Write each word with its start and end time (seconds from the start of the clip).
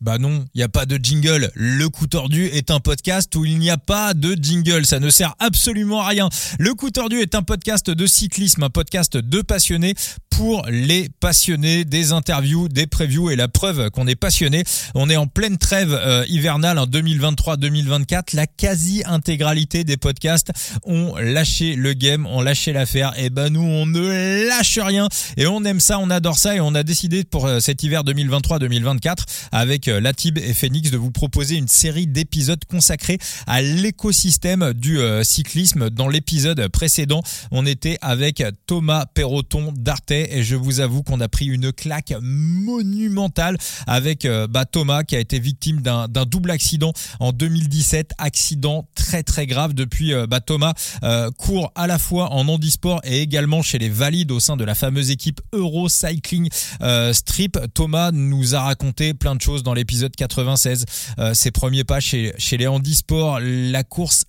Bah 0.00 0.18
non, 0.18 0.44
il 0.54 0.58
n'y 0.58 0.62
a 0.62 0.68
pas 0.68 0.86
de 0.86 0.96
jingle. 1.02 1.50
Le 1.54 1.88
coup 1.88 2.06
tordu 2.06 2.46
est 2.46 2.70
un 2.70 2.78
podcast 2.78 3.34
où 3.34 3.44
il 3.44 3.58
n'y 3.58 3.68
a 3.68 3.78
pas 3.78 4.14
de 4.14 4.36
jingle. 4.40 4.86
Ça 4.86 5.00
ne 5.00 5.10
sert 5.10 5.34
absolument 5.40 6.02
à 6.02 6.08
rien. 6.08 6.28
Le 6.60 6.72
coup 6.74 6.90
tordu 6.90 7.18
est 7.18 7.34
un 7.34 7.42
podcast 7.42 7.90
de 7.90 8.06
cyclisme, 8.06 8.62
un 8.62 8.70
podcast 8.70 9.16
de 9.16 9.42
passionnés 9.42 9.94
pour 10.38 10.64
les 10.70 11.08
passionnés, 11.18 11.84
des 11.84 12.12
interviews, 12.12 12.68
des 12.68 12.86
previews 12.86 13.30
et 13.30 13.34
la 13.34 13.48
preuve 13.48 13.90
qu'on 13.90 14.06
est 14.06 14.14
passionné. 14.14 14.62
On 14.94 15.10
est 15.10 15.16
en 15.16 15.26
pleine 15.26 15.58
trêve 15.58 15.92
euh, 15.92 16.24
hivernale 16.28 16.78
en 16.78 16.86
2023-2024. 16.86 18.36
La 18.36 18.46
quasi-intégralité 18.46 19.82
des 19.82 19.96
podcasts 19.96 20.52
ont 20.84 21.16
lâché 21.16 21.74
le 21.74 21.92
game, 21.92 22.24
ont 22.24 22.40
lâché 22.40 22.72
l'affaire. 22.72 23.14
Et 23.18 23.30
ben 23.30 23.48
nous, 23.48 23.64
on 23.64 23.84
ne 23.84 24.46
lâche 24.48 24.78
rien 24.78 25.08
et 25.36 25.48
on 25.48 25.64
aime 25.64 25.80
ça, 25.80 25.98
on 25.98 26.08
adore 26.08 26.38
ça 26.38 26.54
et 26.54 26.60
on 26.60 26.72
a 26.76 26.84
décidé 26.84 27.24
pour 27.24 27.46
euh, 27.46 27.58
cet 27.58 27.82
hiver 27.82 28.04
2023-2024 28.04 29.16
avec 29.50 29.88
euh, 29.88 30.00
Latib 30.00 30.38
et 30.38 30.54
Phoenix 30.54 30.92
de 30.92 30.98
vous 30.98 31.10
proposer 31.10 31.56
une 31.56 31.66
série 31.66 32.06
d'épisodes 32.06 32.64
consacrés 32.70 33.18
à 33.48 33.60
l'écosystème 33.60 34.72
du 34.72 35.00
cyclisme. 35.24 35.90
Dans 35.90 36.08
l'épisode 36.08 36.68
précédent, 36.68 37.22
on 37.50 37.66
était 37.66 37.98
avec 38.02 38.44
Thomas 38.66 39.06
Perroton 39.12 39.72
d'Arte 39.76 40.12
et 40.30 40.42
je 40.42 40.56
vous 40.56 40.80
avoue 40.80 41.02
qu'on 41.02 41.20
a 41.20 41.28
pris 41.28 41.46
une 41.46 41.72
claque 41.72 42.12
monumentale 42.20 43.56
avec 43.86 44.24
euh, 44.24 44.46
bah, 44.46 44.64
Thomas 44.64 45.04
qui 45.04 45.16
a 45.16 45.20
été 45.20 45.38
victime 45.38 45.80
d'un 45.80 46.08
double 46.08 46.50
accident 46.50 46.92
en 47.20 47.32
2017, 47.32 48.12
accident 48.18 48.88
très 48.94 49.22
très 49.22 49.46
grave. 49.46 49.74
Depuis, 49.74 50.12
bah, 50.28 50.40
Thomas 50.40 50.74
court 51.36 51.72
à 51.74 51.86
la 51.86 51.98
fois 51.98 52.32
en 52.32 52.48
handisport 52.48 53.00
et 53.04 53.20
également 53.20 53.62
chez 53.62 53.78
les 53.78 53.88
valides 53.88 54.30
au 54.30 54.40
sein 54.40 54.56
de 54.56 54.64
la 54.64 54.74
fameuse 54.74 55.10
équipe 55.10 55.40
Euro 55.52 55.88
Cycling 55.88 56.48
Strip. 57.12 57.58
Thomas 57.74 58.10
nous 58.12 58.54
a 58.54 58.62
raconté 58.62 59.14
plein 59.14 59.34
de 59.34 59.40
choses 59.40 59.62
dans 59.62 59.74
l'épisode 59.74 60.14
96, 60.14 60.84
euh, 61.18 61.34
ses 61.34 61.50
premiers 61.50 61.84
pas 61.84 62.00
chez, 62.00 62.32
chez 62.38 62.56
les 62.56 62.66
handisports, 62.66 63.40
la 63.40 63.84
course 63.84 64.24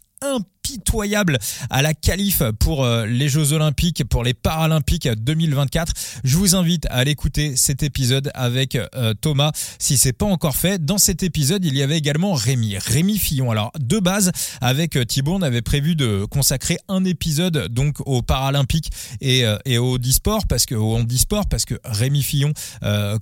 à 1.70 1.82
la 1.82 1.94
qualif 1.94 2.44
pour 2.60 2.84
euh, 2.84 3.06
les 3.06 3.30
Jeux 3.30 3.54
Olympiques, 3.54 4.04
pour 4.06 4.24
les 4.24 4.34
Paralympiques 4.34 5.08
2024. 5.08 5.94
Je 6.24 6.38
vous 6.38 6.56
invite 6.56 6.86
à 6.88 6.96
aller 6.96 7.12
écouter 7.12 7.56
cet 7.56 7.84
épisode 7.84 8.32
avec 8.34 8.76
euh, 8.76 9.14
Thomas 9.22 9.52
si 9.80 9.98
c'est 9.98 10.14
pas 10.14 10.26
encore 10.26 10.56
fait. 10.56 10.84
Dans 10.84 10.98
cet 10.98 11.24
épisode, 11.24 11.64
il 11.64 11.76
y 11.76 11.82
avait 11.82 11.98
également 11.98 12.34
Rémi, 12.34 12.78
Rémi 12.78 13.18
Fillon. 13.18 13.52
Alors 13.52 13.72
de 13.80 14.00
base, 14.00 14.32
avec 14.62 14.98
euh, 14.98 15.06
Thibault, 15.06 15.36
on 15.36 15.42
avait 15.42 15.62
prévu 15.62 15.96
de 15.96 16.26
consacrer 16.26 16.78
un 16.88 17.06
épisode 17.06 17.68
donc 17.70 17.98
aux 18.06 18.22
Paralympiques 18.22 18.92
et, 19.22 19.46
au 19.78 19.96
handisport 19.96 20.46
parce 20.48 20.66
que 20.66 20.76
au 20.76 20.96
handisport 20.96 21.48
parce 21.48 21.66
que 21.66 21.76
Rémi 21.86 22.24
Fillon 22.24 22.54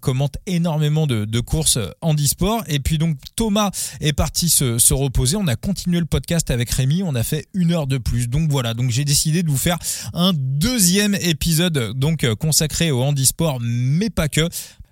commente 0.02 0.38
énormément 0.45 1.08
de, 1.08 1.25
de 1.25 1.40
courses 1.40 1.78
handisport 2.02 2.64
et 2.68 2.80
puis 2.80 2.98
donc 2.98 3.18
Thomas 3.36 3.72
est 4.02 4.14
parti 4.14 4.50
se, 4.50 4.80
se 4.80 4.94
reposer. 4.94 5.38
On 5.38 5.48
a 5.48 5.56
continué 5.56 6.00
le 6.00 6.06
podcast 6.06 6.50
avec 6.52 6.70
Rémi, 6.72 7.03
on 7.03 7.16
a 7.16 7.23
fait 7.23 7.37
une 7.54 7.72
heure 7.72 7.88
de 7.88 7.98
plus. 7.98 8.28
Donc 8.28 8.50
voilà, 8.50 8.74
donc 8.74 8.90
j'ai 8.90 9.06
décidé 9.06 9.44
de 9.44 9.50
vous 9.50 9.58
faire 9.58 9.78
un 10.14 10.34
deuxième 10.34 11.16
épisode 11.16 11.94
donc 11.96 12.24
euh, 12.24 12.36
consacré 12.36 12.92
au 12.92 13.02
handisport, 13.04 13.60
mais 13.62 14.10
pas 14.10 14.30
que. 14.30 14.48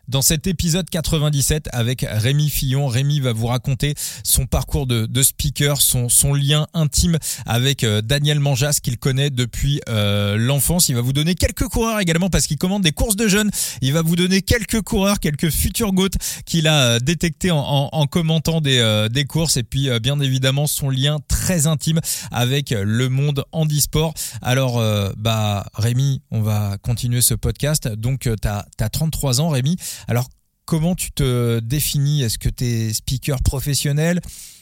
Dans 0.08 0.22
cet 0.22 0.46
épisode 0.46 0.88
97 0.88 1.68
avec 1.72 2.06
Rémi 2.08 2.50
Fillon, 2.50 2.88
Rémi 2.88 3.20
va 3.20 3.34
vous 3.34 3.48
raconter 3.48 3.96
son 4.24 4.46
parcours 4.46 4.86
de, 4.86 5.08
de 5.08 5.24
speaker, 5.24 5.82
son, 5.82 6.10
son 6.10 6.36
lien 6.36 6.68
intime 6.76 7.18
avec 7.48 7.84
euh, 7.84 8.02
Daniel 8.02 8.40
Manjas 8.40 8.80
qu'il 8.84 9.00
connaît 9.00 9.32
depuis 9.32 9.82
euh, 9.90 10.38
l'enfance. 10.38 10.90
Il 10.90 10.96
va 10.96 11.02
vous 11.02 11.14
donner 11.14 11.34
quelques 11.34 11.68
coureurs 11.68 12.00
également 12.00 12.30
parce 12.30 12.46
qu'il 12.46 12.58
commande 12.60 12.84
des 12.84 12.92
courses 12.92 13.16
de 13.16 13.28
jeunes. 13.28 13.50
Il 13.82 13.94
va 13.94 14.04
vous 14.04 14.16
donner 14.16 14.44
quelques 14.44 14.82
coureurs, 14.82 15.20
quelques 15.20 15.50
futurs 15.50 15.92
goats 15.92 16.10
qu'il 16.46 16.68
a 16.68 16.82
euh, 16.82 17.00
détectés 17.00 17.50
en, 17.50 17.58
en, 17.58 17.90
en, 17.92 18.06
commentant 18.06 18.62
des, 18.62 19.08
des 19.12 19.26
courses 19.26 19.58
et 19.58 19.64
puis 19.64 19.90
bien 20.00 20.20
évidemment 20.20 20.68
son 20.68 20.90
lien 20.90 21.18
très 21.28 21.66
intime 21.66 22.00
avec 22.32 22.70
le 22.70 23.10
monde 23.10 23.44
handisport. 23.52 24.14
Alors 24.42 24.82
bah 25.18 25.66
Rémi, 25.74 26.22
on 26.32 26.42
va 26.42 26.78
continuer 26.82 27.22
ce 27.22 27.34
podcast. 27.34 27.88
Donc 27.88 28.22
tu 28.22 28.48
as, 28.48 28.66
as 28.80 28.90
33 28.90 29.42
ans 29.42 29.50
Rémi. 29.50 29.78
Alors, 30.08 30.26
comment 30.66 30.96
tu 30.96 31.12
te 31.12 31.60
définis? 31.60 32.24
Est-ce 32.24 32.38
que 32.38 32.50
tu 32.50 32.64
es 32.64 32.94
speaker 32.94 33.38
professionnel, 33.44 34.20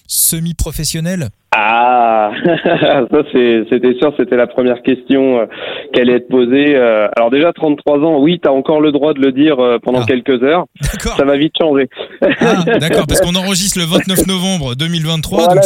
semi-professionnel? 0.07 1.29
Ah, 1.55 2.31
ça 2.45 3.23
c'était 3.69 3.93
sûr, 3.99 4.13
c'était 4.17 4.35
la 4.35 4.47
première 4.47 4.81
question 4.81 5.39
euh, 5.39 5.45
qu'elle 5.93 6.09
allait 6.09 6.17
être 6.17 6.27
posée. 6.27 6.75
Euh, 6.75 7.07
alors 7.15 7.29
déjà 7.29 7.53
33 7.53 7.99
ans, 7.99 8.19
oui, 8.19 8.39
tu 8.41 8.49
as 8.49 8.51
encore 8.51 8.81
le 8.81 8.91
droit 8.91 9.13
de 9.13 9.19
le 9.19 9.31
dire 9.31 9.59
euh, 9.59 9.77
pendant 9.77 10.01
ah. 10.01 10.05
quelques 10.07 10.41
heures. 10.41 10.65
Ça 10.99 11.25
va 11.25 11.37
vite 11.37 11.53
changer. 11.59 11.89
Ah, 12.21 12.63
d'accord, 12.79 13.05
parce 13.07 13.21
qu'on 13.21 13.35
enregistre 13.35 13.79
le 13.79 13.85
29 13.85 14.25
novembre 14.27 14.75
2023, 14.75 15.47
donc, 15.47 15.63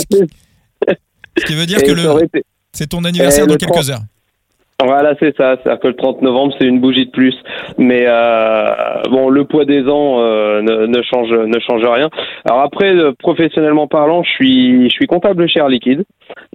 ce 1.38 1.46
qui 1.46 1.54
veut 1.54 1.66
dire 1.66 1.82
que 1.82 1.92
c'est 2.74 2.88
ton 2.88 3.06
anniversaire 3.06 3.48
dans 3.48 3.56
quelques 3.56 3.90
heures. 3.90 4.02
Voilà, 4.84 5.16
c'est 5.20 5.36
ça. 5.36 5.58
C'est-à-dire 5.58 5.80
que 5.80 5.88
le 5.88 5.96
30 5.96 6.22
novembre, 6.22 6.54
c'est 6.60 6.68
une 6.68 6.80
bougie 6.80 7.08
de 7.08 7.12
plus. 7.12 7.36
Mais 7.80 8.06
euh, 8.06 9.02
bon, 9.10 9.30
le 9.30 9.44
poids 9.44 9.66
des 9.66 9.88
ans 9.88 10.20
euh, 10.20 10.62
ne, 10.62 10.86
ne, 10.86 11.02
change, 11.02 11.32
ne 11.32 11.60
change 11.60 11.84
rien. 11.84 12.10
Alors 12.46 12.62
après, 12.62 12.96
euh, 12.96 13.12
professionnellement 13.18 13.88
parlant, 13.88 14.22
je 14.22 14.30
suis, 14.30 14.84
je 14.84 14.94
suis 14.94 15.08
comptable 15.08 15.50
chez 15.50 15.60
Air 15.60 15.70
Liquide 15.70 16.04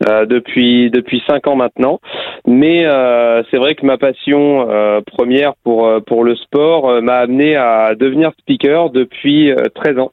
euh, 0.08 0.24
depuis 0.24 0.88
depuis 0.90 1.20
cinq 1.26 1.48
ans 1.48 1.56
maintenant. 1.56 1.98
Mais 2.46 2.86
euh, 2.86 3.42
c'est 3.50 3.56
vrai 3.56 3.74
que 3.74 3.84
ma 3.84 3.98
passion 3.98 4.68
première 5.04 5.54
pour 5.64 5.90
pour 6.06 6.22
le 6.22 6.36
sport 6.36 7.02
m'a 7.02 7.16
amené 7.16 7.56
à 7.56 7.96
devenir 7.96 8.30
speaker 8.38 8.90
depuis 8.90 9.52
13 9.74 9.98
ans. 9.98 10.12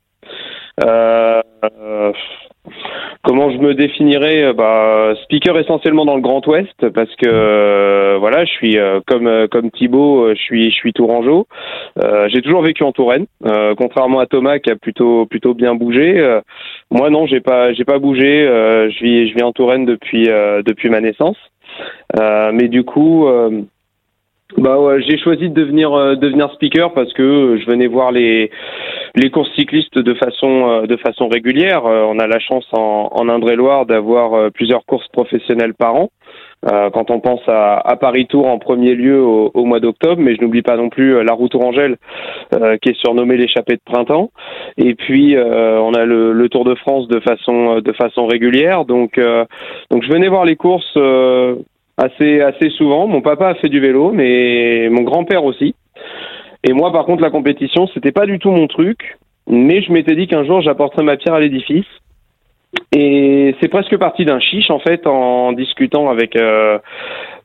Euh, 0.83 1.41
Comment 3.23 3.51
je 3.51 3.57
me 3.57 3.73
définirais 3.73 4.43
euh, 4.43 4.53
bah, 4.53 5.13
Speaker 5.23 5.57
essentiellement 5.59 6.05
dans 6.05 6.15
le 6.15 6.21
Grand 6.21 6.45
Ouest 6.47 6.89
parce 6.89 7.13
que 7.17 7.27
euh, 7.27 8.17
voilà, 8.17 8.45
je 8.45 8.51
suis 8.51 8.77
euh, 8.77 9.01
comme 9.05 9.47
comme 9.49 9.71
Thibaut, 9.71 10.29
je 10.29 10.39
suis 10.39 10.71
je 10.71 10.75
suis 10.75 10.93
tourangeau. 10.93 11.47
j'ai 12.27 12.41
toujours 12.41 12.61
vécu 12.61 12.83
en 12.83 12.91
Touraine, 12.91 13.25
contrairement 13.77 14.19
à 14.19 14.25
Thomas 14.25 14.59
qui 14.59 14.71
a 14.71 14.75
plutôt 14.75 15.25
plutôt 15.25 15.53
bien 15.53 15.75
bougé. 15.75 16.39
moi 16.91 17.09
non, 17.09 17.27
j'ai 17.27 17.41
pas 17.41 17.73
j'ai 17.73 17.85
pas 17.85 17.99
bougé. 17.99 18.45
je 18.45 19.03
vis 19.03 19.29
je 19.29 19.35
vis 19.35 19.43
en 19.43 19.51
Touraine 19.51 19.85
depuis 19.85 20.25
depuis 20.65 20.89
ma 20.89 21.01
naissance. 21.01 21.37
mais 22.17 22.67
du 22.67 22.83
coup 22.83 23.27
bah 24.57 24.79
ouais, 24.79 25.01
j'ai 25.03 25.19
choisi 25.19 25.47
de 25.47 25.53
devenir 25.53 25.93
euh, 25.93 26.15
devenir 26.15 26.51
speaker 26.53 26.91
parce 26.93 27.13
que 27.13 27.57
je 27.61 27.65
venais 27.69 27.85
voir 27.85 28.11
les 28.11 28.49
les 29.15 29.29
courses 29.29 29.53
cyclistes 29.53 29.97
de 29.99 30.13
façon 30.15 30.69
euh, 30.69 30.87
de 30.87 30.97
façon 30.97 31.27
régulière. 31.27 31.85
Euh, 31.85 32.03
on 32.09 32.17
a 32.17 32.25
la 32.25 32.39
chance 32.39 32.65
en, 32.73 33.09
en 33.11 33.29
Indre-et-Loire 33.29 33.85
d'avoir 33.85 34.51
plusieurs 34.51 34.85
courses 34.85 35.07
professionnelles 35.09 35.75
par 35.75 35.95
an. 35.95 36.09
quand 36.65 37.09
on 37.09 37.19
pense 37.19 37.41
à, 37.47 37.77
à, 37.77 37.95
Paris 37.95 38.25
Tour 38.25 38.47
en 38.47 38.57
premier 38.59 38.95
lieu 38.95 39.21
au, 39.21 39.51
au 39.53 39.65
mois 39.65 39.79
d'octobre, 39.79 40.19
mais 40.21 40.35
je 40.35 40.41
n'oublie 40.41 40.63
pas 40.63 40.77
non 40.77 40.89
plus 40.89 41.23
la 41.23 41.33
route 41.33 41.51
Tourangelle 41.51 41.97
qui 42.81 42.89
est 42.89 42.99
surnommée 42.99 43.37
l'échappée 43.37 43.75
de 43.75 43.81
printemps. 43.85 44.31
Et 44.77 44.95
puis 44.95 45.37
on 45.37 45.93
a 45.93 46.05
le, 46.05 46.33
le, 46.33 46.49
Tour 46.49 46.65
de 46.65 46.75
France 46.75 47.07
de 47.07 47.19
façon 47.19 47.79
de 47.79 47.93
façon 47.93 48.25
régulière. 48.25 48.83
Donc 48.85 49.19
donc 49.91 50.03
je 50.03 50.09
venais 50.11 50.27
voir 50.27 50.43
les 50.43 50.55
courses 50.55 50.97
assez 51.99 52.41
assez 52.41 52.69
souvent. 52.71 53.07
Mon 53.07 53.21
papa 53.21 53.49
a 53.49 53.55
fait 53.55 53.69
du 53.69 53.79
vélo, 53.79 54.11
mais 54.11 54.89
mon 54.89 55.01
grand-père 55.01 55.43
aussi. 55.43 55.75
Et 56.63 56.73
moi, 56.73 56.91
par 56.91 57.05
contre, 57.05 57.21
la 57.21 57.29
compétition, 57.29 57.87
c'était 57.93 58.11
pas 58.11 58.25
du 58.25 58.39
tout 58.39 58.51
mon 58.51 58.67
truc. 58.67 59.17
Mais 59.47 59.81
je 59.81 59.91
m'étais 59.91 60.15
dit 60.15 60.27
qu'un 60.27 60.45
jour, 60.45 60.61
j'apporterais 60.61 61.03
ma 61.03 61.17
pierre 61.17 61.33
à 61.33 61.39
l'édifice. 61.39 61.87
Et 62.91 63.55
c'est 63.59 63.67
presque 63.67 63.97
parti 63.97 64.25
d'un 64.25 64.39
chiche, 64.39 64.69
en 64.69 64.79
fait, 64.79 65.07
en 65.07 65.53
discutant 65.53 66.09
avec 66.09 66.35
euh, 66.35 66.77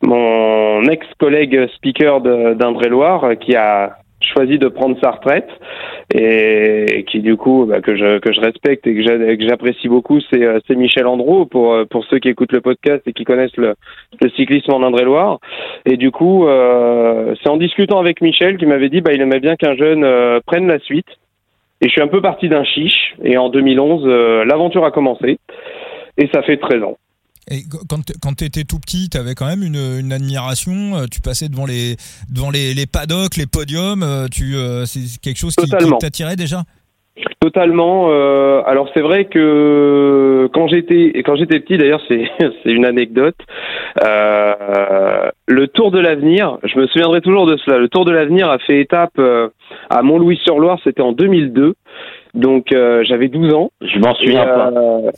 mon 0.03 0.83
ex-collègue 0.83 1.67
speaker 1.77 2.21
d'Indre-et-Loire, 2.21 3.39
qui 3.41 3.57
a 3.57 3.97
choisi 4.33 4.59
de 4.59 4.69
prendre 4.69 4.97
sa 5.03 5.11
retraite. 5.13 5.49
Et 6.13 7.05
qui 7.09 7.21
du 7.21 7.37
coup 7.37 7.67
bah, 7.67 7.81
que 7.81 7.97
je 7.97 8.19
que 8.19 8.33
je 8.33 8.41
respecte 8.41 8.87
et 8.87 8.95
que 8.95 9.49
j'apprécie 9.49 9.89
beaucoup 9.89 10.21
c'est 10.21 10.45
euh, 10.45 10.61
c'est 10.67 10.77
Michel 10.77 11.07
Andrew 11.07 11.47
pour 11.47 11.73
euh, 11.73 11.85
pour 11.87 12.05
ceux 12.05 12.19
qui 12.19 12.29
écoutent 12.29 12.53
le 12.53 12.61
podcast 12.61 13.03
et 13.07 13.13
qui 13.13 13.25
connaissent 13.25 13.57
le, 13.57 13.75
le 14.21 14.31
cyclisme 14.31 14.73
en 14.73 14.83
Indre-et-Loire. 14.83 15.39
Et 15.87 15.97
du 15.97 16.11
coup 16.11 16.47
euh, 16.47 17.35
c'est 17.43 17.49
en 17.49 17.57
discutant 17.57 17.99
avec 17.99 18.21
Michel 18.21 18.59
qui 18.59 18.67
m'avait 18.67 18.91
dit 18.91 19.01
bah 19.01 19.13
il 19.15 19.21
aimait 19.23 19.41
bien 19.41 19.57
qu'un 19.57 19.75
jeune 19.75 20.07
prenne 20.47 20.69
la 20.69 20.79
suite. 20.79 21.09
Et 21.81 21.87
je 21.89 21.93
suis 21.93 22.03
un 22.03 22.09
peu 22.09 22.21
parti 22.21 22.49
d'un 22.49 22.65
chiche. 22.65 23.15
Et 23.23 23.37
en 23.39 23.49
2011 23.49 24.07
l'aventure 24.47 24.85
a 24.85 24.91
commencé. 24.91 25.39
Et 26.19 26.29
ça 26.33 26.43
fait 26.43 26.59
13 26.59 26.83
ans 26.83 26.99
et 27.51 27.63
quand, 27.89 28.01
quand 28.23 28.35
tu 28.37 28.45
étais 28.45 28.65
tout 28.65 28.79
petit, 28.79 29.09
tu 29.11 29.19
avais 29.19 29.35
quand 29.35 29.47
même 29.47 29.63
une, 29.63 29.99
une, 30.01 30.13
admiration. 30.13 30.97
Euh, 30.97 31.05
tu 31.11 31.21
passais 31.21 31.49
devant 31.49 31.67
les, 31.67 31.97
devant 32.33 32.51
les, 32.51 32.73
les 32.75 32.87
paddocks, 32.87 33.37
les 33.37 33.47
podiums. 33.47 34.03
Euh, 34.03 34.29
tu, 34.29 34.57
euh, 34.57 34.87
c'est 34.87 35.21
quelque 35.21 35.39
chose 35.39 35.55
qui, 35.55 35.69
qui 35.69 35.99
t'attirait 36.01 36.37
déjà? 36.37 36.63
Totalement. 37.41 38.07
Euh, 38.09 38.63
alors 38.67 38.89
c'est 38.93 39.01
vrai 39.01 39.27
que 39.27 40.49
quand 40.53 40.67
j'étais 40.67 41.23
quand 41.25 41.37
j'étais 41.37 41.61
petit, 41.61 41.79
d'ailleurs 41.79 42.01
c'est 42.09 42.25
c'est 42.39 42.71
une 42.71 42.85
anecdote. 42.85 43.37
Euh, 44.03 45.31
le 45.47 45.69
Tour 45.69 45.93
de 45.93 46.01
l'avenir, 46.01 46.59
je 46.65 46.77
me 46.77 46.87
souviendrai 46.89 47.21
toujours 47.21 47.47
de 47.47 47.57
cela. 47.59 47.79
Le 47.79 47.89
Tour 47.89 48.05
de 48.05 48.11
l'avenir 48.11 48.51
a 48.51 48.59
fait 48.59 48.81
étape 48.81 49.21
à 49.91 50.03
Mont-Louis-sur-Loire, 50.03 50.79
c'était 50.85 51.03
en 51.03 51.13
2002. 51.13 51.75
Donc 52.35 52.73
euh, 52.73 53.05
j'avais 53.05 53.29
12 53.29 53.55
ans. 53.55 53.71
Je 53.81 53.99
m'en 54.01 54.13
souviens 54.15 54.43
et, 54.43 54.47
pas. 54.47 54.71
euh, 54.75 55.11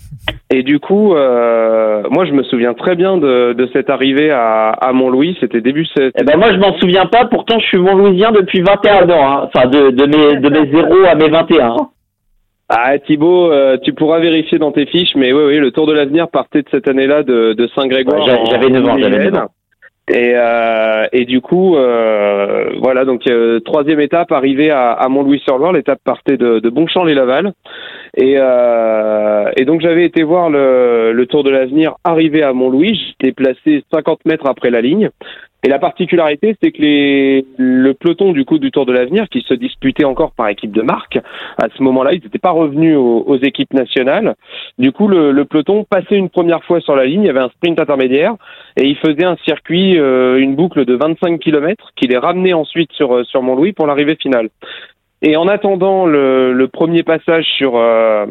et 0.51 0.63
du 0.63 0.79
coup, 0.81 1.15
euh, 1.15 2.03
moi 2.11 2.27
je 2.27 2.33
me 2.33 2.43
souviens 2.43 2.75
très 2.75 2.95
bien 2.95 3.17
de, 3.17 3.55
de 3.55 3.69
cette 3.73 3.89
arrivée 3.89 4.31
à, 4.31 4.69
à 4.71 4.93
Mont-Louis. 4.93 5.35
C'était 5.41 5.63
début. 5.63 5.87
Eh 5.99 6.25
ben 6.25 6.37
moi 6.37 6.53
je 6.53 6.59
m'en 6.59 6.77
souviens 6.79 7.07
pas. 7.07 7.25
Pourtant 7.25 7.59
je 7.59 7.65
suis 7.67 7.79
Montlouisien 7.79 8.33
depuis 8.33 8.61
21 8.61 9.09
ans. 9.09 9.27
Hein. 9.27 9.49
Enfin 9.55 9.67
de, 9.67 9.91
de 9.93 10.05
mes 10.05 10.41
de 10.41 10.49
mes 10.51 10.71
0 10.71 11.05
à 11.07 11.15
mes 11.15 11.29
21. 11.31 11.67
hein. 11.71 11.77
Ah 12.69 12.99
Thibaut, 12.99 13.51
euh, 13.53 13.79
tu 13.83 13.93
pourras 13.95 14.19
vérifier 14.19 14.59
dans 14.59 14.73
tes 14.73 14.87
fiches, 14.87 15.15
mais 15.15 15.33
oui, 15.33 15.43
oui, 15.47 15.59
le 15.59 15.71
Tour 15.71 15.87
de 15.87 15.93
l'Avenir 15.93 16.29
partait 16.29 16.63
de 16.63 16.69
cette 16.71 16.89
année-là 16.89 17.23
de, 17.23 17.53
de 17.53 17.69
Saint-Grégoire. 17.77 18.27
Ouais, 18.27 18.41
j'avais 18.51 18.69
9 18.69 18.85
ans, 18.89 18.97
j'avais 18.99 19.09
9 19.19 19.21
Yvelines. 19.27 19.39
ans. 19.39 19.49
Et, 20.09 20.35
euh, 20.37 21.07
et 21.13 21.25
du 21.25 21.41
coup, 21.41 21.77
euh, 21.77 22.71
voilà, 22.81 23.05
donc 23.05 23.27
euh, 23.27 23.59
troisième 23.59 24.01
étape, 24.01 24.31
arrivée 24.31 24.71
à, 24.71 25.05
Mont-Louis-sur-Loire, 25.09 25.73
l'étape 25.73 25.99
partait 26.05 26.37
de, 26.37 26.61
de 26.61 26.71
Bonchamp-les-Laval. 26.71 27.53
Et, 28.17 28.37
euh, 28.39 29.51
et 29.57 29.65
donc 29.65 29.81
j'avais 29.81 30.05
été 30.05 30.23
voir 30.23 30.49
le, 30.49 31.13
le 31.13 31.27
Tour 31.27 31.43
de 31.43 31.51
l'Avenir 31.51 31.97
arrivé 32.05 32.45
à 32.45 32.53
Mont-Louis, 32.53 33.15
j'étais 33.19 33.33
placé 33.33 33.85
50 33.93 34.25
mètres 34.27 34.47
après 34.47 34.71
la 34.71 34.81
ligne. 34.81 35.11
Et 35.67 35.69
la 35.69 35.81
particularité, 35.81 36.57
c'est 36.63 36.71
que 36.71 37.43
le 37.59 37.93
peloton 37.95 38.31
du 38.31 38.45
coup 38.45 38.61
du 38.61 38.71
Tour 38.71 38.87
de 38.87 38.93
l'Avenir, 38.93 39.29
qui 39.29 39.41
se 39.41 39.53
disputait 39.53 40.05
encore 40.05 40.31
par 40.31 40.47
équipe 40.47 40.71
de 40.71 40.81
marque, 40.81 41.19
à 41.59 41.67
ce 41.77 41.83
moment-là, 41.83 42.13
ils 42.13 42.23
n'étaient 42.23 42.39
pas 42.39 42.53
revenus 42.53 42.97
aux, 42.97 43.37
équipes 43.39 43.75
nationales. 43.75 44.37
Du 44.79 44.93
coup, 44.93 45.09
le, 45.09 45.45
peloton 45.45 45.83
passait 45.83 46.15
une 46.15 46.29
première 46.29 46.63
fois 46.63 46.81
sur 46.81 46.95
la 46.95 47.05
ligne, 47.05 47.23
il 47.23 47.27
y 47.27 47.31
avait 47.31 47.41
un 47.41 47.49
sprint 47.49 47.81
intermédiaire, 47.81 48.37
et 48.77 48.87
il 48.87 48.97
faisait 48.97 49.25
un 49.25 49.35
circuit, 49.45 49.99
euh, 49.99 50.39
une 50.39 50.55
boucle 50.55 50.85
de 50.85 50.95
25 50.95 51.41
km, 51.41 51.91
qui 51.97 52.07
les 52.07 52.17
ramenait 52.17 52.53
ensuite 52.53 52.93
sur, 52.93 53.17
euh, 53.17 53.25
sur 53.25 53.43
Mont-Louis 53.43 53.73
pour 53.73 53.89
l'arrivée 53.89 54.15
finale. 54.15 54.51
Et 55.21 55.37
en 55.37 55.49
attendant 55.49 56.07
le, 56.07 56.53
le 56.53 56.69
premier 56.69 57.03
passage 57.03 57.45
sur, 57.57 57.77
euh, 57.77 58.27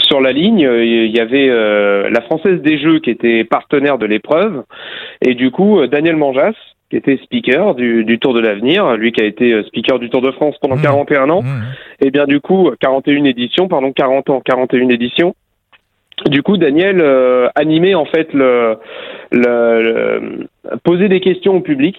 sur 0.00 0.20
la 0.20 0.32
ligne, 0.32 0.66
euh, 0.66 0.84
il 0.84 1.14
y 1.14 1.20
avait 1.20 1.48
euh, 1.48 2.08
la 2.10 2.20
Française 2.22 2.60
des 2.62 2.78
Jeux 2.78 2.98
qui 3.00 3.10
était 3.10 3.44
partenaire 3.44 3.98
de 3.98 4.06
l'épreuve, 4.06 4.64
et 5.24 5.34
du 5.34 5.50
coup, 5.50 5.80
euh, 5.80 5.86
Daniel 5.86 6.16
Manjas, 6.16 6.54
qui 6.90 6.96
était 6.96 7.18
speaker 7.22 7.74
du, 7.74 8.04
du 8.04 8.18
Tour 8.18 8.32
de 8.34 8.40
l'Avenir, 8.40 8.96
lui 8.96 9.12
qui 9.12 9.22
a 9.22 9.26
été 9.26 9.62
speaker 9.64 9.98
du 9.98 10.08
Tour 10.08 10.22
de 10.22 10.30
France 10.30 10.56
pendant 10.60 10.76
Mmh. 10.76 10.82
41 10.82 11.30
ans, 11.30 11.42
Mmh. 11.42 12.04
et 12.06 12.10
bien 12.10 12.24
du 12.24 12.40
coup, 12.40 12.70
41 12.80 13.24
éditions, 13.24 13.68
pardon, 13.68 13.92
40 13.92 14.30
ans, 14.30 14.40
41 14.44 14.88
éditions. 14.88 15.34
Du 16.26 16.42
coup, 16.42 16.56
Daniel 16.56 17.00
euh, 17.00 17.48
animait 17.54 17.94
en 17.94 18.04
fait 18.06 18.32
le, 18.32 18.76
le, 19.30 19.82
le- 19.82 20.78
poser 20.82 21.08
des 21.08 21.20
questions 21.20 21.56
au 21.56 21.60
public 21.60 21.96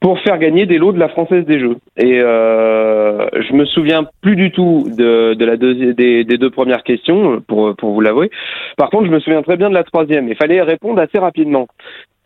pour 0.00 0.20
faire 0.20 0.38
gagner 0.38 0.66
des 0.66 0.78
lots 0.78 0.92
de 0.92 0.98
la 0.98 1.08
Française 1.08 1.44
des 1.46 1.58
Jeux. 1.58 1.76
Et 1.96 2.20
euh, 2.20 3.26
je 3.32 3.52
me 3.54 3.64
souviens 3.64 4.06
plus 4.20 4.36
du 4.36 4.50
tout 4.50 4.88
de, 4.96 5.44
la 5.44 5.56
des 5.56 6.24
deux 6.24 6.50
premières 6.50 6.82
questions, 6.82 7.42
pour, 7.46 7.74
pour 7.76 7.92
vous 7.92 8.00
l'avouer. 8.00 8.30
Par 8.76 8.90
contre, 8.90 9.06
je 9.06 9.10
me 9.10 9.20
souviens 9.20 9.42
très 9.42 9.56
bien 9.56 9.68
de 9.68 9.74
la 9.74 9.84
troisième. 9.84 10.28
Il 10.28 10.36
fallait 10.36 10.62
répondre 10.62 11.00
assez 11.00 11.18
rapidement. 11.18 11.66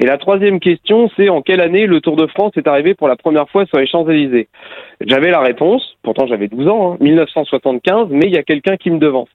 Et 0.03 0.07
la 0.07 0.17
troisième 0.17 0.61
question, 0.61 1.11
c'est 1.15 1.29
en 1.29 1.43
quelle 1.43 1.61
année 1.61 1.87
le 1.87 2.01
Tour 2.01 2.17
de 2.17 2.27
France 2.27 2.53
est 2.57 2.67
arrivé 2.67 2.95
pour 2.95 3.07
la 3.07 3.17
première 3.17 3.49
fois 3.51 3.67
sur 3.67 3.79
les 3.79 3.87
Champs-Élysées? 3.87 4.49
J'avais 5.03 5.31
la 5.31 5.41
réponse, 5.41 5.97
pourtant 6.03 6.27
j'avais 6.27 6.49
12 6.49 6.69
ans, 6.69 6.93
hein, 6.93 6.97
1975, 7.01 8.09
mais 8.11 8.25
il 8.25 8.33
y 8.33 8.39
a 8.39 8.43
quelqu'un 8.43 8.79
qui 8.79 8.91
me 8.91 8.99
devance. 8.99 9.29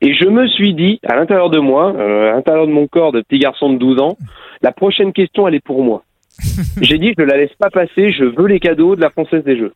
Et 0.00 0.14
je 0.14 0.28
me 0.28 0.48
suis 0.48 0.74
dit, 0.74 0.98
à 1.04 1.14
l'intérieur 1.14 1.48
de 1.50 1.60
moi, 1.60 1.92
euh, 1.96 2.30
à 2.30 2.34
l'intérieur 2.34 2.66
de 2.66 2.72
mon 2.72 2.88
corps 2.88 3.12
de 3.12 3.20
petit 3.20 3.38
garçon 3.38 3.72
de 3.72 3.78
12 3.78 4.00
ans, 4.00 4.16
la 4.62 4.72
prochaine 4.72 5.12
question, 5.12 5.46
elle 5.46 5.54
est 5.54 5.64
pour 5.64 5.84
moi. 5.84 6.02
J'ai 6.80 6.98
dit, 6.98 7.14
je 7.16 7.22
ne 7.22 7.28
la 7.28 7.36
laisse 7.36 7.54
pas 7.58 7.70
passer, 7.70 8.12
je 8.12 8.24
veux 8.24 8.46
les 8.46 8.60
cadeaux 8.60 8.96
de 8.96 9.00
la 9.00 9.10
Française 9.10 9.44
des 9.44 9.56
Jeux. 9.56 9.72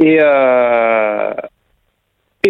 Et, 0.00 0.18
euh, 0.20 1.34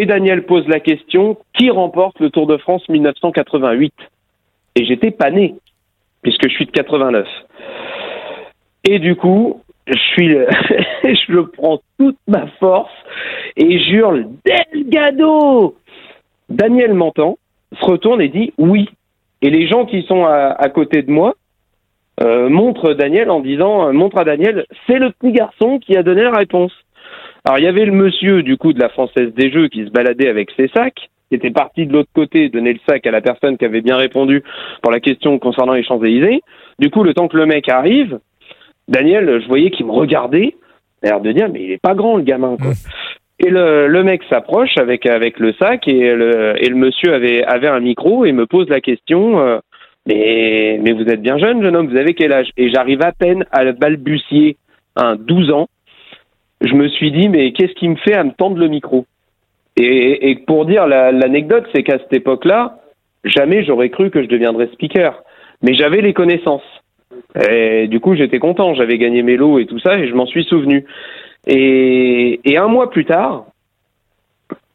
Daniel 0.05 0.45
pose 0.45 0.65
la 0.67 0.79
question, 0.79 1.37
qui 1.53 1.69
remporte 1.69 2.19
le 2.19 2.29
Tour 2.29 2.47
de 2.47 2.57
France 2.57 2.87
1988 2.87 3.93
Et 4.75 4.85
j'étais 4.85 5.11
pas 5.11 5.29
né, 5.29 5.55
puisque 6.21 6.47
je 6.47 6.53
suis 6.53 6.65
de 6.65 6.71
89. 6.71 7.27
Et 8.85 8.99
du 8.99 9.15
coup, 9.15 9.61
je 9.87 9.97
suis, 10.13 10.37
prends 11.57 11.81
toute 11.97 12.17
ma 12.27 12.47
force 12.59 12.93
et 13.57 13.79
j'hurle 13.79 14.27
Delgado. 14.45 15.75
Daniel 16.47 16.93
m'entend, 16.93 17.37
se 17.77 17.85
retourne 17.85 18.21
et 18.21 18.29
dit 18.29 18.53
oui. 18.57 18.89
Et 19.41 19.49
les 19.49 19.67
gens 19.67 19.85
qui 19.85 20.03
sont 20.03 20.25
à 20.25 20.69
côté 20.69 21.01
de 21.01 21.11
moi 21.11 21.35
euh, 22.21 22.49
montrent 22.49 22.93
Daniel 22.93 23.29
en 23.29 23.39
disant, 23.39 23.87
euh, 23.87 23.91
montre 23.91 24.17
à 24.17 24.23
Daniel, 24.23 24.65
c'est 24.87 24.99
le 24.99 25.11
petit 25.11 25.31
garçon 25.31 25.79
qui 25.79 25.95
a 25.95 26.03
donné 26.03 26.23
la 26.23 26.31
réponse. 26.31 26.73
Alors 27.45 27.59
il 27.59 27.63
y 27.63 27.67
avait 27.67 27.85
le 27.85 27.91
monsieur 27.91 28.43
du 28.43 28.57
coup 28.57 28.73
de 28.73 28.79
la 28.79 28.89
Française 28.89 29.33
des 29.33 29.51
Jeux 29.51 29.69
qui 29.69 29.85
se 29.85 29.89
baladait 29.89 30.27
avec 30.27 30.51
ses 30.57 30.67
sacs, 30.69 31.09
qui 31.29 31.35
était 31.35 31.51
parti 31.51 31.85
de 31.85 31.93
l'autre 31.93 32.09
côté 32.13 32.49
donner 32.49 32.73
le 32.73 32.79
sac 32.87 33.05
à 33.07 33.11
la 33.11 33.21
personne 33.21 33.57
qui 33.57 33.65
avait 33.65 33.81
bien 33.81 33.95
répondu 33.95 34.43
pour 34.81 34.91
la 34.91 34.99
question 34.99 35.39
concernant 35.39 35.73
les 35.73 35.83
Champs-Élysées. 35.83 36.41
Du 36.79 36.89
coup, 36.89 37.03
le 37.03 37.13
temps 37.13 37.27
que 37.27 37.37
le 37.37 37.45
mec 37.45 37.69
arrive, 37.69 38.19
Daniel, 38.87 39.39
je 39.41 39.47
voyais 39.47 39.69
qu'il 39.69 39.85
me 39.85 39.91
regardait, 39.91 40.55
l'air 41.03 41.21
de 41.21 41.31
dire, 41.31 41.47
mais 41.51 41.63
il 41.63 41.71
est 41.71 41.81
pas 41.81 41.93
grand 41.93 42.17
le 42.17 42.23
gamin, 42.23 42.57
quoi. 42.57 42.71
Et 43.41 43.49
le, 43.49 43.87
le 43.87 44.03
mec 44.03 44.21
s'approche 44.29 44.77
avec 44.77 45.05
avec 45.05 45.39
le 45.39 45.53
sac 45.53 45.87
et 45.87 46.13
le, 46.13 46.61
et 46.61 46.67
le 46.67 46.75
monsieur 46.75 47.13
avait 47.13 47.41
avait 47.45 47.69
un 47.69 47.79
micro 47.79 48.25
et 48.25 48.33
me 48.33 48.45
pose 48.45 48.67
la 48.67 48.81
question. 48.81 49.39
euh, 49.39 49.59
mais 50.15 50.91
vous 50.93 51.03
êtes 51.09 51.21
bien 51.21 51.37
jeune, 51.37 51.61
jeune 51.61 51.75
homme, 51.75 51.87
vous 51.87 51.97
avez 51.97 52.13
quel 52.13 52.33
âge? 52.33 52.49
Et 52.57 52.69
j'arrive 52.69 53.01
à 53.01 53.11
peine 53.11 53.45
à 53.51 53.63
le 53.63 53.73
balbutier, 53.73 54.57
un 54.95 55.15
12 55.15 55.51
ans. 55.51 55.67
Je 56.61 56.73
me 56.73 56.87
suis 56.87 57.11
dit, 57.11 57.29
mais 57.29 57.51
qu'est-ce 57.53 57.73
qui 57.73 57.87
me 57.87 57.95
fait 57.95 58.15
à 58.15 58.23
me 58.23 58.31
tendre 58.31 58.57
le 58.57 58.67
micro? 58.67 59.05
Et, 59.77 60.35
pour 60.45 60.65
dire 60.65 60.87
la- 60.87 61.11
l'anecdote, 61.11 61.65
c'est 61.73 61.83
qu'à 61.83 61.99
cette 61.99 62.13
époque-là, 62.13 62.79
jamais 63.23 63.63
j'aurais 63.63 63.89
cru 63.89 64.09
que 64.09 64.21
je 64.21 64.27
deviendrais 64.27 64.67
speaker. 64.73 65.23
Mais 65.61 65.73
j'avais 65.73 66.01
les 66.01 66.13
connaissances. 66.13 66.63
Et 67.49 67.87
du 67.87 67.99
coup, 67.99 68.15
j'étais 68.15 68.39
content. 68.39 68.73
J'avais 68.73 68.97
gagné 68.97 69.23
mes 69.23 69.37
lots 69.37 69.59
et 69.59 69.65
tout 69.65 69.79
ça, 69.79 69.97
et 69.97 70.07
je 70.07 70.13
m'en 70.15 70.25
suis 70.25 70.43
souvenu. 70.43 70.85
Et, 71.47 72.41
et 72.43 72.57
un 72.57 72.67
mois 72.67 72.89
plus 72.89 73.05
tard, 73.05 73.45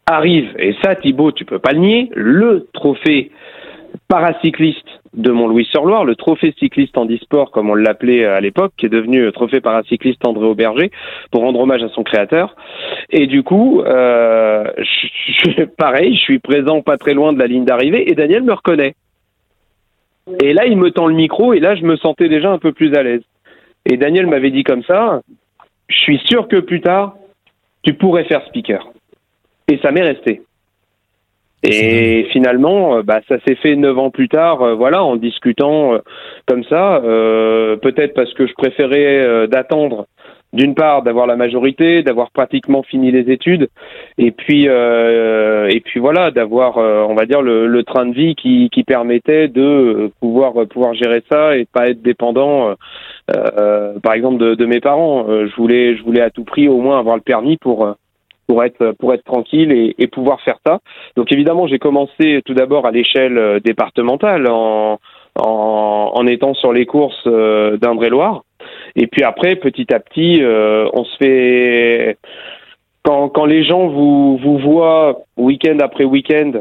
arrive, 0.06 0.54
et 0.58 0.74
ça, 0.82 0.94
Thibaut, 0.94 1.32
tu 1.32 1.44
peux 1.44 1.58
pas 1.58 1.72
le 1.72 1.80
nier, 1.80 2.10
le 2.14 2.68
trophée 2.72 3.30
paracycliste 4.08 4.93
de 5.14 5.30
Mont-Louis-sur-Loire, 5.30 6.04
le 6.04 6.16
trophée 6.16 6.54
cycliste 6.58 6.96
en 6.98 7.06
comme 7.52 7.70
on 7.70 7.74
l'appelait 7.74 8.24
à 8.24 8.40
l'époque, 8.40 8.72
qui 8.76 8.86
est 8.86 8.90
devenu 8.90 9.22
euh, 9.22 9.30
trophée 9.30 9.60
paracycliste 9.60 10.26
André 10.26 10.46
Auberger, 10.46 10.90
pour 11.30 11.42
rendre 11.42 11.60
hommage 11.60 11.82
à 11.82 11.88
son 11.88 12.02
créateur. 12.02 12.56
Et 13.10 13.26
du 13.26 13.42
coup, 13.42 13.82
euh, 13.82 14.64
pareil, 15.78 16.14
je 16.14 16.20
suis 16.20 16.38
présent 16.38 16.82
pas 16.82 16.96
très 16.96 17.14
loin 17.14 17.32
de 17.32 17.38
la 17.38 17.46
ligne 17.46 17.64
d'arrivée, 17.64 18.10
et 18.10 18.14
Daniel 18.14 18.42
me 18.42 18.52
reconnaît. 18.52 18.94
Et 20.42 20.52
là, 20.52 20.66
il 20.66 20.76
me 20.76 20.90
tend 20.90 21.06
le 21.06 21.14
micro, 21.14 21.52
et 21.52 21.60
là, 21.60 21.74
je 21.74 21.82
me 21.82 21.96
sentais 21.96 22.28
déjà 22.28 22.50
un 22.50 22.58
peu 22.58 22.72
plus 22.72 22.94
à 22.94 23.02
l'aise. 23.02 23.22
Et 23.86 23.96
Daniel 23.96 24.26
m'avait 24.26 24.50
dit 24.50 24.64
comme 24.64 24.82
ça, 24.84 25.20
je 25.88 25.96
suis 25.96 26.18
sûr 26.26 26.48
que 26.48 26.56
plus 26.56 26.80
tard, 26.80 27.16
tu 27.82 27.94
pourrais 27.94 28.24
faire 28.24 28.44
speaker. 28.46 28.90
Et 29.68 29.78
ça 29.78 29.90
m'est 29.90 30.02
resté. 30.02 30.42
Et 31.66 32.26
finalement, 32.30 32.98
euh, 32.98 33.02
bah, 33.02 33.20
ça 33.28 33.36
s'est 33.46 33.54
fait 33.54 33.74
neuf 33.74 33.98
ans 33.98 34.10
plus 34.10 34.28
tard, 34.28 34.60
euh, 34.62 34.74
voilà, 34.74 35.02
en 35.02 35.16
discutant 35.16 35.94
euh, 35.94 35.98
comme 36.46 36.62
ça. 36.64 36.96
euh, 37.04 37.76
Peut-être 37.76 38.12
parce 38.14 38.32
que 38.34 38.46
je 38.46 38.52
préférais 38.52 39.22
euh, 39.24 39.46
d'attendre, 39.46 40.06
d'une 40.52 40.74
part, 40.74 41.02
d'avoir 41.02 41.26
la 41.26 41.36
majorité, 41.36 42.02
d'avoir 42.02 42.30
pratiquement 42.32 42.82
fini 42.82 43.10
les 43.10 43.32
études, 43.32 43.68
et 44.18 44.30
puis, 44.30 44.66
euh, 44.68 45.68
et 45.68 45.80
puis 45.80 46.00
voilà, 46.00 46.30
d'avoir, 46.30 46.76
euh, 46.78 47.04
on 47.08 47.14
va 47.14 47.24
dire, 47.24 47.40
le, 47.40 47.66
le 47.66 47.82
train 47.82 48.04
de 48.06 48.14
vie 48.14 48.34
qui, 48.34 48.68
qui 48.70 48.84
permettait 48.84 49.48
de 49.48 50.10
pouvoir 50.20 50.52
pouvoir 50.68 50.92
gérer 50.94 51.22
ça 51.30 51.56
et 51.56 51.64
pas 51.64 51.88
être 51.88 52.02
dépendant, 52.02 52.68
euh, 52.68 52.74
euh, 53.34 53.98
par 54.00 54.12
exemple, 54.12 54.36
de, 54.38 54.54
de 54.54 54.66
mes 54.66 54.80
parents. 54.80 55.26
Euh, 55.28 55.48
je 55.48 55.56
voulais, 55.56 55.96
je 55.96 56.02
voulais 56.04 56.20
à 56.20 56.30
tout 56.30 56.44
prix 56.44 56.68
au 56.68 56.78
moins 56.78 56.98
avoir 56.98 57.16
le 57.16 57.22
permis 57.22 57.56
pour 57.56 57.86
euh, 57.86 57.92
pour 58.46 58.62
être 58.64 58.92
pour 58.98 59.14
être 59.14 59.24
tranquille 59.24 59.72
et, 59.72 59.94
et 59.98 60.06
pouvoir 60.06 60.40
faire 60.42 60.58
ça. 60.66 60.80
Donc 61.16 61.32
évidemment, 61.32 61.66
j'ai 61.66 61.78
commencé 61.78 62.40
tout 62.44 62.54
d'abord 62.54 62.86
à 62.86 62.90
l'échelle 62.90 63.38
euh, 63.38 63.60
départementale 63.60 64.46
en, 64.48 64.98
en 65.40 66.10
en 66.14 66.26
étant 66.26 66.54
sur 66.54 66.72
les 66.72 66.86
courses 66.86 67.26
euh, 67.26 67.76
d'Indre-et-Loire. 67.78 68.42
Et 68.96 69.06
puis 69.06 69.22
après, 69.22 69.56
petit 69.56 69.92
à 69.92 70.00
petit, 70.00 70.42
euh, 70.42 70.88
on 70.92 71.04
se 71.04 71.16
fait 71.16 72.16
quand 73.02 73.28
quand 73.28 73.46
les 73.46 73.64
gens 73.64 73.88
vous 73.88 74.36
vous 74.38 74.58
voient 74.58 75.18
week-end 75.36 75.78
après 75.80 76.04
week-end 76.04 76.52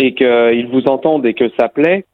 et 0.00 0.14
qu'ils 0.14 0.68
vous 0.68 0.84
entendent 0.88 1.26
et 1.26 1.34
que 1.34 1.48
ça 1.58 1.68
plaît, 1.68 2.04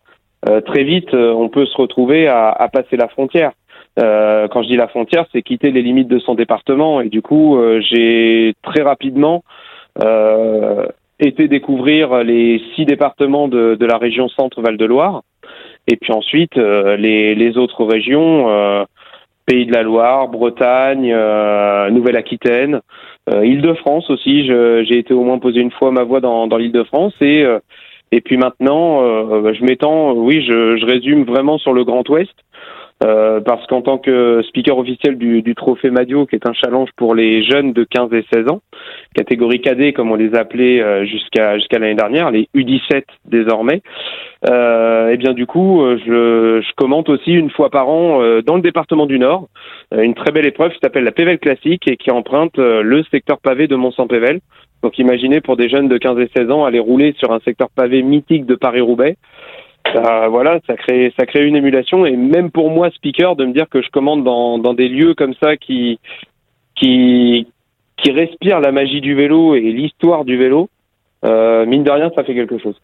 euh, 0.49 0.61
très 0.61 0.85
vite, 0.85 1.13
euh, 1.15 1.33
on 1.33 1.49
peut 1.49 1.67
se 1.67 1.77
retrouver 1.77 2.29
à, 2.29 2.49
à 2.51 2.69
passer 2.69 2.97
la 2.97 3.09
frontière. 3.09 3.53
Euh, 3.99 4.49
quand 4.49 4.63
je 4.63 4.69
dis 4.69 4.77
la 4.77 4.89
frontière, 4.89 5.27
c'est 5.33 5.43
quitter 5.43 5.71
les 5.71 5.83
limites 5.83 6.09
de 6.09 6.19
son 6.19 6.35
département. 6.35 7.01
Et 7.01 7.09
du 7.09 7.21
coup, 7.21 7.59
euh, 7.59 7.81
j'ai 7.81 8.55
très 8.63 8.83
rapidement 8.83 9.45
euh, 10.03 10.87
été 11.21 11.49
découvrir 11.49 12.25
les 12.25 12.63
six 12.75 12.87
départements 12.87 13.49
de, 13.49 13.75
de 13.75 13.87
la 13.87 13.99
région 13.99 14.29
Centre-Val 14.29 14.77
de 14.77 14.85
Loire. 14.87 15.23
Et 15.89 15.97
puis 15.97 16.13
ensuite, 16.13 16.57
euh, 16.57 16.97
les, 16.97 17.35
les 17.35 17.59
autres 17.59 17.85
régions, 17.85 18.49
euh, 18.49 18.85
Pays 19.45 19.67
de 19.67 19.73
la 19.73 19.83
Loire, 19.83 20.29
Bretagne, 20.29 21.13
Nouvelle-Aquitaine, 21.91 22.81
Île-de-France 23.29 24.09
aussi. 24.09 24.47
J'ai 24.47 24.99
été 24.99 25.13
au 25.13 25.25
moins 25.25 25.41
posé 25.41 25.61
une 25.61 25.73
fois 25.73 25.91
ma 25.91 26.05
voix 26.05 26.21
dans, 26.21 26.47
dans 26.47 26.57
l'Île-de-France 26.57 27.15
et 27.21 27.45
et 28.13 28.21
puis 28.21 28.37
maintenant, 28.37 29.01
je 29.53 29.65
m'étends, 29.65 30.13
oui, 30.13 30.45
je, 30.47 30.77
je 30.77 30.87
résume 30.87 31.25
vraiment 31.25 31.59
sur 31.59 31.73
le 31.73 31.83
Grand 31.83 32.09
Ouest. 32.09 32.33
Euh, 33.03 33.41
parce 33.41 33.67
qu'en 33.67 33.83
tant 33.83 33.99
que 33.99 34.43
speaker 34.49 34.79
officiel 34.79 35.19
du, 35.19 35.43
du, 35.43 35.55
Trophée 35.55 35.91
Madio, 35.91 36.27
qui 36.27 36.37
est 36.37 36.47
un 36.47 36.53
challenge 36.53 36.91
pour 36.97 37.15
les 37.15 37.43
jeunes 37.43 37.73
de 37.73 37.85
15 37.85 38.13
et 38.13 38.25
16 38.33 38.49
ans, 38.49 38.61
catégorie 39.15 39.61
cadet 39.61 39.93
comme 39.93 40.13
on 40.13 40.15
les 40.15 40.35
appelait 40.35 40.81
euh, 40.81 41.05
jusqu'à 41.05 41.57
jusqu'à 41.57 41.79
l'année 41.79 41.97
dernière, 41.97 42.31
les 42.31 42.49
U17 42.55 43.03
désormais, 43.25 43.83
euh, 44.49 45.11
et 45.11 45.15
eh 45.15 45.17
bien 45.17 45.33
du 45.33 45.47
coup, 45.47 45.83
euh, 45.83 45.99
je, 46.07 46.65
je, 46.65 46.73
commente 46.77 47.09
aussi 47.09 47.33
une 47.33 47.51
fois 47.51 47.71
par 47.71 47.89
an 47.89 48.21
dans 48.45 48.57
le 48.57 48.63
département 48.63 49.07
du 49.07 49.19
Nord 49.19 49.49
une 49.97 50.15
très 50.15 50.33
belle 50.33 50.47
épreuve 50.47 50.73
qui 50.73 50.79
s'appelle 50.83 51.05
la 51.05 51.13
Pével 51.13 51.39
Classique 51.39 51.89
et 51.89 51.97
qui 51.97 52.11
emprunte 52.11 52.57
le 52.57 53.03
secteur 53.11 53.39
pavé 53.39 53.67
de 53.67 53.77
Mont-Saint-Pével. 53.77 54.41
Donc 54.83 54.99
imaginez 54.99 55.41
pour 55.41 55.57
des 55.57 55.69
jeunes 55.69 55.89
de 55.89 55.99
15 55.99 56.19
et 56.19 56.31
16 56.35 56.51
ans 56.51 56.65
aller 56.65 56.79
rouler 56.79 57.15
sur 57.19 57.33
un 57.33 57.41
secteur 57.41 57.69
pavé 57.75 58.03
mythique 58.03 58.47
de 58.47 58.55
Paris-Roubaix 58.55 59.17
voilà, 59.95 60.61
ça 60.67 60.77
crée, 60.77 61.13
ça 61.19 61.27
crée 61.27 61.45
une 61.47 61.57
émulation. 61.57 62.07
Et 62.07 62.17
même 62.17 62.51
pour 62.51 62.71
moi, 62.71 62.91
speaker, 62.91 63.37
de 63.37 63.45
me 63.45 63.53
dire 63.53 63.69
que 63.69 63.83
je 63.83 63.89
commande 63.91 64.25
dans, 64.25 64.59
dans 64.59 64.75
des 64.75 64.89
lieux 64.89 65.15
comme 65.15 65.35
ça 65.43 65.57
qui, 65.57 65.99
qui, 66.77 67.47
qui 67.97 68.11
respirent 68.11 68.61
la 68.61 68.73
magie 68.73 69.01
du 69.01 69.15
vélo 69.15 69.55
et 69.55 69.61
l'histoire 69.61 70.25
du 70.25 70.37
vélo, 70.37 70.69
euh, 71.25 71.67
mine 71.67 71.85
de 71.85 71.91
rien, 71.91 72.11
ça 72.17 72.25
fait 72.25 72.35
quelque 72.35 72.59
chose. 72.59 72.75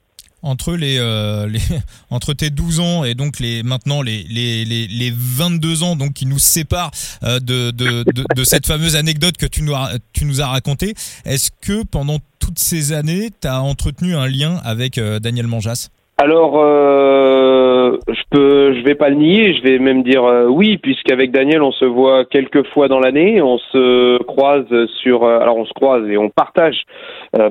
Entre 0.43 0.77
les, 0.77 0.99
euh, 1.01 1.49
entre 2.11 2.33
tes 2.33 2.51
12 2.51 2.79
ans 2.79 3.05
et 3.05 3.15
donc 3.15 3.41
les 3.41 3.65
maintenant 3.65 4.03
les 4.03 4.23
les, 4.31 4.65
les, 4.65 4.87
les 4.87 5.13
22 5.13 5.83
ans 5.83 5.97
donc 5.97 6.13
qui 6.13 6.27
nous 6.27 6.39
séparent 6.39 6.93
euh, 7.25 7.41
de, 7.41 7.73
de, 7.73 8.05
de, 8.05 8.45
cette 8.45 8.65
fameuse 8.65 8.95
anecdote 8.95 9.37
que 9.37 9.47
tu 9.47 9.63
nous 9.63 9.75
as, 9.75 9.95
tu 10.13 10.25
nous 10.27 10.41
as 10.41 10.47
raconté 10.47 10.95
est-ce 11.25 11.51
que 11.61 11.83
pendant 11.83 12.19
toutes 12.39 12.61
ces 12.61 12.93
années 12.93 13.31
tu 13.43 13.49
as 13.49 13.61
entretenu 13.61 14.15
un 14.15 14.29
lien 14.29 14.61
avec 14.65 15.01
Daniel 15.01 15.49
Manjas? 15.49 15.89
Alors, 16.21 16.55
euh, 16.57 17.97
je 18.09 18.23
peux, 18.29 18.75
je 18.75 18.83
vais 18.83 18.97
pas 18.97 19.09
le 19.09 19.15
nier, 19.15 19.55
je 19.55 19.63
vais 19.63 19.79
même 19.79 20.03
dire 20.03 20.25
euh, 20.25 20.47
oui, 20.47 20.77
puisqu'avec 20.77 21.31
Daniel, 21.31 21.63
on 21.63 21.71
se 21.71 21.85
voit 21.85 22.25
quelques 22.25 22.67
fois 22.71 22.89
dans 22.89 22.99
l'année, 22.99 23.41
on 23.41 23.59
se 23.59 24.21
croise 24.25 24.67
sur, 25.01 25.23
euh, 25.23 25.39
alors 25.39 25.59
on 25.59 25.65
se 25.65 25.73
croise 25.75 26.11
et 26.11 26.19
on 26.19 26.29
partage 26.29 26.83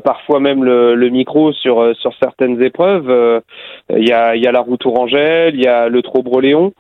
parfois 0.03 0.41
même 0.41 0.65
le, 0.65 1.09
micro 1.09 1.53
sur 1.53 1.95
sur 1.95 2.11
certaines 2.21 2.61
épreuves. 2.61 3.41
Il 3.95 4.05
y 4.05 4.11
a 4.11 4.35
il 4.35 4.43
y 4.43 4.47
a 4.47 4.51
la 4.51 4.59
route 4.59 4.81
Tourangelle, 4.81 5.55
il 5.55 5.63
y 5.63 5.67
a 5.67 5.87
le 5.87 6.01
Trobreléon. 6.01 6.73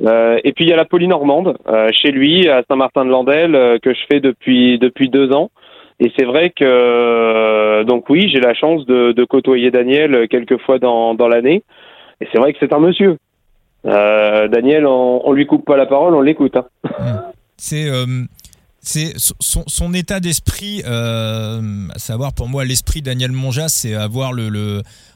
et 0.00 0.52
puis 0.52 0.64
il 0.64 0.68
y 0.70 0.72
a 0.72 0.76
la 0.76 0.86
Polynormande 0.86 1.58
chez 1.92 2.10
lui 2.10 2.48
à 2.48 2.62
Saint-Martin-de-Landel 2.66 3.80
que 3.82 3.92
je 3.92 4.00
fais 4.10 4.20
depuis 4.20 4.78
depuis 4.78 5.10
deux 5.10 5.30
ans. 5.32 5.50
Et 6.00 6.12
c'est 6.16 6.24
vrai 6.24 6.50
que 6.50 6.64
euh, 6.64 7.84
donc 7.84 8.08
oui, 8.10 8.28
j'ai 8.28 8.40
la 8.40 8.54
chance 8.54 8.84
de, 8.86 9.12
de, 9.12 9.24
côtoyer 9.24 9.70
Daniel 9.70 10.26
quelques 10.28 10.58
fois 10.58 10.78
dans, 10.78 11.14
dans 11.14 11.28
l'année. 11.28 11.62
Et 12.20 12.28
c'est 12.32 12.38
vrai 12.38 12.52
que 12.52 12.58
c'est 12.60 12.72
un 12.72 12.80
monsieur. 12.80 13.16
Euh, 13.86 14.48
Daniel, 14.48 14.86
on, 14.86 15.20
on 15.24 15.32
lui 15.32 15.46
coupe 15.46 15.64
pas 15.64 15.76
la 15.76 15.86
parole, 15.86 16.14
on 16.14 16.20
l'écoute. 16.20 16.56
Hein. 16.56 16.66
C'est 17.56 17.88
euh, 17.88 18.04
c'est 18.84 19.14
son, 19.18 19.94
état 19.94 20.20
d'esprit, 20.20 20.82
euh, 20.84 21.88
à 21.94 21.98
savoir 21.98 22.34
pour 22.34 22.48
moi 22.48 22.64
l'esprit 22.64 23.00
Daniel 23.00 23.32
Monjas, 23.32 23.70
c'est 23.70 23.94
avoir 23.94 24.32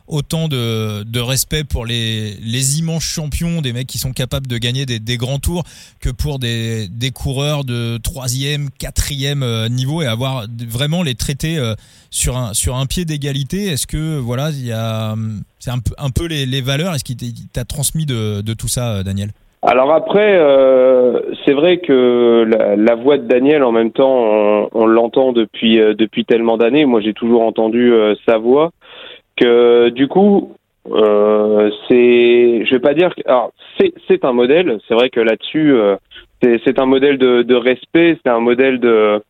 autant 0.06 0.48
de, 0.48 1.18
respect 1.18 1.64
pour 1.64 1.84
les, 1.84 2.78
immenses 2.78 3.04
champions, 3.04 3.60
des 3.60 3.74
mecs 3.74 3.86
qui 3.86 3.98
sont 3.98 4.12
capables 4.12 4.46
de 4.46 4.56
gagner 4.56 4.86
des, 4.86 5.16
grands 5.18 5.38
tours, 5.38 5.64
que 6.00 6.08
pour 6.08 6.38
des, 6.38 6.88
coureurs 7.14 7.64
de 7.64 7.98
troisième, 8.02 8.70
quatrième 8.70 9.42
euh, 9.42 9.68
niveau 9.68 10.00
et 10.02 10.06
avoir 10.06 10.46
vraiment 10.66 11.02
les 11.02 11.14
traiter 11.14 11.58
euh, 11.58 11.74
sur 12.10 12.36
un 12.36 12.86
pied 12.86 13.04
d'égalité. 13.04 13.66
Est-ce 13.66 13.86
que 13.86 14.18
voilà, 14.18 14.50
il 14.50 14.64
y 14.64 14.72
a 14.72 15.14
c'est 15.58 15.70
un 15.70 16.10
peu 16.10 16.26
les, 16.26 16.60
valeurs? 16.62 16.94
Est-ce 16.94 17.04
qu'il 17.04 17.16
t'a 17.52 17.64
transmis 17.66 18.06
de 18.06 18.54
tout 18.54 18.68
ça, 18.68 19.02
Daniel? 19.02 19.32
Alors 19.62 19.92
après, 19.92 20.38
euh, 20.38 21.20
c'est 21.44 21.52
vrai 21.52 21.78
que 21.78 22.44
la, 22.48 22.76
la, 22.76 22.94
voix 22.94 23.18
de 23.18 23.26
Daniel, 23.26 23.64
en 23.64 23.72
même 23.72 23.90
temps, 23.90 24.16
on, 24.16 24.68
on 24.72 24.86
l'entend 24.86 25.32
depuis 25.32 25.80
euh, 25.80 25.94
depuis 25.94 26.24
tellement 26.24 26.56
d'années. 26.56 26.84
Moi, 26.84 27.00
j'ai 27.00 27.12
toujours 27.12 27.42
entendu 27.42 27.92
euh, 27.92 28.14
sa 28.24 28.38
voix. 28.38 28.70
Que 29.36 29.88
du 29.88 30.06
coup, 30.06 30.52
euh, 30.90 31.70
c'est, 31.88 32.64
je 32.64 32.70
vais 32.70 32.80
pas 32.80 32.94
dire, 32.94 33.12
alors 33.26 33.52
c'est 33.78 33.92
c'est 34.06 34.24
un 34.24 34.32
modèle. 34.32 34.78
C'est 34.86 34.94
vrai 34.94 35.10
que 35.10 35.20
là-dessus, 35.20 35.74
c'est 36.40 36.60
c'est 36.64 36.78
un 36.78 36.86
modèle 36.86 37.18
de, 37.18 37.42
de 37.42 37.54
respect, 37.56 38.16
c'est 38.24 38.30
un 38.30 38.40
modèle 38.40 38.78
de 38.78 39.20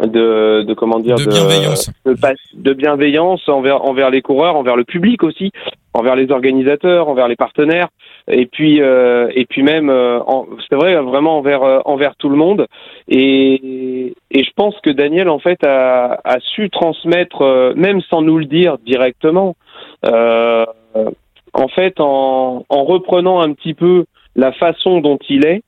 de, 0.00 0.62
de 0.62 0.74
comment 0.74 0.98
dire 0.98 1.16
de, 1.16 1.26
bienveillance 1.26 1.90
de, 2.06 2.16
de, 2.54 2.72
bienveillance 2.72 3.46
envers 3.48 3.84
envers 3.84 4.10
les 4.10 4.22
coureurs 4.22 4.56
envers 4.56 4.76
le 4.76 4.84
public 4.84 5.22
aussi 5.22 5.52
envers 5.92 6.16
les 6.16 6.30
organisateurs 6.30 7.08
envers 7.08 7.28
les 7.28 7.36
partenaires 7.36 7.88
et 8.28 8.46
puis 8.46 8.80
euh, 8.80 9.30
et 9.34 9.46
puis 9.46 9.62
même 9.62 9.90
euh, 9.90 10.20
c'est 10.68 10.76
vrai 10.76 10.94
vraiment 10.96 11.38
envers 11.38 11.62
euh, 11.62 11.80
envers 11.84 12.16
tout 12.16 12.28
le 12.28 12.36
monde. 12.36 12.66
Et 13.08 14.14
et 14.30 14.44
je 14.44 14.50
pense 14.54 14.78
que 14.80 14.90
Daniel 14.90 15.28
en 15.28 15.38
fait 15.38 15.64
a, 15.64 16.20
a 16.24 16.40
su 16.40 16.70
transmettre 16.70 17.42
euh, 17.42 17.72
même 17.74 18.00
sans 18.02 18.22
nous 18.22 18.38
le 18.38 18.44
dire 18.44 18.78
directement 18.78 19.56
en 20.04 21.68
fait 21.68 22.00
en 22.00 22.64
en 22.68 22.84
reprenant 22.84 23.40
un 23.40 23.52
petit 23.52 23.74
peu 23.74 24.04
la 24.36 24.52
façon 24.52 25.00
dont 25.00 25.18
il 25.28 25.46
est 25.46 25.62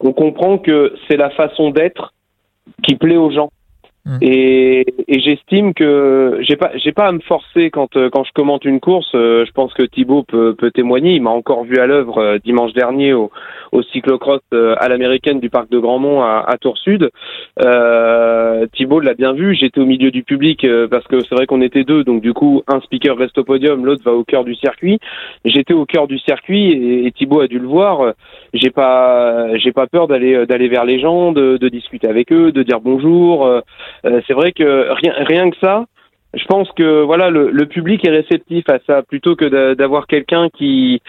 on 0.00 0.12
comprend 0.12 0.58
que 0.58 0.94
c'est 1.08 1.16
la 1.16 1.30
façon 1.30 1.70
d'être 1.70 2.12
qui 2.82 2.96
plaît 2.96 3.16
aux 3.16 3.30
gens 3.30 3.50
Mmh. 4.08 4.18
Et, 4.22 4.86
et 5.06 5.20
j'estime 5.20 5.74
que 5.74 6.38
j'ai 6.40 6.56
pas 6.56 6.70
j'ai 6.76 6.92
pas 6.92 7.08
à 7.08 7.12
me 7.12 7.20
forcer 7.20 7.68
quand 7.68 7.94
euh, 7.96 8.08
quand 8.08 8.24
je 8.24 8.32
commente 8.32 8.64
une 8.64 8.80
course. 8.80 9.10
Euh, 9.14 9.44
je 9.44 9.52
pense 9.52 9.74
que 9.74 9.82
Thibaut 9.82 10.22
peut, 10.22 10.54
peut 10.54 10.70
témoigner. 10.70 11.12
Il 11.12 11.22
m'a 11.22 11.30
encore 11.30 11.64
vu 11.64 11.76
à 11.76 11.86
l'œuvre 11.86 12.16
euh, 12.16 12.38
dimanche 12.42 12.72
dernier 12.72 13.12
au, 13.12 13.30
au 13.72 13.82
cyclocross 13.82 14.40
à 14.52 14.88
l'américaine 14.88 15.40
du 15.40 15.50
parc 15.50 15.70
de 15.70 15.78
Grandmont 15.78 16.22
à, 16.22 16.42
à 16.48 16.56
Tours 16.56 16.78
Sud. 16.78 17.10
Euh, 17.62 18.66
Thibaut 18.74 19.00
l'a 19.00 19.12
bien 19.12 19.34
vu. 19.34 19.54
J'étais 19.54 19.80
au 19.80 19.84
milieu 19.84 20.10
du 20.10 20.22
public 20.22 20.66
parce 20.90 21.06
que 21.06 21.20
c'est 21.20 21.34
vrai 21.34 21.44
qu'on 21.44 21.60
était 21.60 21.84
deux. 21.84 22.02
Donc 22.02 22.22
du 22.22 22.32
coup, 22.32 22.62
un 22.66 22.80
speaker 22.80 23.14
reste 23.14 23.36
au 23.36 23.44
podium, 23.44 23.84
l'autre 23.84 24.02
va 24.04 24.12
au 24.12 24.24
cœur 24.24 24.44
du 24.44 24.54
circuit. 24.54 24.98
J'étais 25.44 25.74
au 25.74 25.84
cœur 25.84 26.06
du 26.06 26.18
circuit 26.18 26.70
et, 26.70 27.06
et 27.06 27.12
Thibaut 27.12 27.40
a 27.40 27.46
dû 27.46 27.58
le 27.58 27.66
voir. 27.68 28.14
J'ai 28.54 28.70
pas 28.70 29.54
j'ai 29.58 29.72
pas 29.72 29.86
peur 29.86 30.08
d'aller 30.08 30.46
d'aller 30.46 30.68
vers 30.68 30.86
les 30.86 30.98
gens, 30.98 31.32
de, 31.32 31.58
de 31.58 31.68
discuter 31.68 32.08
avec 32.08 32.32
eux, 32.32 32.52
de 32.52 32.62
dire 32.62 32.80
bonjour. 32.80 33.46
Euh, 34.04 34.20
c'est 34.26 34.34
vrai 34.34 34.52
que 34.52 34.90
rien, 34.90 35.12
rien 35.16 35.50
que 35.50 35.56
ça, 35.60 35.84
je 36.34 36.44
pense 36.44 36.70
que 36.72 37.02
voilà 37.02 37.30
le, 37.30 37.66
public 37.66 38.04
est 38.06 38.10
réceptif 38.10 38.64
à 38.68 38.78
ça 38.86 39.02
plutôt 39.02 39.34
que 39.34 39.74
d'avoir 39.74 40.06
quelqu'un 40.06 40.48
qui 40.50 41.00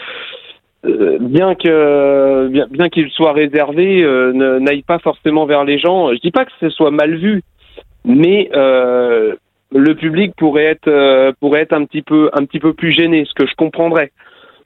euh, 0.86 1.18
bien 1.20 1.56
que 1.56 2.48
bien, 2.68 2.90
qu'il 2.90 3.10
soit 3.10 3.34
réservé 3.34 4.02
euh, 4.02 4.60
n'aille 4.60 4.84
pas 4.84 5.00
forcément 5.00 5.46
vers 5.46 5.66
les 5.66 5.78
gens. 5.78 6.14
Je 6.14 6.20
dis 6.20 6.32
pas 6.32 6.46
que 6.46 6.52
ce 6.60 6.70
soit 6.70 6.92
mal 6.92 7.16
vu, 7.16 7.44
mais 8.06 8.50
le 8.54 9.94
public 9.94 10.34
pourrait 10.38 10.66
être 10.66 11.34
pourrait 11.40 11.62
être 11.62 11.74
un 11.74 11.86
petit 11.86 12.02
peu 12.02 12.30
un 12.34 12.46
petit 12.46 12.60
peu 12.60 12.74
plus 12.74 12.92
gêné, 12.92 13.26
ce 13.26 13.34
que 13.34 13.46
je 13.46 13.56
comprendrais. 13.56 14.12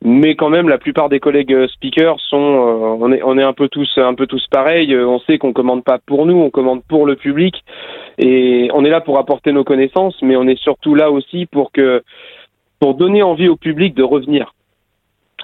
Mais 0.06 0.36
quand 0.36 0.50
même 0.50 0.68
la 0.68 0.77
plupart 0.77 1.08
des 1.08 1.22
collègues 1.22 1.65
speakers 1.68 2.20
sont 2.20 2.38
on 2.38 3.12
est 3.12 3.24
on 3.24 3.38
est 3.39 3.44
un 3.44 3.53
peu 3.53 3.70
tous 3.70 3.98
un 3.98 4.13
peu 4.13 4.27
tous 4.27 4.46
pareils. 4.51 4.96
On 4.96 5.20
sait 5.20 5.39
qu'on 5.39 5.53
commande 5.53 5.84
pas 5.84 5.98
pour 6.06 6.27
nous 6.27 6.36
on 6.36 6.51
commande 6.51 6.84
pour 6.88 7.08
le 7.08 7.15
public 7.15 7.63
et 8.17 8.70
on 8.74 8.86
est 8.86 8.89
là 8.89 9.01
pour 9.01 9.17
apporter 9.17 9.51
nos 9.51 9.63
connaissances 9.63 10.15
mais 10.22 10.36
on 10.36 10.48
est 10.48 10.60
surtout 10.60 10.96
là 10.96 11.12
aussi 11.12 11.46
pour 11.46 11.72
que 11.72 12.03
pour 12.79 12.96
donner 12.96 13.24
envie 13.24 13.48
au 13.48 13.55
public 13.55 13.96
de 13.96 14.03
revenir 14.03 14.53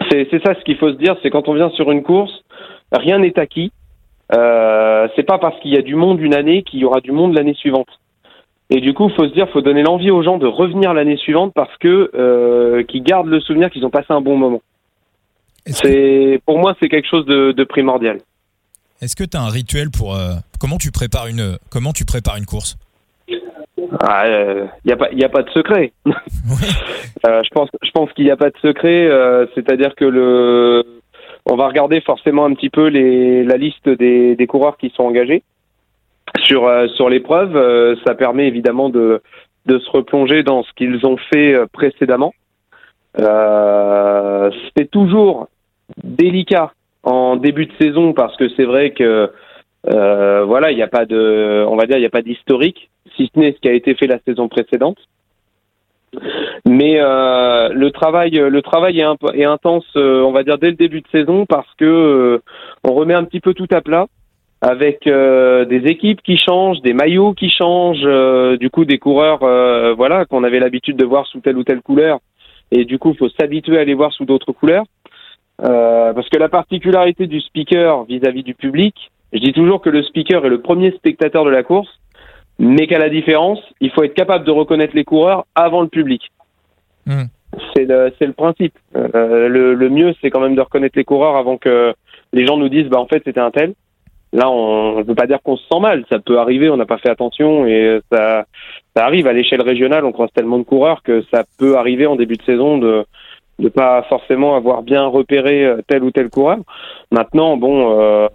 c'est 0.10 0.28
c'est 0.32 0.44
ça 0.46 0.56
ce 0.56 0.64
qu'il 0.64 0.78
faut 0.78 0.92
se 0.92 0.98
dire 0.98 1.16
c'est 1.22 1.30
quand 1.30 1.48
on 1.48 1.54
vient 1.54 1.70
sur 1.72 1.92
une 1.92 2.04
course 2.04 2.44
rien 2.92 3.20
n'est 3.20 3.38
acquis 3.40 3.72
euh, 4.36 5.08
c'est 5.16 5.24
pas 5.24 5.40
parce 5.40 5.60
qu'il 5.60 5.74
y 5.74 5.78
a 5.78 5.82
du 5.82 5.96
monde 5.96 6.22
une 6.22 6.36
année 6.36 6.64
qu'il 6.64 6.80
y 6.80 6.86
aura 6.86 7.02
du 7.02 7.12
monde 7.12 7.34
l'année 7.34 7.56
suivante 7.56 7.90
et 8.72 8.82
du 8.82 8.94
coup, 8.94 9.10
faut 9.10 9.28
se 9.28 9.34
dire, 9.34 9.50
faut 9.50 9.62
donner 9.62 9.82
l'envie 9.82 10.12
aux 10.12 10.22
gens 10.22 10.38
de 10.38 10.46
revenir 10.46 10.94
l'année 10.94 11.18
suivante 11.18 11.54
parce 11.56 11.76
que 11.78 12.12
euh, 12.14 12.84
qu'ils 12.84 13.02
gardent 13.02 13.28
le 13.28 13.40
souvenir 13.40 13.72
qu'ils 13.72 13.86
ont 13.86 13.90
passé 13.90 14.08
un 14.10 14.22
bon 14.22 14.38
moment. 14.38 14.62
C'est 15.66 16.40
pour 16.46 16.60
moi, 16.60 16.76
c'est 16.80 16.88
quelque 16.88 17.08
chose 17.08 17.26
de, 17.26 17.52
de 17.52 17.64
primordial. 17.64 18.20
Est-ce 19.02 19.16
que 19.16 19.24
tu 19.24 19.38
as 19.38 19.42
un 19.42 19.50
rituel 19.50 19.90
pour 19.92 20.16
euh, 20.16 20.36
comment 20.60 20.78
tu 20.78 20.92
prépares 20.92 21.28
une 21.28 21.58
comment 21.70 21.94
tu 21.94 22.06
prépares 22.06 22.38
une 22.38 22.46
course? 22.46 22.78
Il 23.28 23.40
ah, 24.02 24.26
euh, 24.26 24.68
y 24.86 24.92
a 24.92 25.30
pas 25.30 25.44
de 25.44 25.50
secret. 25.52 25.94
Euh, 27.28 27.42
je 27.44 27.92
pense 27.92 28.14
qu'il 28.14 28.24
n'y 28.24 28.32
a 28.32 28.38
pas 28.38 28.50
de 28.50 28.58
secret. 28.62 29.06
Euh, 29.06 29.46
c'est-à-dire 29.54 29.94
que 29.96 30.06
le 30.06 31.02
on 31.46 31.56
va 31.56 31.68
regarder 31.68 32.02
forcément 32.02 32.46
un 32.46 32.54
petit 32.54 32.70
peu 32.70 32.90
la 32.90 33.58
liste 33.58 33.90
des, 33.90 34.48
coureurs 34.48 34.78
qui 34.78 34.92
sont 34.96 35.04
engagés 35.04 35.44
sur 36.44 36.68
euh, 36.68 36.88
l'épreuve. 37.10 37.56
Euh, 37.56 37.96
ça 38.06 38.14
permet 38.14 38.48
évidemment 38.48 38.90
de 38.90 39.22
se 39.68 39.90
replonger 39.90 40.44
dans 40.44 40.64
ce 40.64 40.72
qu'ils 40.76 41.06
ont 41.06 41.18
fait 41.18 41.56
euh, 41.56 41.66
précédemment. 41.72 42.34
c'est 43.18 44.92
toujours 44.92 45.48
délicat 46.04 46.72
en 47.04 47.36
début 47.36 47.66
de 47.66 47.74
saison 47.80 48.14
parce 48.14 48.36
que 48.38 48.50
c'est 48.56 48.66
vrai 48.66 48.92
que 48.92 49.30
euh, 49.88 50.44
voilà, 50.46 50.72
il 50.72 50.76
n'y 50.76 50.84
a 50.84 50.88
pas 50.88 51.06
de, 51.06 51.66
on 51.68 51.76
va 51.76 51.86
dire, 51.86 51.98
il 51.98 52.02
n'y 52.02 52.06
a 52.06 52.12
pas 52.12 52.22
d'historique, 52.22 52.90
si 53.16 53.30
ce 53.34 53.40
n'est 53.40 53.54
ce 53.54 53.60
qui 53.60 53.70
a 53.70 53.74
été 53.74 53.96
fait 53.96 54.08
la 54.08 54.20
saison 54.20 54.48
précédente. 54.48 54.98
Mais 56.66 57.00
euh, 57.00 57.70
le 57.70 57.92
travail, 57.92 58.32
le 58.32 58.62
travail 58.62 59.00
est, 59.00 59.44
intense, 59.44 59.86
euh, 59.96 60.24
on 60.24 60.32
va 60.32 60.44
dire 60.44 60.58
dès 60.58 60.72
le 60.72 60.76
début 60.76 61.02
de 61.02 61.08
saison, 61.12 61.46
parce 61.46 61.72
que 61.78 62.42
on 62.84 62.94
remet 62.94 63.14
un 63.14 63.24
petit 63.24 63.40
peu 63.40 63.54
tout 63.54 63.68
à 63.72 63.82
plat 63.82 64.08
avec 64.62 65.06
des 65.06 65.82
équipes 65.86 66.22
qui 66.22 66.38
changent, 66.38 66.82
des 66.82 66.92
maillots 66.94 67.34
qui 67.34 67.50
changent, 67.50 68.58
du 68.58 68.70
coup 68.70 68.84
des 68.84 68.98
coureurs, 68.98 69.40
voilà, 69.96 70.26
qu'on 70.26 70.44
avait 70.44 70.60
l'habitude 70.60 70.98
de 70.98 71.06
voir 71.06 71.26
sous 71.28 71.40
telle 71.40 71.58
ou 71.58 71.64
telle 71.64 71.82
couleur, 71.82 72.20
et 72.72 72.84
du 72.84 73.00
coup 73.00 73.12
il 73.12 73.18
faut 73.18 73.30
s'habituer 73.30 73.78
à 73.78 73.86
les 73.86 73.94
voir 73.94 74.12
sous 74.12 74.26
d'autres 74.26 74.52
couleurs, 74.52 74.84
parce 75.62 76.30
que 76.30 76.38
la 76.38 76.50
particularité 76.50 77.28
du 77.28 77.42
speaker 77.42 78.04
vis-à-vis 78.06 78.42
-vis 78.42 78.46
du 78.46 78.56
public, 78.56 78.96
je 79.34 79.40
dis 79.40 79.54
toujours 79.54 79.82
que 79.82 79.90
le 79.90 80.04
speaker 80.04 80.46
est 80.46 80.50
le 80.50 80.62
premier 80.62 80.92
spectateur 80.92 81.46
de 81.46 81.50
la 81.50 81.64
course 81.64 82.00
mais 82.60 82.88
qu'à 82.88 83.00
la 83.00 83.10
différence, 83.10 83.60
il 83.80 83.90
faut 83.90 84.04
être 84.04 84.14
capable 84.14 84.46
de 84.46 84.52
reconnaître 84.52 84.94
les 84.94 85.06
coureurs 85.06 85.46
avant 85.56 85.82
le 85.82 85.88
public. 85.88 86.30
Hmm. 87.06 87.24
C'est 87.74 87.86
le, 87.86 88.12
le, 88.20 88.34
principe. 88.34 88.74
Euh, 88.96 89.48
le, 89.48 89.74
le, 89.74 89.90
mieux, 89.90 90.14
c'est 90.22 90.30
quand 90.30 90.42
même 90.42 90.56
de 90.56 90.62
reconnaître 90.62 90.98
les 90.98 91.06
coureurs 91.06 91.38
avant 91.38 91.58
que 91.58 91.94
les 92.34 92.46
gens 92.46 92.58
nous 92.58 92.70
disent, 92.70 92.88
bah 92.88 93.00
en 93.00 93.08
fait, 93.08 93.24
c'était 93.26 93.40
un 93.40 93.50
tel. 93.50 93.74
Là, 94.34 94.52
on 94.52 94.98
ne 94.98 95.04
peut 95.04 95.16
pas 95.16 95.26
dire 95.26 95.42
qu'on 95.42 95.56
se 95.56 95.66
sent 95.72 95.80
mal. 95.80 96.06
Ça 96.10 96.20
peut 96.20 96.38
arriver, 96.38 96.70
on 96.70 96.78
n'a 96.78 96.86
pas 96.86 97.00
fait 97.00 97.10
attention 97.10 97.66
et 97.66 98.02
ça, 98.12 98.46
ça 98.96 99.06
arrive 99.06 99.26
à 99.26 99.34
l'échelle 99.34 99.62
régionale. 99.62 100.06
On 100.06 100.12
croise 100.12 100.30
tellement 100.36 100.60
de 100.60 100.64
coureurs 100.64 101.02
que 101.02 101.24
ça 101.34 101.46
peut 101.58 101.78
arriver 101.78 102.06
en 102.06 102.18
début 102.18 102.36
de 102.36 102.44
saison 102.44 102.78
de 102.78 103.06
ne 103.60 103.70
pas 103.70 104.04
forcément 104.10 104.56
avoir 104.56 104.82
bien 104.82 105.06
repéré 105.06 105.72
tel 105.88 106.04
ou 106.04 106.12
tel 106.12 106.30
coureur. 106.30 106.58
Maintenant, 107.12 107.58
bon, 107.58 108.00
euh, 108.00 108.28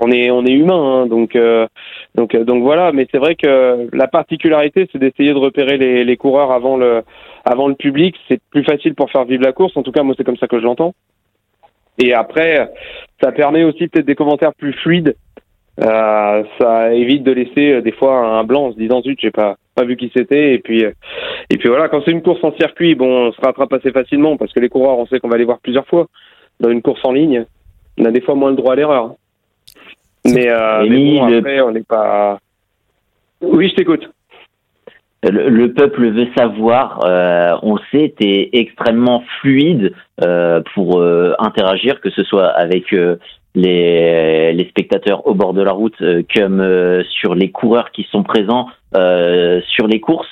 on 0.00 0.10
est 0.10 0.30
on 0.30 0.44
est 0.44 0.52
humain, 0.52 1.02
hein, 1.02 1.06
donc 1.06 1.34
euh, 1.36 1.66
donc 2.14 2.34
euh, 2.34 2.44
donc 2.44 2.62
voilà. 2.62 2.92
Mais 2.92 3.06
c'est 3.10 3.18
vrai 3.18 3.34
que 3.34 3.88
la 3.92 4.08
particularité, 4.08 4.88
c'est 4.92 4.98
d'essayer 4.98 5.32
de 5.32 5.38
repérer 5.38 5.78
les, 5.78 6.04
les, 6.04 6.16
coureurs 6.16 6.52
avant 6.52 6.76
le 6.76 7.02
avant 7.44 7.68
le 7.68 7.74
public. 7.74 8.14
C'est 8.28 8.40
plus 8.50 8.64
facile 8.64 8.94
pour 8.94 9.10
faire 9.10 9.24
vivre 9.24 9.42
la 9.42 9.52
course. 9.52 9.76
En 9.76 9.82
tout 9.82 9.92
cas, 9.92 10.02
moi, 10.02 10.14
c'est 10.16 10.24
comme 10.24 10.36
ça 10.36 10.48
que 10.48 10.58
je 10.58 10.64
l'entends. 10.64 10.94
Et 11.98 12.12
après, 12.12 12.70
ça 13.22 13.32
permet 13.32 13.64
aussi 13.64 13.88
peut-être 13.88 14.06
des 14.06 14.14
commentaires 14.14 14.54
plus 14.54 14.74
fluides. 14.74 15.16
Euh, 15.82 16.44
ça 16.58 16.94
évite 16.94 17.22
de 17.22 17.32
laisser 17.32 17.72
euh, 17.72 17.82
des 17.82 17.92
fois 17.92 18.18
un 18.18 18.44
blanc 18.44 18.66
en 18.66 18.72
se 18.72 18.78
disant 18.78 19.02
zut, 19.02 19.18
j'ai 19.20 19.30
pas 19.30 19.56
pas 19.76 19.84
vu 19.84 19.96
qui 19.96 20.10
c'était. 20.14 20.54
Et 20.54 20.58
puis 20.58 20.84
et 21.50 21.56
puis 21.58 21.68
voilà, 21.68 21.88
quand 21.88 22.02
c'est 22.04 22.10
une 22.10 22.22
course 22.22 22.42
en 22.42 22.52
circuit, 22.56 22.94
bon, 22.94 23.28
on 23.28 23.32
se 23.32 23.40
rattrape 23.40 23.72
assez 23.72 23.92
facilement 23.92 24.36
parce 24.36 24.52
que 24.52 24.60
les 24.60 24.68
coureurs, 24.68 24.98
on 24.98 25.06
sait 25.06 25.20
qu'on 25.20 25.28
va 25.28 25.38
les 25.38 25.44
voir 25.44 25.58
plusieurs 25.60 25.86
fois. 25.86 26.06
Dans 26.58 26.70
une 26.70 26.82
course 26.82 27.00
en 27.04 27.12
ligne, 27.12 27.44
on 27.98 28.04
a 28.04 28.10
des 28.10 28.20
fois 28.20 28.34
moins 28.34 28.50
le 28.50 28.56
droit 28.56 28.72
à 28.72 28.76
l'erreur. 28.76 29.14
Mais, 30.24 30.48
euh, 30.48 30.84
mais 30.88 31.18
bon, 31.18 31.38
après, 31.38 31.60
on 31.60 31.70
n'est 31.70 31.82
pas. 31.82 32.38
Oui, 33.40 33.68
je 33.68 33.74
t'écoute. 33.76 34.08
Le, 35.22 35.72
peuple 35.72 36.10
veut 36.10 36.28
savoir, 36.36 37.00
euh, 37.04 37.56
on 37.62 37.78
sait, 37.90 38.14
tu 38.18 38.26
es 38.26 38.50
extrêmement 38.52 39.24
fluide 39.40 39.92
euh, 40.22 40.60
pour 40.74 41.00
euh, 41.00 41.34
interagir, 41.38 42.00
que 42.00 42.10
ce 42.10 42.22
soit 42.22 42.46
avec 42.46 42.92
euh, 42.92 43.16
les, 43.54 44.52
les, 44.52 44.68
spectateurs 44.68 45.26
au 45.26 45.34
bord 45.34 45.52
de 45.52 45.62
la 45.62 45.72
route, 45.72 45.96
comme 46.34 47.02
sur 47.10 47.34
les 47.34 47.50
coureurs 47.50 47.90
qui 47.90 48.06
sont 48.12 48.22
présents 48.22 48.68
sur 48.92 49.86
les 49.86 50.00
courses. 50.00 50.28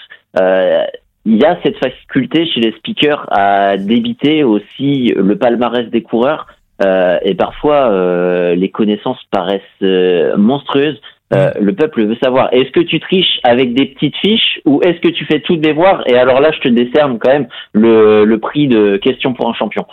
Il 1.26 1.36
y 1.36 1.44
a 1.44 1.58
cette 1.62 1.78
faculté 1.78 2.46
chez 2.46 2.60
les 2.60 2.72
speakers 2.72 3.26
à 3.30 3.76
débiter 3.76 4.44
aussi 4.44 5.12
le 5.16 5.36
palmarès 5.36 5.88
des 5.88 6.02
coureurs 6.02 6.46
euh, 6.82 7.18
et 7.22 7.34
parfois, 7.34 7.90
euh, 7.90 8.54
les 8.54 8.70
connaissances 8.70 9.22
paraissent 9.30 9.62
euh, 9.82 10.36
monstrueuses. 10.36 11.00
le 11.30 11.72
peuple 11.72 12.04
veut 12.04 12.16
savoir, 12.22 12.52
est-ce 12.52 12.70
que 12.70 12.80
tu 12.80 13.00
triches 13.00 13.40
avec 13.42 13.74
des 13.74 13.86
petites 13.86 14.16
fiches 14.16 14.60
ou 14.64 14.80
est-ce 14.82 15.00
que 15.00 15.08
tu 15.08 15.24
fais 15.24 15.40
tout 15.40 15.56
devoir? 15.56 16.02
Et 16.06 16.16
alors 16.16 16.40
là, 16.40 16.52
je 16.52 16.60
te 16.60 16.68
décerne 16.68 17.18
quand 17.18 17.32
même 17.32 17.48
le, 17.72 18.24
le 18.24 18.38
prix 18.38 18.68
de 18.68 18.96
question 18.98 19.34
pour 19.34 19.48
un 19.48 19.54
champion. 19.54 19.84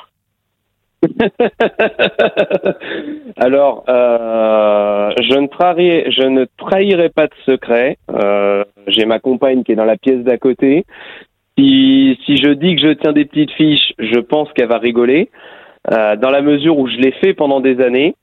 alors, 3.37 3.83
je, 3.87 5.39
ne 5.39 5.47
trahirai, 5.47 6.11
je 6.11 6.23
ne 6.23 6.45
trahirai 6.57 7.09
pas 7.09 7.27
de 7.27 7.33
secret. 7.45 7.97
J'ai 8.87 9.05
ma 9.05 9.19
compagne 9.19 9.63
qui 9.63 9.71
est 9.71 9.75
dans 9.75 9.85
la 9.85 9.97
pièce 9.97 10.23
d'à 10.23 10.37
côté. 10.37 10.85
Si, 11.57 12.17
je 12.27 12.53
dis 12.53 12.75
que 12.75 12.81
je 12.81 12.93
tiens 12.93 13.13
des 13.13 13.25
petites 13.25 13.51
fiches, 13.51 13.93
je 13.99 14.19
pense 14.19 14.51
qu'elle 14.53 14.69
va 14.69 14.77
rigoler. 14.77 15.29
Euh, 15.91 16.15
dans 16.15 16.29
la 16.29 16.41
mesure 16.41 16.77
où 16.77 16.87
je 16.87 16.97
l'ai 16.97 17.11
fait 17.11 17.33
pendant 17.33 17.59
des 17.59 17.81
années. 17.81 18.15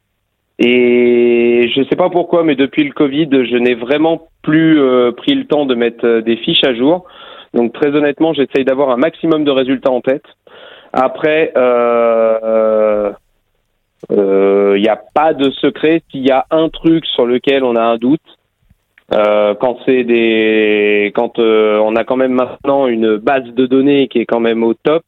Et 0.61 1.71
je 1.73 1.81
ne 1.81 1.85
sais 1.87 1.97
pas 1.97 2.11
pourquoi, 2.11 2.43
mais 2.43 2.57
depuis 2.57 2.85
le 2.85 2.93
Covid, 2.93 3.29
je 3.31 3.57
n'ai 3.57 3.75
vraiment 3.75 4.29
plus 4.43 4.81
euh, 4.81 5.13
pris 5.13 5.35
le 5.35 5.45
temps 5.45 5.67
de 5.67 5.75
mettre 5.75 6.05
euh, 6.05 6.21
des 6.21 6.37
fiches 6.37 6.65
à 6.65 6.75
jour. 6.75 7.05
Donc 7.55 7.73
très 7.73 7.95
honnêtement, 7.95 8.33
j'essaye 8.33 8.65
d'avoir 8.65 8.91
un 8.91 8.97
maximum 8.97 9.45
de 9.45 9.51
résultats 9.51 9.91
en 9.91 10.01
tête. 10.01 10.25
Après, 10.93 11.53
il 11.55 11.59
euh, 11.59 13.13
n'y 14.79 14.89
a 14.89 15.01
pas 15.15 15.35
de 15.35 15.51
secret. 15.51 16.03
S'il 16.11 16.27
y 16.27 16.31
a 16.31 16.47
un 16.51 16.69
truc 16.69 17.05
sur 17.07 17.27
lequel 17.27 17.65
on 17.65 17.77
a 17.77 17.83
un 17.83 17.97
doute, 17.97 18.21
quand 19.11 19.79
c'est 19.87 20.05
des, 20.05 21.13
quand 21.15 21.39
on 21.39 21.97
a 21.97 22.05
quand 22.05 22.17
même 22.17 22.33
maintenant 22.33 22.87
une 22.87 23.17
base 23.17 23.45
de 23.45 23.67
données 23.67 24.09
qui 24.09 24.19
est 24.19 24.27
quand 24.27 24.41
même 24.41 24.63
au 24.63 24.75
top, 24.75 25.03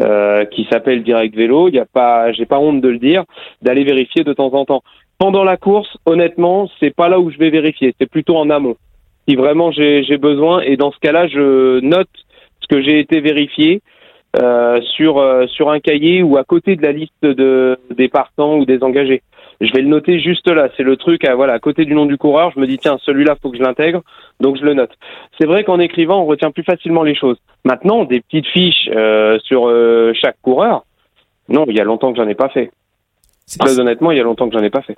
euh, 0.00 0.44
qui 0.46 0.66
s'appelle 0.72 1.04
Direct 1.04 1.36
Vélo. 1.36 1.68
Il 1.68 1.76
y 1.76 1.78
a 1.78 1.84
pas, 1.84 2.32
j'ai 2.32 2.46
pas 2.46 2.58
honte 2.58 2.80
de 2.80 2.88
le 2.88 2.98
dire, 2.98 3.22
d'aller 3.62 3.84
vérifier 3.84 4.24
de 4.24 4.32
temps 4.32 4.52
en 4.52 4.64
temps. 4.64 4.82
Pendant 5.18 5.44
la 5.44 5.56
course, 5.56 5.96
honnêtement, 6.04 6.68
c'est 6.80 6.90
pas 6.90 7.08
là 7.08 7.20
où 7.20 7.30
je 7.30 7.38
vais 7.38 7.50
vérifier, 7.50 7.94
c'est 7.96 8.10
plutôt 8.10 8.36
en 8.36 8.50
amont. 8.50 8.76
Si 9.28 9.36
vraiment 9.36 9.70
j'ai 9.70 10.18
besoin, 10.18 10.62
et 10.62 10.76
dans 10.76 10.90
ce 10.90 10.98
cas-là, 10.98 11.28
je 11.28 11.78
note 11.78 12.08
ce 12.60 12.66
que 12.66 12.82
j'ai 12.82 12.98
été 12.98 13.20
vérifié 13.20 13.82
euh, 14.34 14.80
sur 14.82 15.18
euh, 15.18 15.46
sur 15.46 15.70
un 15.70 15.80
cahier 15.80 16.22
ou 16.22 16.36
à 16.36 16.44
côté 16.44 16.76
de 16.76 16.82
la 16.82 16.92
liste 16.92 17.22
de 17.22 17.78
des 17.90 18.08
partants 18.08 18.56
ou 18.56 18.64
des 18.64 18.82
engagés 18.82 19.22
je 19.60 19.72
vais 19.72 19.82
le 19.82 19.88
noter 19.88 20.20
juste 20.20 20.48
là. 20.48 20.68
C'est 20.76 20.82
le 20.82 20.96
truc 20.96 21.24
à, 21.24 21.34
voilà, 21.34 21.54
à 21.54 21.58
côté 21.58 21.84
du 21.84 21.94
nom 21.94 22.06
du 22.06 22.16
coureur. 22.16 22.50
Je 22.54 22.60
me 22.60 22.66
dis, 22.66 22.78
tiens, 22.78 22.98
celui-là, 23.02 23.36
faut 23.40 23.50
que 23.50 23.56
je 23.56 23.62
l'intègre. 23.62 24.02
Donc, 24.40 24.56
je 24.56 24.64
le 24.64 24.74
note. 24.74 24.90
C'est 25.38 25.46
vrai 25.46 25.64
qu'en 25.64 25.78
écrivant, 25.78 26.22
on 26.22 26.26
retient 26.26 26.50
plus 26.50 26.64
facilement 26.64 27.02
les 27.02 27.14
choses. 27.14 27.38
Maintenant, 27.64 28.04
des 28.04 28.20
petites 28.20 28.46
fiches 28.46 28.88
euh, 28.94 29.38
sur 29.44 29.68
euh, 29.68 30.12
chaque 30.14 30.40
coureur, 30.42 30.84
non, 31.48 31.64
il 31.68 31.76
y 31.76 31.80
a 31.80 31.84
longtemps 31.84 32.12
que 32.12 32.18
j'en 32.18 32.28
ai 32.28 32.34
pas 32.34 32.48
fait. 32.48 32.70
Très 33.58 33.78
honnêtement, 33.78 34.10
il 34.10 34.16
y 34.16 34.20
a 34.20 34.24
longtemps 34.24 34.48
que 34.48 34.56
j'en 34.56 34.64
ai 34.64 34.70
pas 34.70 34.82
fait. 34.82 34.96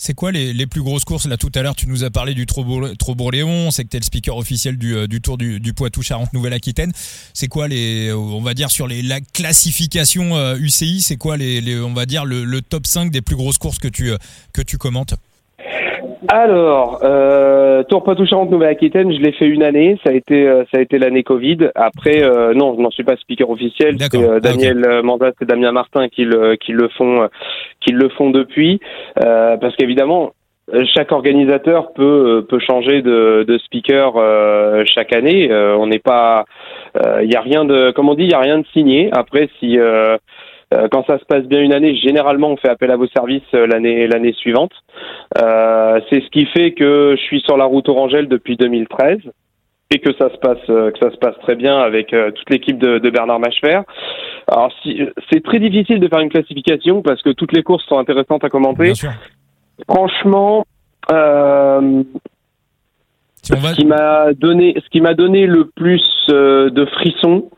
C'est 0.00 0.14
quoi 0.14 0.30
les, 0.30 0.54
les, 0.54 0.68
plus 0.68 0.80
grosses 0.80 1.04
courses 1.04 1.26
Là, 1.26 1.36
tout 1.36 1.50
à 1.56 1.62
l'heure, 1.62 1.74
tu 1.74 1.88
nous 1.88 2.04
as 2.04 2.10
parlé 2.10 2.32
du 2.32 2.46
Trobourg-Léon. 2.46 3.72
C'est 3.72 3.82
que 3.82 3.88
tu 3.88 3.96
es 3.96 4.00
le 4.00 4.04
speaker 4.04 4.36
officiel 4.36 4.78
du, 4.78 4.94
euh, 4.94 5.08
du 5.08 5.20
Tour 5.20 5.36
du, 5.36 5.74
Poitou-Charentes-Nouvelle-Aquitaine. 5.74 6.92
C'est 7.34 7.48
quoi 7.48 7.66
les, 7.66 8.12
on 8.12 8.40
va 8.40 8.54
dire, 8.54 8.70
sur 8.70 8.86
les, 8.86 9.02
la 9.02 9.20
classification 9.20 10.54
UCI, 10.54 10.98
euh, 10.98 11.00
c'est 11.02 11.16
quoi 11.16 11.36
les, 11.36 11.80
on 11.80 11.94
va 11.94 12.06
dire, 12.06 12.24
le, 12.24 12.62
top 12.62 12.86
5 12.86 13.10
des 13.10 13.22
plus 13.22 13.34
grosses 13.34 13.58
courses 13.58 13.80
que 13.80 13.88
tu, 13.88 14.12
euh, 14.12 14.18
que 14.52 14.62
tu 14.62 14.78
commentes 14.78 15.14
alors, 16.26 16.98
euh, 17.04 17.84
Tour 17.84 18.02
Poitou-Charentes 18.02 18.50
Nouvelle-Aquitaine, 18.50 19.12
je 19.12 19.18
l'ai 19.18 19.32
fait 19.32 19.46
une 19.46 19.62
année. 19.62 19.98
Ça 20.04 20.10
a 20.10 20.12
été, 20.12 20.48
euh, 20.48 20.64
ça 20.72 20.78
a 20.78 20.80
été 20.80 20.98
l'année 20.98 21.22
Covid. 21.22 21.70
Après, 21.76 22.22
euh, 22.22 22.54
non, 22.54 22.74
je 22.76 22.82
n'en 22.82 22.90
suis 22.90 23.04
pas 23.04 23.16
speaker 23.16 23.48
officiel. 23.48 23.96
C'est 24.00 24.16
euh, 24.16 24.40
Daniel 24.40 24.78
okay. 24.78 25.02
Mandat 25.02 25.32
et 25.40 25.44
Damien 25.44 25.70
Martin 25.70 26.08
qui 26.08 26.24
le, 26.24 26.56
qui 26.56 26.72
le 26.72 26.88
font, 26.88 27.28
qui 27.80 27.92
le 27.92 28.08
font 28.08 28.30
depuis. 28.30 28.80
parce 29.14 29.76
qu'évidemment, 29.76 30.32
chaque 30.94 31.12
organisateur 31.12 31.92
peut 31.92 32.44
peut 32.48 32.58
changer 32.58 33.00
de, 33.00 33.44
de 33.46 33.58
speaker 33.58 34.12
chaque 34.86 35.12
année. 35.12 35.50
on 35.52 35.86
n'est 35.86 35.98
pas, 36.00 36.44
il 37.22 37.30
y 37.32 37.36
a 37.36 37.40
rien 37.40 37.64
de, 37.64 37.90
comme 37.92 38.08
on 38.08 38.14
dit, 38.14 38.24
il 38.24 38.30
y 38.30 38.34
a 38.34 38.40
rien 38.40 38.58
de 38.58 38.66
signé. 38.72 39.08
Après, 39.12 39.48
si 39.60 39.78
euh, 40.74 40.86
quand 40.90 41.06
ça 41.06 41.18
se 41.18 41.24
passe 41.24 41.44
bien 41.44 41.62
une 41.62 41.72
année, 41.72 41.96
généralement, 41.96 42.50
on 42.50 42.56
fait 42.58 42.68
appel 42.68 42.90
à 42.90 42.96
vos 42.96 43.06
services 43.08 43.42
euh, 43.54 43.66
l'année 43.66 44.06
l'année 44.06 44.34
suivante. 44.34 44.72
Euh, 45.38 45.98
c'est 46.10 46.22
ce 46.22 46.28
qui 46.28 46.44
fait 46.46 46.72
que 46.72 47.14
je 47.16 47.22
suis 47.22 47.40
sur 47.40 47.56
la 47.56 47.64
route 47.64 47.88
Orangelle 47.88 48.28
depuis 48.28 48.56
2013 48.56 49.18
et 49.90 49.98
que 50.00 50.12
ça 50.18 50.28
se 50.30 50.36
passe 50.36 50.66
que 50.66 50.98
ça 51.00 51.10
se 51.10 51.16
passe 51.16 51.38
très 51.40 51.54
bien 51.54 51.78
avec 51.78 52.08
toute 52.08 52.50
l'équipe 52.50 52.78
de, 52.78 52.98
de, 52.98 53.08
Bernard 53.08 53.40
Machefer. 53.40 53.80
Alors 54.46 54.70
si, 54.82 55.00
c'est 55.32 55.42
très 55.42 55.58
difficile 55.58 55.98
de 55.98 56.08
faire 56.08 56.20
une 56.20 56.28
classification 56.28 57.00
parce 57.00 57.22
que 57.22 57.30
toutes 57.30 57.52
les 57.52 57.62
courses 57.62 57.86
sont 57.86 57.98
intéressantes 57.98 58.44
à 58.44 58.50
commenter. 58.50 58.92
Franchement, 59.88 60.66
euh, 61.10 62.02
ce 63.42 63.74
qui 63.76 63.86
m'a 63.86 64.34
donné 64.34 64.74
ce 64.76 64.90
qui 64.90 65.00
m'a 65.00 65.14
donné 65.14 65.46
le 65.46 65.70
plus 65.74 66.04
de 66.28 66.84
frissons, 66.84 67.48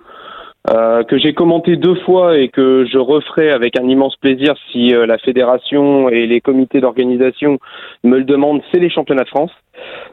euh, 0.69 1.05
que 1.05 1.17
j'ai 1.19 1.33
commenté 1.33 1.77
deux 1.77 1.95
fois 1.95 2.37
et 2.37 2.49
que 2.51 2.85
je 2.85 2.99
referai 2.99 3.51
avec 3.51 3.81
un 3.81 3.89
immense 3.89 4.15
plaisir 4.17 4.55
si 4.71 4.95
euh, 4.95 5.07
la 5.07 5.17
fédération 5.17 6.11
et 6.11 6.27
les 6.27 6.43
comités 6.43 6.81
d'organisation 6.81 7.59
me 8.05 8.19
le 8.19 8.25
demandent, 8.25 8.61
c'est 8.71 8.79
les 8.79 8.91
championnats 8.91 9.25
de 9.25 9.29
France. 9.29 9.53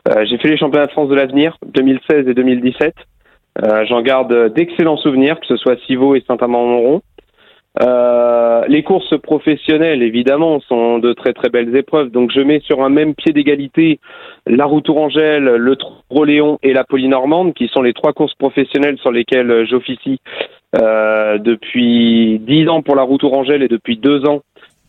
Euh, 0.08 0.26
j'ai 0.26 0.38
fait 0.38 0.48
les 0.48 0.58
championnats 0.58 0.86
de 0.86 0.92
France 0.92 1.10
de 1.10 1.16
l'avenir 1.16 1.58
2016 1.66 2.28
et 2.28 2.34
2017. 2.34 2.96
J'en 3.90 4.04
garde 4.04 4.54
d'excellents 4.54 4.98
souvenirs, 4.98 5.40
que 5.40 5.48
ce 5.48 5.58
soit 5.58 5.80
Civaux 5.88 6.14
et 6.14 6.24
Saint-Amand-Montrond. 6.28 7.02
Euh, 7.82 8.64
les 8.68 8.84
courses 8.84 9.18
professionnelles, 9.22 10.02
évidemment, 10.02 10.60
sont 10.62 11.00
de 11.00 11.14
très 11.14 11.34
très 11.34 11.50
belles 11.50 11.76
épreuves. 11.76 12.10
Donc 12.10 12.32
je 12.32 12.42
mets 12.42 12.60
sur 12.62 12.84
un 12.84 12.90
même 12.90 13.14
pied 13.14 13.34
d'égalité 13.34 14.00
la 14.46 14.66
route 14.66 14.86
Tourangelle, 14.86 15.44
le 15.44 15.76
Troléon 15.76 16.58
et 16.64 16.74
la 16.74 16.84
Polynormande, 16.84 17.54
qui 17.54 17.68
sont 17.68 17.82
les 17.82 17.94
trois 17.94 18.14
courses 18.14 18.34
professionnelles 18.36 18.98
sur 18.98 19.12
lesquelles 19.12 19.68
j'officie 19.70 20.20
euh, 20.76 21.38
depuis 21.38 22.40
dix 22.40 22.68
ans 22.68 22.82
pour 22.82 22.96
la 22.96 23.04
route 23.04 23.22
Tourangelle 23.22 23.64
et 23.64 23.68
depuis 23.68 23.98
deux 23.98 24.26
ans 24.28 24.42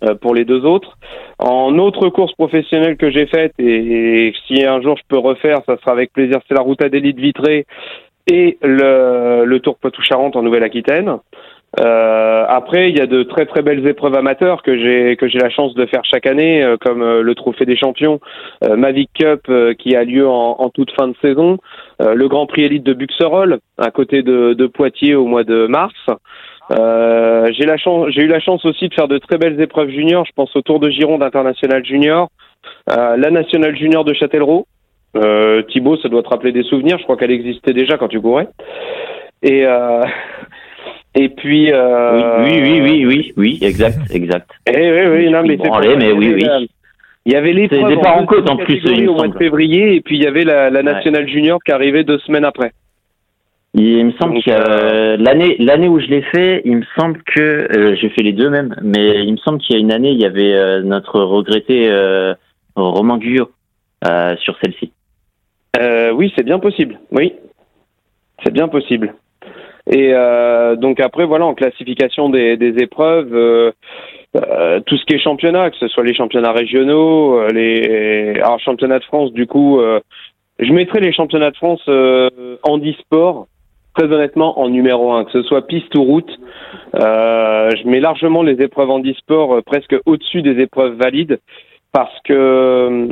euh, 0.05 0.15
pour 0.15 0.35
les 0.35 0.45
deux 0.45 0.65
autres. 0.65 0.97
En 1.39 1.79
autre 1.79 2.09
course 2.09 2.33
professionnelle 2.35 2.97
que 2.97 3.11
j'ai 3.11 3.27
faite, 3.27 3.53
et, 3.59 4.33
si 4.47 4.65
un 4.65 4.81
jour 4.81 4.97
je 4.97 5.03
peux 5.09 5.19
refaire, 5.19 5.59
ça 5.67 5.77
sera 5.77 5.93
avec 5.93 6.13
plaisir, 6.13 6.39
c'est 6.49 6.55
la 6.55 6.63
route 6.63 6.83
Adélite 6.83 7.19
Vitré 7.19 7.67
et 8.27 8.59
le, 8.63 9.45
le 9.45 9.61
Tour 9.61 9.77
Poitou-Charentes 9.79 10.37
en 10.37 10.43
Nouvelle-Aquitaine. 10.43 11.19
Euh, 11.79 12.45
après, 12.49 12.89
il 12.89 12.97
y 12.97 13.01
a 13.01 13.07
de 13.07 13.23
très 13.23 13.45
très 13.45 13.61
belles 13.61 13.87
épreuves 13.87 14.15
amateurs 14.15 14.63
que 14.63 14.77
j'ai 14.79 15.17
que 15.17 15.29
j'ai 15.29 15.39
la 15.39 15.51
chance 15.51 15.75
de 15.75 15.85
faire 15.85 16.03
chaque 16.05 16.27
année, 16.27 16.63
euh, 16.63 16.77
comme 16.79 17.03
euh, 17.03 17.23
le 17.23 17.35
Trophée 17.35 17.67
des 17.67 17.77
Champions, 17.77 18.21
euh, 18.65 18.77
Mavic 18.77 19.11
Cup 19.13 19.51
qui 19.79 19.95
a 19.95 20.05
lieu 20.05 20.27
en, 20.27 20.57
en, 20.59 20.71
toute 20.71 20.91
fin 20.93 21.09
de 21.09 21.15
saison, 21.21 21.59
le 22.01 22.29
Grand 22.29 22.47
Prix 22.47 22.65
Élite 22.65 22.85
de 22.85 22.95
Buxerolles 22.95 23.59
à 23.77 23.91
côté 23.91 24.23
de, 24.23 24.55
de 24.55 24.67
Poitiers 24.67 25.15
au 25.15 25.27
mois 25.27 25.45
de 25.45 25.67
mars. 25.67 25.95
j'ai 26.71 27.67
la 27.67 27.77
chance, 27.77 28.09
j'ai 28.11 28.23
eu 28.23 28.29
la 28.29 28.41
chance 28.41 28.65
aussi 28.65 28.89
de 28.89 28.95
faire 28.95 29.09
de 29.09 29.19
très 29.19 29.37
belles 29.37 29.61
épreuves 29.61 29.91
juniors. 29.91 30.25
Je 30.25 30.33
pense 30.35 30.55
au 30.57 30.63
Tour 30.63 30.81
de 30.81 30.91
Gironde 30.91 31.23
International 31.23 31.85
Junior, 31.85 32.29
la 32.87 33.31
Nationale 33.31 33.77
Junior 33.77 34.05
de 34.05 34.15
Châtellerault. 34.15 34.67
Thibaut, 35.69 35.97
ça 35.99 36.09
doit 36.09 36.23
te 36.23 36.29
rappeler 36.29 36.53
des 36.53 36.63
souvenirs. 36.63 36.99
Je 36.99 37.05
crois 37.05 37.17
qu'elle 37.17 37.33
existait 37.33 37.73
déjà 37.73 37.99
quand 37.99 38.09
tu 38.09 38.21
courais. 38.21 38.49
Et 39.43 39.67
Et 41.19 41.29
puis. 41.29 41.73
Euh... 41.73 42.45
Oui, 42.45 42.61
oui, 42.63 42.81
oui, 42.81 43.07
oui, 43.07 43.33
oui, 43.37 43.59
exact, 43.61 43.99
exact. 44.11 44.51
Eh 44.67 44.91
oui, 44.91 45.07
oui, 45.11 45.31
non, 45.31 45.43
mais 45.43 45.59
allez, 45.73 45.97
mais 45.97 46.13
oui, 46.13 46.35
oui. 46.35 46.69
Il 47.27 47.33
y 47.33 47.37
avait 47.37 47.53
les 47.53 47.69
en, 47.83 48.21
en 48.21 48.25
côte 48.25 48.49
en 48.49 48.57
plus 48.57 48.81
au 49.07 49.15
mois 49.15 49.29
de 49.29 49.37
février, 49.37 49.97
et 49.97 50.01
puis 50.01 50.17
il 50.17 50.23
y 50.23 50.27
avait 50.27 50.45
la, 50.45 50.71
la 50.71 50.83
nationale 50.83 51.25
ouais. 51.25 51.31
junior 51.31 51.59
qui 51.63 51.73
arrivait 51.73 52.05
deux 52.05 52.19
semaines 52.21 52.45
après. 52.45 52.73
Il, 53.75 54.07
me 54.07 54.13
semble 54.13 54.43
que 54.43 54.51
euh, 54.51 55.17
l'année 55.19 55.57
l'année 55.59 55.89
où 55.89 56.01
je 56.01 56.07
l'ai 56.07 56.23
fait, 56.23 56.63
il 56.65 56.79
me 56.79 56.85
semble 56.99 57.23
que 57.23 57.41
euh, 57.41 57.97
j'ai 57.97 58.09
fait 58.11 58.23
les 58.23 58.33
deux 58.33 58.49
même, 58.49 58.75
mais 58.83 59.25
il 59.25 59.33
me 59.33 59.37
semble 59.37 59.59
qu'il 59.59 59.77
y 59.77 59.79
a 59.79 59.83
une 59.83 59.93
année, 59.93 60.11
il 60.11 60.19
y 60.19 60.25
avait 60.25 60.55
euh, 60.55 60.83
notre 60.83 61.21
regretté 61.21 61.91
euh, 61.91 62.35
Romain 62.77 63.19
Guyot 63.19 63.51
euh, 64.07 64.35
sur 64.39 64.57
celle-ci. 64.63 64.91
oui, 66.15 66.33
c'est 66.35 66.45
bien 66.45 66.59
possible. 66.59 66.99
Oui, 67.13 67.35
c'est 68.43 68.53
bien 68.53 68.69
possible. 68.69 69.15
Et 69.91 70.13
euh, 70.13 70.77
donc 70.77 71.01
après, 71.01 71.25
voilà, 71.25 71.47
en 71.47 71.55
classification 71.55 72.29
des, 72.29 72.57
des 72.57 72.83
épreuves, 72.83 73.35
euh, 73.35 73.73
euh, 74.37 74.81
tout 74.81 74.97
ce 74.99 75.05
qui 75.07 75.15
est 75.15 75.19
championnat, 75.19 75.71
que 75.71 75.77
ce 75.79 75.89
soit 75.89 76.05
les 76.05 76.15
championnats 76.15 76.53
régionaux, 76.53 77.41
euh, 77.41 77.49
les 77.49 78.39
alors 78.41 78.61
championnats 78.61 78.99
de 78.99 79.05
France, 79.05 79.33
du 79.33 79.47
coup, 79.47 79.81
euh, 79.81 80.01
je 80.59 80.73
mettrais 80.73 81.01
les 81.01 81.13
championnats 81.13 81.51
de 81.51 81.57
France 81.57 81.83
euh, 81.89 82.57
handisport 82.63 83.47
très 83.95 84.13
honnêtement 84.13 84.61
en 84.61 84.69
numéro 84.69 85.13
un, 85.13 85.25
que 85.25 85.33
ce 85.33 85.43
soit 85.43 85.67
piste 85.67 85.95
ou 85.97 86.05
route. 86.05 86.31
je 86.95 87.89
mets 87.89 87.99
largement 87.99 88.43
les 88.43 88.63
épreuves 88.63 88.91
handisport 88.91 89.61
presque 89.65 89.97
au-dessus 90.07 90.43
des 90.43 90.61
épreuves 90.63 90.95
valides 90.95 91.41
parce 91.93 92.15
que 92.23 93.09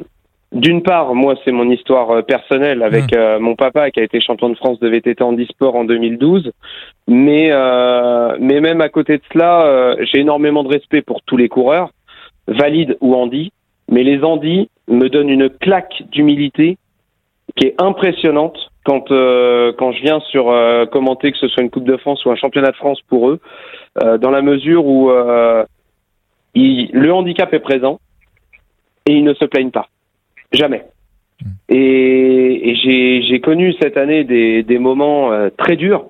d'une 0.52 0.82
part, 0.82 1.14
moi, 1.14 1.34
c'est 1.44 1.52
mon 1.52 1.68
histoire 1.70 2.10
euh, 2.10 2.22
personnelle 2.22 2.82
avec 2.82 3.12
mmh. 3.12 3.18
euh, 3.18 3.38
mon 3.40 3.56
papa 3.56 3.90
qui 3.90 4.00
a 4.00 4.04
été 4.04 4.20
champion 4.20 4.48
de 4.48 4.54
France 4.54 4.78
de 4.78 4.88
VTT 4.88 5.22
en 5.22 5.36
e-sport 5.36 5.74
en 5.74 5.84
2012. 5.84 6.52
Mais, 7.08 7.48
euh, 7.50 8.36
mais 8.40 8.60
même 8.60 8.80
à 8.80 8.88
côté 8.88 9.18
de 9.18 9.22
cela, 9.32 9.66
euh, 9.66 9.96
j'ai 10.00 10.20
énormément 10.20 10.62
de 10.62 10.68
respect 10.68 11.02
pour 11.02 11.22
tous 11.22 11.36
les 11.36 11.48
coureurs, 11.48 11.90
valides 12.46 12.96
ou 13.00 13.14
handi. 13.14 13.52
Mais 13.90 14.02
les 14.02 14.22
handis 14.22 14.68
me 14.88 15.08
donnent 15.08 15.30
une 15.30 15.48
claque 15.48 16.02
d'humilité 16.10 16.78
qui 17.56 17.66
est 17.66 17.80
impressionnante 17.80 18.58
quand, 18.84 19.08
quand 19.08 19.92
je 19.92 20.02
viens 20.02 20.20
sur 20.20 20.52
commenter 20.90 21.30
que 21.30 21.38
ce 21.38 21.48
soit 21.48 21.62
une 21.62 21.70
Coupe 21.70 21.84
de 21.84 21.96
France 21.96 22.24
ou 22.24 22.30
un 22.30 22.36
championnat 22.36 22.72
de 22.72 22.76
France 22.76 23.00
pour 23.08 23.30
eux, 23.30 23.40
dans 23.94 24.30
la 24.30 24.42
mesure 24.42 24.84
où 24.86 25.10
il, 26.54 26.90
le 26.92 27.12
handicap 27.12 27.54
est 27.54 27.60
présent 27.60 28.00
et 29.06 29.12
ils 29.12 29.24
ne 29.24 29.34
se 29.34 29.44
plaignent 29.44 29.70
pas. 29.70 29.88
Jamais. 30.52 30.84
Et, 31.68 32.70
et 32.70 33.22
j'ai 33.22 33.40
connu 33.40 33.74
cette 33.80 33.96
année 33.96 34.24
des, 34.24 34.62
des 34.62 34.78
moments 34.78 35.32
euh, 35.32 35.50
très 35.56 35.76
durs, 35.76 36.06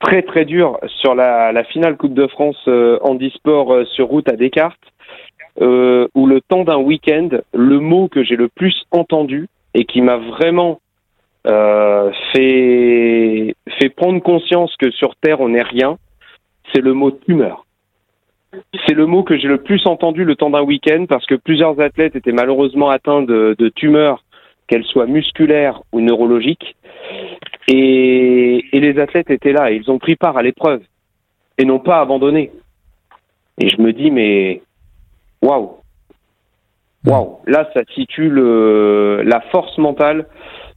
très 0.00 0.22
très 0.22 0.44
durs 0.44 0.78
sur 1.00 1.14
la, 1.14 1.52
la 1.52 1.64
finale 1.64 1.96
Coupe 1.96 2.14
de 2.14 2.26
France 2.26 2.62
euh, 2.68 2.98
handisport 3.02 3.72
euh, 3.72 3.84
sur 3.84 4.08
route 4.08 4.28
à 4.28 4.36
Descartes, 4.36 4.78
où 5.58 6.26
le 6.26 6.40
temps 6.46 6.64
d'un 6.64 6.76
week-end, 6.76 7.30
le 7.54 7.80
mot 7.80 8.08
que 8.08 8.22
j'ai 8.22 8.36
le 8.36 8.48
plus 8.48 8.84
entendu 8.90 9.48
et 9.72 9.86
qui 9.86 10.02
m'a 10.02 10.18
vraiment 10.18 10.80
fait, 11.44 13.54
fait 13.78 13.88
prendre 13.88 14.20
conscience 14.20 14.76
que 14.76 14.90
sur 14.90 15.16
Terre 15.16 15.40
on 15.40 15.48
n'est 15.48 15.62
rien, 15.62 15.96
c'est 16.74 16.82
le 16.82 16.92
mot 16.92 17.10
tumeur. 17.10 17.65
C'est 18.86 18.94
le 18.94 19.06
mot 19.06 19.22
que 19.22 19.36
j'ai 19.36 19.48
le 19.48 19.62
plus 19.62 19.86
entendu 19.86 20.24
le 20.24 20.36
temps 20.36 20.50
d'un 20.50 20.62
week-end 20.62 21.06
parce 21.08 21.26
que 21.26 21.34
plusieurs 21.34 21.80
athlètes 21.80 22.16
étaient 22.16 22.32
malheureusement 22.32 22.90
atteints 22.90 23.22
de, 23.22 23.72
tumeurs, 23.74 24.24
qu'elles 24.66 24.84
soient 24.84 25.06
musculaires 25.06 25.82
ou 25.92 26.00
neurologiques. 26.00 26.76
Et, 27.68 28.64
les 28.72 28.98
athlètes 28.98 29.30
étaient 29.30 29.52
là, 29.52 29.72
et 29.72 29.76
ils 29.76 29.90
ont 29.90 29.98
pris 29.98 30.16
part 30.16 30.36
à 30.36 30.42
l'épreuve 30.42 30.82
et 31.58 31.64
n'ont 31.64 31.80
pas 31.80 32.00
abandonné. 32.00 32.52
Et 33.58 33.68
je 33.68 33.80
me 33.80 33.92
dis, 33.92 34.10
mais 34.10 34.62
waouh, 35.42 35.78
waouh, 37.04 37.38
là 37.46 37.68
ça 37.74 37.82
situe 37.94 38.30
la 38.30 39.40
force 39.50 39.76
mentale 39.78 40.26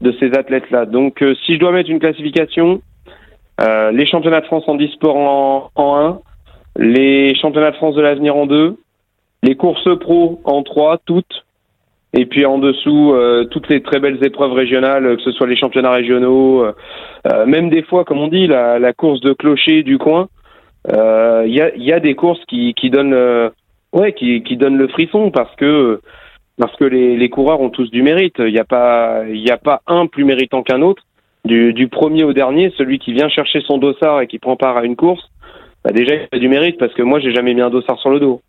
de 0.02 0.12
ces 0.20 0.32
athlètes-là. 0.34 0.86
Donc 0.86 1.22
euh, 1.22 1.36
si 1.46 1.56
je 1.56 1.60
dois 1.60 1.72
mettre 1.72 1.90
une 1.90 2.00
classification, 2.00 2.82
euh, 3.62 3.92
les 3.92 4.06
championnats 4.06 4.42
de 4.42 4.46
France 4.46 4.64
en 4.68 4.78
e-sport 4.78 5.18
en, 5.18 5.72
en 5.76 5.98
1, 5.98 6.20
les 6.78 7.36
championnats 7.36 7.72
de 7.72 7.76
France 7.76 7.96
de 7.96 8.02
l'avenir 8.02 8.36
en 8.36 8.46
deux, 8.46 8.78
les 9.44 9.56
courses 9.56 9.98
pro 10.00 10.42
en 10.44 10.64
trois, 10.64 10.98
toutes, 11.06 11.46
et 12.14 12.26
puis 12.26 12.46
en 12.46 12.58
dessous, 12.58 13.14
euh, 13.14 13.46
toutes 13.46 13.70
les 13.70 13.82
très 13.82 14.00
belles 14.00 14.24
épreuves 14.26 14.54
régionales, 14.54 15.18
que 15.18 15.22
ce 15.22 15.32
soit 15.32 15.48
les 15.48 15.56
championnats 15.56 15.92
régionaux, 15.92 16.64
euh, 16.64 16.74
euh 17.28 17.46
même 17.46 17.70
des 17.70 17.84
fois, 17.84 18.04
comme 18.04 18.20
on 18.20 18.28
dit, 18.28 18.48
la, 18.48 18.94
course 18.94 19.22
de 19.22 19.34
clocher 19.34 19.84
du 19.84 19.98
coin. 19.98 20.28
Il 20.88 20.96
euh, 20.96 21.46
y, 21.46 21.92
a, 21.92 22.00
des 22.00 22.16
courses 22.16 22.44
qui, 22.48 22.74
donnent, 22.90 23.14
euh, 23.14 23.50
ouais, 23.94 24.14
qui, 24.14 24.58
donnent 24.58 24.78
le 24.78 24.88
frisson 24.88 25.30
parce 25.30 25.54
que 25.56 26.02
parce 26.58 26.76
que 26.76 26.86
les, 26.86 27.30
coureurs 27.30 27.62
ont 27.62 27.70
tous 27.70 27.90
du 27.92 28.02
mérite. 28.02 28.36
Il 28.40 28.52
n'y 28.52 28.60
a 28.60 28.66
pas, 28.66 29.22
a 29.24 29.58
pas 29.58 29.82
un 29.88 30.08
plus 30.08 30.26
méritant 30.26 30.64
qu'un 30.64 30.82
autre. 30.82 31.04
Du 31.46 31.88
premier 31.88 32.24
au 32.24 32.34
dernier, 32.34 32.74
celui 32.78 33.00
qui 33.00 33.14
vient 33.14 33.30
chercher 33.30 33.62
son 33.62 33.78
dossard 33.78 34.22
et 34.22 34.28
qui 34.28 34.40
prend 34.40 34.58
part 34.58 34.78
à 34.78 34.84
une 34.84 34.98
course, 34.98 35.30
bah 35.84 35.92
déjà 35.92 36.16
il 36.16 36.28
a 36.32 36.40
du 36.40 36.50
mérite 36.50 36.78
parce 36.78 36.94
que 36.94 37.02
moi 37.02 37.20
j'ai 37.20 37.34
jamais 37.34 37.54
mis 37.54 37.62
un 37.62 37.70
dossard 37.70 38.00
sur 38.00 38.10
le 38.10 38.20
dos. 38.20 38.42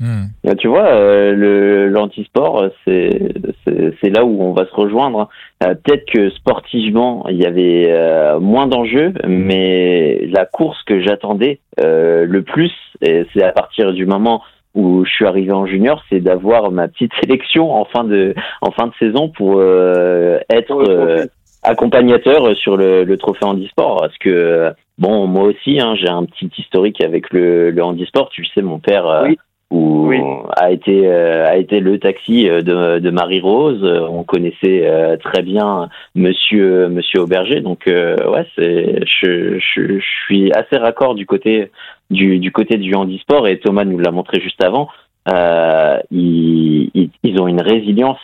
Mmh. 0.00 0.54
tu 0.58 0.68
vois, 0.68 0.86
euh, 0.86 1.32
le 1.34 1.88
l'antisport, 1.88 2.68
c'est 2.84 3.32
c'est 3.64 4.10
là 4.10 4.24
où 4.24 4.42
on 4.42 4.52
va 4.52 4.64
se 4.66 4.74
rejoindre. 4.74 5.28
Euh, 5.64 5.74
Peut-être 5.74 6.04
que 6.06 6.30
sportivement, 6.30 7.26
il 7.28 7.36
y 7.36 7.46
avait 7.46 7.86
euh, 7.88 8.38
moins 8.38 8.68
d'enjeux, 8.68 9.12
mais 9.26 10.24
la 10.26 10.46
course 10.46 10.80
que 10.84 11.00
j'attendais 11.00 11.58
euh, 11.80 12.26
le 12.26 12.42
plus, 12.42 12.72
c'est 13.00 13.42
à 13.42 13.52
partir 13.52 13.92
du 13.92 14.06
moment 14.06 14.42
où 14.74 15.04
je 15.04 15.10
suis 15.10 15.26
arrivé 15.26 15.50
en 15.52 15.66
junior, 15.66 16.02
c'est 16.08 16.20
d'avoir 16.20 16.70
ma 16.70 16.86
petite 16.86 17.12
sélection 17.20 17.72
en 17.72 17.84
fin 17.84 18.04
de 18.04 18.34
en 18.60 18.70
fin 18.70 18.86
de 18.86 18.92
saison 19.00 19.28
pour 19.28 19.56
euh, 19.56 20.38
être 20.48 21.28
accompagnateur 21.62 22.56
sur 22.56 22.76
le, 22.76 23.04
le 23.04 23.16
trophée 23.16 23.44
handisport 23.44 23.98
parce 24.00 24.16
que 24.18 24.72
bon 24.98 25.26
moi 25.26 25.44
aussi 25.44 25.80
hein, 25.80 25.94
j'ai 25.96 26.08
un 26.08 26.24
petit 26.24 26.50
historique 26.56 27.02
avec 27.02 27.32
le, 27.32 27.70
le 27.70 27.82
handisport 27.82 28.28
tu 28.30 28.44
sais 28.46 28.62
mon 28.62 28.78
père 28.78 29.06
euh, 29.06 29.24
oui. 29.26 29.38
où 29.70 30.06
oui. 30.08 30.20
a 30.56 30.70
été 30.70 31.06
euh, 31.06 31.46
a 31.48 31.56
été 31.56 31.80
le 31.80 31.98
taxi 31.98 32.44
de, 32.44 32.98
de 33.00 33.10
Marie 33.10 33.40
Rose 33.40 33.82
on 34.08 34.22
connaissait 34.22 34.86
euh, 34.86 35.16
très 35.16 35.42
bien 35.42 35.88
monsieur 36.14 36.88
monsieur 36.88 37.22
Auberger 37.22 37.60
donc 37.60 37.84
ouais 37.86 38.46
c'est 38.56 39.00
je, 39.04 39.58
je, 39.58 39.98
je 39.98 40.04
suis 40.24 40.52
assez 40.52 40.76
raccord 40.76 41.16
du 41.16 41.26
côté 41.26 41.72
du, 42.10 42.38
du 42.38 42.52
côté 42.52 42.76
du 42.76 42.94
handisport 42.94 43.48
et 43.48 43.58
Thomas 43.58 43.84
nous 43.84 43.98
l'a 43.98 44.12
montré 44.12 44.40
juste 44.40 44.62
avant 44.62 44.88
euh, 45.30 45.98
ils, 46.10 46.90
ils, 46.94 47.10
ils, 47.22 47.40
ont 47.40 47.48
une 47.48 47.60
résilience 47.60 48.20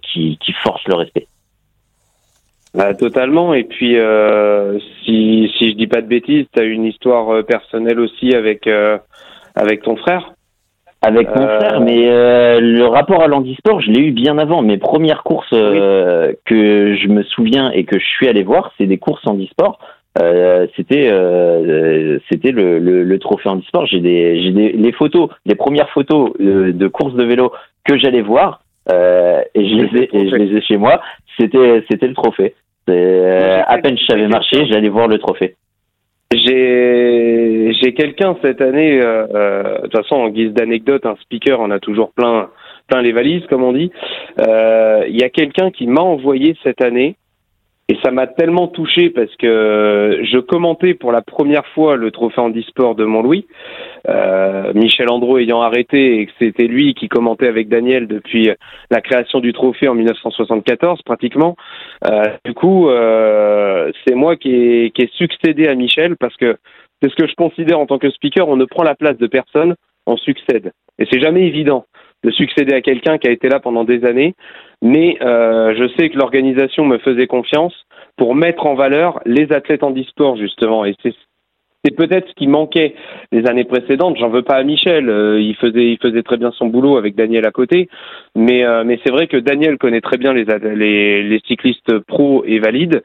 qui, 0.00 0.38
qui 0.38 0.52
force 0.62 0.82
le 0.86 0.94
respect. 0.94 1.26
Bah, 2.74 2.94
totalement. 2.94 3.54
Et 3.54 3.64
puis, 3.64 3.98
euh, 3.98 4.78
si, 5.04 5.50
si 5.56 5.70
je 5.70 5.74
dis 5.74 5.86
pas 5.86 6.02
de 6.02 6.06
bêtises, 6.06 6.46
tu 6.52 6.60
as 6.60 6.64
une 6.64 6.84
histoire 6.84 7.30
euh, 7.30 7.42
personnelle 7.42 7.98
aussi 7.98 8.34
avec, 8.34 8.66
euh, 8.66 8.98
avec 9.54 9.82
ton 9.82 9.96
frère 9.96 10.32
avec 11.00 11.28
mon 11.28 11.46
euh... 11.46 11.60
frère, 11.60 11.80
mais 11.80 12.08
euh, 12.08 12.58
le 12.60 12.84
rapport 12.86 13.22
à 13.22 13.28
l'handisport, 13.28 13.80
je 13.80 13.88
l'ai 13.88 14.00
eu 14.00 14.10
bien 14.10 14.36
avant. 14.36 14.62
Mes 14.62 14.78
premières 14.78 15.22
courses 15.22 15.46
euh, 15.52 16.30
oui. 16.30 16.34
que 16.44 16.96
je 16.96 17.06
me 17.06 17.22
souviens 17.22 17.70
et 17.70 17.84
que 17.84 18.00
je 18.00 18.04
suis 18.04 18.26
allé 18.26 18.42
voir, 18.42 18.72
c'est 18.76 18.86
des 18.86 18.98
courses 18.98 19.24
handisport. 19.24 19.78
c'était 20.74 21.08
c'était 22.28 22.50
le, 22.50 22.80
le, 22.80 23.18
trophée 23.20 23.48
handisport. 23.48 23.86
J'ai 23.86 24.00
des 24.00 24.42
j'ai 24.42 24.50
des 24.50 24.72
les 24.72 24.90
photos, 24.90 25.28
les 25.46 25.54
premières 25.54 25.88
photos 25.90 26.32
de 26.40 26.88
course 26.88 27.14
de 27.14 27.22
vélo 27.22 27.52
que 27.84 27.96
j'allais 27.96 28.22
voir 28.22 28.62
et 28.90 29.44
je 29.54 29.74
les 29.76 30.00
ai 30.00 30.16
et 30.16 30.28
je 30.28 30.34
les 30.34 30.56
ai 30.56 30.60
chez 30.62 30.78
moi. 30.78 31.00
C'était 31.38 31.84
c'était 31.90 32.08
le 32.08 32.14
trophée. 32.14 32.54
à 32.88 33.78
peine 33.78 33.98
je 33.98 34.06
savais 34.06 34.28
marcher, 34.28 34.66
j'allais 34.66 34.88
voir 34.88 35.08
le 35.08 35.18
trophée. 35.18 35.56
J'ai 36.32 37.72
j'ai 37.80 37.94
quelqu'un 37.94 38.36
cette 38.42 38.60
année, 38.60 39.00
euh, 39.00 39.26
euh, 39.34 39.76
de 39.76 39.82
toute 39.82 39.96
façon 39.96 40.16
en 40.16 40.28
guise 40.28 40.52
d'anecdote, 40.52 41.06
un 41.06 41.16
speaker 41.22 41.58
on 41.60 41.70
a 41.70 41.78
toujours 41.78 42.12
plein 42.12 42.50
plein 42.86 43.00
les 43.00 43.12
valises 43.12 43.46
comme 43.48 43.62
on 43.62 43.72
dit. 43.72 43.90
Euh, 44.40 45.04
il 45.08 45.18
y 45.18 45.24
a 45.24 45.30
quelqu'un 45.30 45.70
qui 45.70 45.86
m'a 45.86 46.02
envoyé 46.02 46.54
cette 46.62 46.82
année 46.82 47.16
et 47.90 47.96
ça 48.04 48.10
m'a 48.10 48.26
tellement 48.26 48.68
touché 48.68 49.08
parce 49.08 49.34
que 49.36 50.20
je 50.22 50.38
commentais 50.38 50.92
pour 50.92 51.10
la 51.10 51.22
première 51.22 51.66
fois 51.68 51.96
le 51.96 52.10
trophée 52.10 52.40
handisport 52.40 52.94
de 52.94 53.06
Montlouis, 53.06 53.46
euh, 54.06 54.74
Michel 54.74 55.10
Andro 55.10 55.38
ayant 55.38 55.62
arrêté 55.62 56.20
et 56.20 56.26
que 56.26 56.32
c'était 56.38 56.66
lui 56.66 56.92
qui 56.92 57.08
commentait 57.08 57.48
avec 57.48 57.68
Daniel 57.68 58.06
depuis 58.06 58.50
la 58.90 59.00
création 59.00 59.40
du 59.40 59.54
trophée 59.54 59.88
en 59.88 59.94
1974 59.94 61.00
pratiquement. 61.00 61.56
Euh, 62.04 62.24
du 62.44 62.52
coup, 62.52 62.90
euh, 62.90 63.90
c'est 64.06 64.14
moi 64.14 64.36
qui 64.36 64.54
ai, 64.54 64.90
qui 64.90 65.02
ai 65.02 65.10
succédé 65.14 65.66
à 65.66 65.74
Michel 65.74 66.16
parce 66.18 66.36
que 66.36 66.58
c'est 67.02 67.10
ce 67.10 67.16
que 67.16 67.26
je 67.26 67.34
considère 67.36 67.80
en 67.80 67.86
tant 67.86 67.98
que 67.98 68.10
speaker, 68.10 68.48
on 68.48 68.56
ne 68.56 68.66
prend 68.66 68.82
la 68.82 68.96
place 68.96 69.16
de 69.16 69.26
personne, 69.26 69.74
on 70.06 70.18
succède. 70.18 70.72
Et 70.98 71.06
c'est 71.10 71.20
jamais 71.20 71.46
évident 71.46 71.86
de 72.24 72.30
succéder 72.30 72.74
à 72.74 72.80
quelqu'un 72.80 73.18
qui 73.18 73.28
a 73.28 73.30
été 73.30 73.48
là 73.48 73.60
pendant 73.60 73.84
des 73.84 74.04
années, 74.04 74.34
mais 74.82 75.18
euh, 75.22 75.74
je 75.76 75.88
sais 75.96 76.08
que 76.10 76.18
l'organisation 76.18 76.84
me 76.84 76.98
faisait 76.98 77.26
confiance 77.26 77.74
pour 78.16 78.34
mettre 78.34 78.66
en 78.66 78.74
valeur 78.74 79.20
les 79.24 79.52
athlètes 79.52 79.82
en 79.82 79.92
e-sport 79.92 80.36
justement, 80.36 80.84
et 80.84 80.94
c'est 81.02 81.14
c'est 81.84 81.94
peut-être 81.94 82.28
ce 82.28 82.34
qui 82.34 82.48
manquait 82.48 82.94
les 83.30 83.46
années 83.46 83.64
précédentes. 83.64 84.16
J'en 84.18 84.30
veux 84.30 84.42
pas 84.42 84.56
à 84.56 84.64
Michel, 84.64 85.08
euh, 85.08 85.40
il 85.40 85.54
faisait 85.54 85.92
il 85.92 85.98
faisait 85.98 86.24
très 86.24 86.36
bien 86.36 86.50
son 86.50 86.66
boulot 86.66 86.96
avec 86.96 87.14
Daniel 87.14 87.46
à 87.46 87.52
côté, 87.52 87.88
mais 88.34 88.64
euh, 88.64 88.82
mais 88.84 88.98
c'est 89.04 89.12
vrai 89.12 89.28
que 89.28 89.36
Daniel 89.36 89.78
connaît 89.78 90.00
très 90.00 90.16
bien 90.16 90.32
les 90.32 90.44
les, 90.74 91.22
les 91.22 91.40
cyclistes 91.46 91.98
pro 92.00 92.42
et 92.44 92.58
valides, 92.58 93.02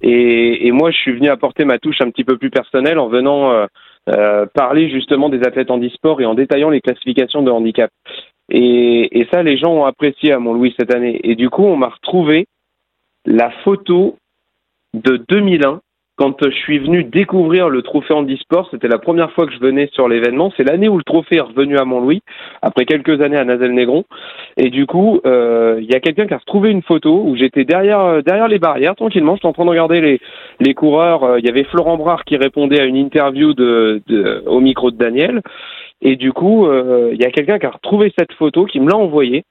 et, 0.00 0.66
et 0.66 0.72
moi 0.72 0.90
je 0.90 0.96
suis 0.96 1.12
venu 1.12 1.28
apporter 1.28 1.66
ma 1.66 1.78
touche 1.78 2.00
un 2.00 2.10
petit 2.10 2.24
peu 2.24 2.38
plus 2.38 2.50
personnelle 2.50 2.98
en 2.98 3.08
venant 3.08 3.52
euh, 3.52 3.66
euh 4.08 4.46
parler 4.54 4.88
justement 4.88 5.28
des 5.28 5.46
athlètes 5.46 5.70
en 5.70 5.78
e-sport 5.78 6.20
et 6.20 6.26
en 6.26 6.34
détaillant 6.34 6.70
les 6.70 6.80
classifications 6.80 7.42
de 7.42 7.50
handicap. 7.50 7.90
Et, 8.50 9.20
et 9.20 9.26
ça, 9.32 9.42
les 9.42 9.56
gens 9.56 9.72
ont 9.72 9.84
apprécié 9.84 10.32
à 10.32 10.38
Mont-Louis 10.38 10.74
cette 10.78 10.94
année. 10.94 11.20
Et 11.24 11.34
du 11.34 11.50
coup, 11.50 11.64
on 11.64 11.76
m'a 11.76 11.88
retrouvé 11.88 12.46
la 13.24 13.50
photo 13.64 14.16
de 14.94 15.16
2001 15.28 15.80
quand 16.16 16.44
je 16.44 16.54
suis 16.54 16.78
venu 16.78 17.02
découvrir 17.02 17.68
le 17.68 17.82
trophée 17.82 18.14
handisport, 18.14 18.68
c'était 18.70 18.86
la 18.86 18.98
première 18.98 19.32
fois 19.32 19.46
que 19.46 19.52
je 19.52 19.58
venais 19.58 19.88
sur 19.94 20.08
l'événement. 20.08 20.52
C'est 20.56 20.62
l'année 20.62 20.88
où 20.88 20.96
le 20.96 21.02
trophée 21.02 21.36
est 21.36 21.40
revenu 21.40 21.76
à 21.76 21.84
Mont-Louis, 21.84 22.22
après 22.62 22.84
quelques 22.84 23.20
années 23.20 23.36
à 23.36 23.44
Nazel-Négron. 23.44 24.04
Et 24.56 24.70
du 24.70 24.86
coup, 24.86 25.20
euh, 25.26 25.80
il 25.82 25.90
y 25.90 25.94
a 25.96 26.00
quelqu'un 26.00 26.28
qui 26.28 26.34
a 26.34 26.38
retrouvé 26.38 26.70
une 26.70 26.82
photo 26.82 27.24
où 27.24 27.34
j'étais 27.34 27.64
derrière 27.64 28.00
euh, 28.00 28.22
derrière 28.22 28.46
les 28.46 28.60
barrières, 28.60 28.94
tranquillement. 28.94 29.34
J'étais 29.34 29.48
en 29.48 29.52
train 29.52 29.64
de 29.64 29.70
regarder 29.70 30.00
les, 30.00 30.20
les 30.60 30.74
coureurs. 30.74 31.24
Euh, 31.24 31.40
il 31.40 31.46
y 31.46 31.48
avait 31.48 31.64
Florent 31.64 31.96
Brard 31.96 32.24
qui 32.24 32.36
répondait 32.36 32.80
à 32.80 32.84
une 32.84 32.96
interview 32.96 33.52
de, 33.52 34.00
de 34.06 34.44
au 34.46 34.60
micro 34.60 34.92
de 34.92 34.96
Daniel. 34.96 35.42
Et 36.00 36.16
du 36.16 36.32
coup, 36.32 36.66
euh, 36.66 37.10
il 37.12 37.20
y 37.20 37.24
a 37.24 37.30
quelqu'un 37.30 37.58
qui 37.58 37.66
a 37.66 37.70
retrouvé 37.70 38.12
cette 38.18 38.32
photo, 38.32 38.66
qui 38.66 38.80
me 38.80 38.90
l'a 38.90 38.96
envoyée. 38.96 39.44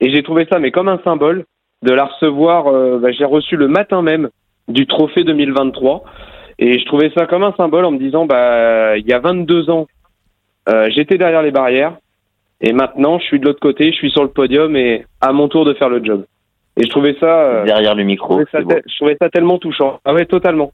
Et 0.00 0.10
j'ai 0.10 0.22
trouvé 0.22 0.46
ça, 0.50 0.58
mais 0.58 0.70
comme 0.70 0.88
un 0.88 1.00
symbole, 1.02 1.44
de 1.82 1.92
la 1.92 2.06
recevoir. 2.06 2.68
Euh, 2.68 2.98
bah, 2.98 3.12
j'ai 3.12 3.24
reçu 3.24 3.56
le 3.56 3.68
matin 3.68 4.02
même 4.02 4.30
du 4.68 4.86
trophée 4.86 5.24
2023. 5.24 6.04
Et 6.58 6.78
je 6.78 6.84
trouvais 6.86 7.10
ça 7.16 7.26
comme 7.26 7.44
un 7.44 7.54
symbole 7.56 7.84
en 7.84 7.92
me 7.92 7.98
disant, 7.98 8.26
bah, 8.26 8.96
il 8.96 9.06
y 9.06 9.12
a 9.12 9.20
22 9.20 9.70
ans, 9.70 9.86
euh, 10.68 10.88
j'étais 10.90 11.18
derrière 11.18 11.42
les 11.42 11.52
barrières. 11.52 11.96
Et 12.60 12.72
maintenant, 12.72 13.20
je 13.20 13.24
suis 13.24 13.38
de 13.38 13.46
l'autre 13.46 13.60
côté, 13.60 13.92
je 13.92 13.96
suis 13.96 14.10
sur 14.10 14.24
le 14.24 14.30
podium 14.30 14.74
et 14.74 15.06
à 15.20 15.32
mon 15.32 15.48
tour 15.48 15.64
de 15.64 15.74
faire 15.74 15.88
le 15.88 16.04
job. 16.04 16.24
Et 16.76 16.84
je 16.84 16.90
trouvais 16.90 17.16
ça. 17.20 17.64
derrière 17.64 17.94
le 17.94 18.02
micro. 18.02 18.40
Je 18.40 18.96
trouvais, 18.96 19.16
ça, 19.20 19.30
tellement 19.30 19.58
touchant. 19.58 20.00
Ah 20.04 20.12
ouais, 20.12 20.26
totalement. 20.26 20.72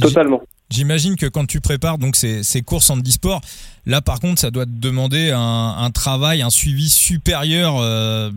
totalement. 0.00 0.42
J'imagine 0.72 1.16
que 1.16 1.26
quand 1.26 1.44
tu 1.44 1.60
prépares 1.60 1.98
donc 1.98 2.16
ces, 2.16 2.42
ces 2.42 2.62
courses 2.62 2.88
en 2.88 2.98
e-sport, 2.98 3.42
là 3.84 4.00
par 4.00 4.20
contre, 4.20 4.40
ça 4.40 4.50
doit 4.50 4.64
te 4.64 4.70
demander 4.70 5.30
un, 5.30 5.76
un 5.78 5.90
travail, 5.90 6.40
un 6.40 6.48
suivi 6.48 6.88
supérieur 6.88 7.76
euh, 7.78 8.30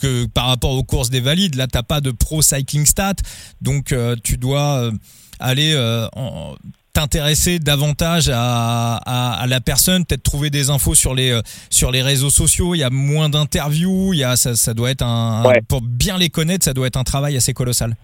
que 0.00 0.26
par 0.26 0.46
rapport 0.46 0.72
aux 0.72 0.82
courses 0.82 1.08
des 1.08 1.20
valides. 1.20 1.54
Là, 1.54 1.68
t'as 1.68 1.84
pas 1.84 2.00
de 2.00 2.10
pro 2.10 2.42
cycling 2.42 2.84
stat, 2.84 3.14
donc 3.60 3.92
euh, 3.92 4.16
tu 4.22 4.38
dois 4.38 4.78
euh, 4.78 4.92
aller 5.38 5.76
t'intéresser 6.92 7.58
davantage 7.58 8.28
à, 8.28 8.96
à, 8.96 9.40
à, 9.40 9.46
la 9.46 9.60
personne, 9.60 10.04
peut-être 10.04 10.22
trouver 10.22 10.50
des 10.50 10.68
infos 10.68 10.94
sur 10.94 11.14
les 11.14 11.40
sur 11.70 11.90
les 11.92 12.02
réseaux 12.02 12.30
sociaux. 12.30 12.74
Il 12.74 12.78
y 12.78 12.82
a 12.82 12.90
moins 12.90 13.28
d'interviews, 13.28 14.12
il 14.12 14.18
y 14.18 14.24
a 14.24 14.36
ça, 14.36 14.56
ça 14.56 14.74
doit 14.74 14.90
être 14.90 15.02
un 15.02 15.44
pour 15.68 15.80
bien 15.80 16.18
les 16.18 16.28
connaître, 16.28 16.64
ça 16.64 16.74
doit 16.74 16.88
être 16.88 16.98
un 16.98 17.04
travail 17.04 17.36
assez 17.36 17.54
colossal. 17.54 17.96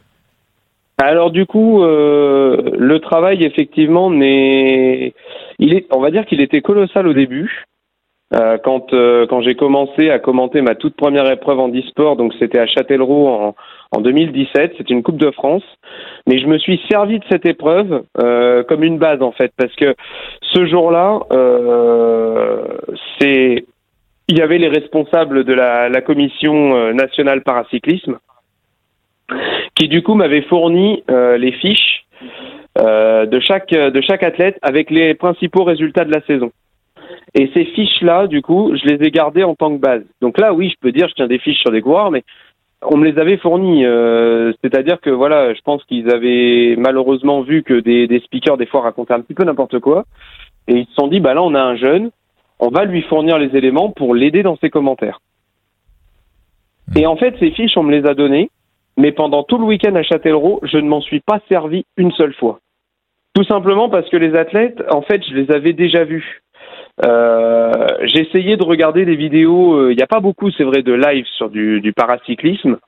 Alors 1.01 1.31
du 1.31 1.47
coup, 1.47 1.83
euh, 1.83 2.61
le 2.77 2.99
travail 2.99 3.45
effectivement 3.45 4.11
n'est, 4.11 5.15
il 5.61 5.75
est, 5.75 5.87
on 5.95 6.01
va 6.01 6.11
dire 6.11 6.27
qu'il 6.27 6.41
était 6.41 6.61
colossal 6.61 7.07
au 7.07 7.13
début. 7.13 7.65
Euh, 8.35 8.59
quand 8.63 8.93
euh, 8.93 9.27
quand 9.27 9.41
j'ai 9.41 9.55
commencé 9.55 10.11
à 10.11 10.19
commenter 10.19 10.61
ma 10.61 10.75
toute 10.75 10.97
première 10.97 11.31
épreuve 11.31 11.61
en 11.61 11.71
e-sport, 11.71 12.17
donc 12.17 12.35
c'était 12.39 12.59
à 12.59 12.67
Châtellerault 12.67 13.29
en, 13.29 13.55
en 13.93 14.01
2017, 14.01 14.75
c'était 14.77 14.93
une 14.93 15.05
Coupe 15.05 15.17
de 15.17 15.31
France, 15.31 15.63
mais 16.27 16.39
je 16.41 16.47
me 16.47 16.59
suis 16.59 16.81
servi 16.91 17.21
de 17.21 17.25
cette 17.31 17.47
épreuve 17.47 18.03
comme 18.69 18.83
une 18.83 18.99
base 18.99 19.23
en 19.23 19.33
fait, 19.33 19.53
parce 19.57 19.75
que 19.77 19.95
ce 20.43 20.67
jour-là, 20.67 21.21
c'est, 23.19 23.65
il 24.27 24.39
y 24.39 24.43
avait 24.43 24.59
les 24.59 24.69
responsables 24.69 25.45
de 25.45 25.55
la 25.55 26.01
commission 26.03 26.93
nationale 26.93 27.43
paracyclisme 27.43 28.19
qui 29.79 29.89
du 29.89 30.03
coup 30.03 30.15
m'avait 30.15 30.43
fourni 30.43 31.03
euh, 31.11 31.39
les 31.39 31.53
fiches 31.53 32.05
euh, 32.79 33.27
de 33.27 33.41
chaque 33.41 33.71
de 33.71 34.01
chaque 34.01 34.23
athlète 34.23 34.59
avec 34.63 34.91
les 34.91 35.15
principaux 35.15 35.65
résultats 35.65 36.05
de 36.05 36.13
la 36.13 36.21
saison. 36.23 36.51
Et 37.35 37.51
ces 37.55 37.65
fiches-là, 37.65 38.27
du 38.27 38.43
coup, 38.43 38.75
je 38.75 38.87
les 38.87 39.07
ai 39.07 39.11
gardées 39.11 39.45
en 39.45 39.55
tant 39.55 39.71
que 39.75 39.81
base. 39.81 40.03
Donc 40.21 40.39
là, 40.39 40.53
oui, 40.53 40.71
je 40.71 40.77
peux 40.81 40.93
dire, 40.93 41.09
je 41.09 41.15
tiens 41.15 41.27
des 41.27 41.39
fiches 41.39 41.61
sur 41.61 41.71
des 41.71 41.81
coureurs, 41.81 42.11
mais 42.11 42.23
on 42.83 42.97
me 42.97 43.09
les 43.09 43.19
avait 43.19 43.37
fournies. 43.37 43.85
Euh, 43.85 44.53
C'est-à-dire 44.63 45.01
que 45.01 45.11
voilà, 45.11 45.55
je 45.55 45.61
pense 45.63 45.85
qu'ils 45.85 46.11
avaient 46.11 46.75
malheureusement 46.77 47.43
vu 47.43 47.63
que 47.63 47.81
des, 47.81 48.07
des 48.07 48.21
speakers 48.21 48.57
des 48.57 48.67
fois 48.67 48.83
racontaient 48.83 49.15
un 49.15 49.21
petit 49.21 49.35
peu 49.35 49.45
n'importe 49.45 49.79
quoi, 49.79 50.05
et 50.67 50.75
ils 50.75 50.87
se 50.87 50.95
sont 50.95 51.09
dit, 51.09 51.21
bah 51.21 51.35
là, 51.35 51.43
on 51.43 51.55
a 51.55 51.63
un 51.63 51.77
jeune, 51.77 52.11
on 52.59 52.69
va 52.69 52.85
lui 52.85 53.03
fournir 53.03 53.39
les 53.39 53.57
éléments 53.57 53.91
pour 53.91 54.15
l'aider 54.15 54.43
dans 54.43 54.57
ses 54.57 54.71
commentaires. 54.71 55.21
Et 56.97 57.07
en 57.07 57.17
fait, 57.17 57.35
ces 57.39 57.51
fiches, 57.53 57.77
on 57.77 57.83
me 57.83 57.93
les 57.93 58.07
a 58.07 58.15
données 58.15 58.51
mais 58.99 59.13
pendant 59.13 59.45
tout 59.45 59.57
le 59.57 59.65
week-end 59.65 59.95
à 59.95 60.03
Châtellerault, 60.03 60.61
je 60.65 60.77
ne 60.77 60.89
m'en 60.89 61.01
suis 61.01 61.21
pas 61.21 61.41
servi 61.49 61.87
une 61.97 62.13
seule 62.13 62.35
fois. 62.35 62.59
Tout 63.33 63.45
simplement 63.45 63.89
parce 63.89 64.11
que 64.11 64.17
les 64.17 64.35
athlètes, 64.35 64.83
en 64.91 65.03
fait, 65.03 65.23
je 65.25 65.35
les 65.35 65.53
avais 65.53 65.73
déjà 65.73 66.03
vus. 66.05 66.43
Euh, 67.05 67.87
j'ai 68.03 68.27
essayé 68.27 68.57
de 68.57 68.65
regarder 68.65 69.05
des 69.05 69.15
vidéos, 69.15 69.75
euh, 69.75 69.93
il 69.93 69.97
n'y 69.97 70.03
a 70.03 70.09
pas 70.09 70.19
beaucoup, 70.19 70.51
c'est 70.51 70.65
vrai, 70.65 70.83
de 70.83 70.93
live 70.93 71.27
sur 71.37 71.49
du, 71.49 71.93
paracyclisme, 71.95 72.79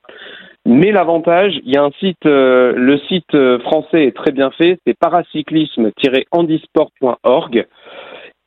mais 0.67 0.91
l'avantage, 0.91 1.61
il 1.65 1.73
y 1.73 1.77
a 1.77 1.85
un 1.85 1.93
site, 2.01 2.27
euh, 2.27 2.73
le 2.77 2.99
site 2.99 3.37
français 3.61 4.07
est 4.07 4.17
très 4.17 4.33
bien 4.33 4.51
fait, 4.51 4.81
c'est 4.85 4.99
paracyclisme-handisport.org 4.99 7.67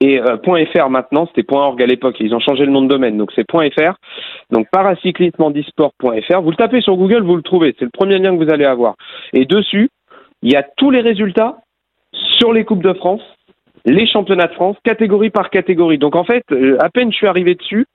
et 0.04 0.20
euh, 0.20 0.38
.fr 0.38 0.90
maintenant, 0.90 1.28
c'était 1.28 1.50
.org 1.54 1.82
à 1.82 1.86
l'époque, 1.86 2.18
ils 2.20 2.36
ont 2.36 2.40
changé 2.40 2.66
le 2.66 2.72
nom 2.72 2.82
de 2.82 2.90
domaine, 2.90 3.18
donc 3.18 3.32
c'est 3.34 3.50
.fr. 3.50 3.94
Donc 4.52 4.68
paracyclismehandisport.fr, 4.70 6.42
vous 6.42 6.52
le 6.52 6.58
tapez 6.58 6.82
sur 6.82 6.98
Google, 6.98 7.24
vous 7.24 7.38
le 7.38 7.42
trouvez, 7.42 7.74
c'est 7.80 7.86
le 7.86 7.92
premier 7.92 8.18
lien 8.18 8.38
que 8.38 8.44
vous 8.44 8.52
allez 8.52 8.66
avoir. 8.66 8.96
Et 9.32 9.46
dessus, 9.46 9.90
il 10.42 10.52
y 10.52 10.58
a 10.58 10.64
tous 10.76 10.92
les 10.92 11.00
résultats 11.00 11.60
sur 12.38 12.52
les 12.52 12.66
Coupes 12.66 12.84
de 12.84 12.94
France, 12.94 13.22
les 13.86 14.06
championnats 14.06 14.48
de 14.48 14.54
France, 14.54 14.76
catégorie 14.84 15.30
par 15.30 15.50
catégorie. 15.50 15.98
Donc 15.98 16.18
en 16.18 16.26
fait, 16.26 16.44
euh, 16.52 16.78
à 16.82 16.90
peine 16.90 17.12
je 17.12 17.18
suis 17.18 17.28
arrivé 17.28 17.56
dessus, 17.56 17.86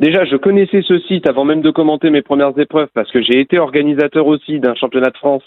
Déjà, 0.00 0.24
je 0.24 0.36
connaissais 0.36 0.82
ce 0.82 1.00
site 1.00 1.28
avant 1.28 1.44
même 1.44 1.60
de 1.60 1.72
commenter 1.72 2.10
mes 2.10 2.22
premières 2.22 2.56
épreuves 2.56 2.88
parce 2.94 3.10
que 3.10 3.20
j'ai 3.20 3.40
été 3.40 3.58
organisateur 3.58 4.28
aussi 4.28 4.60
d'un 4.60 4.76
championnat 4.76 5.10
de 5.10 5.16
France 5.16 5.42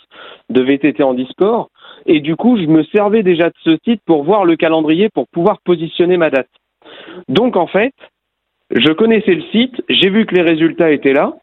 de 0.50 0.62
VTT 0.62 1.04
en 1.04 1.14
e-sport. 1.14 1.70
Et 2.06 2.20
du 2.20 2.36
coup, 2.36 2.58
je 2.58 2.65
me 2.65 2.84
servais 2.84 3.24
déjà 3.24 3.50
de 3.50 3.56
ce 3.63 3.78
site 3.84 4.02
pour 4.06 4.24
voir 4.24 4.46
le 4.46 4.56
calendrier, 4.56 5.10
pour 5.10 5.28
pouvoir 5.28 5.60
positionner 5.62 6.17
ma 6.17 6.30
date. 6.30 6.50
Donc, 7.28 7.56
en 7.56 7.67
fait, 7.67 7.94
je 8.72 8.91
connaissais 8.91 9.36
le 9.36 9.44
site, 9.52 9.82
j'ai 9.89 10.10
vu 10.10 10.26
que 10.26 10.36
les 10.36 10.41
résultats 10.41 10.91
étaient 10.91 11.13
là, 11.13 11.34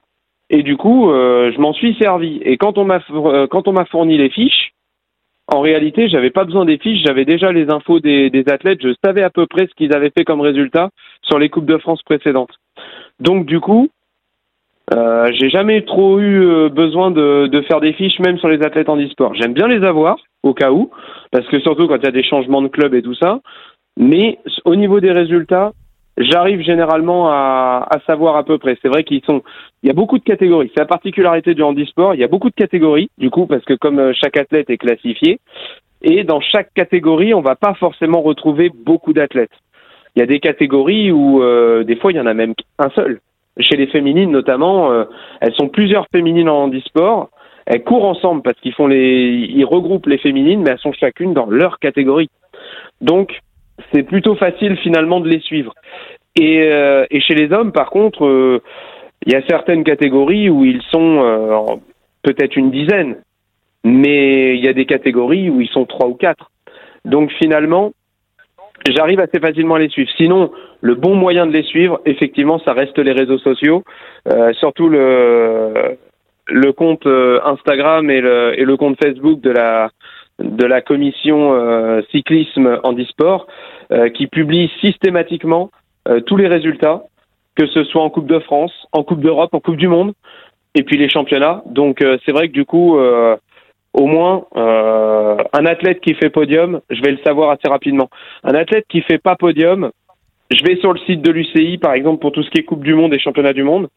et 0.51 0.62
du 0.62 0.77
coup, 0.77 1.11
euh, 1.11 1.53
je 1.55 1.61
m'en 1.61 1.72
suis 1.72 1.94
servi. 1.96 2.40
Et 2.42 2.57
quand 2.57 2.79
on 2.79 2.85
m'a 2.85 3.01
euh, 3.11 3.46
quand 3.46 3.68
on 3.68 3.72
m'a 3.72 3.85
fourni 3.85 4.16
les 4.16 4.31
fiches, 4.31 4.72
en 5.46 5.61
réalité, 5.61 6.09
j'avais 6.09 6.31
pas 6.31 6.44
besoin 6.44 6.64
des 6.64 6.79
fiches, 6.79 7.03
j'avais 7.05 7.24
déjà 7.24 7.53
les 7.53 7.70
infos 7.70 8.01
des, 8.01 8.31
des 8.31 8.48
athlètes, 8.48 8.83
je 8.83 8.94
savais 9.05 9.22
à 9.22 9.31
peu 9.31 9.46
près 9.46 9.66
ce 9.66 9.74
qu'ils 9.74 9.94
avaient 9.94 10.12
fait 10.16 10.24
comme 10.24 10.40
résultat 10.40 10.90
sur 11.22 11.38
les 11.38 11.48
coupes 11.48 11.66
de 11.66 11.79
France 11.79 12.03
précédentes. 12.03 12.55
Donc, 13.20 13.46
du 13.46 13.61
coup, 13.61 13.88
Euh, 14.94 15.31
j'ai 15.33 15.51
jamais 15.51 15.83
trop 15.83 16.18
eu 16.18 16.42
euh, 16.42 16.68
besoin 16.68 17.11
de, 17.11 17.46
de, 17.46 17.61
faire 17.62 17.81
des 17.81 17.92
fiches, 17.92 18.18
même 18.20 18.38
sur 18.38 18.48
les 18.48 18.62
athlètes 18.62 18.88
en 18.88 18.96
e-sport. 18.96 19.35
J'aime 19.35 19.53
bien 19.53 19.68
les 19.68 19.85
avoir, 19.85 20.16
au 20.42 20.55
cas 20.55 20.70
où, 20.70 20.90
parce 21.31 21.46
que 21.48 21.61
surtout 21.61 21.87
quand 21.88 21.96
il 21.96 22.05
y 22.05 22.09
a 22.09 22.12
des 22.12 22.22
changements 22.22 22.62
de 22.62 22.68
club 22.68 22.94
et 22.94 23.03
tout 23.03 23.14
ça. 23.14 23.40
Mais 23.98 24.38
au 24.64 24.77
niveau 24.77 25.01
des 25.01 25.12
résultats, 25.12 25.72
j'arrive 26.16 26.62
généralement 26.62 27.29
à, 27.29 27.87
à, 27.90 28.01
savoir 28.07 28.37
à 28.37 28.44
peu 28.44 28.59
près. 28.59 28.79
C'est 28.81 28.88
vrai 28.88 29.05
qu'ils 29.05 29.24
sont, 29.24 29.42
il 29.83 29.88
y 29.88 29.90
a 29.90 29.94
beaucoup 29.94 30.18
de 30.18 30.24
catégories. 30.24 30.70
C'est 30.74 30.81
la 30.81 30.87
particularité 30.87 31.55
du 31.55 31.62
handisport. 31.62 32.14
Il 32.14 32.20
y 32.20 32.24
a 32.24 32.29
beaucoup 32.29 32.51
de 32.51 32.55
catégories, 32.55 33.11
du 33.18 33.31
coup, 33.31 33.46
parce 33.46 33.64
que 33.64 33.74
comme 33.74 33.98
euh, 33.98 34.12
chaque 34.14 34.37
athlète 34.37 34.70
est 34.70 34.79
classifié, 34.79 35.40
et 36.03 36.24
dans 36.24 36.40
chaque 36.40 36.72
catégorie, 36.74 37.35
on 37.35 37.40
va 37.40 37.57
pas 37.57 37.74
forcément 37.74 38.22
retrouver 38.22 38.70
beaucoup 38.85 39.12
d'athlètes. 39.12 39.51
Il 40.14 40.20
y 40.20 40.22
a 40.22 40.27
des 40.27 40.40
catégories 40.40 41.12
où 41.12 41.42
euh, 41.42 41.85
des 41.85 41.96
fois 41.96 42.12
il 42.12 42.16
y 42.16 42.20
en 42.20 42.27
a 42.27 42.35
même 42.35 42.55
un 42.79 42.90
seul. 42.90 43.20
Chez 43.61 43.77
les 43.77 43.87
féminines 43.88 44.31
notamment, 44.31 44.92
euh, 44.92 45.05
elles 45.40 45.55
sont 45.55 45.68
plusieurs 45.68 46.07
féminines 46.12 46.49
en 46.49 46.64
handisport. 46.64 47.31
Elles 47.66 47.85
courent 47.85 48.07
ensemble 48.07 48.42
parce 48.42 48.59
qu'ils 48.61 48.73
font 48.73 48.87
les, 48.87 49.49
ils 49.51 49.64
regroupent 49.64 50.07
les 50.07 50.18
féminines, 50.18 50.62
mais 50.62 50.71
elles 50.71 50.79
sont 50.79 50.92
chacune 50.92 51.35
dans 51.35 51.47
leur 51.47 51.79
catégorie. 51.79 52.31
Donc 53.01 53.33
c'est 53.92 54.05
plutôt 54.05 54.35
facile 54.37 54.77
finalement 54.79 55.21
de 55.21 55.29
les 55.29 55.40
suivre. 55.40 55.75
Et, 56.37 56.62
euh, 56.62 57.05
chez 57.21 57.35
les 57.35 57.53
hommes, 57.53 57.73
par 57.73 57.90
contre, 57.90 58.25
euh, 58.25 58.62
il 59.27 59.33
y 59.33 59.37
a 59.37 59.42
certaines 59.49 59.85
catégories 59.85 60.49
où 60.49 60.64
ils 60.64 60.83
sont 60.90 61.81
peut-être 62.23 62.57
une 62.57 62.71
dizaine, 62.71 63.16
mais 63.83 64.57
il 64.57 64.64
y 64.64 64.68
a 64.68 64.73
des 64.73 64.87
catégories 64.87 65.51
où 65.51 65.61
ils 65.61 65.68
sont 65.68 65.85
trois 65.85 66.07
ou 66.07 66.14
quatre. 66.14 66.51
Donc 67.05 67.33
finalement, 67.33 67.92
j'arrive 68.88 69.21
assez 69.21 69.40
facilement 69.40 69.75
à 69.75 69.79
les 69.79 69.88
suivre. 69.88 70.11
Sinon, 70.16 70.53
le 70.81 70.95
bon 70.95 71.14
moyen 71.14 71.47
de 71.47 71.53
les 71.53 71.64
suivre, 71.64 72.01
effectivement, 72.07 72.61
ça 72.61 72.73
reste 72.73 72.99
les 72.99 73.12
réseaux 73.12 73.38
sociaux, 73.38 73.85
euh, 74.29 74.53
surtout 74.55 74.88
le 74.88 75.99
le 76.51 76.73
compte 76.73 77.07
Instagram 77.07 78.11
et 78.11 78.23
le, 78.23 78.59
et 78.59 78.64
le 78.64 78.77
compte 78.79 78.97
Facebook 79.03 79.41
de 79.43 79.51
la 79.51 79.91
de 80.38 80.64
la 80.64 80.81
commission 80.81 81.55
euh, 81.55 82.01
cyclisme 82.11 82.81
handisport 82.85 83.47
euh, 83.91 84.09
qui 84.09 84.27
publie 84.27 84.71
systématiquement 84.81 85.71
euh, 86.09 86.21
tous 86.21 86.37
les 86.37 86.47
résultats, 86.47 87.03
que 87.57 87.67
ce 87.67 87.85
soit 87.85 88.03
en 88.03 88.11
Coupe 88.11 88.27
de 88.27 88.38
France, 88.38 88.73
en 88.93 89.03
Coupe 89.03 89.21
d'Europe, 89.21 89.53
en 89.53 89.61
Coupe 89.61 89.77
du 89.77 89.88
Monde, 89.88 90.12
et 90.75 90.83
puis 90.83 90.97
les 90.97 91.09
championnats. 91.09 91.62
Donc 91.67 92.05
c'est 92.25 92.31
vrai 92.31 92.49
que 92.49 92.53
du 92.53 92.64
coup, 92.64 92.97
au 92.97 94.07
moins, 94.07 94.45
un 94.55 95.67
athlète 95.67 96.01
qui 96.01 96.14
fait 96.14 96.31
podium, 96.31 96.81
je 96.88 97.03
vais 97.03 97.11
le 97.11 97.19
savoir 97.25 97.51
assez 97.51 97.67
rapidement. 97.67 98.09
Un 98.45 98.55
athlète 98.55 98.85
qui 98.88 99.01
fait 99.01 99.19
pas 99.19 99.35
podium, 99.35 99.91
je 100.51 100.65
vais 100.65 100.77
sur 100.81 100.93
le 100.93 101.01
site 101.01 101.23
de 101.23 101.31
l'UCI, 101.31 101.79
par 101.79 101.93
exemple, 101.93 102.21
pour 102.21 102.33
tout 102.33 102.43
ce 102.43 102.51
qui 102.51 102.59
est 102.59 102.65
Coupe 102.65 102.85
du 102.85 102.95
Monde 102.95 103.15
et 103.15 103.19
Championnat 103.19 103.53
du 103.53 103.63
Monde. 103.63 103.89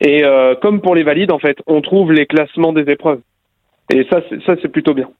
Et 0.00 0.22
comme 0.62 0.80
pour 0.80 0.94
les 0.94 1.02
valides, 1.02 1.30
en 1.30 1.38
fait, 1.38 1.58
on 1.66 1.82
trouve 1.82 2.12
les 2.12 2.24
classements 2.24 2.72
des 2.72 2.90
épreuves. 2.90 3.20
Et 3.92 4.06
ça, 4.10 4.22
ça 4.46 4.54
c'est 4.62 4.68
plutôt 4.68 4.94
bien. 4.94 5.10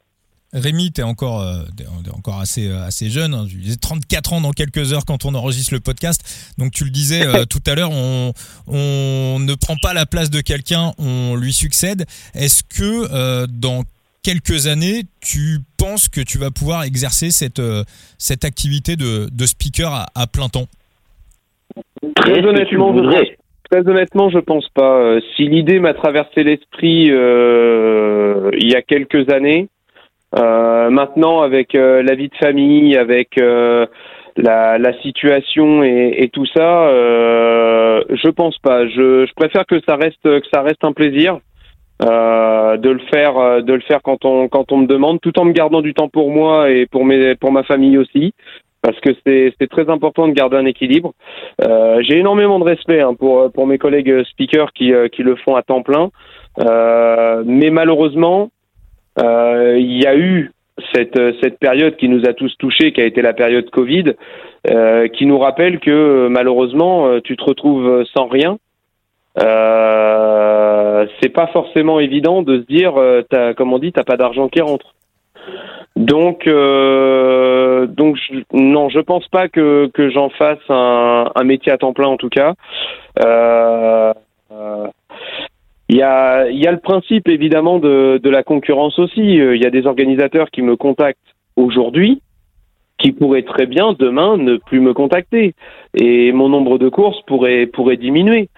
Rémi, 0.52 0.90
tu 0.90 1.00
es 1.00 1.04
encore, 1.04 1.42
euh, 1.42 1.62
encore 2.12 2.40
assez, 2.40 2.66
euh, 2.66 2.84
assez 2.84 3.08
jeune, 3.08 3.34
hein, 3.34 3.46
34 3.80 4.32
ans 4.32 4.40
dans 4.40 4.50
quelques 4.50 4.92
heures 4.92 5.04
quand 5.04 5.24
on 5.24 5.34
enregistre 5.36 5.72
le 5.72 5.80
podcast. 5.80 6.52
Donc 6.58 6.72
tu 6.72 6.84
le 6.84 6.90
disais 6.90 7.24
euh, 7.24 7.44
tout 7.48 7.62
à 7.66 7.76
l'heure, 7.76 7.92
on, 7.92 8.32
on 8.66 9.38
ne 9.38 9.54
prend 9.54 9.76
pas 9.80 9.94
la 9.94 10.06
place 10.06 10.28
de 10.28 10.40
quelqu'un, 10.40 10.92
on 10.98 11.36
lui 11.36 11.52
succède. 11.52 12.04
Est-ce 12.34 12.64
que 12.64 13.08
euh, 13.12 13.46
dans 13.48 13.84
quelques 14.22 14.66
années, 14.66 15.02
tu 15.20 15.58
penses 15.78 16.08
que 16.08 16.20
tu 16.20 16.38
vas 16.38 16.50
pouvoir 16.50 16.84
exercer 16.84 17.30
cette, 17.30 17.62
cette 18.18 18.44
activité 18.44 18.96
de, 18.96 19.28
de 19.30 19.46
speaker 19.46 19.92
à, 19.92 20.06
à, 20.14 20.26
plein 20.26 20.48
temps? 20.48 20.66
Très 22.16 22.44
honnêtement, 22.44 22.94
je, 22.96 23.34
très 23.70 23.88
honnêtement, 23.88 24.30
je 24.30 24.38
pense 24.38 24.68
pas. 24.70 25.18
Si 25.36 25.48
l'idée 25.48 25.78
m'a 25.78 25.94
traversé 25.94 26.42
l'esprit 26.42 27.06
il 27.06 28.70
y 28.70 28.74
a 28.74 28.82
quelques 28.82 29.30
années, 29.32 29.68
euh, 30.38 30.90
maintenant, 30.90 31.40
avec 31.42 31.74
euh, 31.74 32.02
la 32.02 32.14
vie 32.14 32.28
de 32.28 32.36
famille, 32.36 32.96
avec 32.96 33.36
euh, 33.38 33.86
la, 34.36 34.78
la, 34.78 34.92
situation 35.00 35.82
et, 35.82 36.14
et 36.18 36.28
tout 36.28 36.46
ça, 36.46 36.86
euh, 36.88 38.02
je 38.10 38.28
pense 38.28 38.56
pas. 38.58 38.86
Je, 38.86 39.26
je, 39.26 39.34
préfère 39.34 39.66
que 39.66 39.80
ça 39.88 39.96
reste 39.96 40.22
que 40.22 40.46
ça 40.52 40.62
reste 40.62 40.84
un 40.84 40.92
plaisir 40.92 41.40
euh, 42.02 42.76
de 42.76 42.90
le 42.90 43.00
faire, 43.12 43.62
de 43.62 43.72
le 43.72 43.80
faire 43.80 44.00
quand 44.02 44.24
on 44.24 44.48
quand 44.48 44.72
on 44.72 44.78
me 44.78 44.86
demande, 44.86 45.20
tout 45.20 45.38
en 45.38 45.44
me 45.44 45.52
gardant 45.52 45.82
du 45.82 45.94
temps 45.94 46.08
pour 46.08 46.30
moi 46.30 46.70
et 46.70 46.86
pour 46.86 47.04
mes 47.04 47.34
pour 47.34 47.52
ma 47.52 47.62
famille 47.62 47.98
aussi. 47.98 48.32
Parce 48.82 48.98
que 49.00 49.10
c'est 49.26 49.52
c'est 49.60 49.68
très 49.68 49.90
important 49.90 50.26
de 50.26 50.32
garder 50.32 50.56
un 50.56 50.64
équilibre. 50.64 51.12
Euh, 51.62 52.00
J'ai 52.02 52.18
énormément 52.18 52.58
de 52.58 52.64
respect 52.64 53.00
hein, 53.00 53.14
pour 53.14 53.52
pour 53.52 53.66
mes 53.66 53.78
collègues 53.78 54.24
speakers 54.24 54.72
qui 54.72 54.92
qui 55.12 55.22
le 55.22 55.36
font 55.36 55.54
à 55.56 55.62
temps 55.62 55.82
plein, 55.82 56.10
mais 57.44 57.70
malheureusement, 57.70 58.50
euh, 59.18 59.76
il 59.78 60.02
y 60.02 60.06
a 60.06 60.16
eu 60.16 60.52
cette, 60.94 61.18
cette 61.42 61.58
période 61.58 61.96
qui 61.96 62.08
nous 62.08 62.26
a 62.26 62.32
tous 62.32 62.54
touchés, 62.58 62.92
qui 62.92 63.00
a 63.00 63.06
été 63.06 63.22
la 63.22 63.32
période 63.32 63.68
Covid, 63.70 64.14
euh, 64.70 65.08
qui 65.08 65.26
nous 65.26 65.38
rappelle 65.38 65.78
que 65.80 66.28
malheureusement, 66.28 67.06
euh, 67.06 67.20
tu 67.22 67.36
te 67.36 67.44
retrouves 67.44 68.04
sans 68.14 68.26
rien. 68.26 68.58
Euh, 69.38 70.59
c'est 71.20 71.28
pas 71.28 71.46
forcément 71.48 72.00
évident 72.00 72.42
de 72.42 72.60
se 72.60 72.66
dire, 72.66 72.96
euh, 72.96 73.22
comme 73.56 73.72
on 73.72 73.78
dit, 73.78 73.92
t'as 73.92 74.04
pas 74.04 74.16
d'argent 74.16 74.48
qui 74.48 74.60
rentre. 74.60 74.94
Donc, 75.96 76.46
euh, 76.46 77.86
donc 77.86 78.16
je, 78.16 78.40
non, 78.52 78.88
je 78.88 79.00
pense 79.00 79.26
pas 79.28 79.48
que, 79.48 79.90
que 79.92 80.08
j'en 80.10 80.30
fasse 80.30 80.58
un, 80.68 81.44
métier 81.44 81.72
à 81.72 81.78
temps 81.78 81.92
plein 81.92 82.08
en 82.08 82.16
tout 82.16 82.28
cas. 82.28 82.54
Euh, 83.22 84.12
il 85.88 85.96
y 85.96 86.02
a, 86.02 86.48
il 86.48 86.58
y 86.58 86.66
a 86.68 86.72
le 86.72 86.78
principe 86.78 87.28
évidemment 87.28 87.80
de, 87.80 88.20
de 88.22 88.30
la 88.30 88.44
concurrence 88.44 88.98
aussi. 88.98 89.40
Euh, 89.40 89.56
il 89.56 89.62
y 89.62 89.66
a 89.66 89.70
des 89.70 89.86
organisateurs 89.86 90.50
qui 90.50 90.62
me 90.62 90.76
contactent 90.76 91.18
aujourd'hui 91.56 92.22
qui 92.98 93.12
pourraient 93.12 93.42
très 93.42 93.66
bien 93.66 93.94
demain 93.98 94.36
ne 94.36 94.56
plus 94.56 94.80
me 94.80 94.94
contacter 94.94 95.54
et 95.94 96.32
mon 96.32 96.48
nombre 96.48 96.78
de 96.78 96.88
courses 96.88 97.20
pourrait 97.26 97.66
pourrait 97.66 97.96
diminuer. 97.96 98.48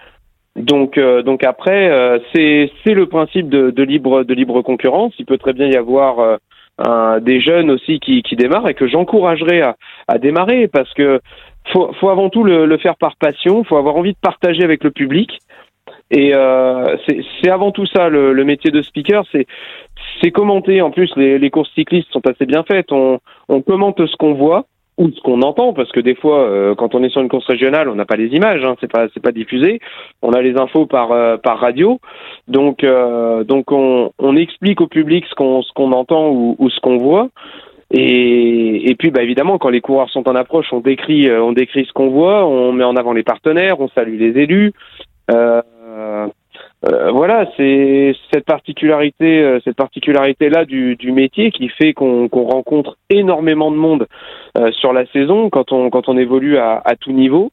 Donc 0.55 0.97
euh, 0.97 1.23
donc 1.23 1.43
après 1.43 1.89
euh, 1.89 2.19
c'est 2.33 2.69
le 2.85 3.07
principe 3.07 3.49
de, 3.49 3.71
de, 3.71 3.83
libre 3.83 4.23
de 4.23 4.33
libre 4.33 4.61
concurrence. 4.61 5.13
Il 5.17 5.25
peut 5.25 5.37
très 5.37 5.53
bien 5.53 5.67
y 5.67 5.75
avoir 5.75 6.19
euh, 6.19 6.37
un, 6.77 7.19
des 7.19 7.41
jeunes 7.41 7.71
aussi 7.71 7.99
qui, 7.99 8.21
qui 8.21 8.35
démarrent 8.35 8.69
et 8.69 8.75
que 8.75 8.87
j'encouragerais 8.87 9.61
à, 9.61 9.75
à 10.07 10.19
démarrer 10.19 10.67
parce 10.67 10.93
que 10.93 11.19
faut 11.71 11.91
faut 11.93 12.09
avant 12.09 12.29
tout 12.29 12.43
le, 12.43 12.67
le 12.67 12.77
faire 12.77 12.97
par 12.97 13.15
passion. 13.15 13.63
Faut 13.63 13.77
avoir 13.77 13.95
envie 13.95 14.13
de 14.13 14.19
partager 14.21 14.63
avec 14.63 14.83
le 14.83 14.91
public 14.91 15.39
et 16.11 16.33
euh, 16.35 16.95
c'est 17.07 17.49
avant 17.49 17.71
tout 17.71 17.87
ça 17.87 18.09
le, 18.09 18.43
métier 18.43 18.69
de 18.69 18.81
speaker, 18.81 19.23
c'est 19.31 19.47
c'est 20.21 20.31
commenter. 20.31 20.81
En 20.81 20.91
plus, 20.91 21.11
les, 21.15 21.39
les, 21.39 21.49
courses 21.49 21.71
cyclistes 21.73 22.11
sont 22.11 22.25
assez 22.27 22.45
bien 22.45 22.63
faites. 22.63 22.91
On, 22.91 23.19
on 23.49 23.61
commente 23.61 24.05
ce 24.05 24.15
qu'on 24.17 24.33
voit 24.33 24.65
ou 24.97 25.09
ce 25.09 25.19
qu'on 25.21 25.41
entend, 25.41 25.73
parce 25.73 25.91
que 25.91 25.99
des 25.99 26.15
fois, 26.15 26.41
euh, 26.41 26.75
quand 26.75 26.93
on 26.93 27.03
est 27.03 27.09
sur 27.09 27.21
une 27.21 27.29
course 27.29 27.47
régionale, 27.47 27.89
on 27.89 27.95
n'a 27.95 28.05
pas 28.05 28.15
les 28.15 28.27
images, 28.27 28.63
hein, 28.63 28.75
c'est 28.79 28.91
pas 28.91 29.07
c'est 29.13 29.23
pas 29.23 29.31
diffusé. 29.31 29.79
On 30.21 30.33
a 30.33 30.41
les 30.41 30.55
infos 30.55 30.85
par 30.85 31.11
euh, 31.11 31.37
par 31.37 31.59
radio, 31.59 31.99
donc 32.47 32.83
euh, 32.83 33.43
donc 33.43 33.71
on, 33.71 34.11
on 34.19 34.35
explique 34.35 34.81
au 34.81 34.87
public 34.87 35.25
ce 35.29 35.35
qu'on 35.35 35.61
ce 35.63 35.71
qu'on 35.73 35.91
entend 35.91 36.29
ou, 36.29 36.55
ou 36.59 36.69
ce 36.69 36.79
qu'on 36.79 36.97
voit. 36.97 37.29
Et, 37.95 38.89
et 38.89 38.95
puis, 38.95 39.11
bah, 39.11 39.21
évidemment, 39.21 39.59
quand 39.59 39.69
les 39.69 39.81
coureurs 39.81 40.09
sont 40.09 40.27
en 40.27 40.33
approche, 40.33 40.73
on 40.73 40.79
décrit, 40.79 41.29
on 41.31 41.51
décrit 41.51 41.85
ce 41.85 41.93
qu'on 41.93 42.09
voit, 42.09 42.43
on 42.43 42.71
met 42.71 42.83
en 42.83 42.95
avant 42.95 43.13
les 43.13 43.21
partenaires, 43.21 43.79
on 43.79 43.87
salue 43.89 44.17
les 44.19 44.41
élus. 44.41 44.73
Euh, 46.85 46.91
euh, 46.91 47.07
euh, 47.07 47.11
voilà, 47.11 47.49
c'est 47.57 48.15
cette 48.31 48.45
particularité, 48.45 49.41
euh, 49.41 49.59
cette 49.63 49.75
particularité 49.75 50.49
là 50.49 50.65
du, 50.65 50.97
métier 51.11 51.51
qui 51.51 51.69
fait 51.69 51.93
qu'on 51.93 52.27
rencontre 52.31 52.97
énormément 53.09 53.71
de 53.71 53.77
monde 53.77 54.07
sur 54.71 54.93
la 54.93 55.05
saison 55.07 55.49
quand 55.49 55.71
on 55.71 55.89
quand 55.89 56.09
on 56.09 56.17
évolue 56.17 56.57
à, 56.57 56.81
à 56.83 56.95
tout 56.95 57.11
niveau. 57.11 57.51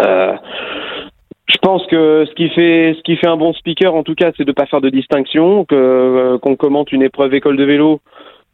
je 0.00 1.58
pense 1.62 1.86
que 1.86 2.26
ce 2.28 2.34
qui 2.34 2.48
fait 2.50 2.94
ce 2.96 3.02
qui 3.02 3.16
fait 3.16 3.26
un 3.26 3.36
bon 3.36 3.52
speaker 3.52 3.94
en 3.94 4.02
tout 4.02 4.14
cas, 4.14 4.32
c'est 4.36 4.44
de 4.44 4.52
pas 4.52 4.66
faire 4.66 4.80
de 4.80 4.90
distinction, 4.90 5.64
que 5.64 6.36
qu'on 6.42 6.56
commente 6.56 6.92
une 6.92 7.02
épreuve 7.02 7.34
école 7.34 7.56
de 7.56 7.64
vélo 7.64 8.00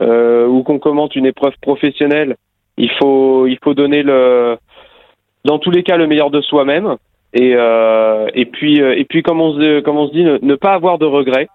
ou 0.01 0.63
qu'on 0.63 0.79
commente 0.79 1.17
une 1.17 1.27
épreuve 1.27 1.55
professionnelle. 1.61 2.37
Il 2.77 2.91
faut 2.93 3.47
il 3.47 3.59
faut 3.63 3.75
donner 3.75 4.03
le 4.03 4.57
dans 5.45 5.59
tous 5.59 5.71
les 5.71 5.83
cas 5.83 5.97
le 5.97 6.07
meilleur 6.07 6.31
de 6.31 6.41
soi-même 6.41 6.97
et 7.35 7.55
euh, 7.57 8.29
et 8.35 8.47
puis 8.47 8.81
euh, 8.81 8.97
et 8.97 9.05
puis 9.05 9.23
comme 9.23 9.41
on 9.41 9.53
se 9.55 10.13
dit 10.13 10.25
ne, 10.25 10.55
pas 10.55 10.73
avoir 10.73 10.99
de 10.99 11.05
regrets. 11.05 11.49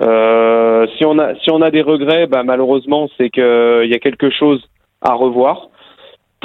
Euh, 0.00 0.86
si 0.96 1.04
on 1.04 1.18
a 1.18 1.34
si 1.36 1.50
on 1.50 1.62
a 1.62 1.70
des 1.70 1.82
regrets, 1.82 2.26
bah, 2.26 2.42
malheureusement 2.42 3.08
c'est 3.16 3.30
que 3.30 3.82
il 3.84 3.90
y 3.90 3.94
a 3.94 3.98
quelque 3.98 4.30
chose 4.30 4.62
à 5.00 5.14
revoir. 5.14 5.68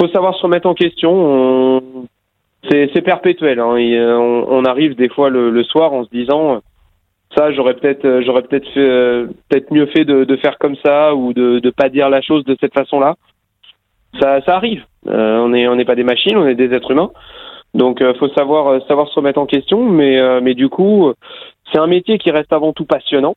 Faut 0.00 0.08
savoir 0.08 0.36
se 0.36 0.42
remettre 0.42 0.68
en 0.68 0.74
question. 0.74 2.06
C'est 2.70 3.02
perpétuel. 3.02 3.60
Hein, 3.60 3.76
on, 3.76 4.64
arrive 4.64 4.96
des 4.96 5.08
fois 5.08 5.30
le, 5.30 5.62
soir 5.62 5.92
en 5.92 6.04
se 6.04 6.10
disant 6.10 6.60
ça 7.36 7.52
j'aurais 7.52 7.74
peut-être 7.74 8.22
j'aurais 8.22 8.42
peut-être 8.42 8.72
peut-être 9.48 9.72
mieux 9.72 9.86
fait 9.86 10.04
de, 10.04 10.36
faire 10.36 10.58
comme 10.58 10.76
ça 10.84 11.14
ou 11.14 11.32
de 11.32 11.58
de 11.60 11.70
pas 11.70 11.88
dire 11.88 12.08
la 12.08 12.20
chose 12.20 12.44
de 12.44 12.56
cette 12.60 12.74
façon 12.74 13.00
là. 13.00 13.14
Ça 14.20 14.40
arrive. 14.46 14.84
Euh, 15.08 15.38
on 15.38 15.76
n'est 15.76 15.84
pas 15.84 15.94
des 15.94 16.04
machines, 16.04 16.36
on 16.36 16.46
est 16.46 16.54
des 16.54 16.72
êtres 16.72 16.90
humains. 16.90 17.10
Donc, 17.76 17.98
il 18.00 18.16
faut 18.18 18.28
savoir 18.30 18.82
savoir 18.88 19.08
se 19.08 19.14
remettre 19.14 19.38
en 19.38 19.46
question. 19.46 19.84
Mais 19.84 20.40
mais 20.40 20.54
du 20.54 20.68
coup, 20.68 21.12
c'est 21.72 21.78
un 21.78 21.86
métier 21.86 22.18
qui 22.18 22.30
reste 22.30 22.52
avant 22.52 22.72
tout 22.72 22.84
passionnant. 22.84 23.34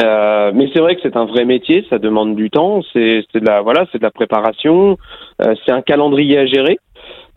Euh, 0.00 0.52
mais 0.54 0.68
c'est 0.72 0.80
vrai 0.80 0.94
que 0.94 1.02
c'est 1.02 1.16
un 1.16 1.24
vrai 1.24 1.44
métier, 1.44 1.84
ça 1.90 1.98
demande 1.98 2.36
du 2.36 2.50
temps, 2.50 2.82
c'est 2.92 3.24
de 3.34 3.44
la 3.44 3.62
voilà, 3.62 3.86
c'est 3.90 3.98
de 3.98 4.04
la 4.04 4.12
préparation, 4.12 4.96
euh, 5.40 5.54
c'est 5.64 5.72
un 5.72 5.82
calendrier 5.82 6.38
à 6.38 6.46
gérer 6.46 6.78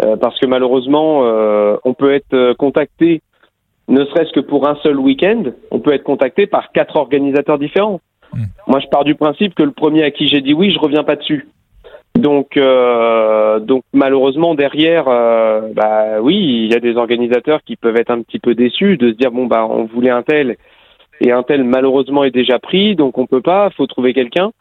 euh, 0.04 0.16
parce 0.16 0.40
que 0.40 0.46
malheureusement 0.46 1.22
on 1.84 1.94
peut 1.94 2.14
être 2.14 2.54
contacté, 2.54 3.22
ne 3.88 4.06
serait-ce 4.06 4.32
que 4.32 4.40
pour 4.40 4.68
un 4.68 4.76
seul 4.84 5.00
week-end, 5.00 5.44
on 5.72 5.80
peut 5.80 5.94
être 5.94 6.04
contacté 6.04 6.46
par 6.48 6.72
quatre 6.72 6.98
organisateurs 6.98 7.60
différents. 7.60 8.00
Hmm. 8.34 8.46
Moi, 8.68 8.80
je 8.80 8.88
pars 8.88 9.04
du 9.04 9.16
principe 9.16 9.54
que 9.54 9.64
le 9.64 9.72
premier 9.72 10.04
à 10.04 10.12
qui 10.12 10.28
j'ai 10.28 10.42
dit 10.42 10.54
oui, 10.54 10.72
je 10.72 10.80
reviens 10.80 11.04
pas 11.04 11.16
dessus. 11.16 11.48
Donc, 12.16 12.58
donc 12.58 13.84
malheureusement 13.94 14.56
derrière, 14.56 15.06
bah 15.06 16.22
oui, 16.22 16.36
il 16.38 16.72
y 16.72 16.76
a 16.76 16.80
des 16.80 16.96
organisateurs 16.96 17.62
qui 17.64 17.76
peuvent 17.76 17.98
être 17.98 18.12
un 18.12 18.22
petit 18.22 18.40
peu 18.40 18.56
déçus 18.56 18.98
de 18.98 19.12
se 19.12 19.16
dire 19.16 19.32
bon 19.32 19.48
bah 19.48 19.68
on 19.70 19.86
voulait 19.86 20.12
un 20.12 20.24
tel 20.24 20.56
et 21.22 21.32
un 21.32 21.44
tel 21.44 21.64
malheureusement 21.64 22.24
est 22.24 22.32
déjà 22.32 22.60
pris, 22.60 22.96
donc 22.96 23.18
on 23.18 23.26
peut 23.26 23.42
pas, 23.42 23.70
faut 23.72 23.88
trouver 23.88 24.14
quelqu'un. 24.14 24.52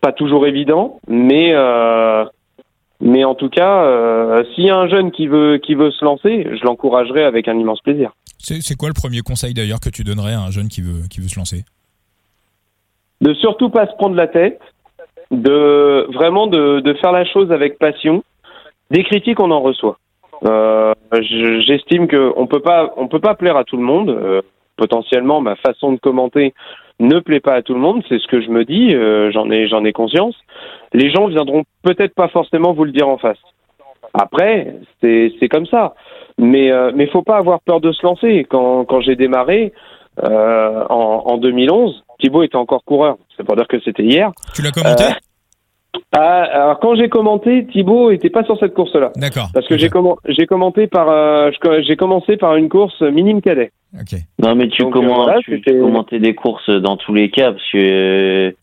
Pas 0.00 0.12
toujours 0.12 0.46
évident, 0.46 1.00
mais 1.08 1.50
euh, 1.54 2.24
mais 3.00 3.24
en 3.24 3.34
tout 3.34 3.48
cas, 3.48 3.84
euh, 3.84 4.44
s'il 4.54 4.64
y 4.64 4.70
a 4.70 4.76
un 4.76 4.88
jeune 4.88 5.10
qui 5.10 5.26
veut 5.26 5.58
qui 5.58 5.74
veut 5.74 5.90
se 5.90 6.04
lancer, 6.04 6.46
je 6.52 6.64
l'encouragerai 6.64 7.24
avec 7.24 7.48
un 7.48 7.58
immense 7.58 7.80
plaisir. 7.80 8.12
C'est 8.38 8.76
quoi 8.76 8.88
le 8.88 8.94
premier 8.94 9.20
conseil 9.20 9.54
d'ailleurs 9.54 9.80
que 9.80 9.90
tu 9.90 10.04
donnerais 10.04 10.34
à 10.34 10.40
un 10.40 10.50
jeune 10.50 10.68
qui 10.68 10.82
veut 10.82 11.02
qui 11.10 11.20
veut 11.20 11.28
se 11.28 11.38
lancer? 11.38 11.64
De 13.20 13.34
surtout 13.34 13.70
pas 13.70 13.86
se 13.88 13.96
prendre 13.96 14.14
la 14.14 14.28
tête, 14.28 14.60
de 15.30 16.06
vraiment 16.12 16.46
de, 16.46 16.80
de 16.80 16.94
faire 16.94 17.12
la 17.12 17.24
chose 17.24 17.52
avec 17.52 17.78
passion. 17.78 18.22
Des 18.90 19.04
critiques, 19.04 19.40
on 19.40 19.50
en 19.50 19.60
reçoit. 19.60 19.98
Euh, 20.44 20.94
J'estime 21.20 22.06
que 22.06 22.32
on 22.36 22.46
peut 22.46 22.60
pas 22.60 22.92
on 22.96 23.08
peut 23.08 23.20
pas 23.20 23.34
plaire 23.34 23.56
à 23.56 23.64
tout 23.64 23.76
le 23.76 23.82
monde. 23.82 24.10
Euh, 24.10 24.42
potentiellement 24.78 25.40
ma 25.40 25.56
façon 25.56 25.92
de 25.92 25.98
commenter 25.98 26.54
ne 27.00 27.20
plaît 27.20 27.40
pas 27.40 27.54
à 27.54 27.62
tout 27.62 27.74
le 27.74 27.80
monde, 27.80 28.02
c'est 28.08 28.18
ce 28.18 28.26
que 28.26 28.40
je 28.40 28.48
me 28.48 28.64
dis, 28.64 28.94
euh, 28.94 29.30
j'en 29.30 29.50
ai 29.50 29.68
j'en 29.68 29.84
ai 29.84 29.92
conscience. 29.92 30.34
Les 30.94 31.10
gens 31.10 31.26
viendront 31.26 31.64
peut-être 31.82 32.14
pas 32.14 32.28
forcément 32.28 32.72
vous 32.72 32.84
le 32.84 32.92
dire 32.92 33.08
en 33.08 33.18
face. 33.18 33.38
Après, 34.14 34.74
c'est 35.00 35.48
comme 35.50 35.66
ça. 35.66 35.94
Mais 36.38 36.72
euh, 36.72 36.92
mais 36.94 37.06
faut 37.08 37.22
pas 37.22 37.36
avoir 37.36 37.60
peur 37.60 37.80
de 37.80 37.92
se 37.92 38.04
lancer. 38.04 38.46
Quand 38.48 38.84
quand 38.84 39.00
j'ai 39.00 39.16
démarré 39.16 39.72
euh, 40.24 40.84
en, 40.88 41.22
en 41.26 41.36
2011, 41.38 42.04
Thibaut 42.20 42.42
était 42.42 42.56
encore 42.56 42.84
coureur. 42.84 43.16
C'est 43.36 43.46
pas 43.46 43.54
dire 43.54 43.68
que 43.68 43.80
c'était 43.84 44.02
hier. 44.02 44.32
Tu 44.54 44.62
l'as 44.62 44.70
commenté 44.70 45.04
euh, 45.04 45.12
ah, 46.12 46.42
alors 46.52 46.80
quand 46.80 46.94
j'ai 46.96 47.08
commenté, 47.08 47.66
Thibaut 47.66 48.10
était 48.10 48.30
pas 48.30 48.44
sur 48.44 48.58
cette 48.58 48.74
course-là. 48.74 49.12
D'accord. 49.16 49.48
Parce 49.52 49.66
que 49.66 49.76
j'ai 49.76 49.90
j'ai 50.28 50.46
commenté 50.46 50.86
par 50.86 51.08
euh, 51.10 51.50
j'ai 51.86 51.96
commencé 51.96 52.36
par 52.36 52.56
une 52.56 52.68
course 52.68 53.00
minime 53.02 53.42
cadet. 53.42 53.72
Ok. 53.94 54.18
Non 54.38 54.54
mais 54.54 54.68
tu, 54.68 54.84
commentais 54.88 55.40
tu, 55.42 55.60
commentais 55.80 56.18
des 56.18 56.34
courses 56.34 56.70
dans 56.70 56.96
tous 56.96 57.14
les 57.14 57.30
cas 57.30 57.52
parce 57.52 57.70
que 57.72 58.54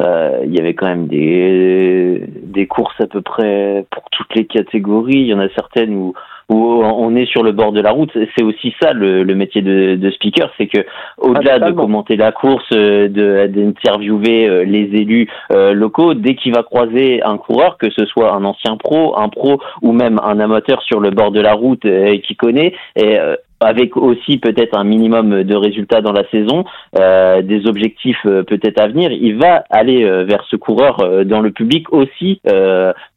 euh, 0.00 0.40
il 0.44 0.54
y 0.54 0.60
avait 0.60 0.74
quand 0.74 0.86
même 0.86 1.06
des 1.06 2.24
des 2.42 2.66
courses 2.66 3.00
à 3.00 3.06
peu 3.06 3.22
près 3.22 3.84
pour 3.90 4.04
toutes 4.10 4.34
les 4.34 4.46
catégories. 4.46 5.20
Il 5.20 5.26
y 5.26 5.34
en 5.34 5.40
a 5.40 5.48
certaines 5.50 5.94
où 5.94 6.14
où 6.50 6.82
on 6.82 7.14
est 7.14 7.26
sur 7.26 7.42
le 7.42 7.52
bord 7.52 7.72
de 7.72 7.80
la 7.80 7.92
route. 7.92 8.10
C'est 8.36 8.42
aussi 8.42 8.74
ça 8.82 8.92
le, 8.92 9.24
métier 9.34 9.62
de, 9.62 9.94
de 9.94 10.10
speaker, 10.10 10.50
c'est 10.58 10.66
que 10.66 10.84
au-delà 11.16 11.60
de 11.60 11.70
commenter 11.70 12.16
la 12.16 12.32
course, 12.32 12.68
euh, 12.72 13.08
d'interviewer 13.46 14.48
euh, 14.48 14.64
les 14.64 14.90
élus 15.00 15.28
euh, 15.52 15.72
locaux, 15.72 16.14
dès 16.14 16.34
qu'il 16.34 16.52
va 16.52 16.62
croiser 16.62 17.22
un 17.22 17.38
coureur, 17.38 17.78
que 17.78 17.90
ce 17.90 18.04
soit 18.04 18.34
un 18.34 18.44
ancien 18.44 18.76
pro, 18.76 19.16
un 19.16 19.28
pro 19.28 19.60
ou 19.80 19.92
même 19.92 20.18
un 20.24 20.40
amateur 20.40 20.82
sur 20.82 21.00
le 21.00 21.10
bord 21.10 21.30
de 21.30 21.40
la 21.40 21.54
route 21.54 21.86
qui 22.22 22.34
connaît, 22.34 22.74
et 22.96 23.18
avec 23.60 23.96
aussi 23.96 24.38
peut-être 24.38 24.76
un 24.76 24.84
minimum 24.84 25.44
de 25.44 25.54
résultats 25.54 26.00
dans 26.00 26.12
la 26.12 26.28
saison, 26.30 26.64
euh, 26.98 27.42
des 27.42 27.66
objectifs 27.66 28.22
peut-être 28.22 28.80
à 28.80 28.88
venir, 28.88 29.12
il 29.12 29.36
va 29.36 29.64
aller 29.70 30.04
vers 30.24 30.44
ce 30.50 30.56
coureur 30.56 31.24
dans 31.24 31.40
le 31.40 31.52
public 31.52 31.92
aussi 31.92 32.40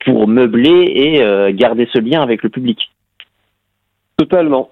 pour 0.06 0.28
meubler 0.28 0.84
et 0.96 1.54
garder 1.54 1.88
ce 1.92 2.00
lien 2.00 2.22
avec 2.22 2.44
le 2.44 2.50
public. 2.50 2.93
Totalement. 4.18 4.70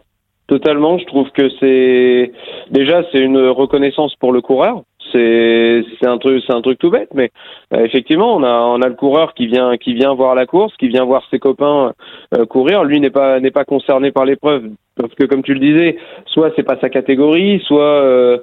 Totalement, 0.48 0.98
je 0.98 1.06
trouve 1.06 1.30
que 1.32 1.50
c'est 1.62 2.32
déjà 2.72 3.04
c'est 3.12 3.22
une 3.22 3.40
reconnaissance 3.40 4.16
pour 4.16 4.34
le 4.34 4.42
coureur. 4.42 4.84
C'est 5.12 5.84
c'est 6.00 6.08
un 6.08 6.18
truc 6.18 6.44
c'est 6.46 6.54
un 6.54 6.62
truc 6.62 6.78
tout 6.78 6.90
bête, 6.90 7.10
mais 7.14 7.32
euh, 7.74 7.86
effectivement 7.86 8.36
on 8.36 8.44
a 8.44 8.52
on 8.52 8.82
a 8.82 8.88
le 8.88 8.96
coureur 8.96 9.34
qui 9.34 9.48
vient 9.48 9.78
qui 9.78 9.94
vient 9.94 10.14
voir 10.14 10.36
la 10.36 10.46
course, 10.46 10.76
qui 10.78 10.90
vient 10.90 11.06
voir 11.06 11.24
ses 11.32 11.40
copains 11.40 11.94
euh, 12.38 12.46
courir. 12.46 12.84
Lui 12.84 13.00
n'est 13.00 13.10
pas 13.10 13.40
n'est 13.40 13.52
pas 13.52 13.64
concerné 13.64 14.12
par 14.12 14.26
l'épreuve 14.26 14.66
parce 14.98 15.14
que 15.16 15.26
comme 15.26 15.42
tu 15.42 15.54
le 15.54 15.60
disais, 15.60 15.98
soit 16.26 16.52
c'est 16.56 16.64
pas 16.64 16.78
sa 16.82 16.90
catégorie, 16.90 17.62
soit 17.66 18.02
euh, 18.04 18.38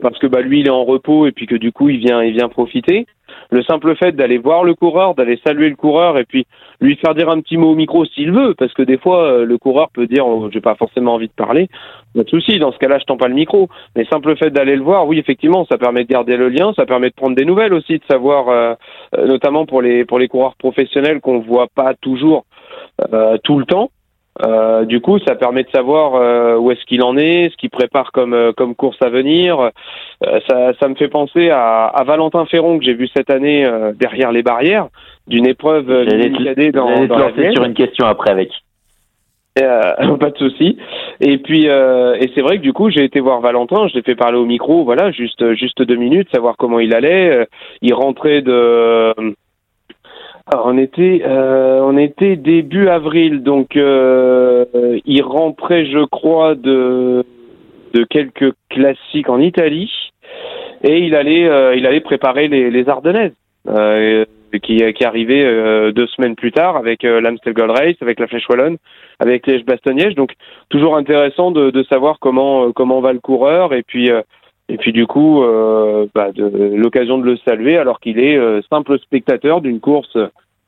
parce 0.00 0.18
que 0.18 0.28
bah 0.28 0.42
lui 0.42 0.60
il 0.60 0.68
est 0.68 0.70
en 0.70 0.84
repos 0.84 1.26
et 1.26 1.32
puis 1.32 1.46
que 1.46 1.56
du 1.56 1.72
coup 1.72 1.88
il 1.88 1.98
vient 1.98 2.22
il 2.22 2.34
vient 2.34 2.48
profiter 2.48 3.06
le 3.50 3.62
simple 3.62 3.96
fait 3.96 4.12
d'aller 4.12 4.38
voir 4.38 4.64
le 4.64 4.74
coureur, 4.74 5.14
d'aller 5.14 5.40
saluer 5.44 5.68
le 5.68 5.76
coureur 5.76 6.18
et 6.18 6.24
puis 6.24 6.46
lui 6.80 6.96
faire 6.96 7.14
dire 7.14 7.28
un 7.28 7.40
petit 7.40 7.56
mot 7.56 7.70
au 7.70 7.74
micro 7.74 8.04
s'il 8.04 8.32
veut, 8.32 8.54
parce 8.54 8.72
que 8.72 8.82
des 8.82 8.98
fois 8.98 9.24
euh, 9.24 9.44
le 9.44 9.58
coureur 9.58 9.90
peut 9.92 10.06
dire 10.06 10.26
oh, 10.26 10.48
j'ai 10.52 10.60
pas 10.60 10.74
forcément 10.74 11.14
envie 11.14 11.28
de 11.28 11.32
parler, 11.32 11.68
pas 12.14 12.22
de 12.24 12.28
souci. 12.28 12.58
Dans 12.58 12.72
ce 12.72 12.78
cas-là, 12.78 12.98
je 12.98 13.04
tends 13.04 13.16
pas 13.16 13.28
le 13.28 13.34
micro. 13.34 13.68
Mais 13.96 14.04
simple 14.06 14.36
fait 14.36 14.50
d'aller 14.50 14.76
le 14.76 14.82
voir, 14.82 15.06
oui 15.06 15.18
effectivement, 15.18 15.66
ça 15.66 15.78
permet 15.78 16.04
de 16.04 16.08
garder 16.08 16.36
le 16.36 16.48
lien, 16.48 16.72
ça 16.74 16.86
permet 16.86 17.10
de 17.10 17.14
prendre 17.14 17.36
des 17.36 17.44
nouvelles 17.44 17.74
aussi, 17.74 17.98
de 17.98 18.04
savoir, 18.10 18.48
euh, 18.48 18.74
euh, 19.16 19.26
notamment 19.26 19.66
pour 19.66 19.82
les 19.82 20.04
pour 20.04 20.18
les 20.18 20.28
coureurs 20.28 20.56
professionnels 20.56 21.20
qu'on 21.20 21.40
voit 21.40 21.68
pas 21.74 21.94
toujours 21.94 22.44
tout 23.44 23.58
le 23.58 23.64
temps. 23.64 23.90
Euh, 24.44 24.84
du 24.84 25.00
coup, 25.00 25.18
ça 25.20 25.34
permet 25.34 25.64
de 25.64 25.70
savoir 25.70 26.14
euh, 26.14 26.56
où 26.56 26.70
est-ce 26.70 26.84
qu'il 26.86 27.02
en 27.02 27.16
est, 27.16 27.50
ce 27.50 27.56
qu'il 27.56 27.70
prépare 27.70 28.12
comme 28.12 28.32
euh, 28.32 28.52
comme 28.52 28.74
course 28.74 28.98
à 29.02 29.08
venir. 29.08 29.70
ça, 30.48 30.72
ça 30.80 30.88
me 30.88 30.94
fait 30.94 31.08
penser 31.08 31.50
à, 31.50 31.86
à 31.86 32.04
Valentin 32.04 32.46
Ferron 32.46 32.78
que 32.78 32.84
j'ai 32.84 32.94
vu 32.94 33.08
cette 33.14 33.30
année 33.30 33.68
derrière 33.98 34.32
les 34.32 34.42
barrières 34.42 34.88
d'une 35.26 35.46
épreuve 35.46 35.86
cadet 36.44 36.72
dans, 36.72 37.06
dans 37.06 37.18
la 37.18 37.52
sur 37.52 37.64
une 37.64 37.74
question 37.74 38.06
après 38.06 38.30
avec. 38.30 38.50
pas 39.56 40.30
de 40.30 40.38
souci. 40.38 40.78
Et 41.20 41.36
puis, 41.38 41.66
et 41.66 42.30
c'est 42.34 42.40
vrai 42.40 42.56
que 42.56 42.62
du 42.62 42.72
coup, 42.72 42.88
j'ai 42.88 43.04
été 43.04 43.20
voir 43.20 43.40
Valentin, 43.40 43.88
je 43.88 43.94
l'ai 43.94 44.02
fait 44.02 44.14
parler 44.14 44.38
au 44.38 44.46
micro, 44.46 44.84
voilà, 44.84 45.10
juste 45.10 45.52
juste 45.54 45.82
deux 45.82 45.96
minutes, 45.96 46.28
savoir 46.32 46.56
comment 46.56 46.80
il 46.80 46.94
allait. 46.94 47.46
il 47.82 47.92
rentrait 47.92 48.40
de 48.40 49.12
on 50.52 50.78
était, 50.78 51.22
euh, 51.24 51.80
on 51.82 51.96
était 51.96 52.36
début 52.36 52.88
avril, 52.88 53.42
donc 53.42 53.76
euh, 53.76 54.64
il 55.04 55.22
rentrait, 55.22 55.86
je 55.86 56.04
crois, 56.06 56.54
de 56.54 57.24
de 57.92 58.04
quelques 58.04 58.52
classiques 58.68 59.28
en 59.28 59.40
Italie, 59.40 59.90
et 60.84 60.98
il 61.00 61.16
allait, 61.16 61.48
euh, 61.48 61.74
il 61.74 61.86
allait 61.86 62.00
préparer 62.00 62.46
les, 62.46 62.70
les 62.70 62.88
Ardennaises, 62.88 63.34
qui 64.62 64.92
qui 64.92 65.04
arrivaient 65.04 65.92
deux 65.92 66.06
semaines 66.08 66.36
plus 66.36 66.52
tard 66.52 66.76
avec 66.76 67.02
l'Amstel 67.02 67.54
Gold 67.54 67.70
Race, 67.70 67.96
avec 68.00 68.20
la 68.20 68.26
Flèche 68.26 68.48
Wallonne, 68.48 68.76
avec 69.18 69.46
les 69.46 69.62
Bastogne 69.62 70.14
Donc 70.14 70.32
toujours 70.68 70.96
intéressant 70.96 71.50
de, 71.50 71.70
de 71.70 71.82
savoir 71.84 72.18
comment 72.20 72.72
comment 72.72 73.00
va 73.00 73.12
le 73.12 73.20
coureur, 73.20 73.74
et 73.74 73.82
puis 73.82 74.10
et 74.70 74.76
puis 74.76 74.92
du 74.92 75.06
coup, 75.06 75.42
euh, 75.42 76.06
bah, 76.14 76.28
l'occasion 76.36 77.18
de 77.18 77.24
le 77.24 77.36
saluer 77.38 77.76
alors 77.76 77.98
qu'il 77.98 78.20
est 78.20 78.36
euh, 78.36 78.60
simple 78.70 79.00
spectateur 79.00 79.60
d'une 79.60 79.80
course 79.80 80.16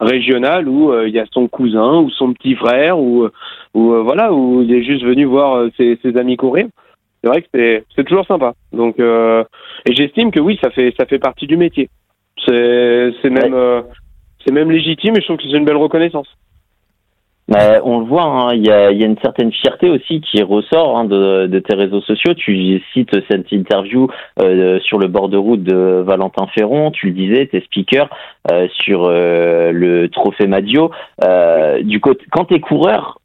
régionale 0.00 0.68
où 0.68 0.90
euh, 0.90 1.06
il 1.06 1.14
y 1.14 1.20
a 1.20 1.26
son 1.30 1.46
cousin 1.46 2.00
ou 2.00 2.10
son 2.10 2.32
petit 2.32 2.56
frère 2.56 2.98
ou, 2.98 3.28
ou 3.74 3.94
voilà 4.02 4.32
où 4.32 4.60
il 4.62 4.74
est 4.74 4.82
juste 4.82 5.04
venu 5.04 5.24
voir 5.24 5.68
ses, 5.76 6.00
ses, 6.02 6.16
amis 6.16 6.36
courir. 6.36 6.66
C'est 7.22 7.30
vrai 7.30 7.42
que 7.42 7.48
c'est 7.94 8.04
toujours 8.04 8.26
sympa. 8.26 8.54
Donc 8.72 8.98
et 8.98 9.94
j'estime 9.94 10.32
que 10.32 10.40
oui, 10.40 10.58
ça 10.60 10.70
fait 10.70 10.92
ça 10.98 11.06
fait 11.06 11.20
partie 11.20 11.46
du 11.46 11.56
métier. 11.56 11.88
C'est 12.44 13.12
c'est 13.22 13.30
même 13.30 13.54
c'est 14.44 14.52
même 14.52 14.72
légitime 14.72 15.14
et 15.16 15.20
je 15.20 15.26
trouve 15.26 15.36
que 15.36 15.44
c'est 15.44 15.56
une 15.56 15.64
belle 15.64 15.76
reconnaissance. 15.76 16.26
On 17.84 18.00
le 18.00 18.06
voit, 18.06 18.24
hein, 18.24 18.54
il 18.54 18.66
y, 18.66 18.70
a, 18.70 18.90
y, 18.90 19.02
a, 19.02 19.06
une 19.06 19.18
certaine 19.22 19.52
fierté 19.52 19.90
aussi 19.90 20.20
qui 20.20 20.42
ressort 20.42 20.98
hein, 20.98 21.04
de, 21.04 21.46
de, 21.46 21.58
tes 21.58 21.74
réseaux 21.74 22.00
sociaux. 22.00 22.34
Tu 22.34 22.82
cites 22.92 23.14
cette 23.30 23.50
interview 23.52 24.08
euh, 24.40 24.78
sur 24.80 24.98
le 24.98 25.08
bord 25.08 25.28
de 25.28 25.36
route 25.36 25.62
de 25.62 26.02
Valentin 26.06 26.46
Ferron, 26.54 26.90
tu 26.90 27.08
le 27.08 27.12
disais, 27.12 27.46
tes 27.46 27.60
speakers 27.60 28.08
euh, 28.50 28.68
sur 28.82 29.04
euh, 29.04 29.72
le 29.72 30.08
trophée 30.08 30.46
Madio. 30.46 30.90
du 31.82 32.00
côté, 32.00 32.24
quand 32.30 32.46
t'es 32.46 32.60
coureur, 32.60 33.18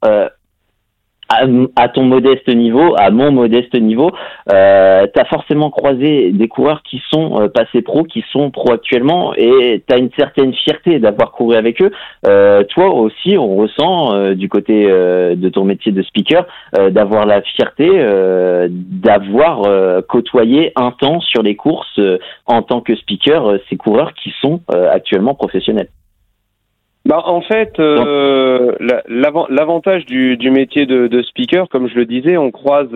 à, 1.29 1.89
ton 1.89 2.03
modeste 2.03 2.47
niveau, 2.47 2.95
à 2.97 3.09
mon 3.09 3.31
modeste 3.31 3.73
niveau, 3.75 4.11
euh, 4.51 5.05
tu 5.13 5.19
as 5.19 5.25
forcément 5.25 5.69
croisé 5.69 6.31
des 6.31 6.47
coureurs 6.47 6.81
qui 6.83 7.01
sont 7.11 7.41
euh, 7.41 7.47
passés 7.49 7.81
pro, 7.81 8.03
qui 8.03 8.23
sont 8.31 8.49
pro 8.51 8.71
actuellement, 8.71 9.33
et 9.35 9.83
tu 9.87 9.93
as 9.93 9.97
une 9.97 10.11
certaine 10.17 10.53
fierté 10.53 10.99
d'avoir 10.99 11.31
couru 11.31 11.55
avec 11.55 11.81
eux. 11.81 11.91
Euh, 12.25 12.63
toi 12.63 12.93
aussi, 12.93 13.37
on 13.37 13.55
ressent 13.55 14.13
euh, 14.13 14.35
du 14.35 14.49
côté 14.49 14.85
de 14.87 15.49
ton 15.49 15.63
métier 15.63 15.91
de 15.91 16.01
speaker, 16.01 16.45
d'avoir 16.89 17.25
la 17.25 17.41
fierté 17.41 17.87
d'avoir 18.69 19.61
côtoyé 20.07 20.71
un 20.75 20.91
temps 20.91 21.19
sur 21.21 21.41
les 21.41 21.55
courses 21.55 21.99
en 22.45 22.61
tant 22.61 22.81
que 22.81 22.95
speaker 22.95 23.59
ces 23.69 23.77
coureurs 23.77 24.13
qui 24.13 24.33
sont 24.41 24.61
actuellement 24.69 25.35
professionnels. 25.35 25.89
Bah, 27.07 27.23
en 27.25 27.41
fait, 27.41 27.79
euh, 27.79 28.73
l'avantage 29.07 30.05
du, 30.05 30.37
du, 30.37 30.51
métier 30.51 30.85
de, 30.85 31.07
de, 31.07 31.21
speaker, 31.23 31.69
comme 31.69 31.87
je 31.87 31.95
le 31.95 32.05
disais, 32.05 32.37
on 32.37 32.51
croise 32.51 32.89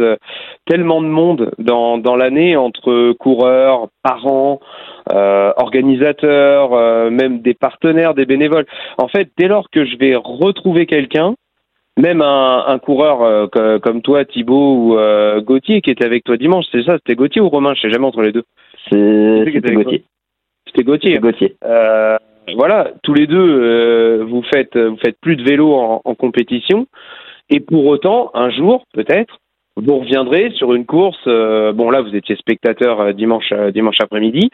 tellement 0.66 1.02
de 1.02 1.08
monde 1.08 1.52
dans, 1.58 1.98
dans 1.98 2.16
l'année 2.16 2.56
entre 2.56 3.14
coureurs, 3.14 3.88
parents, 4.04 4.60
euh, 5.12 5.52
organisateurs, 5.58 6.74
euh, 6.74 7.10
même 7.10 7.40
des 7.42 7.54
partenaires, 7.54 8.14
des 8.14 8.26
bénévoles. 8.26 8.66
En 8.98 9.08
fait, 9.08 9.30
dès 9.38 9.48
lors 9.48 9.70
que 9.70 9.86
je 9.86 9.98
vais 9.98 10.16
retrouver 10.16 10.86
quelqu'un, 10.86 11.34
même 12.00 12.22
un, 12.22 12.66
un 12.68 12.80
coureur 12.80 13.22
euh, 13.22 13.80
comme 13.80 14.02
toi, 14.02 14.26
Thibaut 14.26 14.76
ou 14.76 14.98
euh, 14.98 15.42
Gauthier, 15.42 15.82
qui 15.82 15.90
était 15.90 16.06
avec 16.06 16.24
toi 16.24 16.38
dimanche, 16.38 16.66
c'est 16.72 16.84
ça, 16.84 16.98
c'était 16.98 17.16
Gauthier 17.16 17.42
ou 17.42 17.50
Romain, 17.50 17.74
je 17.76 17.82
sais 17.82 17.92
jamais 17.92 18.06
entre 18.06 18.22
les 18.22 18.32
deux. 18.32 18.44
C'était 18.90 19.74
Gauthier. 19.74 20.04
C'était 20.68 20.84
Gauthier. 20.84 21.20
Gauthier. 21.20 21.56
Euh, 21.66 22.18
voilà, 22.56 22.92
tous 23.04 23.14
les 23.14 23.28
deux, 23.28 23.38
euh, 23.38 24.26
vous 24.28 24.44
faites 24.44 24.78
vous 24.78 24.98
faites 24.98 25.18
plus 25.22 25.36
de 25.36 25.44
vélo 25.44 25.74
en, 25.74 26.16
compétition, 26.16 26.88
et 27.50 27.60
pour 27.60 27.86
autant, 27.86 28.32
un 28.34 28.50
jour, 28.50 28.86
peut-être, 28.94 29.40
vous 29.78 30.00
reviendrez 30.00 30.52
sur 30.52 30.74
une 30.74 30.86
course. 30.86 31.20
Euh, 31.28 31.72
bon, 31.74 31.90
là, 31.90 32.02
vous 32.02 32.16
étiez 32.16 32.36
spectateur 32.36 33.00
euh, 33.00 33.12
dimanche 33.14 33.52
après-midi. 34.00 34.50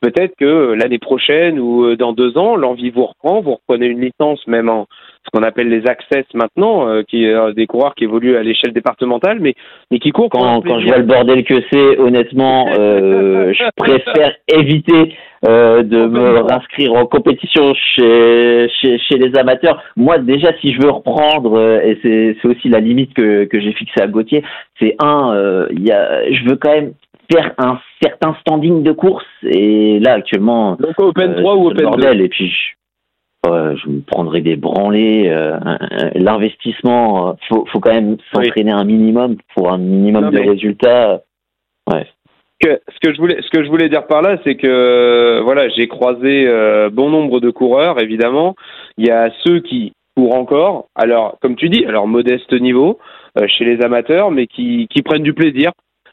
Peut-être 0.00 0.34
que 0.38 0.74
l'année 0.74 0.98
prochaine 0.98 1.58
ou 1.58 1.96
dans 1.96 2.12
deux 2.12 2.36
ans, 2.36 2.56
l'envie 2.56 2.90
vous 2.90 3.06
reprend, 3.06 3.40
vous 3.40 3.54
reprenez 3.54 3.86
une 3.86 4.00
licence, 4.00 4.46
même 4.46 4.68
en 4.68 4.86
ce 5.28 5.38
qu'on 5.38 5.44
appelle 5.44 5.68
les 5.68 5.86
access 5.86 6.24
maintenant, 6.34 7.02
qui 7.08 7.24
est 7.24 7.54
des 7.54 7.66
coureurs 7.66 7.94
qui 7.94 8.04
évoluent 8.04 8.36
à 8.36 8.42
l'échelle 8.42 8.72
départementale, 8.72 9.38
mais 9.40 9.54
mais 9.90 9.98
qui 9.98 10.10
courent 10.10 10.30
quand, 10.30 10.62
quand 10.62 10.80
je 10.80 10.86
vois 10.86 10.98
le 10.98 11.04
bordel 11.04 11.44
que 11.44 11.62
c'est, 11.70 11.98
honnêtement, 11.98 12.66
je 12.72 13.64
préfère 13.76 14.32
éviter 14.48 15.14
euh, 15.46 15.84
de 15.84 16.06
me 16.06 16.40
réinscrire 16.40 16.94
en 16.94 17.06
compétition 17.06 17.72
chez, 17.72 18.68
chez, 18.80 18.98
chez 18.98 19.18
les 19.18 19.38
amateurs. 19.38 19.80
Moi, 19.96 20.18
déjà, 20.18 20.48
si 20.60 20.72
je 20.72 20.82
veux 20.82 20.90
reprendre, 20.90 21.56
euh, 21.56 21.80
et 21.80 21.96
c'est 22.02 22.48
aussi 22.48 22.68
la 22.68 22.80
limite 22.80 23.14
que, 23.14 23.44
que 23.44 23.60
j'ai 23.60 23.72
fixée 23.72 24.00
à 24.00 24.08
Gauthier, 24.08 24.42
c'est 24.80 24.96
un, 24.98 25.32
euh, 25.36 25.68
y 25.70 25.92
a, 25.92 26.28
je 26.32 26.42
veux 26.42 26.56
quand 26.56 26.72
même 26.72 26.92
faire 27.30 27.52
un 27.58 27.78
certain 28.02 28.34
standing 28.40 28.82
de 28.82 28.90
course. 28.90 29.24
Et 29.44 30.00
là, 30.00 30.14
actuellement, 30.14 30.72
donc 30.72 30.98
Open 30.98 31.36
3 31.36 31.54
ou 31.54 31.68
Open 31.68 31.84
bordel, 31.84 32.20
Et 32.20 32.28
puis, 32.28 32.48
je, 32.48 32.77
je 33.44 33.88
me 33.88 34.00
prendrai 34.00 34.40
des 34.40 34.56
branlées. 34.56 35.30
L'investissement, 36.14 37.36
faut, 37.48 37.64
faut 37.72 37.80
quand 37.80 37.94
même 37.94 38.16
s'entraîner 38.32 38.72
un 38.72 38.84
minimum 38.84 39.36
pour 39.54 39.72
un 39.72 39.78
minimum 39.78 40.30
de 40.30 40.38
résultats. 40.38 41.22
Ouais 41.90 42.06
que, 42.60 42.80
ce 42.88 42.98
que 43.00 43.14
je 43.14 43.20
voulais, 43.20 43.40
ce 43.40 43.50
que 43.50 43.64
je 43.64 43.68
voulais 43.68 43.88
dire 43.88 44.06
par 44.06 44.22
là, 44.22 44.38
c'est 44.44 44.56
que 44.56 45.40
voilà, 45.42 45.68
j'ai 45.70 45.88
croisé 45.88 46.46
euh, 46.46 46.90
bon 46.90 47.10
nombre 47.10 47.40
de 47.40 47.50
coureurs. 47.50 48.00
Évidemment, 48.00 48.54
il 48.96 49.06
y 49.06 49.10
a 49.10 49.30
ceux 49.44 49.60
qui 49.60 49.92
courent 50.16 50.34
encore, 50.34 50.88
alors 50.94 51.38
comme 51.40 51.56
tu 51.56 51.68
dis, 51.68 51.84
alors 51.84 52.08
modeste 52.08 52.52
niveau 52.52 52.98
euh, 53.38 53.46
chez 53.46 53.64
les 53.64 53.82
amateurs, 53.84 54.30
mais 54.30 54.46
qui, 54.46 54.88
qui 54.88 55.02
prennent 55.02 55.22
du 55.22 55.34
plaisir 55.34 55.70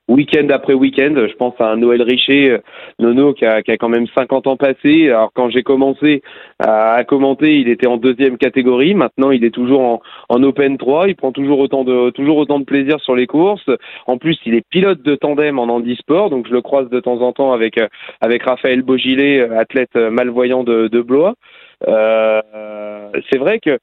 week-end 0.08 0.47
après 0.49 0.74
week-end. 0.74 1.14
Je 1.16 1.34
pense 1.36 1.53
à 1.60 1.72
un 1.72 1.78
Noël 1.78 2.01
Richer, 2.01 2.51
euh, 2.51 2.58
Nono, 2.99 3.34
qui 3.34 3.45
a, 3.45 3.62
qui 3.62 3.72
a, 3.72 3.78
quand 3.78 3.89
même 3.89 4.08
50 4.16 4.47
ans 4.47 4.58
passé. 4.58 5.10
Alors 5.10 5.32
quand 5.34 5.49
j'ai 5.49 5.64
commencé 5.64 6.22
à, 6.60 7.03
commenter, 7.06 7.56
il 7.56 7.70
était 7.70 7.88
en 7.88 7.97
deuxième 7.97 8.38
catégorie. 8.38 8.93
Maintenant, 8.93 9.32
il 9.32 9.43
est 9.43 9.51
toujours 9.51 9.82
en, 9.82 10.01
en, 10.30 10.43
Open 10.43 10.78
3. 10.78 11.08
Il 11.08 11.16
prend 11.16 11.32
toujours 11.32 11.60
autant 11.60 11.84
de 11.84 12.10
toujours 12.12 12.38
autant 12.38 12.60
de 12.60 12.66
plaisir 12.66 12.99
sur 12.99 13.16
les 13.16 13.28
courses. 13.28 13.70
En 14.08 14.18
plus, 14.18 14.38
il 14.45 14.56
est 14.56 14.64
pilote 14.70 15.01
de 15.01 15.16
tandem 15.16 15.60
en 15.60 15.64
handisport, 15.64 16.30
donc 16.30 16.47
je 16.47 16.53
le 16.53 16.62
croise 16.62 16.89
de 16.89 16.99
temps 16.99 17.22
en 17.22 17.34
temps 17.34 17.53
avec 17.53 17.78
euh, 17.78 17.88
avec 18.22 18.43
Raphaël 18.43 18.82
Bogilet, 18.82 19.41
athlète 19.41 19.95
malvoyant 19.95 20.64
de, 20.64 20.88
de 20.88 21.01
Blois. 21.01 21.36
Euh, 21.88 22.41
c'est 23.30 23.38
vrai 23.38 23.60
que 23.60 23.78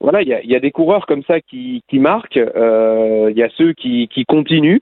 voilà, 0.00 0.22
il 0.22 0.28
y 0.28 0.34
a, 0.34 0.44
y 0.44 0.54
a, 0.54 0.60
des 0.60 0.70
coureurs 0.70 1.06
comme 1.06 1.22
ça 1.26 1.40
qui, 1.40 1.82
qui 1.88 1.98
marquent. 1.98 2.36
Euh, 2.36 3.28
il 3.30 3.36
y 3.36 3.42
a 3.42 3.48
ceux 3.56 3.72
qui, 3.72 4.08
qui 4.08 4.24
continuent. 4.24 4.80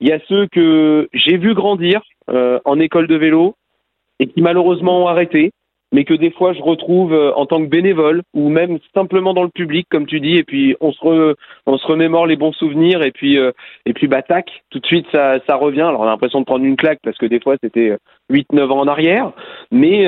Il 0.00 0.08
y 0.08 0.12
a 0.12 0.18
ceux 0.28 0.46
que 0.46 1.08
j'ai 1.12 1.36
vu 1.36 1.54
grandir 1.54 2.00
euh, 2.30 2.58
en 2.64 2.80
école 2.80 3.06
de 3.06 3.16
vélo 3.16 3.54
et 4.18 4.26
qui 4.26 4.40
malheureusement 4.40 5.02
ont 5.02 5.08
arrêté, 5.08 5.50
mais 5.92 6.04
que 6.04 6.14
des 6.14 6.30
fois 6.30 6.54
je 6.54 6.62
retrouve 6.62 7.12
euh, 7.12 7.32
en 7.34 7.44
tant 7.44 7.60
que 7.60 7.68
bénévole 7.68 8.22
ou 8.32 8.48
même 8.48 8.78
simplement 8.94 9.34
dans 9.34 9.42
le 9.42 9.50
public, 9.50 9.86
comme 9.90 10.06
tu 10.06 10.20
dis, 10.20 10.36
et 10.36 10.44
puis 10.44 10.74
on 10.80 10.92
se, 10.92 11.00
re, 11.00 11.34
on 11.66 11.76
se 11.76 11.86
remémore 11.86 12.26
les 12.26 12.36
bons 12.36 12.52
souvenirs 12.52 13.02
et 13.02 13.12
puis 13.12 13.36
euh, 13.38 13.52
et 13.84 13.92
puis 13.92 14.08
bah 14.08 14.22
tac, 14.22 14.50
tout 14.70 14.78
de 14.78 14.86
suite 14.86 15.06
ça, 15.12 15.38
ça 15.46 15.56
revient. 15.56 15.82
Alors 15.82 16.00
on 16.00 16.04
a 16.04 16.10
l'impression 16.10 16.40
de 16.40 16.46
prendre 16.46 16.64
une 16.64 16.76
claque 16.76 17.00
parce 17.04 17.18
que 17.18 17.26
des 17.26 17.40
fois 17.40 17.56
c'était 17.62 17.98
8-9 18.32 18.70
ans 18.70 18.80
en 18.80 18.88
arrière, 18.88 19.32
mais 19.70 20.06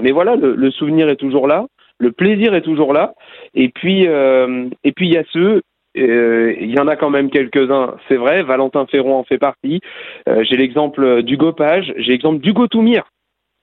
mais 0.00 0.10
voilà, 0.10 0.34
le, 0.34 0.56
le, 0.56 0.70
souvenir 0.72 1.08
est 1.08 1.16
toujours 1.16 1.46
là, 1.46 1.66
le 1.98 2.10
plaisir 2.10 2.54
est 2.54 2.62
toujours 2.62 2.92
là, 2.92 3.14
et 3.54 3.68
puis 3.68 4.02
et 4.04 4.92
puis 4.92 5.06
il 5.06 5.12
y 5.12 5.18
a 5.18 5.24
ceux 5.32 5.62
euh, 5.98 6.54
il 6.60 6.70
y 6.70 6.78
en 6.78 6.88
a 6.88 6.96
quand 6.96 7.10
même 7.10 7.30
quelques-uns, 7.30 7.96
c'est 8.08 8.16
vrai. 8.16 8.42
Valentin 8.42 8.86
Ferron 8.86 9.16
en 9.16 9.24
fait 9.24 9.38
partie. 9.38 9.80
Euh, 10.28 10.44
j'ai 10.44 10.56
l'exemple 10.56 11.22
d'Hugo 11.22 11.52
Page, 11.52 11.92
j'ai 11.96 12.12
l'exemple 12.12 12.40
d'Hugo 12.40 12.66
Toumir, 12.66 13.04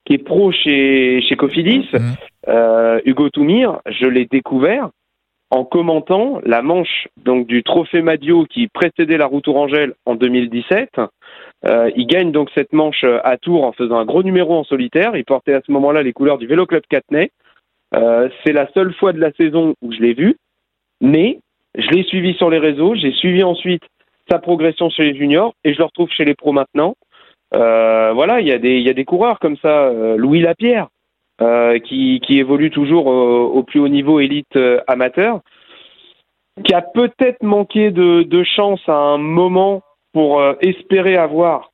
qui 0.04 0.14
est 0.14 0.18
pro 0.18 0.52
chez, 0.52 1.22
chez 1.22 1.36
Cofidis. 1.36 1.88
Mmh. 1.92 1.98
Euh, 2.48 3.00
Hugo 3.04 3.28
Toumir, 3.30 3.80
je 3.86 4.06
l'ai 4.06 4.26
découvert 4.26 4.90
en 5.50 5.64
commentant 5.64 6.40
la 6.44 6.62
manche 6.62 7.08
donc 7.16 7.46
du 7.46 7.62
Trophée 7.64 8.02
Madio 8.02 8.44
qui 8.44 8.68
précédait 8.68 9.18
la 9.18 9.26
Route 9.26 9.44
Tourangelle 9.44 9.94
en 10.06 10.14
2017. 10.14 11.00
Euh, 11.66 11.90
il 11.96 12.06
gagne 12.06 12.32
donc 12.32 12.50
cette 12.54 12.72
manche 12.72 13.04
à 13.04 13.36
Tours 13.36 13.64
en 13.64 13.72
faisant 13.72 13.98
un 13.98 14.04
gros 14.04 14.22
numéro 14.22 14.56
en 14.56 14.64
solitaire. 14.64 15.16
Il 15.16 15.24
portait 15.24 15.54
à 15.54 15.60
ce 15.66 15.72
moment-là 15.72 16.02
les 16.02 16.12
couleurs 16.12 16.38
du 16.38 16.46
Vélo 16.46 16.66
Club 16.66 16.84
Catenay. 16.88 17.32
Euh, 17.94 18.28
c'est 18.44 18.52
la 18.52 18.70
seule 18.72 18.94
fois 18.94 19.12
de 19.12 19.18
la 19.18 19.32
saison 19.32 19.74
où 19.82 19.92
je 19.92 19.98
l'ai 19.98 20.14
vu, 20.14 20.36
mais 21.00 21.40
je 21.76 21.88
l'ai 21.90 22.02
suivi 22.04 22.34
sur 22.34 22.50
les 22.50 22.58
réseaux, 22.58 22.94
j'ai 22.94 23.12
suivi 23.12 23.42
ensuite 23.42 23.82
sa 24.30 24.38
progression 24.38 24.90
chez 24.90 25.04
les 25.04 25.16
juniors 25.16 25.54
et 25.64 25.72
je 25.72 25.78
le 25.78 25.84
retrouve 25.84 26.10
chez 26.10 26.24
les 26.24 26.34
pros 26.34 26.52
maintenant. 26.52 26.94
Euh, 27.54 28.12
voilà, 28.12 28.40
il 28.40 28.46
y, 28.46 28.52
a 28.52 28.58
des, 28.58 29.04
coureurs 29.04 29.40
comme 29.40 29.56
ça, 29.56 29.86
euh, 29.86 30.16
Louis 30.16 30.40
Lapierre, 30.40 30.88
euh, 31.40 31.78
qui, 31.78 32.20
évolue 32.28 32.70
toujours 32.70 33.06
au, 33.06 33.62
plus 33.62 33.80
haut 33.80 33.88
niveau 33.88 34.20
élite 34.20 34.58
amateur, 34.86 35.40
qui 36.64 36.74
a 36.74 36.82
peut-être 36.82 37.42
manqué 37.42 37.90
de, 37.90 38.42
chance 38.44 38.80
à 38.86 38.94
un 38.94 39.18
moment 39.18 39.82
pour 40.12 40.42
espérer 40.60 41.16
avoir 41.16 41.70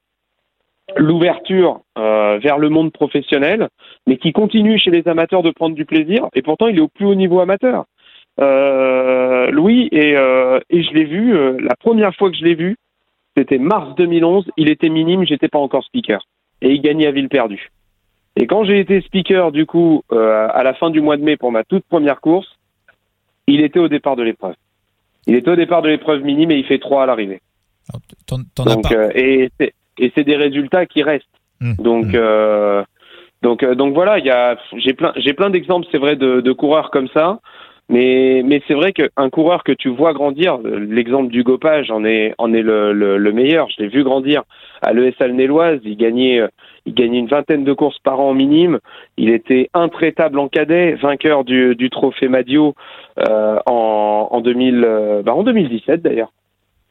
l'ouverture 0.96 1.80
vers 1.96 2.58
le 2.58 2.68
monde 2.68 2.92
professionnel, 2.92 3.68
mais 4.06 4.18
qui 4.18 4.32
continue 4.32 4.78
chez 4.78 4.90
les 4.90 5.08
amateurs 5.08 5.42
de 5.42 5.50
prendre 5.50 5.74
du 5.74 5.84
plaisir, 5.84 6.26
et 6.34 6.42
pourtant 6.42 6.68
il 6.68 6.78
est 6.78 6.82
au 6.82 6.88
plus 6.88 7.06
haut 7.06 7.14
niveau 7.14 7.40
amateur. 7.40 7.84
Euh, 8.38 9.50
Louis, 9.50 9.88
et, 9.92 10.16
euh, 10.16 10.60
et 10.68 10.82
je 10.82 10.92
l'ai 10.92 11.04
vu, 11.04 11.34
euh, 11.34 11.56
la 11.60 11.74
première 11.76 12.14
fois 12.14 12.30
que 12.30 12.36
je 12.36 12.44
l'ai 12.44 12.54
vu, 12.54 12.76
c'était 13.36 13.58
mars 13.58 13.94
2011, 13.96 14.50
il 14.56 14.68
était 14.68 14.88
minime, 14.88 15.24
j'étais 15.24 15.48
pas 15.48 15.58
encore 15.58 15.84
speaker. 15.84 16.22
Et 16.62 16.72
il 16.72 16.80
gagnait 16.80 17.06
à 17.06 17.12
ville 17.12 17.28
perdue. 17.28 17.70
Et 18.36 18.46
quand 18.46 18.64
j'ai 18.64 18.80
été 18.80 19.00
speaker, 19.02 19.52
du 19.52 19.66
coup, 19.66 20.02
euh, 20.12 20.48
à 20.52 20.62
la 20.62 20.74
fin 20.74 20.90
du 20.90 21.00
mois 21.00 21.16
de 21.16 21.22
mai 21.22 21.36
pour 21.36 21.52
ma 21.52 21.64
toute 21.64 21.84
première 21.84 22.20
course, 22.20 22.48
il 23.46 23.62
était 23.62 23.78
au 23.78 23.88
départ 23.88 24.16
de 24.16 24.22
l'épreuve. 24.22 24.54
Il 25.26 25.34
était 25.34 25.50
au 25.50 25.56
départ 25.56 25.82
de 25.82 25.88
l'épreuve 25.88 26.22
minime 26.22 26.50
et 26.50 26.56
il 26.56 26.64
fait 26.64 26.78
3 26.78 27.04
à 27.04 27.06
l'arrivée. 27.06 27.40
Donc, 28.58 28.90
et 29.14 29.50
c'est, 30.14 30.24
des 30.24 30.36
résultats 30.36 30.86
qui 30.86 31.02
restent. 31.02 31.26
Mmh. 31.60 31.74
Donc, 31.78 32.06
mmh. 32.06 32.84
Donc, 33.42 33.64
donc 33.64 33.94
voilà, 33.94 34.18
j'ai 34.76 34.92
plein, 34.94 35.12
plein 35.12 35.50
d'exemples, 35.50 35.86
c'est 35.92 35.98
vrai, 35.98 36.16
de, 36.16 36.40
de 36.40 36.52
coureurs 36.52 36.90
comme 36.90 37.08
ça. 37.08 37.40
Mais, 37.88 38.42
mais 38.44 38.62
c'est 38.66 38.74
vrai 38.74 38.92
qu'un 38.92 39.30
coureur 39.30 39.62
que 39.62 39.70
tu 39.70 39.88
vois 39.88 40.12
grandir, 40.12 40.58
l'exemple 40.58 41.30
du 41.30 41.44
Gopage 41.44 41.90
en 41.90 42.04
est, 42.04 42.34
en 42.36 42.52
est 42.52 42.62
le, 42.62 42.92
le, 42.92 43.16
le 43.16 43.32
meilleur. 43.32 43.68
Je 43.70 43.82
l'ai 43.82 43.88
vu 43.88 44.02
grandir 44.02 44.42
à 44.82 44.92
l'ESL 44.92 45.34
Néloise. 45.34 45.78
Il 45.84 45.96
gagnait, 45.96 46.42
il 46.86 46.94
gagnait 46.94 47.20
une 47.20 47.28
vingtaine 47.28 47.62
de 47.62 47.72
courses 47.72 47.98
par 48.00 48.20
an 48.20 48.30
en 48.30 48.34
minime. 48.34 48.80
Il 49.16 49.30
était 49.30 49.70
intraitable 49.72 50.38
en 50.40 50.48
cadet, 50.48 50.94
vainqueur 50.94 51.44
du, 51.44 51.76
du 51.76 51.88
trophée 51.90 52.28
Madio 52.28 52.74
euh, 53.28 53.58
en, 53.66 54.28
en, 54.32 54.40
2000, 54.40 54.82
euh, 54.84 55.22
bah 55.22 55.34
en 55.34 55.44
2017 55.44 56.02
d'ailleurs. 56.02 56.32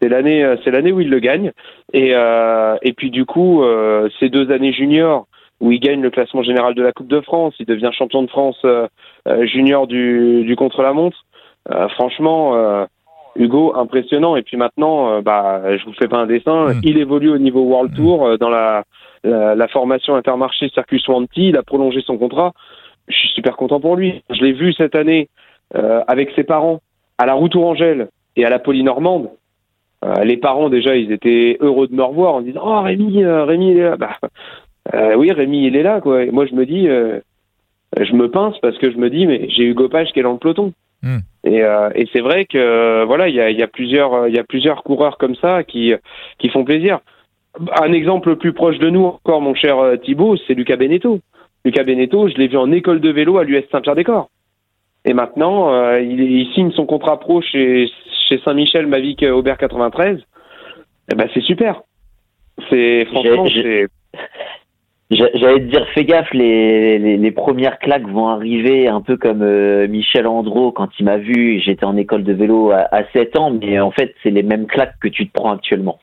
C'est 0.01 0.09
l'année, 0.09 0.55
c'est 0.63 0.71
l'année 0.71 0.91
où 0.91 0.99
il 0.99 1.09
le 1.09 1.19
gagne. 1.19 1.51
Et, 1.93 2.11
euh, 2.13 2.75
et 2.81 2.93
puis 2.93 3.11
du 3.11 3.25
coup, 3.25 3.63
euh, 3.63 4.09
ces 4.19 4.29
deux 4.29 4.51
années 4.51 4.73
juniors 4.73 5.27
où 5.61 5.71
il 5.71 5.79
gagne 5.79 6.01
le 6.01 6.09
classement 6.09 6.43
général 6.43 6.75
de 6.75 6.81
la 6.81 6.91
Coupe 6.91 7.07
de 7.07 7.21
France, 7.21 7.53
il 7.59 7.65
devient 7.65 7.89
champion 7.93 8.23
de 8.23 8.29
France 8.29 8.59
euh, 8.65 8.87
euh 9.27 9.45
junior 9.45 9.87
du, 9.87 10.43
du 10.43 10.55
contre-la-montre. 10.55 11.25
Euh, 11.71 11.87
franchement, 11.89 12.55
euh, 12.55 12.85
Hugo, 13.35 13.75
impressionnant. 13.75 14.35
Et 14.35 14.43
puis 14.43 14.57
maintenant, 14.57 15.21
bah, 15.21 15.77
je 15.77 15.83
vous 15.85 15.93
fais 15.93 16.07
pas 16.07 16.17
un 16.17 16.27
dessin, 16.27 16.73
mmh. 16.73 16.81
il 16.83 16.97
évolue 16.97 17.29
au 17.29 17.37
niveau 17.37 17.61
World 17.61 17.91
mmh. 17.91 17.95
Tour 17.95 18.37
dans 18.37 18.49
la, 18.49 18.83
la, 19.23 19.55
la, 19.55 19.67
formation 19.67 20.15
Intermarché 20.15 20.69
Circuit 20.69 20.99
Swanty, 20.99 21.49
il 21.49 21.57
a 21.57 21.63
prolongé 21.63 22.01
son 22.01 22.17
contrat. 22.17 22.53
Je 23.07 23.15
suis 23.15 23.29
super 23.29 23.57
content 23.57 23.79
pour 23.79 23.95
lui. 23.95 24.23
Je 24.29 24.41
l'ai 24.41 24.53
vu 24.53 24.73
cette 24.73 24.95
année 24.95 25.29
avec 25.73 26.31
ses 26.35 26.43
parents 26.43 26.79
à 27.17 27.25
la 27.25 27.33
route 27.33 27.51
Tourangelle 27.51 28.07
et 28.35 28.45
à 28.45 28.49
la 28.49 28.59
Polynormande. 28.59 29.29
les 30.23 30.37
parents 30.37 30.69
déjà, 30.69 30.95
ils 30.95 31.11
étaient 31.11 31.57
heureux 31.59 31.87
de 31.87 31.93
me 31.93 32.03
revoir 32.03 32.35
en 32.35 32.41
disant 32.41 32.61
Oh 32.63 32.81
Rémi, 32.81 33.25
Rémi 33.25 33.71
il 33.71 33.77
est 33.79 33.83
là. 33.83 33.97
Bah, 33.97 34.17
euh, 34.93 35.15
oui, 35.15 35.31
Rémi, 35.31 35.65
il 35.65 35.75
est 35.75 35.83
là, 35.83 36.01
quoi. 36.01 36.23
Et 36.23 36.31
moi, 36.31 36.45
je 36.45 36.53
me 36.53 36.65
dis, 36.65 36.87
euh, 36.87 37.19
je 37.99 38.13
me 38.13 38.29
pince 38.29 38.57
parce 38.61 38.77
que 38.77 38.91
je 38.91 38.97
me 38.97 39.09
dis, 39.09 39.25
mais 39.25 39.49
j'ai 39.49 39.63
Hugo 39.63 39.89
Page 39.89 40.11
qui 40.11 40.19
est 40.19 40.23
dans 40.23 40.33
le 40.33 40.37
peloton. 40.37 40.73
Hmm. 41.01 41.19
Et, 41.43 41.59
et 41.59 42.09
c'est 42.11 42.21
vrai 42.21 42.45
que 42.45 43.03
voilà, 43.03 43.29
il 43.29 43.35
y 43.35 43.39
a, 43.39 43.51
y 43.51 43.61
a, 43.61 43.67
plusieurs, 43.67 44.27
il 44.27 44.33
y 44.33 44.39
a 44.39 44.43
plusieurs 44.43 44.81
coureurs 44.81 45.19
comme 45.19 45.35
ça 45.35 45.63
qui 45.63 45.93
qui 46.39 46.49
font 46.49 46.63
plaisir. 46.63 46.99
Un 47.79 47.93
exemple 47.93 48.35
plus 48.37 48.53
proche 48.53 48.79
de 48.79 48.89
nous 48.89 49.05
encore, 49.05 49.41
mon 49.41 49.53
cher 49.53 49.77
Thibaut, 50.03 50.35
c'est 50.47 50.55
Lucas 50.55 50.77
Beneteau. 50.77 51.19
Lucas 51.63 51.83
Beneteau, 51.83 52.27
je 52.29 52.35
l'ai 52.35 52.47
vu 52.47 52.57
en 52.57 52.71
école 52.71 53.01
de 53.01 53.09
vélo 53.09 53.37
à 53.37 53.43
l'US 53.43 53.63
Saint-Pierre-des-Corps. 53.71 54.29
Et 55.05 55.13
maintenant, 55.13 55.73
euh, 55.73 55.99
il, 55.99 56.19
il, 56.19 56.53
signe 56.53 56.71
son 56.71 56.85
contrat 56.85 57.19
pro 57.19 57.41
chez, 57.41 57.87
chez 58.27 58.39
Saint-Michel 58.39 58.87
Mavic 58.87 59.23
Aubert 59.23 59.57
93. 59.57 60.19
Eh 61.11 61.15
ben, 61.15 61.29
c'est 61.33 61.41
super. 61.41 61.81
C'est 62.69 63.05
franchement, 63.05 63.45
c'est. 63.47 63.87
J'allais 65.11 65.59
te 65.59 65.69
dire, 65.69 65.85
fais 65.93 66.03
gaffe, 66.03 66.33
les, 66.33 66.97
les, 66.97 67.31
premières 67.31 67.77
claques 67.77 68.07
vont 68.07 68.27
arriver 68.27 68.87
un 68.87 69.01
peu 69.01 69.17
comme 69.17 69.43
euh, 69.43 69.87
Michel 69.87 70.25
Andro 70.25 70.71
quand 70.71 70.89
il 70.99 71.05
m'a 71.05 71.17
vu. 71.17 71.59
J'étais 71.59 71.85
en 71.85 71.95
école 71.95 72.23
de 72.23 72.33
vélo 72.33 72.71
à, 72.71 72.87
à 72.91 73.03
7 73.13 73.37
ans, 73.37 73.51
mais 73.51 73.79
en 73.79 73.91
fait, 73.91 74.15
c'est 74.23 74.31
les 74.31 74.41
mêmes 74.41 74.65
claques 74.65 74.97
que 74.99 75.07
tu 75.07 75.27
te 75.27 75.31
prends 75.31 75.51
actuellement. 75.51 75.99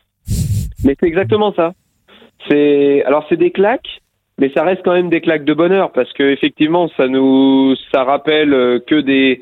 Mais 0.85 0.95
c'est 1.01 1.07
exactement 1.07 1.53
ça. 1.53 1.73
C'est 2.49 3.03
alors 3.05 3.27
c'est 3.29 3.37
des 3.37 3.51
claques, 3.51 4.01
mais 4.39 4.51
ça 4.55 4.63
reste 4.63 4.83
quand 4.85 4.95
même 4.95 5.11
des 5.11 5.21
claques 5.21 5.45
de 5.45 5.55
bonheur 5.55 5.93
parce 5.93 6.13
que 6.13 6.25
effectivement 6.25 6.89
ça 6.97 7.07
nous 7.07 7.77
ça 7.93 8.03
rappelle 8.03 8.53
euh, 8.53 8.81
que 8.85 8.97
des 8.97 9.41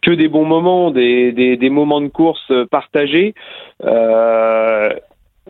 que 0.00 0.12
des 0.12 0.28
bons 0.28 0.44
moments, 0.44 0.90
des, 0.90 1.32
des, 1.32 1.56
des 1.56 1.70
moments 1.70 2.00
de 2.00 2.08
course 2.08 2.52
partagés. 2.70 3.34
Euh, 3.84 4.90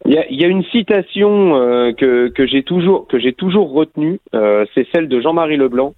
il 0.06 0.12
y, 0.12 0.18
a, 0.18 0.30
y, 0.30 0.44
a, 0.44 0.48
une 0.48 0.64
citation 0.64 1.56
euh, 1.56 1.92
que, 1.92 2.28
que 2.28 2.46
j'ai 2.46 2.62
toujours 2.62 3.06
que 3.08 3.18
j'ai 3.18 3.32
toujours 3.32 3.72
retenue, 3.72 4.20
euh, 4.34 4.64
c'est 4.74 4.86
celle 4.94 5.08
de 5.08 5.20
Jean-Marie 5.20 5.56
Leblanc 5.56 5.94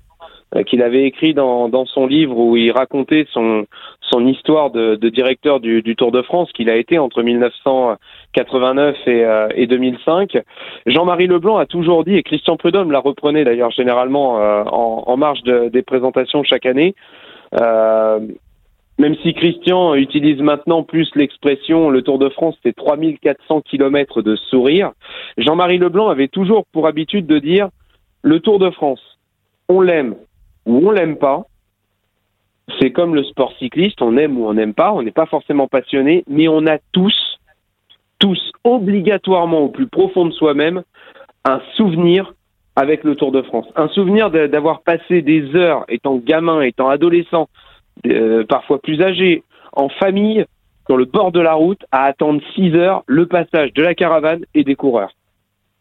euh, 0.57 0.64
qu'il 0.64 0.82
avait 0.82 1.05
écrit 1.05 1.32
dans, 1.32 1.68
dans 1.68 1.86
son 1.86 2.07
livre 2.07 2.36
où 2.36 2.57
il 2.57 2.72
racontait 2.72 3.26
son 3.32 3.66
son 4.11 4.26
histoire 4.26 4.70
de, 4.70 4.96
de 4.96 5.09
directeur 5.09 5.61
du, 5.61 5.82
du, 5.82 5.94
Tour 5.94 6.11
de 6.11 6.22
France 6.22 6.51
qu'il 6.53 6.68
a 6.68 6.76
été 6.76 6.98
entre 6.98 7.22
1989 7.22 8.96
et, 9.07 9.24
euh, 9.24 9.48
et 9.55 9.66
2005. 9.68 10.38
Jean-Marie 10.86 11.28
Leblanc 11.28 11.59
a 11.59 11.66
toujours 11.66 12.03
dit, 12.03 12.16
et 12.16 12.22
Christian 12.22 12.57
Prudhomme 12.57 12.90
la 12.90 12.98
reprenait 12.98 13.44
d'ailleurs 13.44 13.70
généralement 13.70 14.40
euh, 14.40 14.64
en, 14.64 15.05
en, 15.07 15.16
marge 15.16 15.42
de, 15.42 15.68
des 15.68 15.82
présentations 15.82 16.42
chaque 16.42 16.66
année, 16.66 16.94
euh, 17.61 18.18
même 19.01 19.16
si 19.22 19.32
Christian 19.32 19.94
utilise 19.94 20.42
maintenant 20.42 20.82
plus 20.82 21.09
l'expression 21.14 21.88
le 21.88 22.03
Tour 22.03 22.18
de 22.18 22.28
France, 22.28 22.55
c'est 22.62 22.76
3400 22.76 23.62
kilomètres 23.62 24.20
de 24.20 24.36
sourire, 24.36 24.92
Jean-Marie 25.38 25.78
Leblanc 25.78 26.11
avait 26.11 26.28
toujours 26.28 26.66
pour 26.66 26.86
habitude 26.86 27.26
de 27.26 27.38
dire 27.38 27.70
le 28.22 28.40
Tour 28.40 28.59
de 28.59 28.68
France, 28.68 29.01
on 29.70 29.80
l'aime 29.80 30.16
ou 30.66 30.86
on 30.86 30.90
l'aime 30.90 31.16
pas, 31.16 31.46
c'est 32.78 32.90
comme 32.90 33.14
le 33.14 33.24
sport 33.24 33.55
cycliste, 33.59 34.03
on 34.03 34.18
aime 34.18 34.38
ou 34.38 34.46
on 34.46 34.53
n'aime 34.53 34.74
pas, 34.74 34.92
on 34.92 35.03
n'est 35.03 35.12
pas 35.12 35.24
forcément 35.24 35.66
passionné, 35.66 36.22
mais 36.28 36.46
on 36.48 36.66
a 36.66 36.76
tous, 36.92 37.38
tous 38.18 38.53
obligatoirement 38.64 39.61
au 39.61 39.68
plus 39.70 39.86
profond 39.86 40.26
de 40.26 40.32
soi-même, 40.32 40.82
un 41.46 41.62
souvenir 41.74 42.34
avec 42.76 43.03
le 43.05 43.16
Tour 43.16 43.32
de 43.32 43.40
France. 43.40 43.66
Un 43.76 43.88
souvenir 43.88 44.30
d'avoir 44.30 44.82
passé 44.82 45.22
des 45.22 45.57
heures 45.57 45.86
étant 45.88 46.16
gamin, 46.16 46.61
étant 46.61 46.90
adolescent, 46.90 47.48
euh, 48.07 48.44
parfois 48.44 48.80
plus 48.80 49.01
âgé, 49.03 49.42
en 49.72 49.88
famille, 49.88 50.44
sur 50.86 50.96
le 50.96 51.05
bord 51.05 51.32
de 51.32 51.40
la 51.40 51.55
route, 51.55 51.84
à 51.92 52.05
attendre 52.05 52.40
6 52.55 52.74
heures 52.74 53.03
le 53.07 53.26
passage 53.26 53.72
de 53.74 53.82
la 53.82 53.94
caravane 53.94 54.44
et 54.55 54.64
des 54.64 54.74
coureurs. 54.74 55.12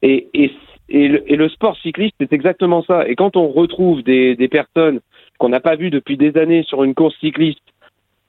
Et, 0.02 0.28
et, 0.34 0.52
et, 0.90 1.08
le, 1.08 1.32
et 1.32 1.36
le, 1.36 1.50
sport 1.50 1.78
cycliste, 1.78 2.16
c'est 2.20 2.34
exactement 2.34 2.84
ça. 2.84 3.08
Et 3.08 3.16
quand 3.16 3.36
on 3.36 3.48
retrouve 3.48 4.04
des, 4.04 4.36
des 4.36 4.48
personnes 4.48 5.00
qu'on 5.38 5.50
n'a 5.50 5.60
pas 5.60 5.76
vues 5.76 5.90
depuis 5.90 6.18
des 6.18 6.38
années 6.38 6.64
sur 6.64 6.84
une 6.84 6.94
course 6.94 7.16
cycliste, 7.20 7.60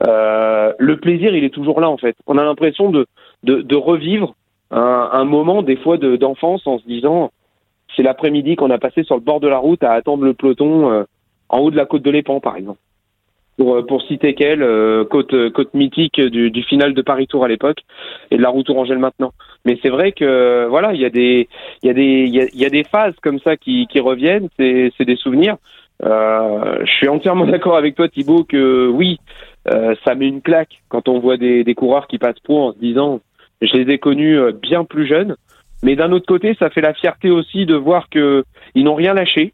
euh, 0.07 0.73
le 0.79 0.97
plaisir, 0.97 1.35
il 1.35 1.43
est 1.43 1.53
toujours 1.53 1.79
là 1.79 1.89
en 1.89 1.97
fait. 1.97 2.15
On 2.25 2.37
a 2.37 2.43
l'impression 2.43 2.89
de, 2.89 3.05
de, 3.43 3.61
de, 3.61 3.75
revivre 3.75 4.35
un, 4.71 5.09
un 5.11 5.25
moment, 5.25 5.61
des 5.61 5.75
fois, 5.75 5.97
d'enfance 5.97 6.65
en 6.65 6.79
se 6.79 6.85
disant, 6.85 7.31
c'est 7.95 8.03
l'après-midi 8.03 8.55
qu'on 8.55 8.71
a 8.71 8.79
passé 8.79 9.03
sur 9.03 9.15
le 9.15 9.21
bord 9.21 9.39
de 9.39 9.47
la 9.47 9.59
route 9.59 9.83
à 9.83 9.91
attendre 9.91 10.23
le 10.23 10.33
peloton 10.33 10.91
euh, 10.91 11.03
en 11.49 11.59
haut 11.59 11.71
de 11.71 11.77
la 11.77 11.85
côte 11.85 12.01
de 12.01 12.09
l'Épan, 12.09 12.39
par 12.39 12.57
exemple 12.57 12.79
pour, 13.61 13.75
euh, 13.75 13.85
pour 13.85 14.01
citer 14.01 14.33
qu'elle, 14.33 14.63
euh, 14.63 15.05
côte, 15.05 15.35
côte 15.51 15.73
mythique 15.75 16.19
du, 16.19 16.63
final 16.63 16.95
de 16.95 17.01
Paris 17.03 17.27
Tour 17.27 17.45
à 17.45 17.47
l'époque 17.47 17.81
et 18.31 18.37
de 18.37 18.41
la 18.41 18.49
route 18.49 18.65
Tourangelle 18.65 18.97
maintenant. 18.97 19.33
Mais 19.65 19.77
c'est 19.83 19.89
vrai 19.89 20.13
que 20.13 20.65
voilà, 20.67 20.93
il 20.93 20.99
y 20.99 21.05
a 21.05 21.11
des 21.11 21.47
il 21.83 21.87
y 21.87 21.89
a 21.91 21.93
des 21.93 22.49
il 22.53 22.61
y 22.61 22.69
des 22.71 22.83
phases 22.83 23.13
comme 23.21 23.39
ça 23.39 23.57
qui, 23.57 23.87
reviennent, 23.99 24.47
c'est 24.57 25.05
des 25.05 25.15
souvenirs. 25.15 25.57
Euh, 26.03 26.79
je 26.85 26.91
suis 26.91 27.07
entièrement 27.07 27.45
d'accord 27.51 27.77
avec 27.77 27.93
toi 27.93 28.09
Thibaut 28.09 28.43
que 28.43 28.87
oui, 28.87 29.19
euh, 29.71 29.93
ça 30.03 30.15
met 30.15 30.27
une 30.27 30.41
claque 30.41 30.81
quand 30.89 31.07
on 31.07 31.19
voit 31.19 31.37
des, 31.37 31.63
des 31.63 31.75
coureurs 31.75 32.07
qui 32.07 32.17
passent 32.17 32.39
pro 32.39 32.69
en 32.69 32.73
se 32.73 32.79
disant 32.79 33.19
je 33.61 33.77
les 33.77 33.93
ai 33.93 33.99
connus 33.99 34.39
euh, 34.39 34.51
bien 34.51 34.85
plus 34.85 35.05
jeunes. 35.05 35.35
Mais 35.83 35.95
d'un 35.95 36.11
autre 36.11 36.25
côté, 36.25 36.55
ça 36.57 36.71
fait 36.71 36.81
la 36.81 36.95
fierté 36.95 37.29
aussi 37.29 37.67
de 37.67 37.75
voir 37.75 38.09
que 38.09 38.43
ils 38.73 38.83
n'ont 38.83 38.95
rien 38.95 39.13
lâché, 39.13 39.53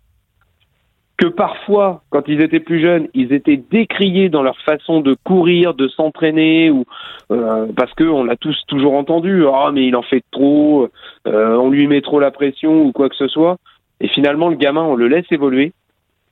que 1.17 1.25
parfois, 1.25 2.03
quand 2.11 2.27
ils 2.27 2.41
étaient 2.41 2.59
plus 2.59 2.79
jeunes, 2.79 3.07
ils 3.15 3.33
étaient 3.33 3.57
décriés 3.57 4.29
dans 4.29 4.43
leur 4.43 4.57
façon 4.61 5.01
de 5.01 5.15
courir, 5.23 5.73
de 5.73 5.87
s'entraîner, 5.87 6.69
ou 6.69 6.85
euh, 7.31 7.65
parce 7.75 7.91
que 7.93 8.03
on 8.03 8.23
l'a 8.23 8.35
tous 8.35 8.55
toujours 8.67 8.93
entendu, 8.93 9.45
ah 9.47 9.71
mais 9.73 9.87
il 9.87 9.95
en 9.95 10.03
fait 10.03 10.23
trop, 10.31 10.89
euh, 11.27 11.55
on 11.55 11.71
lui 11.71 11.87
met 11.87 12.01
trop 12.01 12.19
la 12.19 12.29
pression 12.29 12.83
ou 12.83 12.91
quoi 12.91 13.09
que 13.09 13.15
ce 13.15 13.27
soit. 13.27 13.57
Et 13.99 14.07
finalement, 14.07 14.49
le 14.49 14.55
gamin, 14.55 14.83
on 14.83 14.95
le 14.95 15.07
laisse 15.07 15.25
évoluer, 15.31 15.73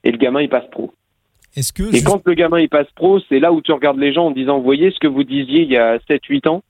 et 0.04 0.12
le 0.12 0.18
gamin, 0.18 0.42
il 0.42 0.50
passe 0.50 0.70
pro. 0.70 0.94
Est-ce 1.56 1.74
que 1.74 1.96
et 1.96 2.04
quand 2.04 2.22
le 2.26 2.34
gamin 2.36 2.60
il 2.60 2.70
passe 2.70 2.92
pro, 2.96 3.20
c'est 3.28 3.40
là 3.40 3.52
où 3.54 3.62
tu 3.62 3.72
regardes 3.72 3.98
les 3.98 4.14
gens 4.14 4.28
en 4.28 4.32
disant, 4.32 4.60
voyez 4.60 4.92
ce 4.92 5.00
que 5.00 5.08
vous 5.08 5.24
disiez 5.24 5.64
il 5.64 5.72
y 5.72 5.78
a 5.78 5.98
7-8 5.98 6.48
ans, 6.48 6.62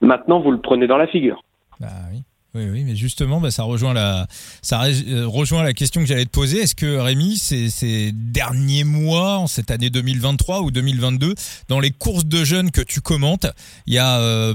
maintenant 0.00 0.40
vous 0.40 0.50
le 0.50 0.58
prenez 0.58 0.88
dans 0.88 0.96
la 0.96 1.06
figure. 1.06 1.44
Bah 1.78 1.88
oui. 2.10 2.22
Oui, 2.54 2.66
oui, 2.70 2.84
mais 2.84 2.94
justement, 2.94 3.40
bah, 3.40 3.50
ça 3.50 3.64
rejoint 3.64 3.92
la, 3.92 4.28
ça 4.62 4.82
rejoint 5.24 5.64
la 5.64 5.72
question 5.72 6.00
que 6.00 6.06
j'allais 6.06 6.24
te 6.24 6.30
poser. 6.30 6.58
Est-ce 6.60 6.76
que 6.76 6.98
Rémi, 6.98 7.36
ces, 7.36 8.12
derniers 8.12 8.84
mois, 8.84 9.44
cette 9.48 9.72
année 9.72 9.90
2023 9.90 10.62
ou 10.62 10.70
2022, 10.70 11.34
dans 11.68 11.80
les 11.80 11.90
courses 11.90 12.26
de 12.26 12.44
jeunes 12.44 12.70
que 12.70 12.80
tu 12.80 13.00
commentes, 13.00 13.46
il 13.86 13.94
y 13.94 13.98
a 13.98 14.20
euh, 14.20 14.54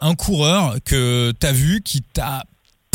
un 0.00 0.14
coureur 0.16 0.78
que 0.84 1.32
tu 1.38 1.46
as 1.46 1.52
vu 1.52 1.82
qui 1.82 2.02
t'a 2.02 2.42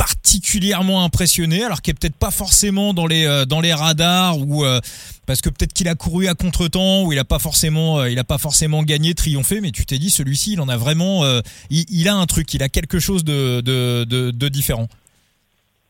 particulièrement 0.08 1.03
impressionné, 1.03 1.64
alors 1.64 1.82
qu'il 1.82 1.91
est 1.91 1.99
peut-être 1.99 2.16
pas 2.16 2.32
forcément 2.32 2.93
dans 2.93 3.08
les 3.08 3.26
euh, 3.26 3.45
dans 3.45 3.60
les 3.60 3.74
radars 3.74 4.38
ou 4.38 4.66
euh, 4.66 4.80
parce 5.26 5.41
que 5.41 5.49
peut-être 5.49 5.74
qu'il 5.74 5.88
a 5.88 5.95
couru 5.95 6.28
à 6.28 6.34
contretemps 6.34 7.03
ou 7.03 7.12
il 7.12 7.20
a 7.20 7.26
pas 7.26 7.39
forcément 7.39 7.99
euh, 7.99 8.10
il 8.10 8.20
a 8.20 8.24
pas 8.24 8.38
forcément 8.38 8.84
gagné, 8.84 9.14
triomphé, 9.14 9.62
mais 9.62 9.72
tu 9.72 9.86
t'es 9.86 9.97
dit 9.99 10.10
celui-ci 10.10 10.53
il 10.53 10.62
en 10.62 10.70
a 10.70 10.78
vraiment 10.78 11.24
il, 11.70 12.08
a 12.08 12.16
un 12.16 12.26
truc, 12.26 12.53
il 12.53 12.64
a 12.64 12.70
quelque 12.70 12.99
chose 12.99 13.24
de, 13.24 13.62
de, 13.62 14.05
de 14.05 14.49
différent. 14.49 14.88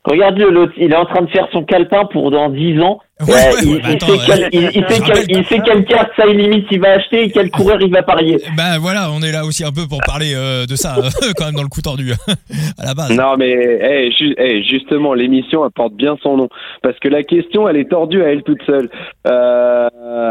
Regarde 0.08 0.38
le 0.38 0.49
l'autre, 0.49 0.72
il 0.78 0.93
est 0.93 0.95
en 0.95 1.05
train 1.05 1.22
de 1.22 1.30
faire 1.30 1.49
son 1.51 1.64
calepin 1.64 2.05
pour 2.05 2.32
dans 2.32 2.49
10 2.49 2.80
ans. 2.82 2.99
Ouais, 3.20 3.34
ouais, 3.34 3.51
il, 3.64 3.74
ouais, 3.74 3.82
il, 3.84 3.95
attends, 3.95 4.08
sait 4.08 4.20
quel, 4.26 4.49
il, 4.53 4.64
il, 4.64 4.86
sait 4.88 5.01
quel, 5.05 5.26
il 5.28 5.45
sait 5.45 5.60
quelle 5.66 5.84
carte 5.84 6.12
ça 6.16 6.26
limite 6.26 6.68
il 6.72 6.80
va 6.80 6.91
acheter 6.91 7.24
et 7.26 7.32
quel 7.32 7.51
coureur 7.51 7.82
il 7.82 7.91
va 7.91 8.03
parier. 8.03 8.38
Ben 8.55 8.78
voilà, 8.80 9.10
on 9.12 9.22
est 9.22 9.34
là 9.34 9.43
aussi 9.43 9.66
un 9.66 9.72
peu 9.72 9.86
pour 9.86 9.99
parler 10.05 10.34
euh, 10.34 10.66
de 10.66 10.76
ça 10.78 10.95
quand 11.38 11.45
même 11.45 11.55
dans 11.55 11.64
le 11.64 11.68
coup 11.68 11.82
tordu 11.82 12.12
à 12.78 12.86
la 12.86 12.93
base. 12.93 13.12
Non 13.18 13.36
mais 13.38 13.51
hey, 13.51 14.12
ju 14.14 14.34
hey, 14.38 14.64
justement 14.64 15.14
l'émission 15.14 15.64
apporte 15.64 15.93
bien 15.95 16.16
son 16.24 16.38
nom 16.38 16.49
parce 16.82 16.97
que 16.99 17.10
la 17.10 17.24
question 17.24 17.68
elle 17.68 17.78
est 17.78 17.89
tordue 17.89 18.22
à 18.22 18.28
elle 18.28 18.43
toute 18.43 18.64
seule. 18.66 18.89
Euh, 19.28 19.89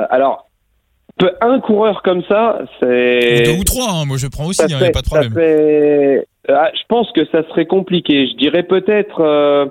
alors 0.08 0.45
un 1.40 1.60
coureur 1.60 2.02
comme 2.02 2.22
ça, 2.28 2.60
c'est 2.80 3.44
deux 3.44 3.58
ou 3.58 3.64
trois. 3.64 3.90
Hein, 3.90 4.04
moi 4.06 4.16
je 4.18 4.26
prends 4.26 4.46
aussi, 4.46 4.62
il 4.68 4.76
n'y 4.76 4.84
hein, 4.84 4.88
a 4.88 4.90
pas 4.90 5.02
de 5.02 5.06
problème. 5.06 5.32
Fait... 5.32 6.26
Ah, 6.48 6.70
je 6.74 6.82
pense 6.88 7.10
que 7.12 7.24
ça 7.32 7.42
serait 7.48 7.66
compliqué. 7.66 8.28
Je 8.28 8.36
dirais 8.36 8.62
peut-être, 8.62 9.20
euh, 9.20 9.66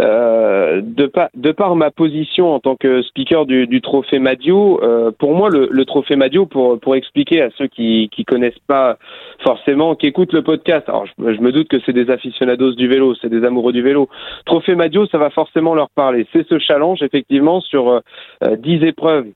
euh, 0.00 0.82
de, 0.84 1.06
par, 1.06 1.28
de 1.34 1.52
par 1.52 1.74
ma 1.74 1.90
position 1.90 2.52
en 2.52 2.60
tant 2.60 2.76
que 2.76 3.02
speaker 3.02 3.46
du, 3.46 3.66
du 3.66 3.80
trophée 3.80 4.18
Madio, 4.18 4.82
euh, 4.82 5.10
pour 5.18 5.34
moi, 5.34 5.48
le, 5.48 5.68
le, 5.70 5.84
trophée 5.86 6.16
Madio, 6.16 6.44
pour, 6.44 6.78
pour 6.80 6.96
expliquer 6.96 7.40
à 7.40 7.48
ceux 7.56 7.66
qui 7.66 8.10
qui 8.12 8.24
connaissent 8.24 8.58
pas 8.66 8.98
forcément, 9.42 9.94
qui 9.94 10.06
écoutent 10.06 10.34
le 10.34 10.42
podcast, 10.42 10.86
alors 10.88 11.06
je, 11.06 11.34
je 11.34 11.40
me 11.40 11.50
doute 11.50 11.68
que 11.68 11.80
c'est 11.86 11.94
des 11.94 12.10
aficionados 12.10 12.72
du 12.74 12.88
vélo, 12.88 13.14
c'est 13.14 13.30
des 13.30 13.44
amoureux 13.44 13.72
du 13.72 13.82
vélo. 13.82 14.08
Trophée 14.44 14.74
Madio, 14.74 15.06
ça 15.06 15.16
va 15.18 15.30
forcément 15.30 15.74
leur 15.74 15.88
parler. 15.90 16.26
C'est 16.32 16.46
ce 16.46 16.58
challenge, 16.58 17.02
effectivement, 17.02 17.60
sur 17.62 17.88
euh, 17.88 18.56
10 18.58 18.84
épreuves 18.84 19.28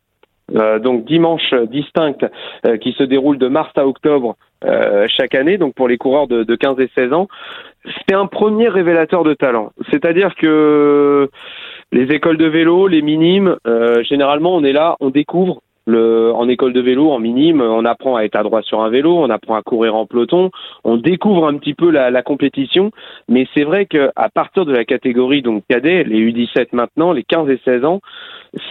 euh, 0.55 0.78
donc 0.78 1.05
dimanche 1.05 1.53
distinct 1.70 2.24
euh, 2.64 2.76
qui 2.76 2.92
se 2.92 3.03
déroule 3.03 3.36
de 3.36 3.49
mars 3.49 3.72
à 3.76 3.86
octobre 3.86 4.36
euh, 4.64 5.07
chaque 5.09 5.34
année, 5.34 5.59
donc 5.59 5.74
pour 5.74 5.88
les 5.88 5.99
coureurs 5.99 6.28
de, 6.28 6.44
de 6.44 6.55
15 6.55 6.78
et 6.78 6.88
16 6.94 7.12
ans, 7.12 7.26
c'est 7.84 8.14
un 8.14 8.26
premier 8.26 8.68
révélateur 8.68 9.24
de 9.24 9.34
talent. 9.34 9.72
C'est-à-dire 9.90 10.34
que 10.36 11.28
les 11.90 12.14
écoles 12.14 12.36
de 12.36 12.47
vélo, 12.47 12.86
les 12.86 13.03
minimes, 13.03 13.57
généralement 14.03 14.55
on 14.57 14.64
est 14.64 14.72
là, 14.72 14.97
on 15.01 15.11
découvre 15.11 15.62
Le, 15.87 16.32
en 16.34 16.49
école 16.49 16.72
de 16.72 16.80
vélo, 16.80 17.11
en 17.11 17.20
minime, 17.20 17.61
on 17.61 17.84
apprend 17.84 18.16
à 18.16 18.22
être 18.22 18.37
adroit 18.37 18.62
sur 18.62 18.80
un 18.80 18.91
vélo, 18.91 19.16
on 19.16 19.30
apprend 19.30 19.55
à 19.55 19.62
courir 19.62 19.95
en 19.95 20.05
peloton, 20.05 20.51
on 20.82 20.97
découvre 20.97 21.47
un 21.47 21.57
petit 21.59 21.74
peu 21.74 21.91
la, 21.91 22.11
la 22.11 22.22
compétition. 22.22 22.91
Mais 23.28 23.47
c'est 23.55 23.64
vrai 23.64 23.87
qu'à 23.87 24.28
partir 24.34 24.64
de 24.64 24.72
la 24.72 24.84
catégorie 24.84 25.43
donc 25.43 25.62
cadet, 25.68 26.03
les 26.05 26.20
U17 26.32 26.68
maintenant, 26.72 27.12
les 27.12 27.22
15 27.22 27.49
et 27.51 27.61
16 27.64 27.84
ans, 27.84 28.01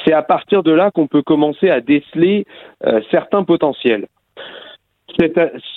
c'est 0.03 0.13
à 0.13 0.24
partir 0.24 0.61
de 0.63 0.72
là 0.72 0.91
qu'on 0.91 1.07
peut 1.07 1.22
commencer 1.22 1.70
à 1.70 1.82
déceler 1.82 2.45
euh, 2.86 2.99
certains 3.11 3.43
potentiels 3.43 4.07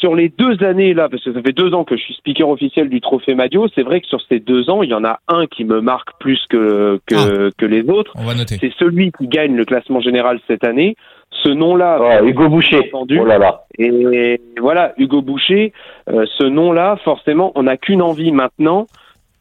sur 0.00 0.14
les 0.14 0.28
deux 0.28 0.62
années 0.64 0.94
là, 0.94 1.08
parce 1.08 1.22
que 1.22 1.32
ça 1.32 1.42
fait 1.42 1.52
deux 1.52 1.74
ans 1.74 1.84
que 1.84 1.96
je 1.96 2.02
suis 2.02 2.14
speaker 2.14 2.48
officiel 2.48 2.88
du 2.88 3.00
Trophée 3.00 3.34
Madio, 3.34 3.66
c'est 3.74 3.82
vrai 3.82 4.00
que 4.00 4.06
sur 4.06 4.20
ces 4.28 4.40
deux 4.40 4.70
ans, 4.70 4.82
il 4.82 4.90
y 4.90 4.94
en 4.94 5.04
a 5.04 5.20
un 5.28 5.46
qui 5.46 5.64
me 5.64 5.80
marque 5.80 6.10
plus 6.18 6.40
que 6.48 7.00
que, 7.06 7.14
ah. 7.14 7.50
que 7.56 7.66
les 7.66 7.88
autres. 7.88 8.14
C'est 8.48 8.72
celui 8.78 9.12
qui 9.12 9.28
gagne 9.28 9.54
le 9.54 9.64
classement 9.64 10.00
général 10.00 10.40
cette 10.46 10.64
année. 10.64 10.96
Ce 11.30 11.50
nom-là, 11.50 12.22
Hugo 12.22 12.48
Boucher. 12.48 12.88
Entendu. 12.88 13.20
Oh 13.20 13.24
là 13.24 13.38
là. 13.38 13.64
Et 13.78 14.40
voilà, 14.60 14.94
Hugo 14.96 15.22
Boucher. 15.22 15.72
Euh, 16.08 16.24
ce 16.38 16.44
nom-là, 16.44 16.96
forcément, 17.04 17.52
on 17.54 17.64
n'a 17.64 17.76
qu'une 17.76 18.02
envie 18.02 18.32
maintenant, 18.32 18.86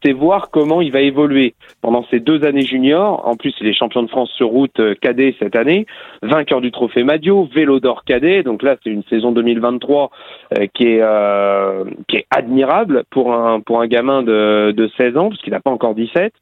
c'est 0.04 0.12
voir 0.12 0.50
comment 0.50 0.80
il 0.80 0.92
va 0.92 1.00
évoluer 1.00 1.54
pendant 1.82 2.04
ces 2.10 2.20
deux 2.20 2.44
années 2.44 2.62
juniors. 2.62 3.26
En 3.26 3.36
plus, 3.36 3.54
il 3.60 3.66
est 3.66 3.72
champion 3.72 4.02
de 4.02 4.08
France 4.08 4.30
sur 4.30 4.48
route 4.48 4.78
euh, 4.80 4.94
cadet 5.00 5.34
cette 5.38 5.56
année, 5.56 5.86
vainqueur 6.22 6.60
du 6.60 6.70
trophée 6.70 7.02
Madio, 7.02 7.48
vélo 7.54 7.80
d'or 7.80 8.04
cadet. 8.04 8.42
Donc 8.42 8.62
là, 8.62 8.76
c'est 8.82 8.90
une 8.90 9.04
saison 9.04 9.32
2023 9.32 10.10
euh, 10.56 10.66
qui 10.72 10.84
est 10.84 11.00
euh, 11.02 11.84
qui 12.08 12.16
est 12.16 12.26
admirable 12.30 13.04
pour 13.10 13.34
un 13.34 13.60
pour 13.60 13.80
un 13.80 13.86
gamin 13.86 14.22
de, 14.22 14.72
de 14.74 14.90
16 14.96 15.16
ans 15.16 15.28
parce 15.28 15.40
qu'il 15.42 15.52
n'a 15.52 15.60
pas 15.60 15.70
encore 15.70 15.94
17. 15.94 16.32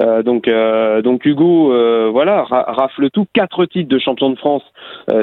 Euh, 0.00 0.22
donc 0.22 0.50
donc 1.02 1.24
Hugo, 1.24 1.72
voilà, 2.10 2.42
rafle 2.44 3.10
tout 3.10 3.26
quatre 3.32 3.64
titres 3.66 3.88
de 3.88 3.98
champion 3.98 4.30
de 4.30 4.36
France 4.36 4.62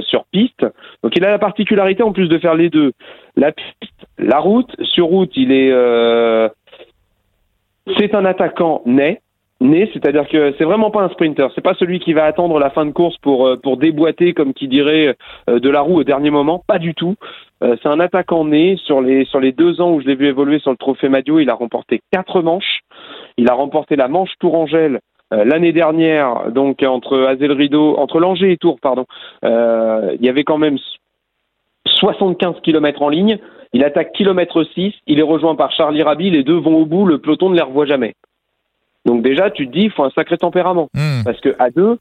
sur 0.01 0.25
piste. 0.31 0.65
Donc 1.03 1.15
il 1.15 1.25
a 1.25 1.31
la 1.31 1.39
particularité 1.39 2.03
en 2.03 2.11
plus 2.11 2.27
de 2.27 2.37
faire 2.37 2.55
les 2.55 2.69
deux, 2.69 2.93
la 3.35 3.51
piste, 3.51 4.07
la 4.17 4.39
route. 4.39 4.69
Sur 4.81 5.07
route, 5.07 5.31
il 5.35 5.51
est 5.51 5.71
c'est 7.97 8.13
un 8.15 8.25
attaquant 8.25 8.81
né, 8.85 9.21
né, 9.61 9.89
c'est-à-dire 9.93 10.27
que 10.27 10.53
c'est 10.57 10.63
vraiment 10.63 10.89
pas 10.89 11.03
un 11.03 11.09
sprinter. 11.09 11.49
C'est 11.53 11.61
pas 11.61 11.75
celui 11.75 11.99
qui 11.99 12.13
va 12.13 12.25
attendre 12.25 12.57
la 12.59 12.71
fin 12.71 12.85
de 12.85 12.91
course 12.91 13.15
pour 13.19 13.47
euh, 13.47 13.57
pour 13.57 13.77
déboîter, 13.77 14.33
comme 14.33 14.53
qui 14.53 14.67
dirait, 14.67 15.15
euh, 15.49 15.59
de 15.59 15.69
la 15.69 15.81
roue 15.81 15.99
au 15.99 16.03
dernier 16.03 16.31
moment. 16.31 16.63
Pas 16.65 16.79
du 16.79 16.95
tout. 16.95 17.15
Euh, 17.63 17.75
c'est 17.81 17.89
un 17.89 17.99
attaquant 17.99 18.43
né. 18.43 18.75
Sur 18.77 19.01
les 19.01 19.23
sur 19.25 19.39
les 19.39 19.51
deux 19.51 19.79
ans 19.79 19.91
où 19.91 20.01
je 20.01 20.07
l'ai 20.07 20.15
vu 20.15 20.27
évoluer 20.27 20.59
sur 20.59 20.71
le 20.71 20.77
Trophée 20.77 21.09
Madio, 21.09 21.39
il 21.39 21.49
a 21.49 21.53
remporté 21.53 22.01
quatre 22.11 22.41
manches. 22.41 22.79
Il 23.37 23.49
a 23.49 23.53
remporté 23.53 23.95
la 23.95 24.07
manche 24.07 24.31
Tourangelle 24.39 24.99
l'année 25.33 25.71
dernière, 25.71 26.51
donc 26.51 26.83
entre 26.83 27.17
Azel 27.19 27.53
Rideau, 27.53 27.95
entre 27.97 28.19
Langer 28.19 28.51
et 28.51 28.57
Tours, 28.57 28.81
pardon. 28.81 29.05
il 29.43 30.17
y 30.19 30.27
avait 30.27 30.43
quand 30.43 30.57
même 30.57 30.77
75 31.85 32.55
km 32.61 33.01
en 33.01 33.07
ligne. 33.07 33.39
Il 33.73 33.83
attaque 33.83 34.11
kilomètre 34.13 34.63
6, 34.63 34.93
il 35.07 35.19
est 35.19 35.23
rejoint 35.23 35.55
par 35.55 35.71
Charlie 35.71 36.03
Rabi, 36.03 36.29
les 36.29 36.43
deux 36.43 36.57
vont 36.57 36.75
au 36.75 36.85
bout, 36.85 37.05
le 37.05 37.19
peloton 37.19 37.49
ne 37.49 37.55
les 37.55 37.61
revoit 37.61 37.85
jamais. 37.85 38.15
Donc 39.05 39.23
déjà, 39.23 39.49
tu 39.49 39.67
te 39.67 39.71
dis, 39.71 39.85
il 39.85 39.91
faut 39.91 40.03
un 40.03 40.11
sacré 40.11 40.37
tempérament. 40.37 40.89
Hmm. 40.93 41.23
Parce 41.23 41.39
que 41.39 41.55
à 41.57 41.69
deux, 41.69 41.97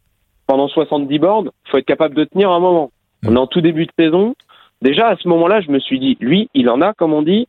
pendant 0.46 0.68
70 0.68 1.18
bornes, 1.18 1.50
il 1.66 1.70
faut 1.70 1.78
être 1.78 1.86
capable 1.86 2.14
de 2.14 2.24
tenir 2.24 2.50
un 2.50 2.60
moment. 2.60 2.90
Hmm. 3.22 3.28
On 3.28 3.36
est 3.36 3.38
en 3.38 3.46
tout 3.46 3.60
début 3.60 3.86
de 3.86 3.92
saison. 3.98 4.34
Déjà, 4.82 5.08
à 5.08 5.16
ce 5.16 5.28
moment-là, 5.28 5.60
je 5.60 5.70
me 5.70 5.78
suis 5.78 5.98
dit, 5.98 6.16
lui, 6.20 6.48
il 6.54 6.68
en 6.68 6.80
a, 6.80 6.92
comme 6.94 7.12
on 7.12 7.22
dit, 7.22 7.46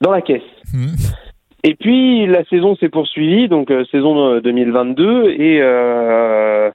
dans 0.00 0.10
la 0.10 0.22
caisse. 0.22 0.42
Hmm. 0.72 0.94
Et 1.64 1.74
puis, 1.74 2.26
la 2.26 2.44
saison 2.44 2.74
s'est 2.76 2.88
poursuivie, 2.88 3.48
donc 3.48 3.70
euh, 3.70 3.84
saison 3.92 4.40
2022, 4.40 5.04
euh, 5.04 5.28
et 5.30 5.58
euh, 5.62 6.70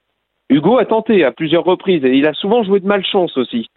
Hugo 0.48 0.78
a 0.78 0.86
tenté 0.86 1.24
à 1.24 1.32
plusieurs 1.32 1.64
reprises, 1.64 2.04
et 2.04 2.16
il 2.16 2.26
a 2.26 2.32
souvent 2.32 2.62
joué 2.62 2.80
de 2.80 2.86
malchance 2.86 3.36
aussi. 3.36 3.68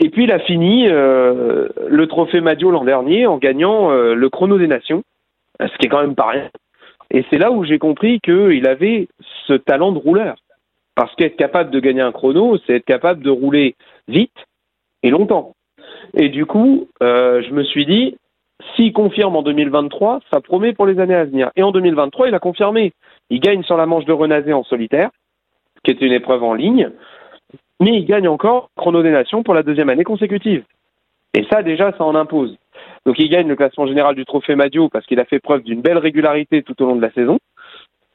Et 0.00 0.10
puis 0.10 0.24
il 0.24 0.32
a 0.32 0.38
fini 0.40 0.88
euh, 0.88 1.68
le 1.88 2.06
trophée 2.06 2.40
Madio 2.40 2.70
l'an 2.70 2.84
dernier 2.84 3.26
en 3.26 3.38
gagnant 3.38 3.90
euh, 3.90 4.14
le 4.14 4.28
chrono 4.28 4.58
des 4.58 4.66
nations, 4.66 5.02
ce 5.60 5.78
qui 5.78 5.86
est 5.86 5.88
quand 5.88 6.02
même 6.02 6.14
pas 6.14 6.28
rien. 6.28 6.50
Et 7.10 7.24
c'est 7.30 7.38
là 7.38 7.50
où 7.50 7.64
j'ai 7.64 7.78
compris 7.78 8.20
qu'il 8.20 8.66
avait 8.66 9.08
ce 9.46 9.54
talent 9.54 9.92
de 9.92 9.98
rouleur. 9.98 10.36
Parce 10.94 11.14
qu'être 11.14 11.36
capable 11.36 11.70
de 11.70 11.80
gagner 11.80 12.00
un 12.00 12.12
chrono, 12.12 12.58
c'est 12.66 12.76
être 12.76 12.84
capable 12.84 13.22
de 13.22 13.30
rouler 13.30 13.76
vite 14.08 14.36
et 15.02 15.10
longtemps. 15.10 15.54
Et 16.14 16.28
du 16.28 16.46
coup, 16.46 16.88
euh, 17.02 17.42
je 17.42 17.52
me 17.52 17.64
suis 17.64 17.86
dit, 17.86 18.16
s'il 18.74 18.92
confirme 18.92 19.36
en 19.36 19.42
2023, 19.42 20.20
ça 20.32 20.40
promet 20.40 20.72
pour 20.72 20.86
les 20.86 20.98
années 20.98 21.14
à 21.14 21.24
venir. 21.24 21.50
Et 21.56 21.62
en 21.62 21.70
2023, 21.70 22.28
il 22.28 22.34
a 22.34 22.38
confirmé. 22.38 22.92
Il 23.28 23.40
gagne 23.40 23.62
sur 23.62 23.76
la 23.76 23.86
manche 23.86 24.06
de 24.06 24.12
Renazé 24.12 24.52
en 24.52 24.64
solitaire, 24.64 25.10
qui 25.84 25.90
est 25.90 26.00
une 26.00 26.12
épreuve 26.12 26.42
en 26.42 26.54
ligne 26.54 26.90
mais 27.80 27.98
il 27.98 28.04
gagne 28.04 28.28
encore 28.28 28.70
Chrono 28.76 29.02
des 29.02 29.10
Nations 29.10 29.42
pour 29.42 29.54
la 29.54 29.62
deuxième 29.62 29.88
année 29.88 30.04
consécutive. 30.04 30.64
Et 31.34 31.44
ça, 31.50 31.62
déjà, 31.62 31.92
ça 31.92 32.04
en 32.04 32.14
impose. 32.14 32.56
Donc 33.04 33.18
il 33.18 33.28
gagne 33.28 33.48
le 33.48 33.56
classement 33.56 33.86
général 33.86 34.14
du 34.14 34.24
Trophée 34.24 34.54
Madio 34.54 34.88
parce 34.88 35.06
qu'il 35.06 35.20
a 35.20 35.24
fait 35.24 35.38
preuve 35.38 35.62
d'une 35.62 35.82
belle 35.82 35.98
régularité 35.98 36.62
tout 36.62 36.80
au 36.82 36.86
long 36.86 36.96
de 36.96 37.02
la 37.02 37.12
saison. 37.12 37.38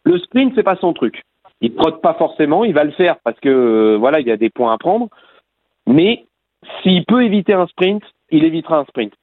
Le 0.04 0.18
sprint, 0.18 0.54
c'est 0.56 0.64
pas 0.64 0.76
son 0.76 0.94
truc. 0.94 1.24
Il 1.62 1.76
trotte 1.76 2.02
pas 2.02 2.16
forcément, 2.16 2.66
il 2.66 2.74
va 2.74 2.84
le 2.84 2.92
faire 2.92 3.18
parce 3.24 3.40
que 3.40 3.50
euh, 3.50 3.98
voilà, 3.98 4.20
il 4.20 4.28
y 4.28 4.32
a 4.32 4.38
des 4.38 4.50
points 4.50 4.74
à 4.74 4.78
prendre. 4.78 5.10
Mais 5.88 6.26
s'il 6.82 7.06
peut 7.06 7.24
éviter 7.24 7.54
un 7.54 7.68
sprint, 7.68 8.04
il 8.32 8.44
évitera 8.44 8.80
un 8.80 8.86
sprint. 8.86 9.14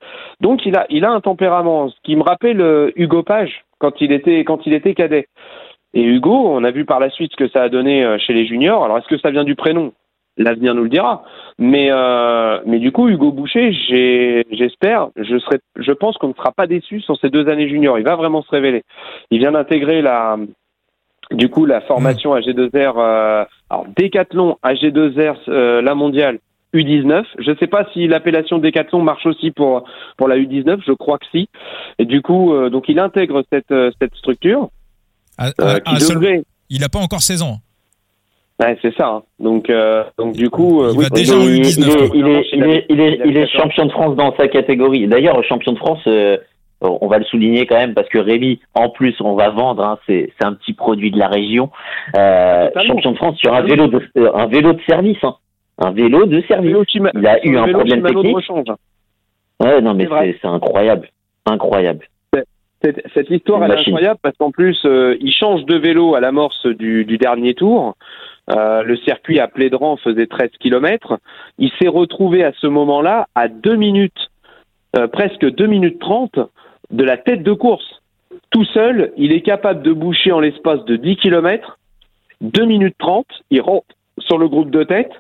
Donc 0.41 0.65
il 0.65 0.77
a, 0.77 0.87
il 0.91 1.05
a 1.05 1.11
un 1.11 1.21
tempérament, 1.21 1.89
ce 1.89 1.97
qui 2.05 2.15
me 2.15 2.23
rappelle 2.23 2.61
euh, 2.61 2.93
Hugo 2.95 3.23
Page 3.23 3.65
quand 3.79 4.01
il 4.01 4.13
était, 4.13 4.45
quand 4.45 4.67
il 4.67 4.73
était 4.73 4.95
cadet. 4.95 5.27
Et 5.95 6.03
Hugo, 6.03 6.49
on 6.49 6.63
a 6.65 6.71
vu 6.71 6.85
par 6.85 7.01
la 7.01 7.11
suite 7.11 7.33
ce 7.33 7.37
que 7.37 7.49
ça 7.49 7.63
a 7.63 7.69
donné 7.69 8.05
euh, 8.05 8.19
chez 8.19 8.35
les 8.35 8.47
juniors. 8.47 8.85
Alors 8.85 8.99
est-ce 8.99 9.09
que 9.09 9.19
ça 9.19 9.31
vient 9.31 9.45
du 9.45 9.57
prénom? 9.57 9.93
L'avenir 10.39 10.75
nous 10.75 10.85
le 10.85 10.89
dira. 10.89 11.25
Mais 11.59 11.89
euh, 11.91 12.61
mais 12.67 12.79
du 12.79 12.93
coup, 12.93 13.09
Hugo 13.09 13.33
Boucher, 13.33 13.73
j'espère, 14.51 15.09
je 15.17 15.39
serai, 15.39 15.59
je 15.77 15.93
pense 15.93 16.17
qu'on 16.17 16.29
ne 16.29 16.35
sera 16.35 16.53
pas 16.53 16.67
déçu 16.67 17.01
sur 17.01 17.19
ces 17.19 17.31
deux 17.31 17.49
années 17.49 17.69
juniors. 17.69 17.99
Il 17.99 18.05
va 18.05 18.17
vraiment 18.17 18.43
se 18.43 18.51
révéler. 18.51 18.85
Il 19.31 19.39
vient 19.39 19.53
d'intégrer 19.53 20.01
la 20.01 20.37
du 21.33 21.51
coup 21.51 21.67
la 21.67 21.81
formation 21.83 22.35
AG2R, 22.35 22.95
euh, 22.97 23.45
alors 23.69 23.87
Décathlon 23.97 24.57
AG2R, 24.65 25.37
euh, 25.49 25.83
la 25.83 25.95
mondiale 25.95 26.39
U19. 26.75 27.25
Je 27.39 27.51
ne 27.51 27.57
sais 27.57 27.67
pas 27.67 27.87
si 27.93 28.07
l'appellation 28.07 28.59
Décathlon 28.59 29.03
marche 29.03 29.27
aussi 29.27 29.51
pour 29.51 29.85
pour 30.17 30.29
la 30.29 30.39
U19. 30.39 30.81
Je 30.87 30.93
crois 30.93 31.19
que 31.19 31.27
si. 31.33 31.49
Et 31.99 32.05
du 32.05 32.23
coup, 32.23 32.53
donc 32.71 32.89
il 32.89 33.01
intègre 33.01 33.43
cette 33.53 33.75
cette 34.01 34.15
structure. 34.15 34.71
Qui 35.39 36.09
devrait... 36.09 36.43
Il 36.69 36.81
n'a 36.81 36.89
pas 36.89 36.99
encore 36.99 37.23
16 37.23 37.43
ans. 37.43 37.59
Ouais, 38.61 38.77
c'est 38.83 38.95
ça. 38.97 39.07
Hein. 39.07 39.23
Donc, 39.39 39.71
euh, 39.71 40.03
donc 40.19 40.35
du 40.35 40.51
coup, 40.51 40.83
il, 40.91 41.01
va 41.01 41.09
déjà 41.11 41.35
il, 41.35 41.65
il, 41.65 42.27
est, 42.29 42.87
il, 42.89 43.01
est, 43.01 43.21
il 43.25 43.37
est 43.37 43.47
champion 43.47 43.87
de 43.87 43.93
France 43.93 44.17
dans 44.17 44.35
sa 44.37 44.49
catégorie. 44.49 45.07
D'ailleurs, 45.07 45.43
champion 45.45 45.73
de 45.73 45.79
France, 45.79 46.01
euh, 46.09 46.39
on 46.81 47.07
va 47.07 47.19
le 47.19 47.25
souligner 47.25 47.67
quand 47.67 47.77
même 47.77 47.95
parce 47.95 48.09
que 48.09 48.19
Rémi, 48.19 48.61
en 48.75 48.89
plus, 48.89 49.15
on 49.21 49.35
va 49.35 49.51
vendre. 49.51 49.85
Hein, 49.85 49.99
c'est, 50.07 50.33
c'est 50.39 50.47
un 50.47 50.55
petit 50.55 50.73
produit 50.73 51.11
de 51.11 51.19
la 51.19 51.29
région. 51.29 51.71
Euh, 52.17 52.69
champion 52.87 53.13
de 53.13 53.17
France 53.17 53.37
sur 53.39 53.55
un 53.55 53.63
vélo 53.63 53.87
de, 53.87 54.01
euh, 54.17 54.31
un 54.35 54.47
vélo 54.47 54.73
de 54.73 54.81
service. 54.89 55.23
Hein. 55.23 55.35
Un 55.79 55.93
vélo 55.93 56.27
de 56.27 56.41
service. 56.43 56.75
il 56.95 57.27
a 57.27 57.47
eu 57.47 57.57
un 57.57 57.69
problème 57.69 58.03
technique. 58.03 58.37
Ouais, 59.61 59.81
non, 59.81 59.95
mais 59.95 60.09
c'est, 60.09 60.39
c'est 60.41 60.49
incroyable, 60.49 61.09
incroyable. 61.47 62.07
Cette, 62.81 63.03
cette 63.13 63.29
histoire 63.31 63.65
elle 63.65 63.73
est 63.73 63.89
incroyable 63.89 64.21
parce 64.23 64.37
qu'en 64.37 64.53
plus, 64.53 64.79
euh, 64.85 65.17
il 65.21 65.33
change 65.33 65.65
de 65.65 65.75
vélo 65.75 66.15
à 66.15 66.21
l'amorce 66.21 66.65
du, 66.67 67.05
du 67.05 67.19
dernier 67.19 67.55
tour. 67.55 67.97
Euh, 68.51 68.83
le 68.83 68.97
circuit 68.97 69.41
à 69.41 69.49
Plédran 69.49 69.97
faisait 69.97 70.27
13 70.27 70.51
km. 70.59 71.19
Il 71.59 71.71
s'est 71.79 71.89
retrouvé 71.89 72.45
à 72.45 72.53
ce 72.61 72.67
moment-là 72.67 73.29
à 73.35 73.49
2 73.49 73.77
minutes, 73.77 74.31
euh, 74.97 75.07
presque 75.07 75.45
2 75.45 75.67
minutes 75.67 75.99
30 75.99 76.39
de 76.91 77.05
la 77.05 77.19
tête 77.19 77.43
de 77.43 77.53
course. 77.53 78.01
Tout 78.51 78.65
seul, 78.65 79.13
il 79.17 79.33
est 79.33 79.43
capable 79.43 79.83
de 79.83 79.93
boucher 79.93 80.33
en 80.33 80.41
l'espace 80.41 80.85
de 80.85 80.97
10 80.97 81.17
km, 81.17 81.79
2 82.41 82.65
minutes 82.65 82.97
30, 82.99 83.27
il 83.51 83.61
rentre 83.61 83.87
sur 84.19 84.39
le 84.39 84.49
groupe 84.49 84.71
de 84.71 84.85
tête. 84.85 85.13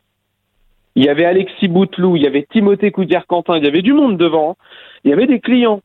Il 0.95 1.05
y 1.05 1.09
avait 1.09 1.26
Alexis 1.26 1.68
Bouteloup, 1.68 2.16
il 2.16 2.22
y 2.22 2.26
avait 2.26 2.47
Timothée 2.51 2.91
Coudière-Quentin, 2.91 3.59
il 3.59 3.64
y 3.64 3.68
avait 3.68 3.83
du 3.83 3.93
monde 3.93 4.16
devant, 4.16 4.53
hein. 4.53 4.55
il 5.05 5.11
y 5.11 5.12
avait 5.12 5.26
des 5.26 5.41
clients. 5.41 5.81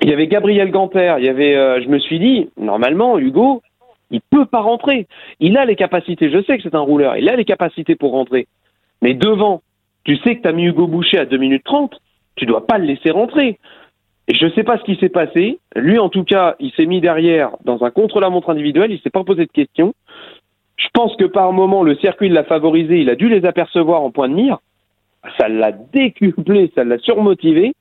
Il 0.00 0.08
y 0.08 0.12
avait 0.12 0.26
Gabriel 0.26 0.70
Gamper, 0.70 1.16
il 1.18 1.24
y 1.24 1.28
avait, 1.28 1.54
euh, 1.54 1.80
je 1.82 1.88
me 1.88 1.98
suis 1.98 2.18
dit, 2.18 2.50
normalement, 2.56 3.18
Hugo, 3.18 3.62
il 4.12 4.20
peut 4.20 4.46
pas 4.46 4.60
rentrer. 4.60 5.08
Il 5.40 5.56
a 5.56 5.64
les 5.64 5.74
capacités. 5.74 6.30
Je 6.30 6.42
sais 6.42 6.56
que 6.56 6.62
c'est 6.62 6.74
un 6.74 6.80
rouleur. 6.80 7.16
Il 7.16 7.28
a 7.28 7.34
les 7.34 7.44
capacités 7.44 7.96
pour 7.96 8.12
rentrer. 8.12 8.46
Mais 9.00 9.14
devant, 9.14 9.62
tu 10.04 10.16
sais 10.18 10.36
que 10.36 10.42
tu 10.42 10.48
as 10.48 10.52
mis 10.52 10.66
Hugo 10.66 10.86
Boucher 10.86 11.18
à 11.18 11.24
2 11.24 11.36
minutes 11.38 11.64
30. 11.64 11.98
Tu 12.36 12.46
dois 12.46 12.66
pas 12.66 12.78
le 12.78 12.84
laisser 12.84 13.10
rentrer. 13.10 13.58
Et 14.28 14.34
je 14.34 14.50
sais 14.50 14.62
pas 14.62 14.78
ce 14.78 14.84
qui 14.84 14.96
s'est 14.96 15.08
passé. 15.08 15.58
Lui, 15.74 15.98
en 15.98 16.10
tout 16.10 16.24
cas, 16.24 16.54
il 16.60 16.70
s'est 16.72 16.86
mis 16.86 17.00
derrière 17.00 17.56
dans 17.64 17.82
un 17.82 17.90
contre-la-montre 17.90 18.50
individuel. 18.50 18.92
Il 18.92 19.00
s'est 19.00 19.10
pas 19.10 19.24
posé 19.24 19.46
de 19.46 19.50
questions. 19.50 19.94
Je 20.76 20.88
pense 20.92 21.16
que 21.16 21.24
par 21.24 21.52
moment, 21.52 21.82
le 21.82 21.96
circuit 21.96 22.28
l'a 22.28 22.44
favorisé. 22.44 23.00
Il 23.00 23.10
a 23.10 23.16
dû 23.16 23.28
les 23.28 23.44
apercevoir 23.46 24.02
en 24.02 24.10
point 24.10 24.28
de 24.28 24.34
mire. 24.34 24.58
Ça 25.38 25.48
l'a 25.48 25.72
décuplé, 25.72 26.70
ça 26.74 26.84
l'a 26.84 26.98
surmotivé. 26.98 27.72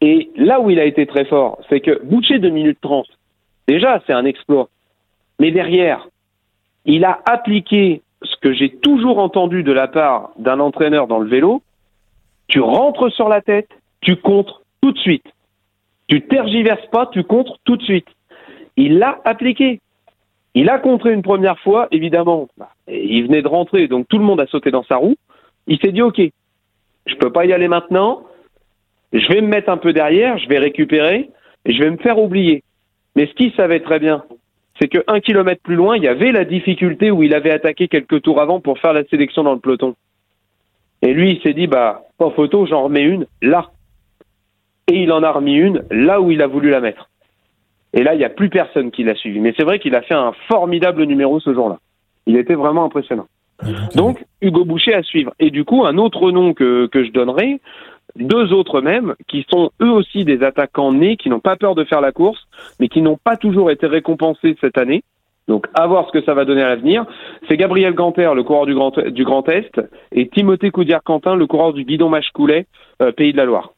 Et 0.00 0.30
là 0.36 0.60
où 0.60 0.70
il 0.70 0.78
a 0.78 0.84
été 0.84 1.06
très 1.06 1.24
fort, 1.24 1.58
c'est 1.68 1.80
que 1.80 2.02
Boucher 2.04 2.38
2 2.38 2.48
minutes 2.50 2.78
30, 2.80 3.06
déjà, 3.66 4.00
c'est 4.06 4.12
un 4.12 4.24
exploit. 4.24 4.68
Mais 5.38 5.50
derrière, 5.50 6.08
il 6.84 7.04
a 7.04 7.20
appliqué 7.26 8.02
ce 8.22 8.36
que 8.36 8.52
j'ai 8.52 8.70
toujours 8.70 9.18
entendu 9.18 9.62
de 9.62 9.72
la 9.72 9.88
part 9.88 10.30
d'un 10.38 10.60
entraîneur 10.60 11.06
dans 11.06 11.18
le 11.18 11.28
vélo, 11.28 11.62
tu 12.48 12.60
rentres 12.60 13.12
sur 13.12 13.28
la 13.28 13.42
tête, 13.42 13.68
tu 14.00 14.16
contres 14.16 14.62
tout 14.80 14.92
de 14.92 14.98
suite. 14.98 15.26
Tu 16.08 16.22
tergiverses 16.22 16.86
pas, 16.86 17.06
tu 17.06 17.22
contres 17.22 17.58
tout 17.64 17.76
de 17.76 17.82
suite. 17.82 18.08
Il 18.76 18.98
l'a 18.98 19.20
appliqué. 19.24 19.80
Il 20.54 20.70
a 20.70 20.78
contré 20.78 21.12
une 21.12 21.22
première 21.22 21.58
fois, 21.60 21.88
évidemment. 21.90 22.48
Bah, 22.56 22.70
il 22.88 23.24
venait 23.26 23.42
de 23.42 23.48
rentrer, 23.48 23.86
donc 23.86 24.08
tout 24.08 24.18
le 24.18 24.24
monde 24.24 24.40
a 24.40 24.46
sauté 24.46 24.70
dans 24.70 24.84
sa 24.84 24.96
roue. 24.96 25.16
Il 25.66 25.78
s'est 25.78 25.92
dit, 25.92 26.02
OK, 26.02 26.20
je 27.06 27.14
peux 27.16 27.30
pas 27.30 27.44
y 27.44 27.52
aller 27.52 27.68
maintenant. 27.68 28.22
Je 29.12 29.28
vais 29.28 29.40
me 29.40 29.48
mettre 29.48 29.68
un 29.68 29.76
peu 29.76 29.92
derrière, 29.92 30.38
je 30.38 30.48
vais 30.48 30.58
récupérer 30.58 31.30
et 31.64 31.72
je 31.72 31.82
vais 31.82 31.90
me 31.90 31.96
faire 31.98 32.18
oublier. 32.18 32.62
Mais 33.14 33.26
ce 33.26 33.34
qu'il 33.34 33.52
savait 33.52 33.80
très 33.80 33.98
bien, 33.98 34.24
c'est 34.80 34.88
que 34.88 35.02
un 35.06 35.20
kilomètre 35.20 35.62
plus 35.62 35.74
loin, 35.74 35.96
il 35.96 36.02
y 36.02 36.08
avait 36.08 36.32
la 36.32 36.44
difficulté 36.44 37.10
où 37.10 37.22
il 37.22 37.34
avait 37.34 37.50
attaqué 37.50 37.88
quelques 37.88 38.22
tours 38.22 38.40
avant 38.40 38.60
pour 38.60 38.78
faire 38.78 38.92
la 38.92 39.04
sélection 39.04 39.42
dans 39.42 39.54
le 39.54 39.60
peloton. 39.60 39.94
Et 41.02 41.12
lui, 41.12 41.32
il 41.32 41.42
s'est 41.42 41.54
dit, 41.54 41.66
bah, 41.66 42.02
pas 42.18 42.30
photo, 42.30 42.66
j'en 42.66 42.84
remets 42.84 43.02
une 43.02 43.26
là. 43.42 43.70
Et 44.88 45.02
il 45.02 45.12
en 45.12 45.22
a 45.22 45.30
remis 45.30 45.54
une 45.54 45.84
là 45.90 46.20
où 46.20 46.30
il 46.30 46.42
a 46.42 46.46
voulu 46.46 46.70
la 46.70 46.80
mettre. 46.80 47.08
Et 47.94 48.02
là, 48.02 48.14
il 48.14 48.18
n'y 48.18 48.24
a 48.24 48.30
plus 48.30 48.50
personne 48.50 48.90
qui 48.90 49.04
l'a 49.04 49.14
suivi. 49.14 49.40
Mais 49.40 49.54
c'est 49.56 49.64
vrai 49.64 49.78
qu'il 49.78 49.94
a 49.94 50.02
fait 50.02 50.14
un 50.14 50.32
formidable 50.48 51.04
numéro 51.04 51.40
ce 51.40 51.52
jour-là. 51.52 51.78
Il 52.26 52.36
était 52.36 52.54
vraiment 52.54 52.84
impressionnant. 52.84 53.26
Donc, 53.94 54.24
Hugo 54.40 54.64
Boucher 54.64 54.94
à 54.94 55.02
suivre. 55.02 55.32
Et 55.40 55.50
du 55.50 55.64
coup, 55.64 55.84
un 55.84 55.98
autre 55.98 56.30
nom 56.30 56.54
que, 56.54 56.86
que 56.86 57.04
je 57.04 57.10
donnerai, 57.10 57.60
deux 58.18 58.52
autres 58.52 58.80
même, 58.80 59.14
qui 59.26 59.46
sont 59.50 59.70
eux 59.82 59.90
aussi 59.90 60.24
des 60.24 60.42
attaquants 60.42 60.92
nés, 60.92 61.16
qui 61.16 61.30
n'ont 61.30 61.40
pas 61.40 61.56
peur 61.56 61.74
de 61.74 61.84
faire 61.84 62.00
la 62.00 62.12
course, 62.12 62.46
mais 62.80 62.88
qui 62.88 63.02
n'ont 63.02 63.18
pas 63.22 63.36
toujours 63.36 63.70
été 63.70 63.86
récompensés 63.86 64.56
cette 64.60 64.78
année. 64.78 65.02
Donc, 65.46 65.66
à 65.72 65.86
voir 65.86 66.06
ce 66.06 66.12
que 66.12 66.24
ça 66.24 66.34
va 66.34 66.44
donner 66.44 66.62
à 66.62 66.68
l'avenir. 66.68 67.06
C'est 67.48 67.56
Gabriel 67.56 67.94
Ganter, 67.94 68.30
le 68.34 68.42
coureur 68.42 68.66
du 68.66 68.74
Grand, 68.74 68.90
du 68.90 69.24
Grand 69.24 69.48
Est, 69.48 69.80
et 70.12 70.28
Timothée 70.28 70.70
Coudière-Quentin, 70.70 71.36
le 71.36 71.46
coureur 71.46 71.72
du 71.72 71.84
Guidon 71.84 72.10
Machecoulet, 72.10 72.66
euh, 73.00 73.12
Pays 73.12 73.32
de 73.32 73.38
la 73.38 73.46
Loire. 73.46 73.72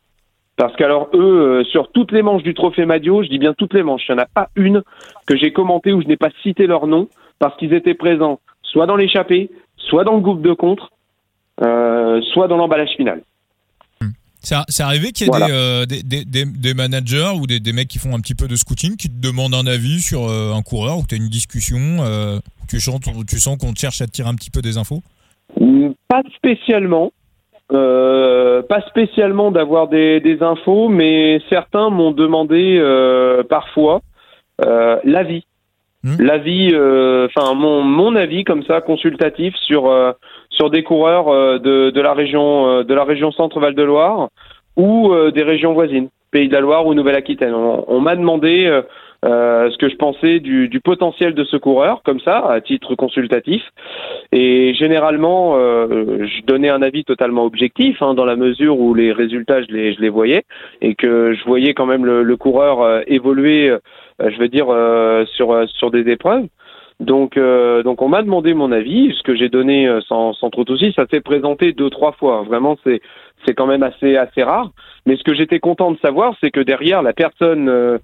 Parce 0.57 0.75
qu'alors, 0.75 1.09
eux, 1.15 1.61
euh, 1.61 1.65
sur 1.65 1.91
toutes 1.93 2.11
les 2.11 2.23
manches 2.23 2.43
du 2.43 2.55
Trophée 2.55 2.85
Madio, 2.85 3.23
je 3.23 3.29
dis 3.29 3.39
bien 3.39 3.55
toutes 3.55 3.73
les 3.73 3.85
manches, 3.85 4.03
il 4.09 4.15
n'y 4.15 4.21
en 4.21 4.25
a 4.25 4.27
pas 4.27 4.49
une 4.57 4.83
que 5.27 5.37
j'ai 5.37 5.53
commentée 5.53 5.93
où 5.93 6.03
je 6.03 6.09
n'ai 6.09 6.17
pas 6.17 6.31
cité 6.43 6.67
leur 6.67 6.89
nom, 6.89 7.09
parce 7.39 7.57
qu'ils 7.57 7.73
étaient 7.73 7.95
présents 7.95 8.41
soit 8.63 8.87
dans 8.87 8.97
l'échappée, 8.97 9.51
soit 9.77 10.05
dans 10.05 10.15
le 10.15 10.21
groupe 10.21 10.43
de 10.43 10.53
contre, 10.53 10.91
euh, 11.63 12.21
soit 12.33 12.49
dans 12.49 12.57
l'emballage 12.57 12.91
final. 12.97 13.23
C'est 14.43 14.83
arrivé 14.83 15.13
qu'il 15.13 15.27
y 15.27 15.31
ait 15.31 15.51
euh, 15.51 15.85
des, 15.85 16.03
des, 16.03 16.25
des, 16.25 16.45
des, 16.47 16.75
managers 16.75 17.33
ou 17.37 17.47
des, 17.47 17.73
mecs 17.73 17.89
qui 17.89 17.99
font 17.99 18.15
un 18.15 18.21
petit 18.21 18.35
peu 18.35 18.49
de 18.49 18.57
scouting, 18.57 18.97
qui 18.97 19.09
te 19.09 19.21
demandent 19.21 19.55
un 19.55 19.67
avis 19.67 20.01
sur 20.01 20.29
euh, 20.29 20.55
un 20.55 20.63
coureur, 20.63 20.99
ou 20.99 21.03
tu 21.07 21.15
as 21.15 21.19
une 21.19 21.29
discussion, 21.29 21.79
euh, 22.01 22.39
tu, 22.69 22.81
sens, 22.81 23.01
tu 23.29 23.39
sens 23.39 23.59
qu'on 23.59 23.75
cherche 23.75 24.01
à 24.01 24.07
te 24.07 24.13
tirer 24.13 24.29
un 24.29 24.35
petit 24.35 24.51
peu 24.51 24.63
des 24.63 24.79
infos? 24.79 25.01
Pas 26.09 26.23
spécialement. 26.37 27.13
pas 27.69 28.81
spécialement 28.89 29.51
d'avoir 29.51 29.89
des, 29.89 30.39
infos, 30.41 30.89
mais 30.89 31.41
certains 31.51 31.91
m'ont 31.91 32.13
demandé 32.13 32.81
parfois 33.49 34.01
l'avis. 35.05 35.45
Hmm. 36.03 36.17
L'avis, 36.19 36.69
enfin 36.69 37.53
mon, 37.53 37.83
mon 37.83 38.17
avis 38.17 38.45
comme 38.45 38.63
ça, 38.65 38.81
consultatif 38.81 39.55
sur 39.67 40.15
sur 40.51 40.71
des 40.71 40.83
coureurs 40.83 41.29
euh, 41.29 41.59
de, 41.59 41.91
de, 41.91 42.01
la 42.01 42.13
région 42.13 42.69
euh, 42.69 42.85
de 42.85 42.95
la 42.95 43.05
région 43.05 43.33
Centre 43.33 43.61
Val 43.61 43.75
de 43.75 43.83
Loire 43.83 44.29
ou 44.77 45.13
euh, 45.13 45.31
des 45.31 45.43
régions 45.43 45.73
voisines, 45.73 46.09
Pays 46.31 46.49
de 46.49 46.55
la 46.55 46.61
Loire 46.61 46.87
ou 46.87 46.95
Nouvelle-Aquitaine. 46.95 47.55
On, 47.55 48.01
m'a 48.01 48.17
demandé 48.17 48.67
euh, 49.25 49.71
ce 49.71 49.77
que 49.79 49.89
je 49.89 49.97
pensais 49.97 50.39
du, 50.39 50.69
du, 50.69 50.81
potentiel 50.81 51.35
de 51.35 51.45
ce 51.45 51.57
coureur, 51.57 52.03
comme 52.05 52.21
ça, 52.21 52.39
à 52.49 52.61
titre 52.61 52.95
consultatif. 52.95 53.63
Et 54.33 54.73
généralement, 54.75 55.57
euh, 55.57 56.25
je 56.25 56.43
donnais 56.47 56.71
un 56.71 56.83
avis 56.83 57.05
totalement 57.05 57.45
objectif, 57.45 58.01
hein, 58.01 58.15
dans 58.15 58.25
la 58.25 58.37
mesure 58.37 58.79
où 58.79 58.95
les 58.95 59.13
résultats, 59.13 59.61
je 59.63 59.73
les, 59.73 59.93
je 59.93 60.01
les 60.01 60.09
voyais, 60.09 60.45
et 60.81 60.95
que 60.95 61.35
je 61.35 61.45
voyais 61.45 61.75
quand 61.75 61.87
même 61.87 62.07
le, 62.07 62.23
le 62.23 62.37
coureur 62.37 63.03
évoluer, 63.09 63.75
je 64.21 64.39
veux 64.39 64.49
dire, 64.49 64.69
sur, 65.35 65.69
sur 65.69 65.91
des 65.91 66.09
épreuves. 66.11 66.47
Donc, 67.01 67.39
euh, 67.39 67.83
donc 67.83 68.03
on 68.03 68.09
m'a 68.09 68.23
demandé 68.23 68.53
mon 68.53 68.71
avis, 68.73 69.15
ce 69.17 69.23
que 69.23 69.35
j'ai 69.35 69.49
donné 69.49 69.89
euh, 69.89 70.01
sans, 70.03 70.35
sans 70.35 70.51
trop 70.51 70.65
de 70.65 70.77
soucis. 70.77 70.93
Ça 70.95 71.07
s'est 71.11 71.23
présenté 71.23 71.73
deux, 71.73 71.89
trois 71.89 72.13
fois. 72.13 72.43
Vraiment, 72.43 72.77
c'est 72.85 73.01
c'est 73.47 73.55
quand 73.55 73.67
même 73.67 73.83
assez 73.83 74.17
assez 74.17 74.43
rare. 74.43 74.71
Mais 75.07 75.17
ce 75.17 75.25
que 75.25 75.35
j'étais 75.35 75.61
content 75.61 75.91
de 75.93 75.99
savoir, 75.99 76.35
c'est 76.41 76.51
que 76.51 76.61
derrière 76.61 77.03
la 77.03 77.15
personne 77.15 77.71
euh, 77.71 77.99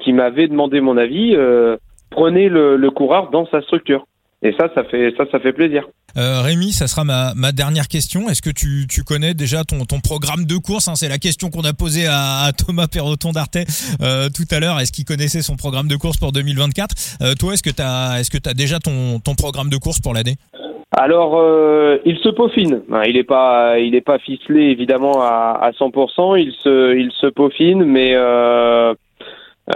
qui 0.00 0.12
m'avait 0.12 0.46
demandé 0.46 0.80
mon 0.80 0.96
avis 0.96 1.36
prenait 2.10 2.48
le, 2.48 2.76
le 2.76 2.90
coureur 2.90 3.30
dans 3.30 3.46
sa 3.46 3.60
structure. 3.62 4.06
Et 4.46 4.54
ça, 4.56 4.68
ça 4.74 4.84
fait 4.84 5.12
ça, 5.16 5.24
ça 5.32 5.40
fait 5.40 5.52
plaisir. 5.52 5.88
Euh, 6.16 6.40
Rémi, 6.40 6.70
ça 6.72 6.86
sera 6.86 7.02
ma, 7.02 7.34
ma 7.34 7.50
dernière 7.50 7.88
question. 7.88 8.28
Est-ce 8.28 8.40
que 8.40 8.50
tu, 8.50 8.86
tu, 8.88 9.02
connais 9.02 9.34
déjà 9.34 9.64
ton, 9.64 9.84
ton 9.84 9.98
programme 9.98 10.44
de 10.44 10.56
course 10.56 10.86
hein? 10.86 10.94
C'est 10.94 11.08
la 11.08 11.18
question 11.18 11.50
qu'on 11.50 11.64
a 11.64 11.72
posée 11.72 12.06
à, 12.06 12.44
à 12.44 12.52
Thomas 12.52 12.86
Perroton 12.86 13.32
d'Arte 13.32 13.58
euh, 14.00 14.28
tout 14.28 14.46
à 14.54 14.60
l'heure. 14.60 14.78
Est-ce 14.78 14.92
qu'il 14.92 15.04
connaissait 15.04 15.42
son 15.42 15.56
programme 15.56 15.88
de 15.88 15.96
course 15.96 16.16
pour 16.16 16.30
2024 16.30 16.94
euh, 17.22 17.34
Toi, 17.34 17.54
est-ce 17.54 17.62
que 17.62 17.70
tu 17.70 17.82
as, 17.82 18.20
est-ce 18.20 18.30
que 18.30 18.48
as 18.48 18.54
déjà 18.54 18.78
ton, 18.78 19.18
ton 19.18 19.34
programme 19.34 19.68
de 19.68 19.76
course 19.78 19.98
pour 20.00 20.14
l'année? 20.14 20.36
Alors, 20.92 21.36
euh, 21.36 21.98
il 22.04 22.16
se 22.18 22.28
peaufine. 22.28 22.82
Il 23.06 23.14
n'est 23.14 23.24
pas, 23.24 23.78
il 23.78 23.94
est 23.94 24.00
pas 24.00 24.18
ficelé 24.18 24.70
évidemment 24.70 25.20
à, 25.20 25.58
à 25.60 25.70
100%. 25.72 26.40
Il 26.40 26.52
se, 26.62 26.96
il 26.96 27.10
se 27.12 27.26
peaufine, 27.26 27.84
mais 27.84 28.12
euh, 28.14 28.94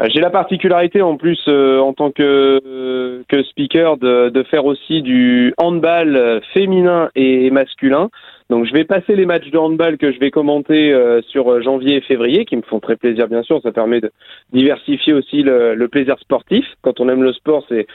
j'ai 0.09 0.20
la 0.20 0.30
particularité 0.30 1.03
en 1.03 1.16
plus 1.16 1.41
euh, 1.49 1.80
en 1.80 1.93
tant 1.93 2.12
que, 2.12 3.24
que 3.28 3.43
speaker 3.43 3.97
de, 3.97 4.28
de, 4.28 4.43
faire 4.45 4.64
aussi 4.64 5.03
du 5.03 5.53
handball 5.59 6.41
féminin 6.55 7.11
et 7.16 7.51
masculin. 7.51 8.09
Donc 8.51 8.66
je 8.66 8.72
vais 8.72 8.84
passer 8.84 9.16
les 9.16 9.26
matchs 9.26 9.51
de 9.51 9.59
handball 9.59 9.99
que 9.99 10.12
je 10.12 10.20
vais 10.20 10.30
commenter 10.30 10.93
euh, 10.93 11.20
sur 11.22 11.61
janvier 11.62 11.97
et 11.97 12.01
février, 12.03 12.45
qui 12.45 12.57
me 12.57 12.62
font 12.62 12.78
très 12.78 12.97
plaisir 12.97 13.26
bien 13.26 13.43
sûr. 13.43 13.61
Ça 13.62 13.72
permet 13.72 14.01
de 14.01 14.12
diversifier 14.53 15.12
aussi 15.12 15.43
le, 15.43 15.74
le 15.74 15.88
plaisir 15.88 16.16
sportif. 16.20 16.64
Quand 16.82 17.01
on 17.01 17.09
aime 17.09 17.24
le 17.24 17.32
sport, 17.32 17.64
c'est 17.68 17.86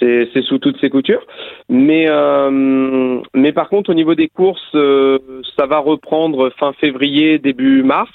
c'est 0.00 0.42
sous 0.42 0.58
toutes 0.58 0.78
ses 0.80 0.90
coutures. 0.90 1.24
Mais 1.68 2.08
mais 3.32 3.52
par 3.52 3.68
contre 3.68 3.90
au 3.90 3.94
niveau 3.94 4.14
des 4.14 4.28
courses, 4.28 4.76
ça 5.56 5.66
va 5.66 5.78
reprendre 5.78 6.50
fin 6.58 6.72
février, 6.74 7.38
début 7.38 7.82
mars. 7.84 8.10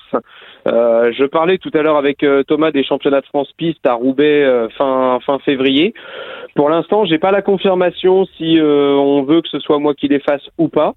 Euh, 0.70 1.12
je 1.18 1.26
parlais 1.26 1.58
tout 1.58 1.72
à 1.74 1.82
l'heure 1.82 1.98
avec 1.98 2.24
euh, 2.24 2.44
Thomas 2.44 2.72
des 2.72 2.84
championnats 2.84 3.22
de 3.22 3.26
France 3.26 3.52
piste 3.58 3.86
à 3.86 3.94
Roubaix 3.94 4.44
euh, 4.44 4.70
fin 4.70 5.20
fin 5.26 5.40
février. 5.40 5.94
Pour 6.56 6.70
l'instant, 6.70 7.06
j'ai 7.06 7.18
pas 7.18 7.32
la 7.32 7.42
confirmation 7.42 8.26
si 8.38 8.60
on 8.62 9.24
veut 9.24 9.42
que 9.42 9.50
ce 9.50 9.60
soit 9.60 9.80
moi 9.80 9.94
qui 9.94 10.08
les 10.08 10.20
fasse 10.20 10.48
ou 10.58 10.68
pas. 10.68 10.94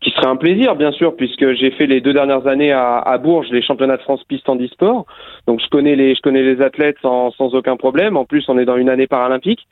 Qui 0.00 0.10
serait 0.12 0.28
un 0.28 0.36
plaisir, 0.36 0.76
bien 0.76 0.92
sûr, 0.92 1.14
puisque 1.14 1.52
j'ai 1.52 1.70
fait 1.72 1.86
les 1.86 2.00
deux 2.00 2.14
dernières 2.14 2.46
années 2.46 2.72
à, 2.72 2.96
à, 2.96 3.18
Bourges 3.18 3.48
les 3.50 3.60
championnats 3.60 3.98
de 3.98 4.02
France 4.02 4.24
piste 4.24 4.48
en 4.48 4.56
e-sport. 4.56 5.04
Donc 5.46 5.60
je 5.60 5.68
connais 5.68 5.94
les 5.94 6.14
je 6.14 6.22
connais 6.22 6.42
les 6.42 6.62
athlètes 6.62 6.96
sans, 7.02 7.30
sans 7.32 7.54
aucun 7.54 7.76
problème. 7.76 8.16
En 8.16 8.24
plus, 8.24 8.44
on 8.48 8.58
est 8.58 8.64
dans 8.64 8.76
une 8.76 8.88
année 8.88 9.06
paralympique. 9.06 9.66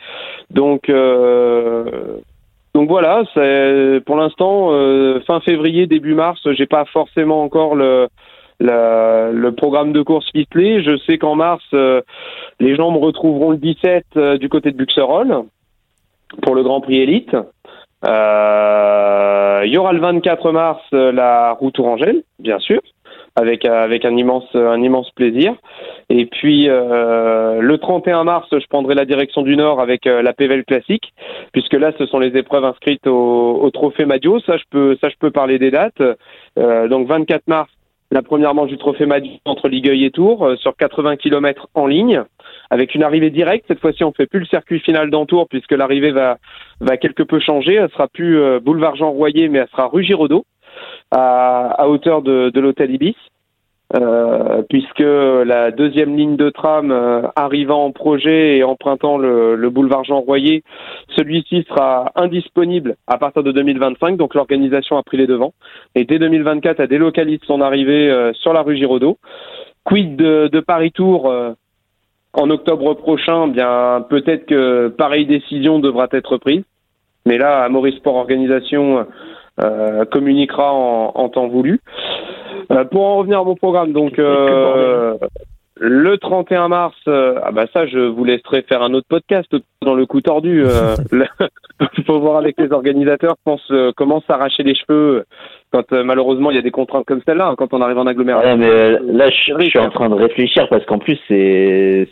Donc 0.50 0.90
donc 2.74 2.88
voilà, 2.88 3.22
pour 4.04 4.16
l'instant 4.16 4.70
fin 5.26 5.40
février 5.40 5.86
début 5.86 6.14
mars, 6.14 6.40
j'ai 6.52 6.66
pas 6.66 6.84
forcément 6.84 7.42
encore 7.42 7.74
le 7.74 8.08
le 8.60 9.50
programme 9.50 9.92
de 9.92 10.02
course 10.02 10.30
ficelé. 10.30 10.82
Je 10.82 10.96
sais 11.06 11.18
qu'en 11.18 11.34
mars, 11.34 11.64
euh, 11.74 12.02
les 12.60 12.76
gens 12.76 12.90
me 12.90 12.98
retrouveront 12.98 13.50
le 13.50 13.58
17 13.58 14.04
euh, 14.16 14.38
du 14.38 14.48
côté 14.48 14.70
de 14.72 14.76
Buxerolles 14.76 15.44
pour 16.42 16.54
le 16.54 16.62
Grand 16.62 16.80
Prix 16.80 16.98
Élite. 16.98 17.36
Euh, 18.04 19.62
il 19.64 19.72
y 19.72 19.78
aura 19.78 19.92
le 19.92 20.00
24 20.00 20.52
mars 20.52 20.80
la 20.92 21.52
route 21.52 21.74
Tourangelle, 21.74 22.22
bien 22.38 22.60
sûr, 22.60 22.80
avec 23.34 23.64
avec 23.64 24.04
un 24.04 24.16
immense 24.16 24.46
un 24.54 24.80
immense 24.80 25.10
plaisir. 25.12 25.54
Et 26.08 26.26
puis 26.26 26.66
le 26.66 27.76
31 27.76 28.22
mars, 28.22 28.46
je 28.52 28.66
prendrai 28.68 28.94
la 28.94 29.04
direction 29.04 29.42
du 29.42 29.56
Nord 29.56 29.80
avec 29.80 30.04
la 30.04 30.32
PVL 30.32 30.64
classique, 30.64 31.12
puisque 31.52 31.72
là, 31.72 31.90
ce 31.98 32.06
sont 32.06 32.20
les 32.20 32.36
épreuves 32.36 32.64
inscrites 32.64 33.08
au, 33.08 33.58
au 33.62 33.70
Trophée 33.70 34.04
Madio. 34.04 34.38
Ça, 34.40 34.56
je 34.58 34.64
peux 34.70 34.96
ça 35.00 35.08
je 35.08 35.16
peux 35.18 35.32
parler 35.32 35.58
des 35.58 35.72
dates. 35.72 36.00
donc 36.56 37.08
24 37.08 37.48
mars, 37.48 37.68
la 38.10 38.22
première 38.22 38.54
manche 38.54 38.70
du 38.70 38.78
Trophée 38.78 39.06
Madu 39.06 39.30
entre 39.44 39.68
Ligueuil 39.68 40.04
et 40.04 40.10
Tours 40.10 40.46
euh, 40.46 40.56
sur 40.56 40.74
80 40.76 41.16
km 41.16 41.68
en 41.74 41.86
ligne 41.86 42.22
avec 42.70 42.94
une 42.94 43.02
arrivée 43.02 43.30
directe. 43.30 43.66
Cette 43.68 43.80
fois-ci, 43.80 44.04
on 44.04 44.12
fait 44.12 44.26
plus 44.26 44.40
le 44.40 44.46
circuit 44.46 44.80
final 44.80 45.10
d'Entour 45.10 45.46
puisque 45.48 45.72
l'arrivée 45.72 46.10
va 46.12 46.38
quelque 46.96 47.22
peu 47.22 47.38
changer. 47.38 47.74
Elle 47.74 47.90
sera 47.90 48.08
plus 48.08 48.38
euh, 48.38 48.60
boulevard 48.60 48.96
Jean 48.96 49.10
Royer, 49.10 49.48
mais 49.48 49.58
elle 49.58 49.68
sera 49.68 49.88
rue 49.88 50.04
Giraudot 50.04 50.44
à, 51.10 51.88
hauteur 51.88 52.22
de 52.22 52.60
l'hôtel 52.60 52.90
Ibis. 52.90 53.16
Euh, 53.94 54.60
puisque 54.68 54.98
la 55.00 55.70
deuxième 55.70 56.14
ligne 56.14 56.36
de 56.36 56.50
tram 56.50 56.90
euh, 56.90 57.22
arrivant 57.36 57.86
en 57.86 57.90
projet 57.90 58.58
et 58.58 58.62
empruntant 58.62 59.16
le, 59.16 59.54
le 59.54 59.70
boulevard 59.70 60.04
Jean 60.04 60.20
Royer, 60.20 60.62
celui-ci 61.16 61.64
sera 61.66 62.12
indisponible 62.14 62.96
à 63.06 63.16
partir 63.16 63.42
de 63.42 63.50
2025, 63.50 64.18
donc 64.18 64.34
l'organisation 64.34 64.98
a 64.98 65.02
pris 65.02 65.16
les 65.16 65.26
devants. 65.26 65.54
Et 65.94 66.04
dès 66.04 66.18
2024, 66.18 66.80
elle 66.80 66.88
délocalise 66.88 67.40
son 67.46 67.62
arrivée 67.62 68.10
euh, 68.10 68.34
sur 68.34 68.52
la 68.52 68.60
rue 68.60 68.76
Giraudot. 68.76 69.16
Quid 69.84 70.16
de, 70.16 70.48
de 70.52 70.60
Paris-Tour 70.60 71.32
en 72.34 72.50
octobre 72.50 72.92
prochain, 72.92 73.48
bien 73.48 74.04
peut-être 74.10 74.44
que 74.44 74.88
pareille 74.88 75.24
décision 75.24 75.78
devra 75.78 76.08
être 76.12 76.36
prise. 76.36 76.62
Mais 77.28 77.36
là, 77.36 77.68
Maurice 77.68 77.96
Sport 77.96 78.16
Organisation 78.16 78.98
euh, 78.98 79.04
communiquera 80.10 80.72
en, 80.72 81.12
en, 81.14 81.28
temps 81.28 81.48
voulu. 81.48 81.80
Euh, 82.70 82.84
pour 82.84 83.04
en 83.04 83.16
revenir 83.16 83.40
à 83.40 83.44
mon 83.44 83.54
programme, 83.54 83.92
donc 83.92 84.18
euh, 84.18 85.16
le 85.80 86.18
31 86.18 86.68
mars, 86.68 86.96
ah 87.06 87.50
bah 87.52 87.66
ça, 87.72 87.86
je 87.86 87.98
vous 87.98 88.24
laisserai 88.24 88.62
faire 88.62 88.82
un 88.82 88.92
autre 88.94 89.06
podcast 89.08 89.48
dans 89.82 89.94
le 89.94 90.06
coup 90.06 90.20
tordu. 90.20 90.64
Il 91.96 92.04
faut 92.06 92.18
voir 92.20 92.36
avec 92.36 92.58
les 92.58 92.72
organisateurs 92.72 93.36
pense, 93.44 93.72
comment 93.96 94.22
s'arracher 94.26 94.64
les 94.64 94.74
cheveux 94.74 95.24
quand 95.70 95.92
malheureusement 95.92 96.50
il 96.50 96.56
y 96.56 96.58
a 96.58 96.62
des 96.62 96.70
contraintes 96.70 97.04
comme 97.04 97.20
celle-là, 97.26 97.48
hein, 97.48 97.54
quand 97.56 97.74
on 97.74 97.82
arrive 97.82 97.98
en 97.98 98.06
agglomération. 98.06 98.52
Ouais, 98.52 98.56
mais 98.56 98.98
là, 99.12 99.28
je, 99.30 99.52
je 99.60 99.68
suis 99.68 99.78
en 99.78 99.90
train 99.90 100.08
de 100.08 100.14
réfléchir 100.14 100.66
parce 100.70 100.84
qu'en 100.86 100.98
plus, 100.98 101.18
c'est 101.28 102.08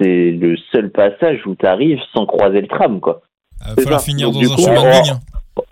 c'est 0.00 0.30
le 0.32 0.56
seul 0.72 0.90
passage 0.90 1.46
où 1.46 1.54
tu 1.54 1.66
arrives 1.66 2.00
sans 2.12 2.26
croiser 2.26 2.60
le 2.60 2.66
tram, 2.66 3.00
quoi. 3.00 3.22
Il 3.66 3.74
va 3.76 3.82
falloir 3.82 4.00
finir 4.00 4.30
dans 4.30 4.40
un 4.40 4.56
chemin 4.56 4.82
de 4.82 5.04
ligne. 5.04 5.14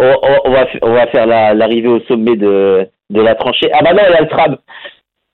On, 0.03 0.41
on, 0.45 0.51
va, 0.51 0.67
on 0.83 0.93
va 0.93 1.07
faire 1.09 1.27
l'arrivée 1.27 1.89
au 1.89 2.01
sommet 2.01 2.37
de, 2.37 2.89
de 3.11 3.21
la 3.21 3.35
tranchée. 3.35 3.71
Ah 3.73 3.83
bah 3.83 3.93
non, 3.93 4.03
il 4.09 4.13
y 4.13 4.17
a 4.17 4.21
le 4.21 4.29
tram. 4.29 4.57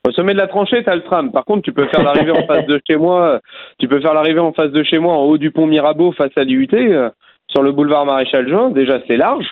Au 0.06 0.12
sommet 0.12 0.32
de 0.32 0.38
la 0.38 0.46
tranchée, 0.46 0.82
tu 0.84 0.90
as 0.90 0.96
le 0.96 1.02
tram. 1.02 1.32
Par 1.32 1.44
contre, 1.44 1.62
tu 1.62 1.72
peux 1.72 1.86
faire 1.88 2.02
l'arrivée 2.02 2.32
en 2.32 2.46
face 2.46 2.66
de 2.66 2.80
chez 2.86 2.96
moi. 2.96 3.40
Tu 3.78 3.88
peux 3.88 4.00
faire 4.00 4.14
l'arrivée 4.14 4.40
en 4.40 4.52
face 4.52 4.70
de 4.70 4.82
chez 4.82 4.98
moi, 4.98 5.14
en 5.14 5.24
haut 5.24 5.38
du 5.38 5.50
pont 5.50 5.66
Mirabeau, 5.66 6.12
face 6.12 6.36
à 6.36 6.44
l'IUT, 6.44 6.68
euh, 6.72 7.10
sur 7.48 7.62
le 7.62 7.72
boulevard 7.72 8.06
Maréchal 8.06 8.48
Juin. 8.48 8.70
Déjà, 8.70 9.00
c'est 9.06 9.16
large. 9.16 9.46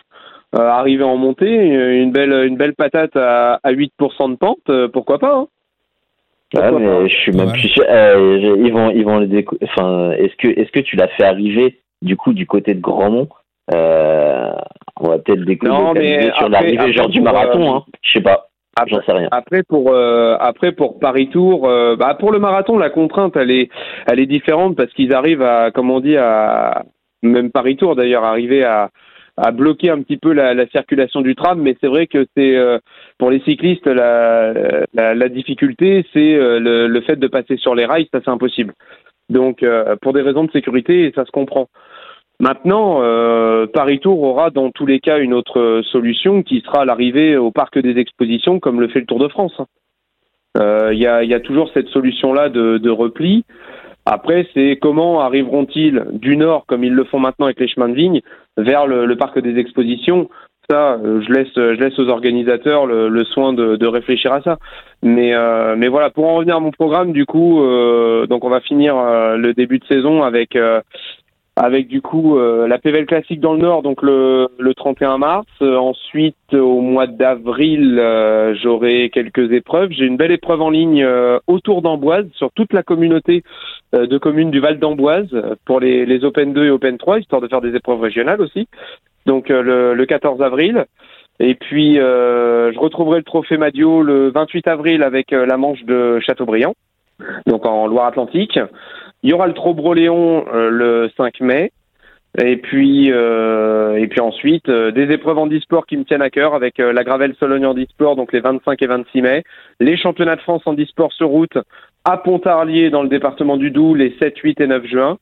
Euh, 0.54 0.68
arriver 0.68 1.04
en 1.04 1.16
montée, 1.16 1.52
une 1.52 2.12
belle, 2.12 2.32
une 2.46 2.56
belle 2.56 2.74
patate 2.74 3.16
à, 3.16 3.58
à 3.62 3.72
8% 3.72 4.30
de 4.30 4.36
pente, 4.36 4.58
euh, 4.70 4.88
pourquoi 4.88 5.18
pas 5.18 5.34
hein 5.34 5.46
ah, 6.56 6.70
mais 6.70 7.08
je 7.08 7.14
suis 7.16 7.32
même 7.32 7.50
plus 7.50 7.68
sûr. 7.68 7.84
Euh, 7.88 8.56
ils 8.58 8.72
vont, 8.72 8.90
ils 8.90 9.04
vont 9.04 9.18
les 9.18 9.44
Enfin, 9.62 10.12
est-ce 10.12 10.36
que, 10.36 10.48
est-ce 10.48 10.70
que 10.70 10.80
tu 10.80 10.96
l'as 10.96 11.08
fait 11.08 11.24
arriver 11.24 11.80
du 12.02 12.16
coup 12.16 12.32
du 12.32 12.46
côté 12.46 12.74
de 12.74 12.80
Grandmont 12.80 13.28
euh, 13.74 14.26
On 15.01 15.09
va 15.09 15.18
peut-être 15.18 15.44
découvrir 15.44 16.34
sur 16.36 16.49
l'arrivée 16.49 16.92
genre 16.92 17.09
du 17.09 17.20
marathon. 17.20 17.62
Euh, 17.62 17.76
hein. 17.76 17.84
Je 18.03 18.12
sais 18.12 18.20
pas. 18.20 18.49
J'en 18.86 19.01
sais 19.03 19.12
rien. 19.12 19.28
Après 19.30 19.62
pour 19.62 19.90
euh, 19.92 20.36
après 20.38 20.72
pour 20.72 20.99
Paris 20.99 21.28
Tour, 21.30 21.66
euh, 21.66 21.97
bah 21.97 22.14
pour 22.18 22.30
le 22.30 22.38
marathon 22.38 22.76
la 22.76 22.90
contrainte 22.90 23.34
elle 23.36 23.51
est 23.51 23.70
elle 24.07 24.20
est 24.20 24.26
différente 24.26 24.76
parce 24.76 24.92
qu'ils 24.92 25.14
arrivent 25.14 25.42
à 25.42 25.70
comme 25.70 25.90
on 25.90 26.01
dit 26.01 26.16
à 26.16 26.84
même 27.22 27.51
Paris 27.51 27.76
Tour 27.76 27.97
d'ailleurs 27.97 28.24
arriver 28.24 28.64
à 28.64 28.90
à 29.36 29.51
bloquer 29.51 29.90
un 29.90 30.01
petit 30.01 30.16
peu 30.16 30.32
la, 30.32 30.55
la 30.55 30.66
circulation 30.68 31.20
du 31.20 31.34
tram, 31.34 31.61
mais 31.61 31.76
c'est 31.80 31.88
vrai 31.88 32.07
que 32.07 32.26
c'est 32.36 32.57
euh, 32.57 32.78
pour 33.18 33.30
les 33.30 33.40
cyclistes 33.40 33.86
la, 33.86 34.53
la, 34.94 35.14
la 35.14 35.28
difficulté, 35.28 36.07
c'est 36.12 36.34
euh, 36.34 36.59
le, 36.59 36.86
le, 36.86 37.01
fait 37.03 37.16
de 37.16 37.26
passer 37.26 37.57
sur 37.59 37.74
les 37.74 37.84
rails, 37.84 38.09
ça 38.12 38.20
c'est 38.24 38.30
impossible. 38.30 38.72
Donc 39.28 39.62
euh, 39.62 39.97
pour 40.01 40.12
des 40.12 40.22
raisons 40.22 40.44
de 40.44 40.51
sécurité, 40.53 41.12
ça 41.14 41.24
se 41.26 41.30
comprend. 41.30 41.68
Maintenant, 42.39 43.01
Paris 43.72 43.99
Tour 44.01 44.22
aura 44.22 44.51
dans 44.51 44.70
tous 44.70 44.84
les 44.84 45.01
cas 45.01 45.18
une 45.18 45.32
autre 45.32 45.80
solution 45.91 46.43
qui 46.43 46.61
sera 46.61 46.84
l'arrivée 46.84 47.37
au 47.37 47.51
parc 47.51 47.78
des 47.78 47.99
expositions, 47.99 48.61
comme 48.61 48.80
le 48.80 48.89
fait 48.89 49.01
le 49.01 49.07
Tour 49.07 49.18
de 49.18 49.28
France. 49.28 49.59
Il 50.57 50.99
y, 50.99 51.07
a, 51.07 51.24
y, 51.24 51.34
a, 51.34 51.41
toujours 51.41 51.70
cette 51.72 51.89
solution-là 51.89 52.51
de, 52.51 52.76
de 52.78 52.91
repli. 52.91 53.45
Après, 54.05 54.47
c'est 54.55 54.78
comment 54.80 55.20
arriveront-ils 55.20 56.05
du 56.12 56.37
nord, 56.37 56.66
comme 56.66 56.84
ils 56.84 56.95
le 56.95 57.05
font 57.05 57.18
maintenant 57.18 57.47
avec 57.47 57.59
les 57.59 57.68
chemins 57.68 57.89
de 57.89 57.95
vigne, 57.95 58.20
vers 58.57 58.87
le, 58.87 59.07
le 59.07 59.16
parc 59.16 59.39
des 59.39 59.59
expositions 59.59 60.28
ça, 60.68 60.95
euh, 60.95 61.20
je 61.22 61.32
laisse, 61.32 61.53
je 61.55 61.80
laisse 61.80 61.99
aux 61.99 62.09
organisateurs 62.09 62.87
le, 62.87 63.09
le 63.09 63.24
soin 63.24 63.53
de, 63.53 63.76
de, 63.76 63.87
réfléchir 63.87 64.32
à 64.32 64.43
ça. 64.43 64.59
Mais, 65.03 65.34
euh, 65.34 65.76
mais 65.76 65.89
voilà, 65.89 66.11
pour 66.11 66.26
en 66.26 66.34
revenir 66.34 66.57
à 66.57 66.61
mon 66.61 66.70
programme, 66.70 67.12
du 67.12 67.24
coup, 67.24 67.62
euh, 67.62 68.26
donc 68.26 68.45
on 68.45 68.51
va 68.51 68.61
finir 68.61 68.97
euh, 68.97 69.37
le 69.37 69.55
début 69.55 69.78
de 69.78 69.84
saison 69.84 70.22
avec 70.22 70.57
euh, 70.57 70.80
avec 71.57 71.88
du 71.88 72.02
coup 72.02 72.36
euh, 72.36 72.68
la 72.68 72.78
PVL 72.78 73.07
classique 73.07 73.40
dans 73.40 73.54
le 73.54 73.61
Nord, 73.61 73.82
donc 73.82 74.02
le, 74.02 74.48
le 74.59 74.74
31 74.74 75.16
mars. 75.16 75.46
Euh, 75.62 75.76
ensuite, 75.76 76.36
au 76.52 76.82
mois 76.82 77.07
d'avril, 77.07 77.98
euh, 77.98 78.54
j'aurai 78.62 79.09
quelques 79.09 79.50
épreuves. 79.52 79.90
J'ai 79.90 80.04
une 80.04 80.18
belle 80.18 80.32
épreuve 80.32 80.61
en 80.61 80.68
ligne 80.68 81.07
autour 81.46 81.80
d'Amboise, 81.80 82.26
sur 82.34 82.52
toute 82.52 82.74
la 82.74 82.82
communauté 82.82 83.42
de 83.94 84.18
communes 84.18 84.50
du 84.50 84.61
Val 84.61 84.78
d'Amboise, 84.78 85.28
pour 85.64 85.80
les, 85.80 86.04
les 86.04 86.24
Open 86.24 86.52
2 86.52 86.66
et 86.66 86.70
Open 86.70 86.98
3, 86.98 87.20
histoire 87.20 87.40
de 87.40 87.48
faire 87.48 87.62
des 87.62 87.74
épreuves 87.74 88.00
régionales 88.00 88.40
aussi. 88.42 88.68
Donc 89.24 89.48
le, 89.48 89.94
le 89.94 90.07
14 90.07 90.42
avril. 90.42 90.84
Et 91.40 91.54
puis, 91.54 91.94
je 91.96 92.78
retrouverai 92.78 93.18
le 93.18 93.24
trophée 93.24 93.57
Madio 93.57 94.02
le 94.02 94.30
28 94.30 94.68
avril 94.68 95.02
avec 95.02 95.30
la 95.30 95.57
manche 95.57 95.82
de 95.84 96.20
Châteaubriand, 96.20 96.74
donc 97.46 97.64
en 97.64 97.86
Loire-Atlantique. 97.86 98.59
Il 99.27 99.31
y 99.31 99.33
aura 99.33 99.49
le 99.49 99.55
Trobroléon 99.55 100.47
euh, 100.55 100.70
le 100.70 101.11
5 101.16 101.41
mai. 101.41 101.72
Et 102.41 102.59
puis, 102.59 103.11
euh, 103.11 103.97
et 103.97 104.07
puis 104.07 104.20
ensuite, 104.20 104.68
euh, 104.68 104.93
des 104.93 105.12
épreuves 105.12 105.39
en 105.39 105.49
e-sport 105.49 105.85
qui 105.85 105.97
me 105.97 106.05
tiennent 106.05 106.22
à 106.22 106.31
cœur 106.31 106.55
avec 106.55 106.79
euh, 106.79 106.93
la 106.93 107.03
Gravelle 107.03 107.35
Sologne 107.41 107.66
en 107.66 107.74
e-sport, 107.74 108.14
donc 108.14 108.33
les 108.33 108.39
25 108.39 108.81
et 108.81 108.87
26 108.87 109.22
mai. 109.22 109.43
Les 109.81 109.97
championnats 109.97 110.37
de 110.37 110.43
France 110.43 110.62
en 110.66 110.74
e-sport 110.74 111.12
sur 111.12 111.27
route 111.27 111.59
à 112.05 112.18
Pontarlier 112.18 112.89
dans 112.91 113.03
le 113.03 113.09
département 113.09 113.57
du 113.57 113.72
Doubs 113.72 113.97
les 113.97 114.14
7, 114.20 114.39
8 114.39 114.61
et 114.61 114.66
9 114.68 114.87
juin. 114.87 115.18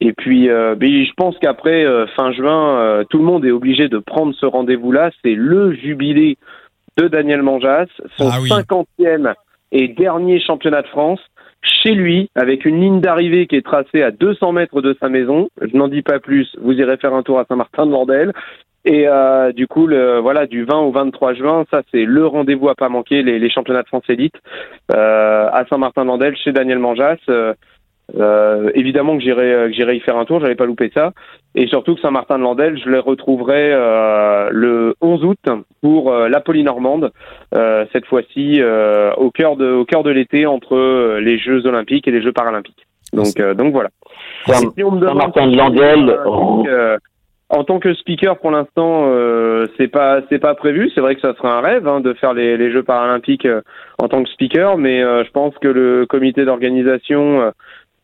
Et 0.00 0.12
puis, 0.12 0.48
ben, 0.48 0.76
je 0.82 1.12
pense 1.16 1.38
qu'après 1.38 1.86
fin 2.16 2.32
juin, 2.32 3.04
tout 3.08 3.18
le 3.18 3.24
monde 3.24 3.44
est 3.44 3.52
obligé 3.52 3.88
de 3.88 3.98
prendre 3.98 4.34
ce 4.34 4.44
rendez-vous-là. 4.44 5.12
C'est 5.24 5.36
le 5.36 5.72
jubilé 5.72 6.36
de 6.98 7.06
Daniel 7.06 7.42
Manjas, 7.42 7.86
son 8.16 8.28
ah 8.28 8.38
oui. 8.42 8.48
50e 8.50 9.32
et 9.70 9.86
dernier 9.86 10.40
championnat 10.40 10.82
de 10.82 10.88
France 10.88 11.20
chez 11.64 11.94
lui, 11.94 12.30
avec 12.34 12.64
une 12.64 12.80
ligne 12.80 13.00
d'arrivée 13.00 13.46
qui 13.46 13.56
est 13.56 13.64
tracée 13.64 14.02
à 14.02 14.10
200 14.10 14.52
mètres 14.52 14.80
de 14.80 14.96
sa 15.00 15.08
maison. 15.08 15.48
Je 15.60 15.76
n'en 15.76 15.88
dis 15.88 16.02
pas 16.02 16.20
plus, 16.20 16.54
vous 16.60 16.72
irez 16.72 16.96
faire 16.98 17.14
un 17.14 17.22
tour 17.22 17.38
à 17.38 17.44
Saint-Martin-de-Bordel. 17.46 18.32
Et 18.86 19.08
euh, 19.08 19.52
du 19.52 19.66
coup, 19.66 19.88
voilà, 19.88 20.46
du 20.46 20.64
20 20.64 20.78
au 20.80 20.92
23 20.92 21.34
juin, 21.34 21.64
ça 21.70 21.82
c'est 21.90 22.04
le 22.04 22.26
rendez-vous 22.26 22.68
à 22.68 22.74
pas 22.74 22.90
manquer, 22.90 23.22
les, 23.22 23.50
championnats 23.50 23.82
de 23.82 23.88
France 23.88 24.04
élite 24.10 24.34
euh, 24.94 25.48
à 25.50 25.64
Saint-Martin-de-Bordel 25.70 26.36
chez 26.36 26.52
Daniel 26.52 26.78
Manjas. 26.78 27.16
Euh, 27.30 27.54
euh, 28.16 28.70
évidemment 28.74 29.16
que 29.16 29.22
j'irai 29.22 29.52
euh, 29.52 29.66
que 29.68 29.72
j'irai 29.72 29.96
y 29.96 30.00
faire 30.00 30.18
un 30.18 30.24
tour, 30.24 30.40
j'avais 30.40 30.54
pas 30.54 30.66
loupé 30.66 30.90
ça. 30.92 31.12
Et 31.54 31.66
surtout 31.68 31.94
que 31.94 32.00
Saint-Martin-de-Landel, 32.00 32.78
je 32.84 32.90
les 32.90 32.98
retrouverai 32.98 33.72
euh, 33.72 34.48
le 34.50 34.94
11 35.00 35.24
août 35.24 35.38
pour 35.80 36.12
euh, 36.12 36.28
la 36.28 36.40
Polynormande, 36.40 37.12
euh, 37.54 37.86
cette 37.92 38.06
fois-ci 38.06 38.60
euh, 38.60 39.12
au 39.16 39.30
cœur 39.30 39.56
de 39.56 39.72
au 39.72 39.84
cœur 39.84 40.02
de 40.02 40.10
l'été 40.10 40.46
entre 40.46 41.18
les 41.18 41.38
Jeux 41.38 41.66
Olympiques 41.66 42.06
et 42.08 42.10
les 42.10 42.22
Jeux 42.22 42.32
Paralympiques. 42.32 42.86
Donc 43.12 43.40
donc 43.56 43.72
voilà. 43.72 43.90
Saint-Martin-de-Landel. 44.46 46.18
en 47.50 47.62
tant 47.62 47.78
que 47.78 47.94
speaker, 47.94 48.38
pour 48.38 48.50
l'instant, 48.50 49.08
c'est 49.76 49.88
pas 49.88 50.20
c'est 50.28 50.40
pas 50.40 50.54
prévu. 50.54 50.90
C'est 50.94 51.00
vrai 51.00 51.14
que 51.14 51.20
ça 51.20 51.34
serait 51.34 51.52
un 51.52 51.60
rêve 51.60 51.86
hein, 51.86 52.00
de 52.00 52.12
faire 52.14 52.34
les, 52.34 52.56
les 52.56 52.72
Jeux 52.72 52.82
paralympiques 52.82 53.46
en 54.02 54.08
tant 54.08 54.24
que 54.24 54.30
speaker, 54.30 54.76
mais 54.76 55.00
je 55.00 55.30
pense 55.30 55.54
que 55.58 55.68
le 55.68 56.06
comité 56.06 56.44
d'organisation 56.44 57.52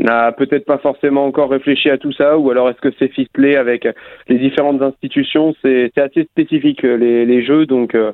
n'a 0.00 0.32
peut-être 0.32 0.64
pas 0.64 0.78
forcément 0.78 1.24
encore 1.24 1.50
réfléchi 1.50 1.90
à 1.90 1.98
tout 1.98 2.12
ça, 2.12 2.38
ou 2.38 2.50
alors 2.50 2.68
est-ce 2.70 2.80
que 2.80 2.92
c'est 2.98 3.12
ficelé 3.12 3.56
avec 3.56 3.86
les 4.28 4.38
différentes 4.38 4.82
institutions? 4.82 5.54
C'est 5.62 5.96
assez 5.98 6.24
spécifique 6.24 6.84
euh, 6.84 6.96
les, 6.96 7.26
les 7.26 7.44
jeux, 7.44 7.66
donc 7.66 7.94
euh, 7.94 8.12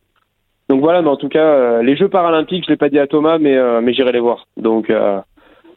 donc 0.68 0.80
voilà. 0.80 1.02
Mais 1.02 1.08
en 1.08 1.16
tout 1.16 1.28
cas, 1.28 1.44
euh, 1.44 1.82
les 1.82 1.96
Jeux 1.96 2.08
paralympiques, 2.08 2.64
je 2.64 2.70
l'ai 2.70 2.76
pas 2.76 2.88
dit 2.88 2.98
à 2.98 3.06
Thomas, 3.06 3.38
mais 3.38 3.56
euh, 3.56 3.80
mais 3.80 3.92
j'irai 3.92 4.12
les 4.12 4.20
voir. 4.20 4.46
Donc 4.56 4.90
euh, 4.90 5.20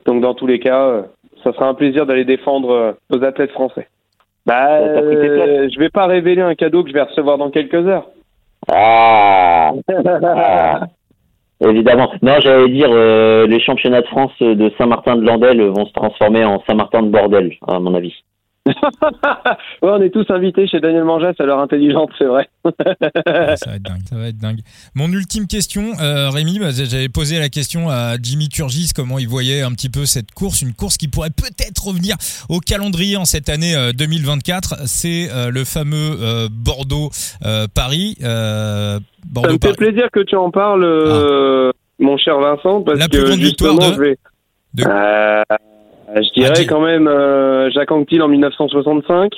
donc 0.05 0.21
dans 0.21 0.33
tous 0.33 0.47
les 0.47 0.59
cas, 0.59 0.83
euh, 0.85 1.01
ça 1.43 1.53
sera 1.53 1.67
un 1.67 1.73
plaisir 1.73 2.05
d'aller 2.05 2.25
défendre 2.25 2.95
aux 3.11 3.23
athlètes 3.23 3.51
français. 3.51 3.87
Bah, 4.45 4.79
je 4.79 5.79
vais 5.79 5.89
pas 5.89 6.07
révéler 6.07 6.41
un 6.41 6.55
cadeau 6.55 6.83
que 6.83 6.89
je 6.89 6.93
vais 6.93 7.03
recevoir 7.03 7.37
dans 7.37 7.51
quelques 7.51 7.85
heures. 7.87 8.07
Ah. 8.71 9.71
ah. 10.23 10.87
Évidemment. 11.61 12.11
Non, 12.21 12.39
j'allais 12.39 12.69
dire, 12.69 12.89
euh, 12.89 13.45
les 13.45 13.59
championnats 13.59 14.01
de 14.01 14.07
France 14.07 14.31
de 14.39 14.71
Saint-Martin-de-Landel 14.77 15.61
vont 15.61 15.85
se 15.85 15.93
transformer 15.93 16.45
en 16.45 16.63
Saint-Martin-de-Bordel, 16.67 17.57
à 17.67 17.79
mon 17.79 17.93
avis. 17.93 18.13
ouais, 18.65 18.73
on 19.81 20.01
est 20.01 20.09
tous 20.09 20.25
invités 20.29 20.67
chez 20.67 20.79
Daniel 20.79 21.03
Manjas 21.03 21.33
à 21.39 21.43
l'heure 21.43 21.59
intelligente, 21.59 22.11
c'est 22.17 22.25
vrai. 22.25 22.49
ça 22.65 23.69
va 23.69 23.75
être 23.75 23.81
dingue, 23.81 24.01
ça 24.07 24.15
va 24.15 24.27
être 24.27 24.37
dingue. 24.37 24.59
Mon 24.95 25.11
ultime 25.11 25.47
question, 25.47 25.93
euh, 26.01 26.29
Rémi, 26.29 26.59
bah, 26.59 26.69
j'avais 26.71 27.09
posé 27.09 27.39
la 27.39 27.49
question 27.49 27.89
à 27.89 28.15
Jimmy 28.21 28.49
Turgis, 28.49 28.91
comment 28.95 29.17
il 29.17 29.27
voyait 29.27 29.61
un 29.61 29.71
petit 29.71 29.89
peu 29.89 30.05
cette 30.05 30.31
course, 30.31 30.61
une 30.61 30.73
course 30.73 30.97
qui 30.97 31.07
pourrait 31.07 31.29
peut-être 31.29 31.87
revenir 31.87 32.15
au 32.49 32.59
calendrier 32.59 33.17
en 33.17 33.25
cette 33.25 33.49
année 33.49 33.75
euh, 33.75 33.91
2024. 33.93 34.87
C'est 34.87 35.29
euh, 35.31 35.49
le 35.51 35.63
fameux 35.63 36.17
euh, 36.21 36.47
Bordeaux-Paris. 36.51 38.17
Euh, 38.23 38.99
Bordeaux, 39.25 39.49
ça 39.49 39.69
me 39.69 39.73
fait 39.73 39.77
plaisir 39.77 40.09
que 40.11 40.21
tu 40.21 40.35
en 40.35 40.51
parles, 40.51 40.85
ah. 40.85 41.71
mon 41.99 42.17
cher 42.17 42.39
Vincent, 42.39 42.81
parce 42.81 42.99
la 42.99 43.07
plus 43.07 43.19
que 43.19 43.25
grande 43.25 43.39
victoire 43.39 43.77
de... 43.77 43.93
je 43.93 43.99
vais... 43.99 44.17
de... 44.73 44.83
Je 46.15 46.33
dirais 46.33 46.65
quand 46.65 46.81
même 46.81 47.07
euh, 47.07 47.69
Jacques 47.71 47.91
Anquetil 47.91 48.21
en 48.21 48.27
1965. 48.27 49.31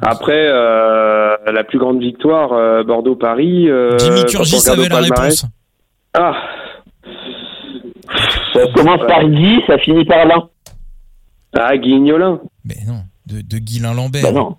Après, 0.00 0.46
euh, 0.48 1.36
la 1.52 1.64
plus 1.64 1.78
grande 1.78 2.00
victoire, 2.00 2.52
euh, 2.52 2.84
Bordeaux-Paris. 2.84 3.68
Euh, 3.68 3.98
Jimmy 3.98 4.24
Turgis 4.24 4.68
avait 4.68 4.88
la 4.88 4.98
réponse. 4.98 5.46
Ah. 6.14 6.34
Ça 8.52 8.60
commence 8.74 9.04
par 9.06 9.24
Guy, 9.24 9.60
ça 9.66 9.78
finit 9.78 10.04
par 10.04 10.26
l'un. 10.26 10.48
Ah, 11.56 11.76
Guignolin. 11.76 12.40
Mais 12.64 12.76
non, 12.86 13.00
de, 13.26 13.40
de 13.40 13.58
Guilain 13.58 13.94
Lambert. 13.94 14.22
Bah 14.22 14.32
non. 14.32 14.56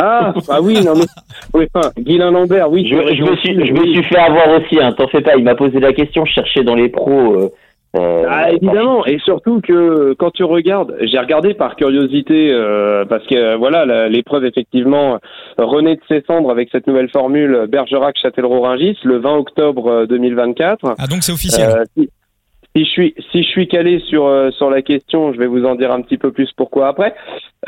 Ah, 0.00 0.32
ah 0.48 0.60
oui, 0.62 0.84
non 0.84 0.94
mais 0.94 1.04
oui, 1.54 1.66
enfin, 1.74 1.90
Guilain 1.98 2.30
Lambert, 2.30 2.70
oui. 2.70 2.86
Je, 2.88 2.96
je 3.14 3.22
me 3.22 3.36
suis, 3.36 3.54
je 3.66 3.72
me 3.72 3.86
suis 3.86 4.04
fait 4.04 4.18
avoir 4.18 4.48
aussi. 4.50 4.80
Hein, 4.80 4.92
T'en 4.92 5.08
fais 5.08 5.20
pas. 5.20 5.36
Il 5.36 5.44
m'a 5.44 5.54
posé 5.54 5.80
la 5.80 5.92
question. 5.92 6.24
Je 6.24 6.32
cherchais 6.32 6.62
dans 6.62 6.74
les 6.74 6.88
pros. 6.88 7.34
Euh, 7.40 7.48
euh, 7.96 8.24
ah, 8.28 8.52
évidemment, 8.52 9.04
et 9.04 9.18
surtout 9.18 9.60
que 9.60 10.12
quand 10.12 10.30
tu 10.30 10.44
regardes, 10.44 10.96
j'ai 11.00 11.18
regardé 11.18 11.54
par 11.54 11.74
curiosité 11.74 12.52
euh, 12.52 13.04
parce 13.04 13.26
que 13.26 13.56
voilà 13.56 14.08
l'épreuve 14.08 14.44
effectivement 14.44 15.18
renaît 15.58 15.96
de 15.96 16.02
ses 16.06 16.22
cendres 16.24 16.52
avec 16.52 16.68
cette 16.70 16.86
nouvelle 16.86 17.10
formule 17.10 17.66
Bergerac 17.68 18.16
Châtellerault-Ringis 18.22 18.98
le 19.02 19.18
20 19.18 19.36
octobre 19.38 20.06
2024. 20.06 20.94
Ah 20.98 21.06
donc 21.08 21.24
c'est 21.24 21.32
officiel. 21.32 21.84
Si, 21.96 22.08
si, 22.76 22.84
je 22.84 22.90
suis 22.90 23.14
si 23.32 23.42
je 23.42 23.48
suis 23.48 23.66
calé 23.66 23.98
sur 24.08 24.52
sur 24.52 24.70
la 24.70 24.82
question, 24.82 25.32
je 25.32 25.38
vais 25.38 25.48
vous 25.48 25.64
en 25.64 25.74
dire 25.74 25.90
un 25.90 26.00
petit 26.02 26.18
peu 26.18 26.30
plus 26.30 26.52
pourquoi 26.56 26.86
après. 26.86 27.16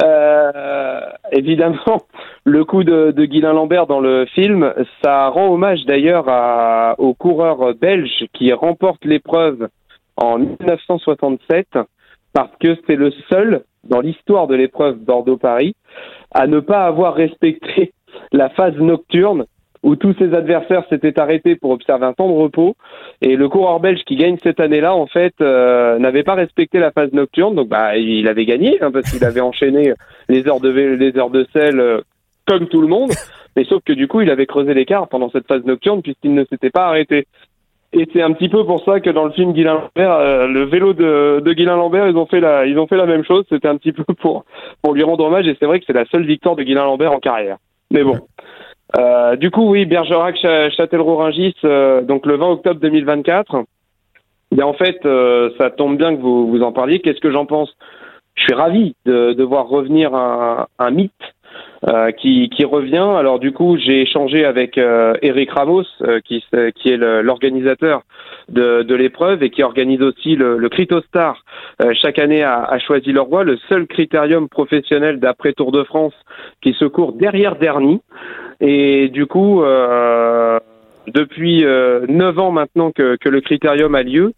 Euh, 0.05 1.01
évidemment, 1.33 2.03
le 2.45 2.65
coup 2.65 2.85
de, 2.85 3.11
de 3.11 3.25
Guylain 3.25 3.55
Lambert 3.55 3.89
dans 3.89 4.01
le 4.01 4.25
film, 4.27 4.73
ça 5.03 5.29
rend 5.31 5.53
hommage 5.53 5.85
d'ailleurs 5.85 6.27
au 6.99 7.13
coureur 7.13 7.75
belge 7.75 8.27
qui 8.33 8.53
remporte 8.53 9.05
l'épreuve 9.05 9.67
en 10.17 10.39
1967 10.39 11.79
parce 12.33 12.51
que 12.61 12.77
c'est 12.87 12.97
le 12.97 13.11
seul 13.31 13.65
dans 13.85 14.01
l'histoire 14.01 14.47
de 14.47 14.55
l'épreuve 14.55 14.97
Bordeaux-Paris 14.99 15.75
à 16.33 16.47
ne 16.47 16.61
pas 16.61 16.87
avoir 16.87 17.15
respecté 17.15 17.93
la 18.33 18.49
phase 18.51 18.77
nocturne 18.77 19.47
où 19.83 19.97
tous 19.97 20.15
ses 20.19 20.33
adversaires 20.33 20.85
s'étaient 20.89 21.19
arrêtés 21.19 21.57
pour 21.57 21.71
observer 21.71 22.07
un 22.07 22.13
temps 22.13 22.29
de 22.29 22.35
repos. 22.35 22.77
Et 23.21 23.35
le 23.35 23.49
coureur 23.49 23.81
belge 23.81 24.03
qui 24.07 24.17
gagne 24.17 24.37
cette 24.41 24.61
année-là, 24.61 24.95
en 24.95 25.07
fait, 25.07 25.35
euh, 25.41 25.99
n'avait 25.99 26.23
pas 26.23 26.35
respecté 26.35 26.79
la 26.79 26.93
phase 26.93 27.13
nocturne. 27.13 27.57
Donc, 27.57 27.69
bah, 27.69 27.97
il 27.97 28.29
avait 28.29 28.45
gagné 28.45 28.81
hein, 28.81 28.93
parce 28.93 29.11
qu'il 29.11 29.25
avait 29.25 29.41
enchaîné 29.41 29.93
les 30.29 30.47
heures 30.47 30.61
de 30.61 30.69
les 30.69 31.17
heures 31.19 31.31
de 31.31 31.47
sel 31.53 31.81
euh, 31.81 32.01
comme 32.47 32.69
tout 32.69 32.81
le 32.81 32.87
monde. 32.87 33.11
Mais 33.57 33.65
sauf 33.65 33.83
que 33.85 33.93
du 33.93 34.09
coup, 34.09 34.21
il 34.21 34.31
avait 34.31 34.47
creusé 34.47 34.73
l'écart 34.73 35.09
pendant 35.09 35.31
cette 35.31 35.47
phase 35.47 35.65
nocturne 35.65 36.01
puisqu'il 36.01 36.33
ne 36.33 36.45
s'était 36.45 36.71
pas 36.71 36.87
arrêté. 36.87 37.27
Et 37.95 38.09
c'est 38.13 38.23
un 38.23 38.33
petit 38.33 38.49
peu 38.49 38.65
pour 38.65 38.83
ça 38.85 39.01
que 39.01 39.11
dans 39.11 39.25
le 39.25 39.33
film 39.33 39.53
Guilain 39.53 39.75
Lambert, 39.75 40.13
euh, 40.13 40.47
le 40.47 40.65
vélo 40.65 40.95
de, 40.95 41.43
de 41.45 41.53
Guilain 41.53 41.77
Lambert, 41.77 42.09
ils 42.09 42.17
ont 42.17 42.27
fait 42.27 42.41
la, 42.41 42.65
ils 42.65 42.79
ont 42.79 42.87
fait 42.87 42.97
la 42.97 43.05
même 43.05 43.25
chose. 43.25 43.45
C'était 43.51 43.69
un 43.69 43.77
petit 43.77 43.93
peu 43.93 44.05
pour 44.15 44.45
pour 44.83 44.95
lui 44.95 45.03
rendre 45.03 45.25
hommage. 45.25 45.47
Et 45.47 45.57
c'est 45.61 45.67
vrai 45.67 45.79
que 45.79 45.85
c'est 45.87 45.93
la 45.93 46.07
seule 46.07 46.25
victoire 46.25 46.57
de 46.57 46.63
Guilain 46.63 46.85
Lambert 46.85 47.13
en 47.13 47.21
carrière. 47.21 47.59
Mais 47.91 48.03
bon. 48.03 48.19
Euh, 48.99 49.37
du 49.37 49.51
coup, 49.51 49.71
oui, 49.71 49.87
Bergerac, 49.87 50.37
Châtellerault-Ringis, 50.37 51.57
euh, 51.65 52.03
donc 52.03 52.27
le 52.27 52.37
20 52.37 52.51
octobre 52.51 52.81
2024. 52.81 53.65
Et 54.57 54.63
en 54.63 54.75
fait, 54.75 55.05
euh, 55.07 55.51
ça 55.59 55.71
tombe 55.71 55.97
bien 55.97 56.15
que 56.15 56.21
vous, 56.21 56.49
vous 56.49 56.63
en 56.63 56.73
parliez. 56.73 57.01
Qu'est-ce 57.01 57.21
que 57.21 57.31
j'en 57.31 57.47
pense? 57.47 57.75
Je 58.35 58.43
suis 58.43 58.55
ravi 58.55 58.95
de, 59.07 59.33
de 59.33 59.45
voir 59.45 59.69
revenir 59.69 60.15
un, 60.15 60.67
un 60.79 60.91
mythe 60.91 61.13
euh, 61.89 62.13
qui, 62.13 62.49
qui, 62.49 62.65
revient. 62.65 63.09
Alors 63.19 63.41
du 63.41 63.51
coup, 63.51 63.77
j'ai 63.77 64.03
échangé 64.03 64.45
avec 64.45 64.79
euh, 64.79 65.15
Eric 65.21 65.51
Ramos, 65.51 65.83
euh, 66.03 66.21
qui, 66.21 66.45
qui, 66.77 66.91
est 66.91 66.97
l'organisateur 66.97 68.03
de, 68.49 68.85
de 68.85 68.95
l'épreuve 68.95 69.43
et 69.43 69.51
qui 69.51 69.65
organise 69.65 70.01
aussi 70.01 70.37
le, 70.37 70.59
le 70.59 70.69
Critostar 70.69 71.45
chaque 71.95 72.21
année 72.21 72.45
à, 72.45 72.63
à 72.63 72.79
Choisy-le-Roi, 72.79 73.43
le 73.43 73.57
seul 73.69 73.89
critérium 73.89 74.49
professionnel 74.49 75.19
d'après 75.19 75.55
Tour 75.55 75.73
de 75.73 75.83
France 75.83 76.15
qui 76.61 76.73
se 76.75 76.85
court 76.85 77.15
derrière 77.15 77.57
Dernier. 77.57 77.99
Et 78.61 79.09
du 79.09 79.27
coup, 79.27 79.65
depuis 81.09 81.65
neuf 81.65 82.39
ans 82.39 82.53
maintenant 82.53 82.93
que, 82.93 83.17
que, 83.17 83.29
le 83.29 83.41
critérium 83.41 83.97
a 83.97 84.05
lieu, 84.05 84.35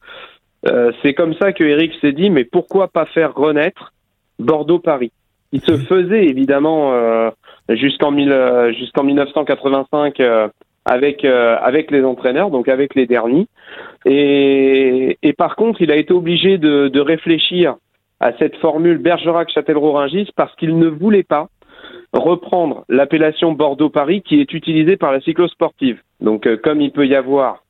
c'est 1.02 1.12
comme 1.12 1.34
ça 1.34 1.52
que 1.52 1.64
Eric 1.64 1.92
s'est 2.00 2.12
dit, 2.12 2.30
mais 2.30 2.44
pourquoi 2.44 2.88
pas 2.88 3.04
faire 3.04 3.34
renaître 3.34 3.92
Bordeaux-Paris? 4.38 5.12
Il 5.54 5.60
se 5.60 5.76
faisait 5.76 6.26
évidemment 6.26 6.92
euh, 6.92 7.30
jusqu'en 7.68 8.12
euh, 8.18 8.72
jusqu'en 8.72 9.04
1985 9.04 10.18
euh, 10.18 10.48
avec 10.84 11.24
avec 11.24 11.92
les 11.92 12.04
entraîneurs, 12.04 12.50
donc 12.50 12.68
avec 12.68 12.94
les 12.96 13.06
derniers. 13.06 13.46
Et, 14.04 15.16
et 15.22 15.32
par 15.32 15.54
contre, 15.56 15.80
il 15.80 15.90
a 15.92 15.96
été 15.96 16.12
obligé 16.12 16.58
de, 16.58 16.88
de 16.88 17.00
réfléchir 17.00 17.76
à 18.20 18.32
cette 18.38 18.56
formule 18.56 18.98
Bergerac-Châtellerault-Ringis 18.98 20.28
parce 20.36 20.54
qu'il 20.56 20.76
ne 20.76 20.88
voulait 20.88 21.22
pas 21.22 21.48
reprendre 22.12 22.84
l'appellation 22.88 23.52
Bordeaux-Paris 23.52 24.22
qui 24.22 24.40
est 24.40 24.52
utilisée 24.52 24.96
par 24.96 25.12
la 25.12 25.20
cyclosportive. 25.20 26.00
Donc, 26.20 26.48
comme 26.62 26.80
il 26.80 26.90
peut 26.90 27.06
y 27.06 27.14
avoir 27.14 27.62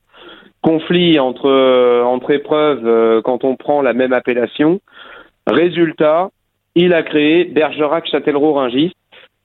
conflit 0.62 1.20
entre 1.20 2.02
entre 2.02 2.30
épreuves 2.30 3.22
quand 3.22 3.44
on 3.44 3.54
prend 3.56 3.82
la 3.82 3.92
même 3.92 4.14
appellation, 4.14 4.80
résultat, 5.46 6.30
il 6.74 6.92
a 6.94 7.02
créé 7.02 7.44
Bergerac 7.44 8.06
Châtellerault 8.06 8.54
Ringis. 8.54 8.92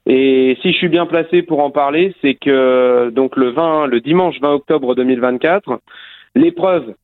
Et 0.05 0.57
si 0.61 0.71
je 0.71 0.77
suis 0.77 0.89
bien 0.89 1.05
placé 1.05 1.43
pour 1.43 1.59
en 1.59 1.69
parler, 1.69 2.15
c'est 2.21 2.33
que 2.33 3.11
donc 3.11 3.35
le 3.35 3.49
20, 3.49 3.87
le 3.87 4.01
dimanche 4.01 4.39
20 4.41 4.53
octobre 4.53 4.95
2024, 4.95 5.79
l'épreuve 6.35 6.95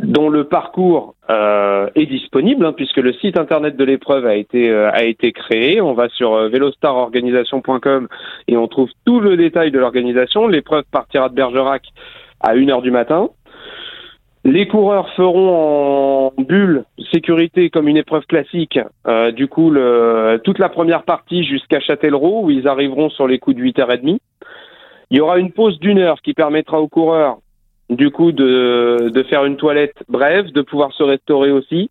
dont 0.00 0.28
le 0.28 0.44
parcours 0.44 1.14
euh, 1.30 1.88
est 1.94 2.06
disponible, 2.06 2.66
hein, 2.66 2.72
puisque 2.72 2.96
le 2.96 3.12
site 3.12 3.38
internet 3.38 3.76
de 3.76 3.84
l'épreuve 3.84 4.26
a 4.26 4.34
été 4.34 4.70
euh, 4.70 4.90
créé. 5.34 5.80
On 5.80 5.94
va 5.94 6.08
sur 6.08 6.34
euh, 6.34 6.48
velostarorganisation.com 6.48 8.08
et 8.48 8.56
on 8.56 8.66
trouve 8.66 8.90
tout 9.06 9.20
le 9.20 9.36
détail 9.36 9.70
de 9.70 9.78
l'organisation. 9.78 10.46
L'épreuve 10.46 10.84
partira 10.90 11.28
de 11.28 11.34
Bergerac 11.34 11.82
à 12.40 12.54
1h 12.54 12.82
du 12.82 12.90
matin. 12.90 13.30
Les 14.46 14.68
coureurs 14.68 15.08
feront 15.14 16.28
en 16.36 16.42
bulle 16.42 16.84
sécurité 17.10 17.70
comme 17.70 17.88
une 17.88 17.96
épreuve 17.96 18.26
classique. 18.26 18.78
Euh, 19.06 19.32
du 19.32 19.48
coup, 19.48 19.70
le, 19.70 20.38
toute 20.44 20.58
la 20.58 20.68
première 20.68 21.04
partie 21.04 21.44
jusqu'à 21.44 21.80
Châtellerault 21.80 22.42
où 22.44 22.50
ils 22.50 22.68
arriveront 22.68 23.08
sur 23.08 23.26
les 23.26 23.38
coups 23.38 23.56
de 23.56 23.62
8h30. 23.62 24.18
Il 25.10 25.16
y 25.16 25.20
aura 25.20 25.38
une 25.38 25.50
pause 25.50 25.78
d'une 25.80 25.98
heure 25.98 26.20
qui 26.20 26.34
permettra 26.34 26.78
aux 26.78 26.88
coureurs 26.88 27.38
du 27.88 28.10
coup 28.10 28.32
de, 28.32 29.10
de 29.12 29.22
faire 29.22 29.46
une 29.46 29.56
toilette 29.56 29.96
brève, 30.08 30.52
de 30.52 30.60
pouvoir 30.60 30.92
se 30.92 31.02
restaurer 31.02 31.50
aussi, 31.50 31.90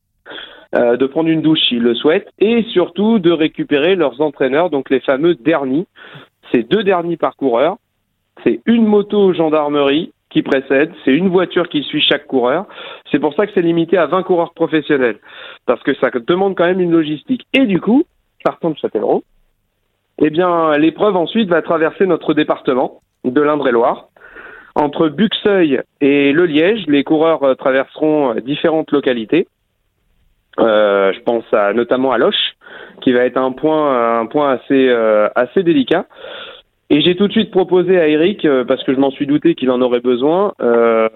euh, 0.76 0.96
de 0.96 1.06
prendre 1.08 1.30
une 1.30 1.42
douche 1.42 1.62
s'ils 1.68 1.82
le 1.82 1.96
souhaitent 1.96 2.30
et 2.40 2.64
surtout 2.72 3.18
de 3.18 3.32
récupérer 3.32 3.96
leurs 3.96 4.22
entraîneurs, 4.22 4.70
donc 4.70 4.92
les 4.92 5.00
fameux 5.00 5.34
derniers. 5.34 5.86
C'est 6.52 6.70
deux 6.70 6.84
derniers 6.84 7.18
par 7.18 7.36
coureur. 7.36 7.78
C'est 8.44 8.62
une 8.66 8.86
moto 8.86 9.34
gendarmerie 9.34 10.12
qui 10.34 10.42
précède, 10.42 10.92
c'est 11.06 11.14
une 11.14 11.30
voiture 11.30 11.70
qui 11.70 11.84
suit 11.84 12.02
chaque 12.02 12.26
coureur. 12.26 12.66
C'est 13.12 13.20
pour 13.20 13.34
ça 13.36 13.46
que 13.46 13.54
c'est 13.54 13.62
limité 13.62 13.98
à 13.98 14.08
20 14.08 14.24
coureurs 14.24 14.54
professionnels, 14.54 15.20
parce 15.66 15.82
que 15.84 15.94
ça 15.96 16.10
demande 16.28 16.56
quand 16.56 16.66
même 16.66 16.82
une 16.82 16.92
logistique. 16.92 17.46
Et 17.54 17.66
du 17.66 17.80
coup, 17.80 18.04
partant 18.44 18.72
de 18.72 18.78
Châtellerault, 18.78 19.24
eh 20.20 20.30
bien, 20.30 20.78
l'épreuve 20.78 21.16
ensuite 21.16 21.50
va 21.50 21.62
traverser 21.62 22.06
notre 22.06 22.34
département 22.34 23.02
de 23.24 23.42
l'Indre-et-Loire. 23.42 24.10
Entre 24.76 25.08
Buxeuil 25.08 25.82
et 26.02 26.32
Le 26.32 26.46
Liège, 26.46 26.86
les 26.88 27.04
coureurs 27.04 27.44
euh, 27.44 27.54
traverseront 27.54 28.32
euh, 28.32 28.42
différentes 28.42 28.92
localités. 28.92 29.48
Euh, 30.60 31.14
je 31.14 31.20
pense 31.22 31.46
notamment 31.76 32.12
à 32.12 32.18
Loche, 32.18 32.56
qui 33.02 33.12
va 33.12 33.26
être 33.26 33.38
un 33.38 33.52
point, 33.52 34.20
un 34.20 34.26
point 34.28 34.52
assez, 34.52 34.90
assez 35.36 35.64
délicat. 35.64 36.06
Et 36.94 37.02
j'ai 37.02 37.16
tout 37.16 37.28
de 37.28 37.32
suite 37.32 37.50
proposé 37.50 38.00
à 38.00 38.08
Eric, 38.08 38.46
euh, 38.46 38.64
parce 38.66 38.84
que 38.84 38.94
je 38.94 39.00
m'en 39.00 39.10
suis 39.10 39.26
douté 39.26 39.56
qu'il 39.56 39.72
en 39.72 39.82
aurait 39.82 40.00
besoin, 40.00 40.54
euh, 40.62 41.10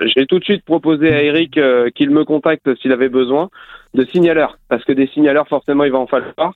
j'ai 0.00 0.24
tout 0.24 0.38
de 0.38 0.44
suite 0.44 0.64
proposé 0.64 1.12
à 1.12 1.22
Eric 1.22 1.58
euh, 1.58 1.90
qu'il 1.90 2.08
me 2.08 2.24
contacte 2.24 2.74
s'il 2.76 2.92
avait 2.92 3.10
besoin 3.10 3.50
de 3.92 4.06
signaleurs, 4.06 4.56
parce 4.70 4.82
que 4.86 4.92
des 4.92 5.06
signaleurs, 5.08 5.46
forcément, 5.46 5.84
il 5.84 5.92
va 5.92 5.98
en 5.98 6.06
falloir. 6.06 6.54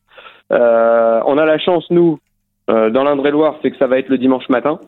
on 0.48 1.36
a 1.36 1.44
la 1.44 1.58
chance, 1.58 1.84
nous, 1.90 2.18
dans 2.66 3.04
l'Indre-et-Loire, 3.04 3.56
c'est 3.60 3.72
que 3.72 3.76
ça 3.76 3.86
va 3.86 3.98
être 3.98 4.08
le 4.08 4.16
dimanche 4.16 4.48
matin, 4.48 4.80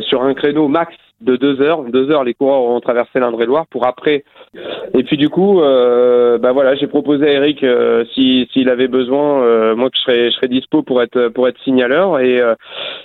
sur 0.00 0.22
un 0.24 0.34
créneau 0.34 0.66
max 0.66 0.92
de 1.20 1.36
deux 1.36 1.60
heures. 1.60 1.82
Deux 1.84 2.10
heures, 2.10 2.24
les 2.24 2.34
coureurs 2.34 2.60
auront 2.60 2.80
traversé 2.80 3.18
l'Indre-et-Loire 3.18 3.66
pour 3.70 3.86
après. 3.86 4.24
Et 4.94 5.02
puis 5.04 5.16
du 5.16 5.28
coup, 5.28 5.60
euh, 5.60 6.38
bah 6.38 6.52
voilà, 6.52 6.74
j'ai 6.76 6.86
proposé 6.86 7.26
à 7.26 7.32
Eric 7.32 7.62
euh, 7.62 8.04
si 8.14 8.48
s'il 8.52 8.68
avait 8.68 8.88
besoin, 8.88 9.42
euh, 9.42 9.76
moi 9.76 9.90
que 9.90 9.96
je 9.96 10.02
serais 10.02 10.30
je 10.30 10.36
serais 10.36 10.48
dispo 10.48 10.82
pour 10.82 11.02
être 11.02 11.28
pour 11.28 11.48
être 11.48 11.60
signaleur. 11.62 12.20
Et 12.20 12.40
euh, 12.40 12.54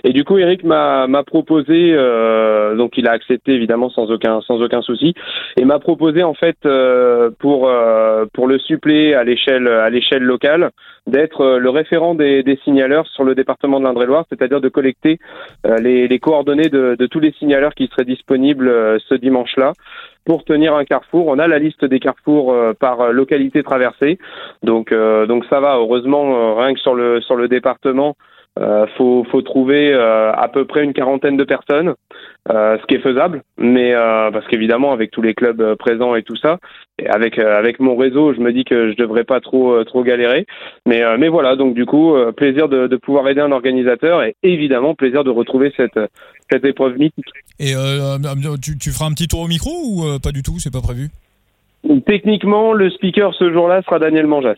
et 0.03 0.13
du 0.13 0.23
coup, 0.23 0.37
Eric 0.37 0.63
m'a 0.63 1.07
m'a 1.07 1.23
proposé, 1.23 1.93
euh, 1.93 2.75
donc 2.75 2.97
il 2.97 3.07
a 3.07 3.11
accepté 3.11 3.53
évidemment 3.53 3.89
sans 3.89 4.09
aucun 4.11 4.41
sans 4.41 4.61
aucun 4.61 4.81
souci, 4.81 5.13
et 5.57 5.65
m'a 5.65 5.79
proposé 5.79 6.23
en 6.23 6.33
fait 6.33 6.57
pour 7.39 7.69
pour 8.33 8.47
le 8.47 8.59
suppléer 8.59 9.15
à 9.15 9.23
l'échelle 9.23 9.67
à 9.67 9.89
l'échelle 9.89 10.23
locale 10.23 10.71
d'être 11.05 11.57
le 11.57 11.69
référent 11.69 12.15
des, 12.15 12.43
des 12.43 12.57
signaleurs 12.63 13.05
sur 13.07 13.25
le 13.25 13.35
département 13.35 13.77
de 13.79 13.85
l'Indre-et-Loire, 13.85 14.25
c'est-à-dire 14.29 14.61
de 14.61 14.69
collecter 14.69 15.19
les, 15.81 16.07
les 16.07 16.19
coordonnées 16.19 16.69
de, 16.69 16.95
de 16.97 17.05
tous 17.07 17.19
les 17.19 17.33
signaleurs 17.33 17.73
qui 17.73 17.87
seraient 17.87 18.02
disponible 18.03 18.67
euh, 18.67 18.97
ce 19.07 19.15
dimanche-là 19.15 19.73
pour 20.25 20.43
tenir 20.43 20.73
un 20.75 20.85
carrefour. 20.85 21.27
On 21.27 21.39
a 21.39 21.47
la 21.47 21.59
liste 21.59 21.83
des 21.85 21.99
carrefours 21.99 22.53
euh, 22.53 22.73
par 22.73 23.11
localité 23.11 23.63
traversée, 23.63 24.19
donc 24.63 24.91
euh, 24.91 25.25
donc 25.25 25.45
ça 25.49 25.59
va. 25.59 25.75
Heureusement, 25.77 26.55
rien 26.55 26.73
que 26.73 26.79
sur 26.79 26.95
le 26.95 27.21
sur 27.21 27.35
le 27.35 27.47
département, 27.47 28.15
Euh, 28.59 28.85
faut, 28.97 29.25
faut 29.31 29.41
trouver 29.41 29.91
euh, 29.91 30.31
à 30.31 30.47
peu 30.47 30.65
près 30.65 30.83
une 30.83 30.93
quarantaine 30.93 31.37
de 31.37 31.43
personnes, 31.43 31.95
euh, 32.51 32.77
ce 32.79 32.85
qui 32.85 32.93
est 32.93 32.99
faisable. 32.99 33.41
Mais 33.57 33.95
euh, 33.95 34.29
parce 34.29 34.45
qu'évidemment, 34.47 34.91
avec 34.91 35.09
tous 35.09 35.23
les 35.23 35.33
clubs 35.33 35.59
euh, 35.59 35.75
présents 35.75 36.13
et 36.13 36.21
tout 36.21 36.35
ça, 36.35 36.59
et 36.99 37.07
avec 37.07 37.39
euh, 37.39 37.57
avec 37.57 37.79
mon 37.79 37.95
réseau, 37.95 38.31
je 38.31 38.39
me 38.39 38.53
dis 38.53 38.63
que 38.63 38.91
je 38.91 38.95
devrais 38.95 39.23
pas 39.23 39.39
trop 39.39 39.71
euh, 39.73 39.83
trop 39.85 40.03
galérer. 40.03 40.45
Mais 40.85 41.01
euh, 41.01 41.17
mais 41.17 41.29
voilà, 41.29 41.55
donc 41.55 41.73
du 41.73 41.87
coup, 41.87 42.15
euh, 42.15 42.31
plaisir 42.31 42.69
de, 42.69 42.85
de 42.85 42.95
pouvoir 42.95 43.27
aider 43.27 43.41
un 43.41 43.51
organisateur 43.51 44.21
et 44.21 44.35
évidemment 44.43 44.93
plaisir 44.93 45.23
de 45.23 45.31
retrouver 45.31 45.73
cette 45.75 45.99
cette 46.51 46.63
épreuve 46.63 46.95
mythique. 46.99 47.25
Et 47.59 47.73
euh, 47.75 48.19
tu, 48.61 48.77
tu 48.77 48.91
feras 48.91 49.07
un 49.07 49.13
petit 49.13 49.27
tour 49.27 49.39
au 49.39 49.47
micro 49.47 49.71
ou 49.83 50.03
euh, 50.03 50.19
pas 50.19 50.31
du 50.31 50.43
tout 50.43 50.59
C'est 50.59 50.71
pas 50.71 50.81
prévu? 50.81 51.09
Techniquement, 52.05 52.71
le 52.71 52.89
speaker 52.91 53.33
ce 53.33 53.51
jour-là 53.51 53.81
sera 53.81 53.99
Daniel 53.99 54.27
Manjas. 54.27 54.55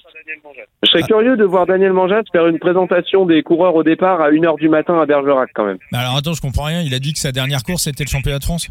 Je 0.84 0.90
serais 0.90 1.02
Ah. 1.04 1.08
curieux 1.08 1.38
de 1.38 1.44
voir 1.44 1.66
Daniel 1.66 1.94
Manjas 1.94 2.24
faire 2.32 2.48
une 2.48 2.60
présentation 2.60 3.26
des 3.26 3.44
coureurs 3.44 3.76
au 3.76 3.84
départ 3.84 4.22
à 4.22 4.32
1h 4.32 4.58
du 4.58 4.70
matin 4.70 5.00
à 5.00 5.06
Bergerac 5.06 5.50
quand 5.54 5.66
même. 5.66 5.78
Mais 5.92 5.98
Alors 6.00 6.18
attends, 6.18 6.34
je 6.34 6.42
comprends 6.42 6.64
rien. 6.66 6.82
Il 6.82 6.94
a 6.94 7.00
dit 7.00 7.14
que 7.14 7.20
sa 7.20 7.32
dernière 7.32 7.64
course 7.64 7.84
c'était 7.84 8.04
le 8.04 8.10
championnat 8.10 8.40
de 8.40 8.44
France? 8.44 8.70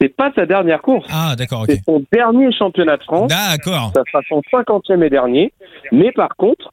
C'est 0.00 0.14
pas 0.14 0.30
sa 0.36 0.46
dernière 0.46 0.80
course, 0.80 1.08
Ah 1.12 1.34
d'accord, 1.36 1.62
ok. 1.62 1.70
c'est 1.70 1.82
son 1.84 2.04
dernier 2.12 2.52
championnat 2.52 2.96
de 2.98 3.02
France. 3.02 3.28
D'accord. 3.30 3.90
Ça 3.94 4.02
sera 4.10 4.22
son 4.28 4.42
50e 4.52 5.02
et 5.02 5.10
dernier. 5.10 5.52
Mais 5.90 6.12
par 6.12 6.36
contre, 6.36 6.72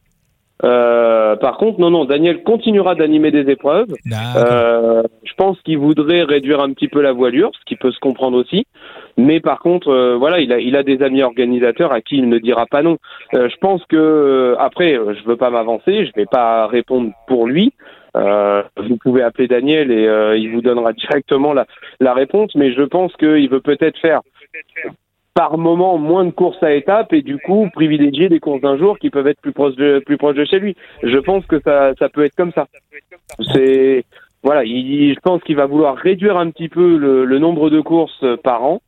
euh, 0.66 1.36
par 1.36 1.58
contre, 1.58 1.80
non, 1.80 1.92
non, 1.92 2.06
Daniel 2.06 2.44
continuera 2.44 2.96
d'animer 2.96 3.32
des 3.32 3.50
épreuves. 3.52 3.94
Euh, 4.36 5.04
je 5.24 5.34
pense 5.36 5.60
qu'il 5.62 5.78
voudrait 5.78 6.24
réduire 6.24 6.60
un 6.60 6.74
petit 6.74 6.88
peu 6.88 7.02
la 7.02 7.12
voilure, 7.12 7.52
ce 7.60 7.66
qui 7.66 7.76
peut 7.76 7.92
se 7.92 8.00
comprendre 8.00 8.38
aussi. 8.38 8.66
Mais 9.18 9.40
par 9.40 9.60
contre, 9.60 9.90
euh, 9.90 10.16
voilà, 10.18 10.40
il 10.40 10.52
a, 10.52 10.60
il 10.60 10.76
a 10.76 10.84
des 10.84 11.02
amis 11.04 11.22
organisateurs 11.22 11.92
à 11.92 12.02
qui 12.02 12.18
il 12.18 12.30
ne 12.30 12.40
dira 12.40 12.66
pas 12.66 12.82
non. 12.82 12.98
Euh, 13.36 13.48
je 13.50 13.58
pense 13.58 13.82
que 13.86 13.96
euh, 13.96 14.56
après, 14.60 14.94
je 14.94 15.26
veux 15.26 15.38
pas 15.38 15.50
m'avancer, 15.52 16.06
je 16.06 16.12
vais 16.16 16.26
pas 16.26 16.68
répondre 16.68 17.12
pour 17.28 17.46
lui. 17.46 17.74
Euh, 18.18 18.64
vous 18.78 18.98
pouvez 18.98 19.22
appeler 19.22 19.48
Daniel 19.48 19.92
et 19.92 20.08
euh, 20.08 20.38
il 20.38 20.52
vous 20.52 20.62
donnera 20.62 20.94
directement 20.94 21.54
la, 21.54 21.66
la 22.00 22.14
réponse. 22.14 22.56
Mais 22.56 22.74
je 22.74 22.84
pense 22.84 23.14
qu'il 23.18 23.50
veut 23.50 23.62
peut-être 23.62 24.00
faire 24.00 24.22
par 25.36 25.58
moment 25.58 25.98
moins 25.98 26.24
de 26.24 26.32
courses 26.32 26.64
à 26.64 26.74
étapes 26.74 27.14
et 27.14 27.22
du 27.22 27.38
coup 27.38 27.70
privilégier 27.74 28.30
des 28.30 28.40
courses 28.40 28.62
d'un 28.62 28.78
jour 28.78 28.98
qui 28.98 29.10
peuvent 29.10 29.28
être 29.28 29.42
plus 29.42 29.52
proches 29.52 29.76
de 29.76 30.02
plus 30.04 30.18
proches 30.18 30.38
de 30.38 30.46
chez 30.46 30.60
lui. 30.60 30.76
Je 31.04 31.18
pense 31.18 31.46
que 31.46 31.60
ça 31.60 31.94
ça 32.00 32.10
peut 32.10 32.24
être 32.24 32.36
comme 32.36 32.54
ça. 32.54 32.68
C'est 33.54 34.06
voilà, 34.42 34.64
il, 34.64 35.14
je 35.14 35.20
pense 35.20 35.44
qu'il 35.44 35.58
va 35.58 35.66
vouloir 35.66 35.96
réduire 35.96 36.38
un 36.38 36.50
petit 36.52 36.70
peu 36.70 36.98
le, 36.98 37.26
le 37.26 37.40
nombre 37.40 37.70
de 37.70 37.82
courses 37.82 38.24
par 38.44 38.64
an, 38.64 38.82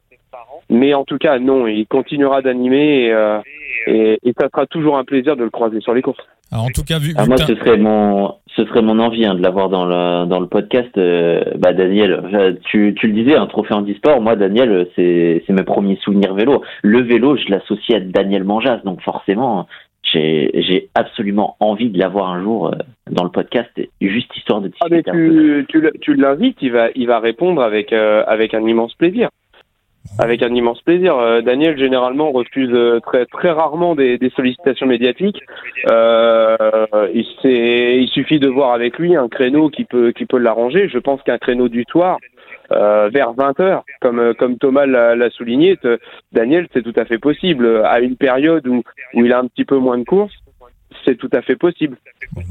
mais 0.70 0.94
en 0.94 1.04
tout 1.04 1.18
cas 1.18 1.38
non, 1.38 1.68
il 1.68 1.86
continuera 1.86 2.42
d'animer 2.42 3.06
et, 3.06 3.12
euh, 3.12 3.40
et, 3.88 4.20
et 4.24 4.34
ça 4.40 4.48
sera 4.50 4.66
toujours 4.68 4.98
un 4.98 5.04
plaisir 5.04 5.36
de 5.36 5.44
le 5.44 5.50
croiser 5.50 5.82
sur 5.82 5.94
les 5.94 6.02
courses. 6.02 6.26
Alors, 6.52 6.66
en 6.66 6.70
tout 6.70 6.84
cas, 6.84 6.98
vu, 7.00 7.10
vu 7.10 7.14
Ah, 7.18 7.26
moi, 7.26 7.38
ce 7.38 7.56
serait 7.56 7.78
mon, 7.78 8.34
ce 8.56 8.66
serait 8.66 8.82
mon 8.82 9.00
envie 9.00 9.26
hein, 9.26 9.36
de 9.36 9.42
l'avoir 9.42 9.70
dans 9.70 9.86
le, 9.86 10.26
dans 10.28 10.40
le 10.40 10.48
podcast. 10.48 10.90
Euh, 10.98 11.44
bah, 11.58 11.74
Daniel, 11.74 12.58
tu, 12.66 12.96
tu 12.98 13.08
le 13.08 13.14
disais, 13.14 13.36
un 13.36 13.48
trophée 13.48 13.74
handisport. 13.74 14.22
Moi, 14.22 14.36
Daniel, 14.36 14.88
c'est, 14.96 15.44
c'est 15.46 15.54
mes 15.54 15.64
premiers 15.64 15.98
souvenirs 15.98 16.34
vélo. 16.34 16.64
Le 16.84 17.02
vélo, 17.02 17.36
je 17.36 17.50
l'associe 17.50 17.98
à 17.98 18.00
Daniel 18.00 18.46
Manjas, 18.46 18.78
donc 18.86 19.02
forcément, 19.02 19.68
j'ai, 20.14 20.52
j'ai 20.54 20.90
absolument 20.96 21.58
envie 21.60 21.90
de 21.90 22.00
l'avoir 22.00 22.32
un 22.32 22.42
jour 22.42 22.68
euh, 22.68 22.78
dans 23.12 23.24
le 23.24 23.30
podcast, 23.30 23.70
juste 24.00 24.36
histoire 24.38 24.62
de 24.62 24.72
Ah 24.80 24.88
mais 24.90 25.02
discuter. 25.02 25.10
un 25.10 25.14
peu. 25.14 25.66
tu, 25.68 26.00
tu 26.00 26.14
l'invites, 26.16 26.58
il 26.62 26.72
va 26.72 26.88
il 26.96 27.08
va 27.08 27.20
répondre 27.20 27.62
avec 27.62 27.92
euh, 27.92 28.24
avec 28.26 28.54
un 28.54 28.66
immense 28.66 28.94
plaisir. 28.94 29.30
Avec 30.20 30.42
un 30.42 30.54
immense 30.54 30.82
plaisir. 30.82 31.18
Euh, 31.18 31.42
Daniel 31.42 31.78
généralement 31.78 32.32
refuse 32.32 32.72
euh, 32.74 33.00
très 33.00 33.26
très 33.26 33.52
rarement 33.52 33.96
des, 33.96 34.18
des 34.18 34.30
sollicitations 34.32 34.88
médiatiques. 34.88 35.42
Euh, 35.92 36.58
il, 37.14 37.26
il 37.44 38.08
suffit 38.10 38.40
de 38.40 38.48
voir 38.48 38.74
avec 38.74 38.98
lui 38.98 39.16
un 39.16 39.28
créneau 39.28 39.70
qui 39.70 39.86
peut 39.86 40.12
qui 40.12 40.26
peut 40.26 40.40
l'arranger. 40.40 40.90
Je 40.90 40.98
pense 40.98 41.22
qu'un 41.22 41.38
créneau 41.38 41.70
du 41.70 41.84
soir 41.90 42.18
euh, 42.72 43.10
vers 43.14 43.34
20 43.34 43.60
heures, 43.60 43.84
comme 44.02 44.20
euh, 44.20 44.34
comme 44.34 44.58
Thomas 44.58 44.86
l'a, 44.86 45.30
souligné, 45.30 45.78
Daniel 46.34 46.68
c'est 46.74 46.84
tout 46.84 46.94
à 47.00 47.06
fait 47.06 47.20
possible 47.20 47.84
à 47.86 48.00
une 48.00 48.18
période 48.18 48.68
où 48.68 48.84
où 49.14 49.26
il 49.26 49.32
a 49.32 49.40
un 49.40 49.48
petit 49.48 49.66
peu 49.66 49.78
moins 49.78 49.98
de 49.98 50.04
courses. 50.04 50.34
C'est 51.06 51.16
tout 51.16 51.30
à 51.34 51.42
fait 51.42 51.56
possible. 51.56 51.98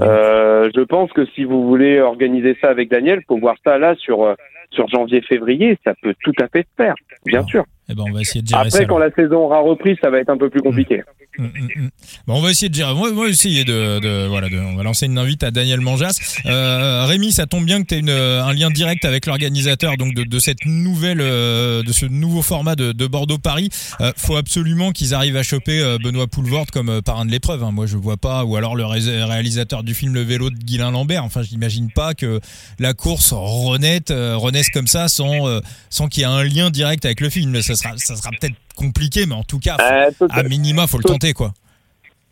Euh, 0.00 0.70
je 0.74 0.80
pense 0.82 1.12
que 1.12 1.26
si 1.26 1.44
vous 1.44 1.66
voulez 1.66 2.00
organiser 2.00 2.56
ça 2.60 2.68
avec 2.68 2.90
Daniel, 2.90 3.22
faut 3.26 3.38
voir 3.38 3.56
ça 3.64 3.78
là 3.78 3.94
sur 3.96 4.22
euh, 4.22 4.34
sur 4.70 4.88
janvier-février, 4.88 5.78
ça 5.84 5.94
peut 6.02 6.14
tout 6.22 6.32
à 6.40 6.48
fait 6.48 6.62
se 6.62 6.82
faire, 6.82 6.94
bien 7.24 7.44
sûr. 7.44 7.64
eh 7.88 7.94
ben, 7.94 8.04
on 8.08 8.12
va 8.12 8.20
essayer 8.20 8.42
de 8.42 8.48
gérer 8.48 8.68
ça. 8.70 8.78
Après, 8.78 8.86
quand 8.86 8.98
la 8.98 9.10
saison 9.12 9.44
aura 9.44 9.60
repris, 9.60 9.96
ça 10.02 10.10
va 10.10 10.18
être 10.18 10.28
un 10.30 10.36
peu 10.36 10.50
plus 10.50 10.60
compliqué. 10.60 11.02
Mm, 11.42 11.82
mm. 11.84 11.90
Bon, 12.26 12.34
on 12.36 12.40
va 12.40 12.50
essayer 12.50 12.68
de 12.68 12.74
gérer. 12.74 12.90
On 12.92 13.14
va, 13.14 13.28
essayer 13.28 13.64
de, 13.64 13.98
de- 14.00 14.26
voilà, 14.28 14.48
de, 14.48 14.58
on 14.58 14.76
va 14.76 14.82
lancer 14.82 15.06
une 15.06 15.18
invite 15.18 15.42
à 15.42 15.50
Daniel 15.50 15.80
Manjas. 15.80 16.18
Euh, 16.46 17.04
Rémi, 17.06 17.32
ça 17.32 17.46
tombe 17.46 17.64
bien 17.64 17.82
que 17.82 17.88
tu 17.88 17.98
une, 17.98 18.10
un 18.10 18.52
lien 18.52 18.70
direct 18.70 19.04
avec 19.04 19.26
l'organisateur 19.26 19.96
donc 19.96 20.14
de, 20.14 20.24
de 20.24 20.38
cette 20.38 20.64
nouvelle, 20.66 21.20
euh, 21.20 21.82
de 21.82 21.92
ce 21.92 22.06
nouveau 22.06 22.42
format 22.42 22.76
de, 22.76 22.92
de 22.92 23.06
Bordeaux 23.06 23.38
Paris. 23.38 23.70
Euh, 24.00 24.12
faut 24.16 24.36
absolument 24.36 24.92
qu'ils 24.92 25.14
arrivent 25.14 25.36
à 25.36 25.42
choper 25.42 25.80
euh, 25.80 25.98
Benoît 25.98 26.26
Poulvord 26.26 26.66
comme 26.72 26.88
euh, 26.88 27.00
parrain 27.00 27.24
de 27.26 27.30
l'épreuve. 27.30 27.62
hein. 27.64 27.70
Moi, 27.72 27.86
je 27.86 27.96
vois 27.96 28.16
pas, 28.16 28.44
ou 28.44 28.56
alors 28.56 28.76
le 28.76 28.84
ré- 28.84 29.22
réalisateur 29.24 29.82
du 29.82 29.94
film 29.94 30.14
Le 30.14 30.22
Vélo 30.22 30.50
de 30.50 30.56
Guylain 30.56 30.90
Lambert. 30.90 31.24
Enfin, 31.24 31.42
je 31.42 31.50
n'imagine 31.50 31.90
pas 31.90 32.14
que 32.14 32.40
la 32.78 32.94
course 32.94 33.32
euh, 33.32 34.36
renaisse 34.36 34.70
comme 34.70 34.86
ça 34.86 35.08
sans, 35.08 35.60
sans 35.90 36.08
qu'il 36.08 36.20
y 36.20 36.24
ait 36.24 36.26
un 36.26 36.44
lien 36.44 36.70
direct 36.70 37.04
avec 37.04 37.20
le 37.20 37.30
film. 37.30 37.60
Ça 37.62 37.74
sera, 37.76 37.90
ça 37.96 38.16
sera 38.16 38.30
peut-être 38.30 38.54
compliqué, 38.76 39.26
mais 39.26 39.34
en 39.34 39.42
tout 39.42 39.58
cas, 39.58 39.76
faut- 39.78 39.84
Euh, 40.26 40.28
à 40.30 40.42
minima, 40.44 40.86
faut 40.86 40.98
le 40.98 41.02
tenter, 41.04 41.32
quoi. 41.32 41.52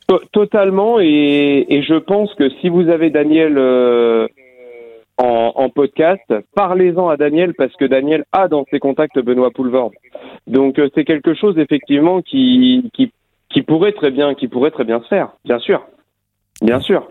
To- 0.07 0.21
Totalement, 0.33 1.01
et, 1.01 1.65
et 1.69 1.83
je 1.83 1.95
pense 1.95 2.33
que 2.35 2.49
si 2.61 2.69
vous 2.69 2.89
avez 2.91 3.11
Daniel 3.11 3.55
euh, 3.57 4.29
en, 5.17 5.53
en 5.57 5.69
podcast, 5.71 6.23
parlez-en 6.55 7.09
à 7.09 7.17
Daniel 7.17 7.55
parce 7.55 7.75
que 7.77 7.85
Daniel 7.87 8.25
a 8.33 8.49
dans 8.49 8.65
ses 8.71 8.79
contacts 8.81 9.19
Benoît 9.19 9.51
Poulvord. 9.51 9.93
Donc 10.47 10.79
euh, 10.79 10.91
c'est 10.95 11.05
quelque 11.05 11.35
chose 11.35 11.57
effectivement 11.59 12.21
qui, 12.21 12.91
qui 12.95 13.13
qui 13.51 13.63
pourrait 13.63 13.93
très 13.93 14.11
bien 14.11 14.35
qui 14.35 14.49
pourrait 14.49 14.73
très 14.73 14.85
bien 14.85 15.01
se 15.03 15.07
faire, 15.09 15.29
bien 15.45 15.59
sûr, 15.61 15.87
bien 16.61 16.81
sûr. 16.81 17.09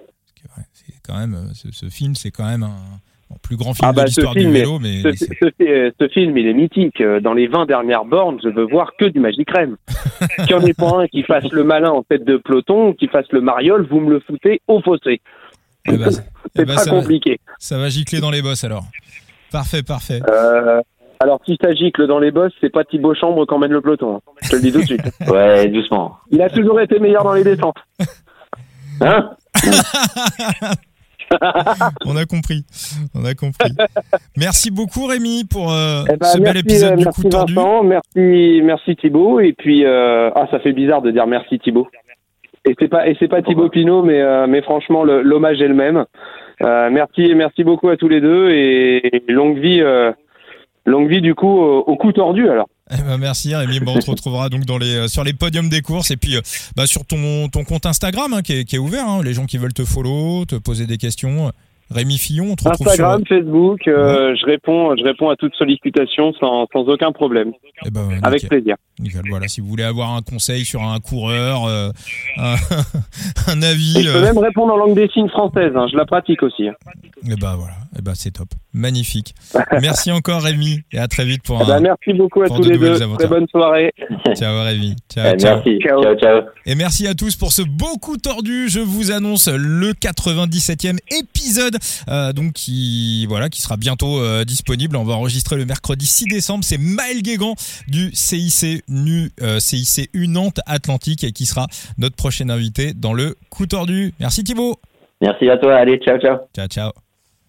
C'est 0.74 0.94
quand 1.04 1.18
même 1.18 1.36
ce, 1.54 1.72
ce 1.72 1.86
film, 1.88 2.14
c'est 2.16 2.32
quand 2.32 2.46
même 2.46 2.64
un 2.64 3.00
bon, 3.34 3.40
plus 3.42 3.56
grand 3.58 3.74
film 3.74 3.88
Ah 3.90 3.94
bah, 3.94 4.04
de 4.04 4.10
ce 4.10 4.20
l'histoire 4.22 4.34
du 4.36 4.42
film 4.42 4.52
vélo, 4.54 4.80
mais, 4.80 5.02
Ce, 5.02 5.08
mais 5.08 5.16
c'est- 5.16 5.26
ce- 5.42 5.50
ce- 5.60 5.92
ce 6.00 6.08
film, 6.10 6.38
il 6.38 6.48
est 6.48 6.54
mythique. 6.54 7.02
Euh, 7.02 7.20
Dans 7.20 7.34
les 7.34 7.48
20 7.48 7.66
dernières 7.66 8.06
bornes, 8.06 8.40
je 8.44 8.50
veux 8.50 8.66
voir 8.66 8.92
que 8.98 9.06
du 9.06 9.20
Magic 9.20 9.48
Crème. 9.48 9.78
Qu'il 10.48 10.56
n'y 10.56 10.64
en 10.64 10.66
ait 10.66 10.74
pas 10.74 11.00
un 11.02 11.08
qui 11.08 11.24
fasse 11.24 11.52
le 11.52 11.64
malin 11.64 11.90
en 11.92 12.04
tête 12.04 12.24
de 12.26 12.38
peloton, 12.38 12.94
qui 12.94 13.08
fasse 13.08 13.26
le 13.32 13.42
mariole, 13.42 13.86
vous 13.90 14.00
me 14.00 14.12
le 14.12 14.20
foutez 14.20 14.62
au 14.68 14.82
fossé. 14.82 15.22
eh 15.88 15.98
ben, 15.98 16.12
C'est 16.12 16.22
eh 16.62 16.66
ben, 16.66 16.76
pas 16.76 16.82
ça, 16.82 16.92
va, 16.92 17.00
compliqué. 17.02 17.40
ça 17.60 17.78
va 17.78 17.90
gicler 17.90 18.20
dans 18.20 18.32
les 18.32 18.42
bosses 18.42 18.64
alors. 18.64 18.84
Parfait, 19.52 19.84
parfait. 19.84 20.20
Euh, 20.30 20.82
alors, 21.20 21.40
si 21.46 21.58
ça 21.62 21.74
gicle 21.74 22.06
dans 22.08 22.20
les 22.20 22.32
bosses, 22.32 22.52
c'est 22.60 22.70
pas 22.72 22.84
Thibaut 22.84 23.14
Chambre 23.16 23.46
qu'emmène 23.46 23.72
le 23.72 23.82
peloton. 23.82 24.16
hein. 24.18 24.20
Je 24.42 24.50
te 24.50 24.56
le 24.58 24.62
dis 24.62 24.72
tout 24.72 24.80
de 24.82 24.86
suite. 24.86 25.02
Ouais, 25.28 25.68
doucement. 25.70 26.18
Il 26.32 26.42
a 26.42 26.50
toujours 26.50 26.80
été 26.82 27.00
meilleur 27.00 27.24
dans 27.24 27.34
les 27.34 27.44
descentes. 27.44 27.78
Hein 29.02 29.32
On 32.06 32.16
a 32.16 32.26
compris, 32.26 32.64
on 33.16 33.26
a 33.26 33.34
compris. 33.34 33.72
Merci 34.38 34.72
beaucoup 34.72 35.06
Rémi 35.08 35.44
pour 35.50 35.72
euh, 35.72 36.04
Eh 36.12 36.18
ben, 36.18 36.26
ce 36.28 36.38
bel 36.40 36.58
épisode 36.58 36.94
euh, 36.94 36.96
du 36.98 37.04
merci 37.06 37.22
coup. 37.22 37.30
Vincent, 37.30 37.84
merci, 37.84 38.62
merci 38.64 38.96
Thibaut. 38.96 39.40
Et 39.40 39.54
puis, 39.54 39.86
euh, 39.86 40.30
ah, 40.36 40.48
ça 40.52 40.60
fait 40.60 40.74
bizarre 40.74 41.02
de 41.02 41.12
dire 41.12 41.28
merci 41.28 41.60
Thibaut. 41.60 41.88
Et 42.66 42.76
c'est 42.80 42.88
pas, 42.88 43.08
et 43.08 43.16
c'est 43.20 43.28
pas 43.28 43.42
Thibaut 43.42 43.70
Pinot, 43.70 44.04
mais, 44.04 44.22
euh, 44.22 44.48
mais 44.48 44.62
franchement, 44.62 45.04
le- 45.04 45.22
l'hommage 45.22 45.62
est 45.62 45.68
le 45.68 45.74
même. 45.74 46.06
Euh, 46.64 46.90
merci, 46.92 47.34
merci 47.36 47.64
beaucoup 47.64 47.90
à 47.90 47.98
tous 47.98 48.08
les 48.08 48.22
deux 48.22 48.50
et 48.52 49.24
longue 49.28 49.58
vie, 49.58 49.82
euh, 49.82 50.12
longue 50.86 51.10
vie 51.10 51.20
du 51.22 51.36
coup 51.36 51.50
au, 51.50 51.80
au 51.80 51.96
coup 51.98 52.12
tordu 52.14 52.48
alors. 52.48 52.68
Eh 52.96 53.02
ben, 53.02 53.18
merci 53.18 53.56
Rémi, 53.56 53.80
on 53.86 54.00
te 54.00 54.10
retrouvera 54.10 54.50
donc 54.50 54.70
euh, 54.70 55.08
sur 55.08 55.24
les 55.24 55.34
podiums 55.34 55.70
des 55.70 55.82
courses 55.82 56.12
et 56.12 56.18
puis 56.18 56.36
euh, 56.36 56.42
bah, 56.76 56.86
sur 56.86 57.06
ton, 57.06 57.50
compte 57.50 57.86
Instagram 57.86 58.34
hein, 58.34 58.42
qui, 58.42 58.54
est, 58.54 58.78
ouvert. 58.78 59.08
hein. 59.08 59.24
les 59.24 59.34
gens 59.34 59.46
qui 59.46 59.58
veulent 59.58 59.74
te 59.74 59.86
follow, 59.86 60.46
te 60.46 60.56
poser 60.56 60.86
des 60.86 60.98
questions. 60.98 61.52
Rémi 61.92 62.18
Fillon, 62.18 62.52
on 62.52 62.56
te 62.56 62.68
retrouve 62.68 62.88
Instagram, 62.88 63.22
sur... 63.26 63.38
Facebook, 63.38 63.88
euh, 63.88 64.36
je 64.40 64.46
réponds, 64.46 64.96
je 64.98 65.04
réponds 65.04 65.30
à 65.30 65.36
toute 65.36 65.54
sollicitation 65.56 66.34
sans, 66.40 66.66
sans 66.74 66.82
aucun 66.88 67.12
problème, 67.12 67.52
Eh 67.86 67.92
ben, 67.92 68.10
avec 68.24 68.44
nickel. 68.44 68.50
plaisir. 68.50 68.76
Nickel. 69.00 69.22
Voilà, 69.30 69.48
si 69.48 69.62
vous 69.62 69.68
voulez 69.68 69.84
avoir 69.84 70.16
un 70.16 70.22
conseil 70.22 70.66
sur 70.66 70.82
un 70.82 71.00
coureur, 71.00 71.66
euh, 71.66 71.90
un, 72.38 72.56
un 73.48 73.62
Et 73.62 73.66
avis, 73.66 74.04
je 74.04 74.12
peux 74.12 74.18
euh, 74.18 74.22
même 74.24 74.38
répondre 74.38 74.74
en 74.74 74.78
langue 74.78 74.96
des 74.96 75.08
signes 75.10 75.30
française. 75.30 75.72
hein, 75.76 75.88
je 75.92 75.98
la 75.98 76.06
pratique 76.06 76.42
aussi. 76.44 76.68
hein. 76.68 76.74
eh 77.26 77.36
ben 77.36 77.56
voilà, 77.56 77.76
eh 77.98 78.02
ben 78.02 78.14
c'est 78.16 78.32
top, 78.32 78.48
magnifique. 78.74 79.36
Merci 79.82 80.12
encore 80.12 80.42
Rémi 80.42 80.80
et 80.92 80.98
à 81.00 81.08
très 81.08 81.26
vite 81.26 81.44
pour 81.44 81.60
Eh 81.62 81.66
ben, 81.66 81.76
un. 81.76 81.80
merci 81.82 82.14
beaucoup 82.14 82.42
à 82.44 82.48
tous 82.48 82.62
de 82.62 82.70
les 82.72 82.78
deux. 82.78 83.02
aventures. 83.02 83.18
Très 83.18 83.28
bonne 83.28 83.48
soirée. 83.50 83.92
Ciao 84.36 84.64
Rémi, 84.64 84.96
ciao, 85.14 85.38
ciao. 85.38 85.56
merci. 85.58 85.80
Ciao. 85.80 86.02
ciao. 86.04 86.16
ciao. 86.18 86.42
Et 86.66 86.76
merci 86.76 87.06
à 87.08 87.14
tous 87.14 87.36
pour 87.36 87.52
ce 87.52 87.62
beau 87.62 87.98
coup 88.02 88.18
tordu. 88.18 88.68
Je 88.70 88.80
vous 88.80 89.12
annonce 89.12 89.48
le 89.48 89.92
97e 89.94 90.98
épisode, 91.20 91.78
donc 92.34 92.54
qui 92.54 93.26
voilà, 93.28 93.50
qui 93.50 93.62
sera 93.62 93.78
bientôt 93.78 94.20
euh, 94.20 94.44
disponible. 94.46 94.96
On 94.96 95.04
va 95.04 95.14
enregistrer 95.14 95.56
le 95.56 95.66
mercredi 95.66 96.06
6 96.06 96.26
décembre. 96.26 96.64
C'est 96.64 96.78
Maël 96.78 97.22
Guégan 97.22 97.56
du 97.88 98.12
CIC 98.14 98.84
NU, 98.88 99.32
euh, 99.42 99.60
CIC 99.60 100.10
U 100.14 100.28
Nantes 100.28 100.60
Atlantique 100.66 101.24
et 101.24 101.32
qui 101.32 101.46
sera 101.46 101.68
notre 101.98 102.16
prochain 102.16 102.50
invité 102.50 102.94
dans 102.94 103.14
le 103.14 103.36
coup 103.50 103.66
tordu. 103.66 104.14
Merci 104.20 104.44
Thibaut. 104.44 104.80
Merci 105.22 105.50
à 105.50 105.58
toi. 105.58 105.76
Allez, 105.76 106.00
ciao, 106.00 106.20
ciao. 106.20 106.38
Ciao, 106.56 106.68
ciao. 106.68 106.92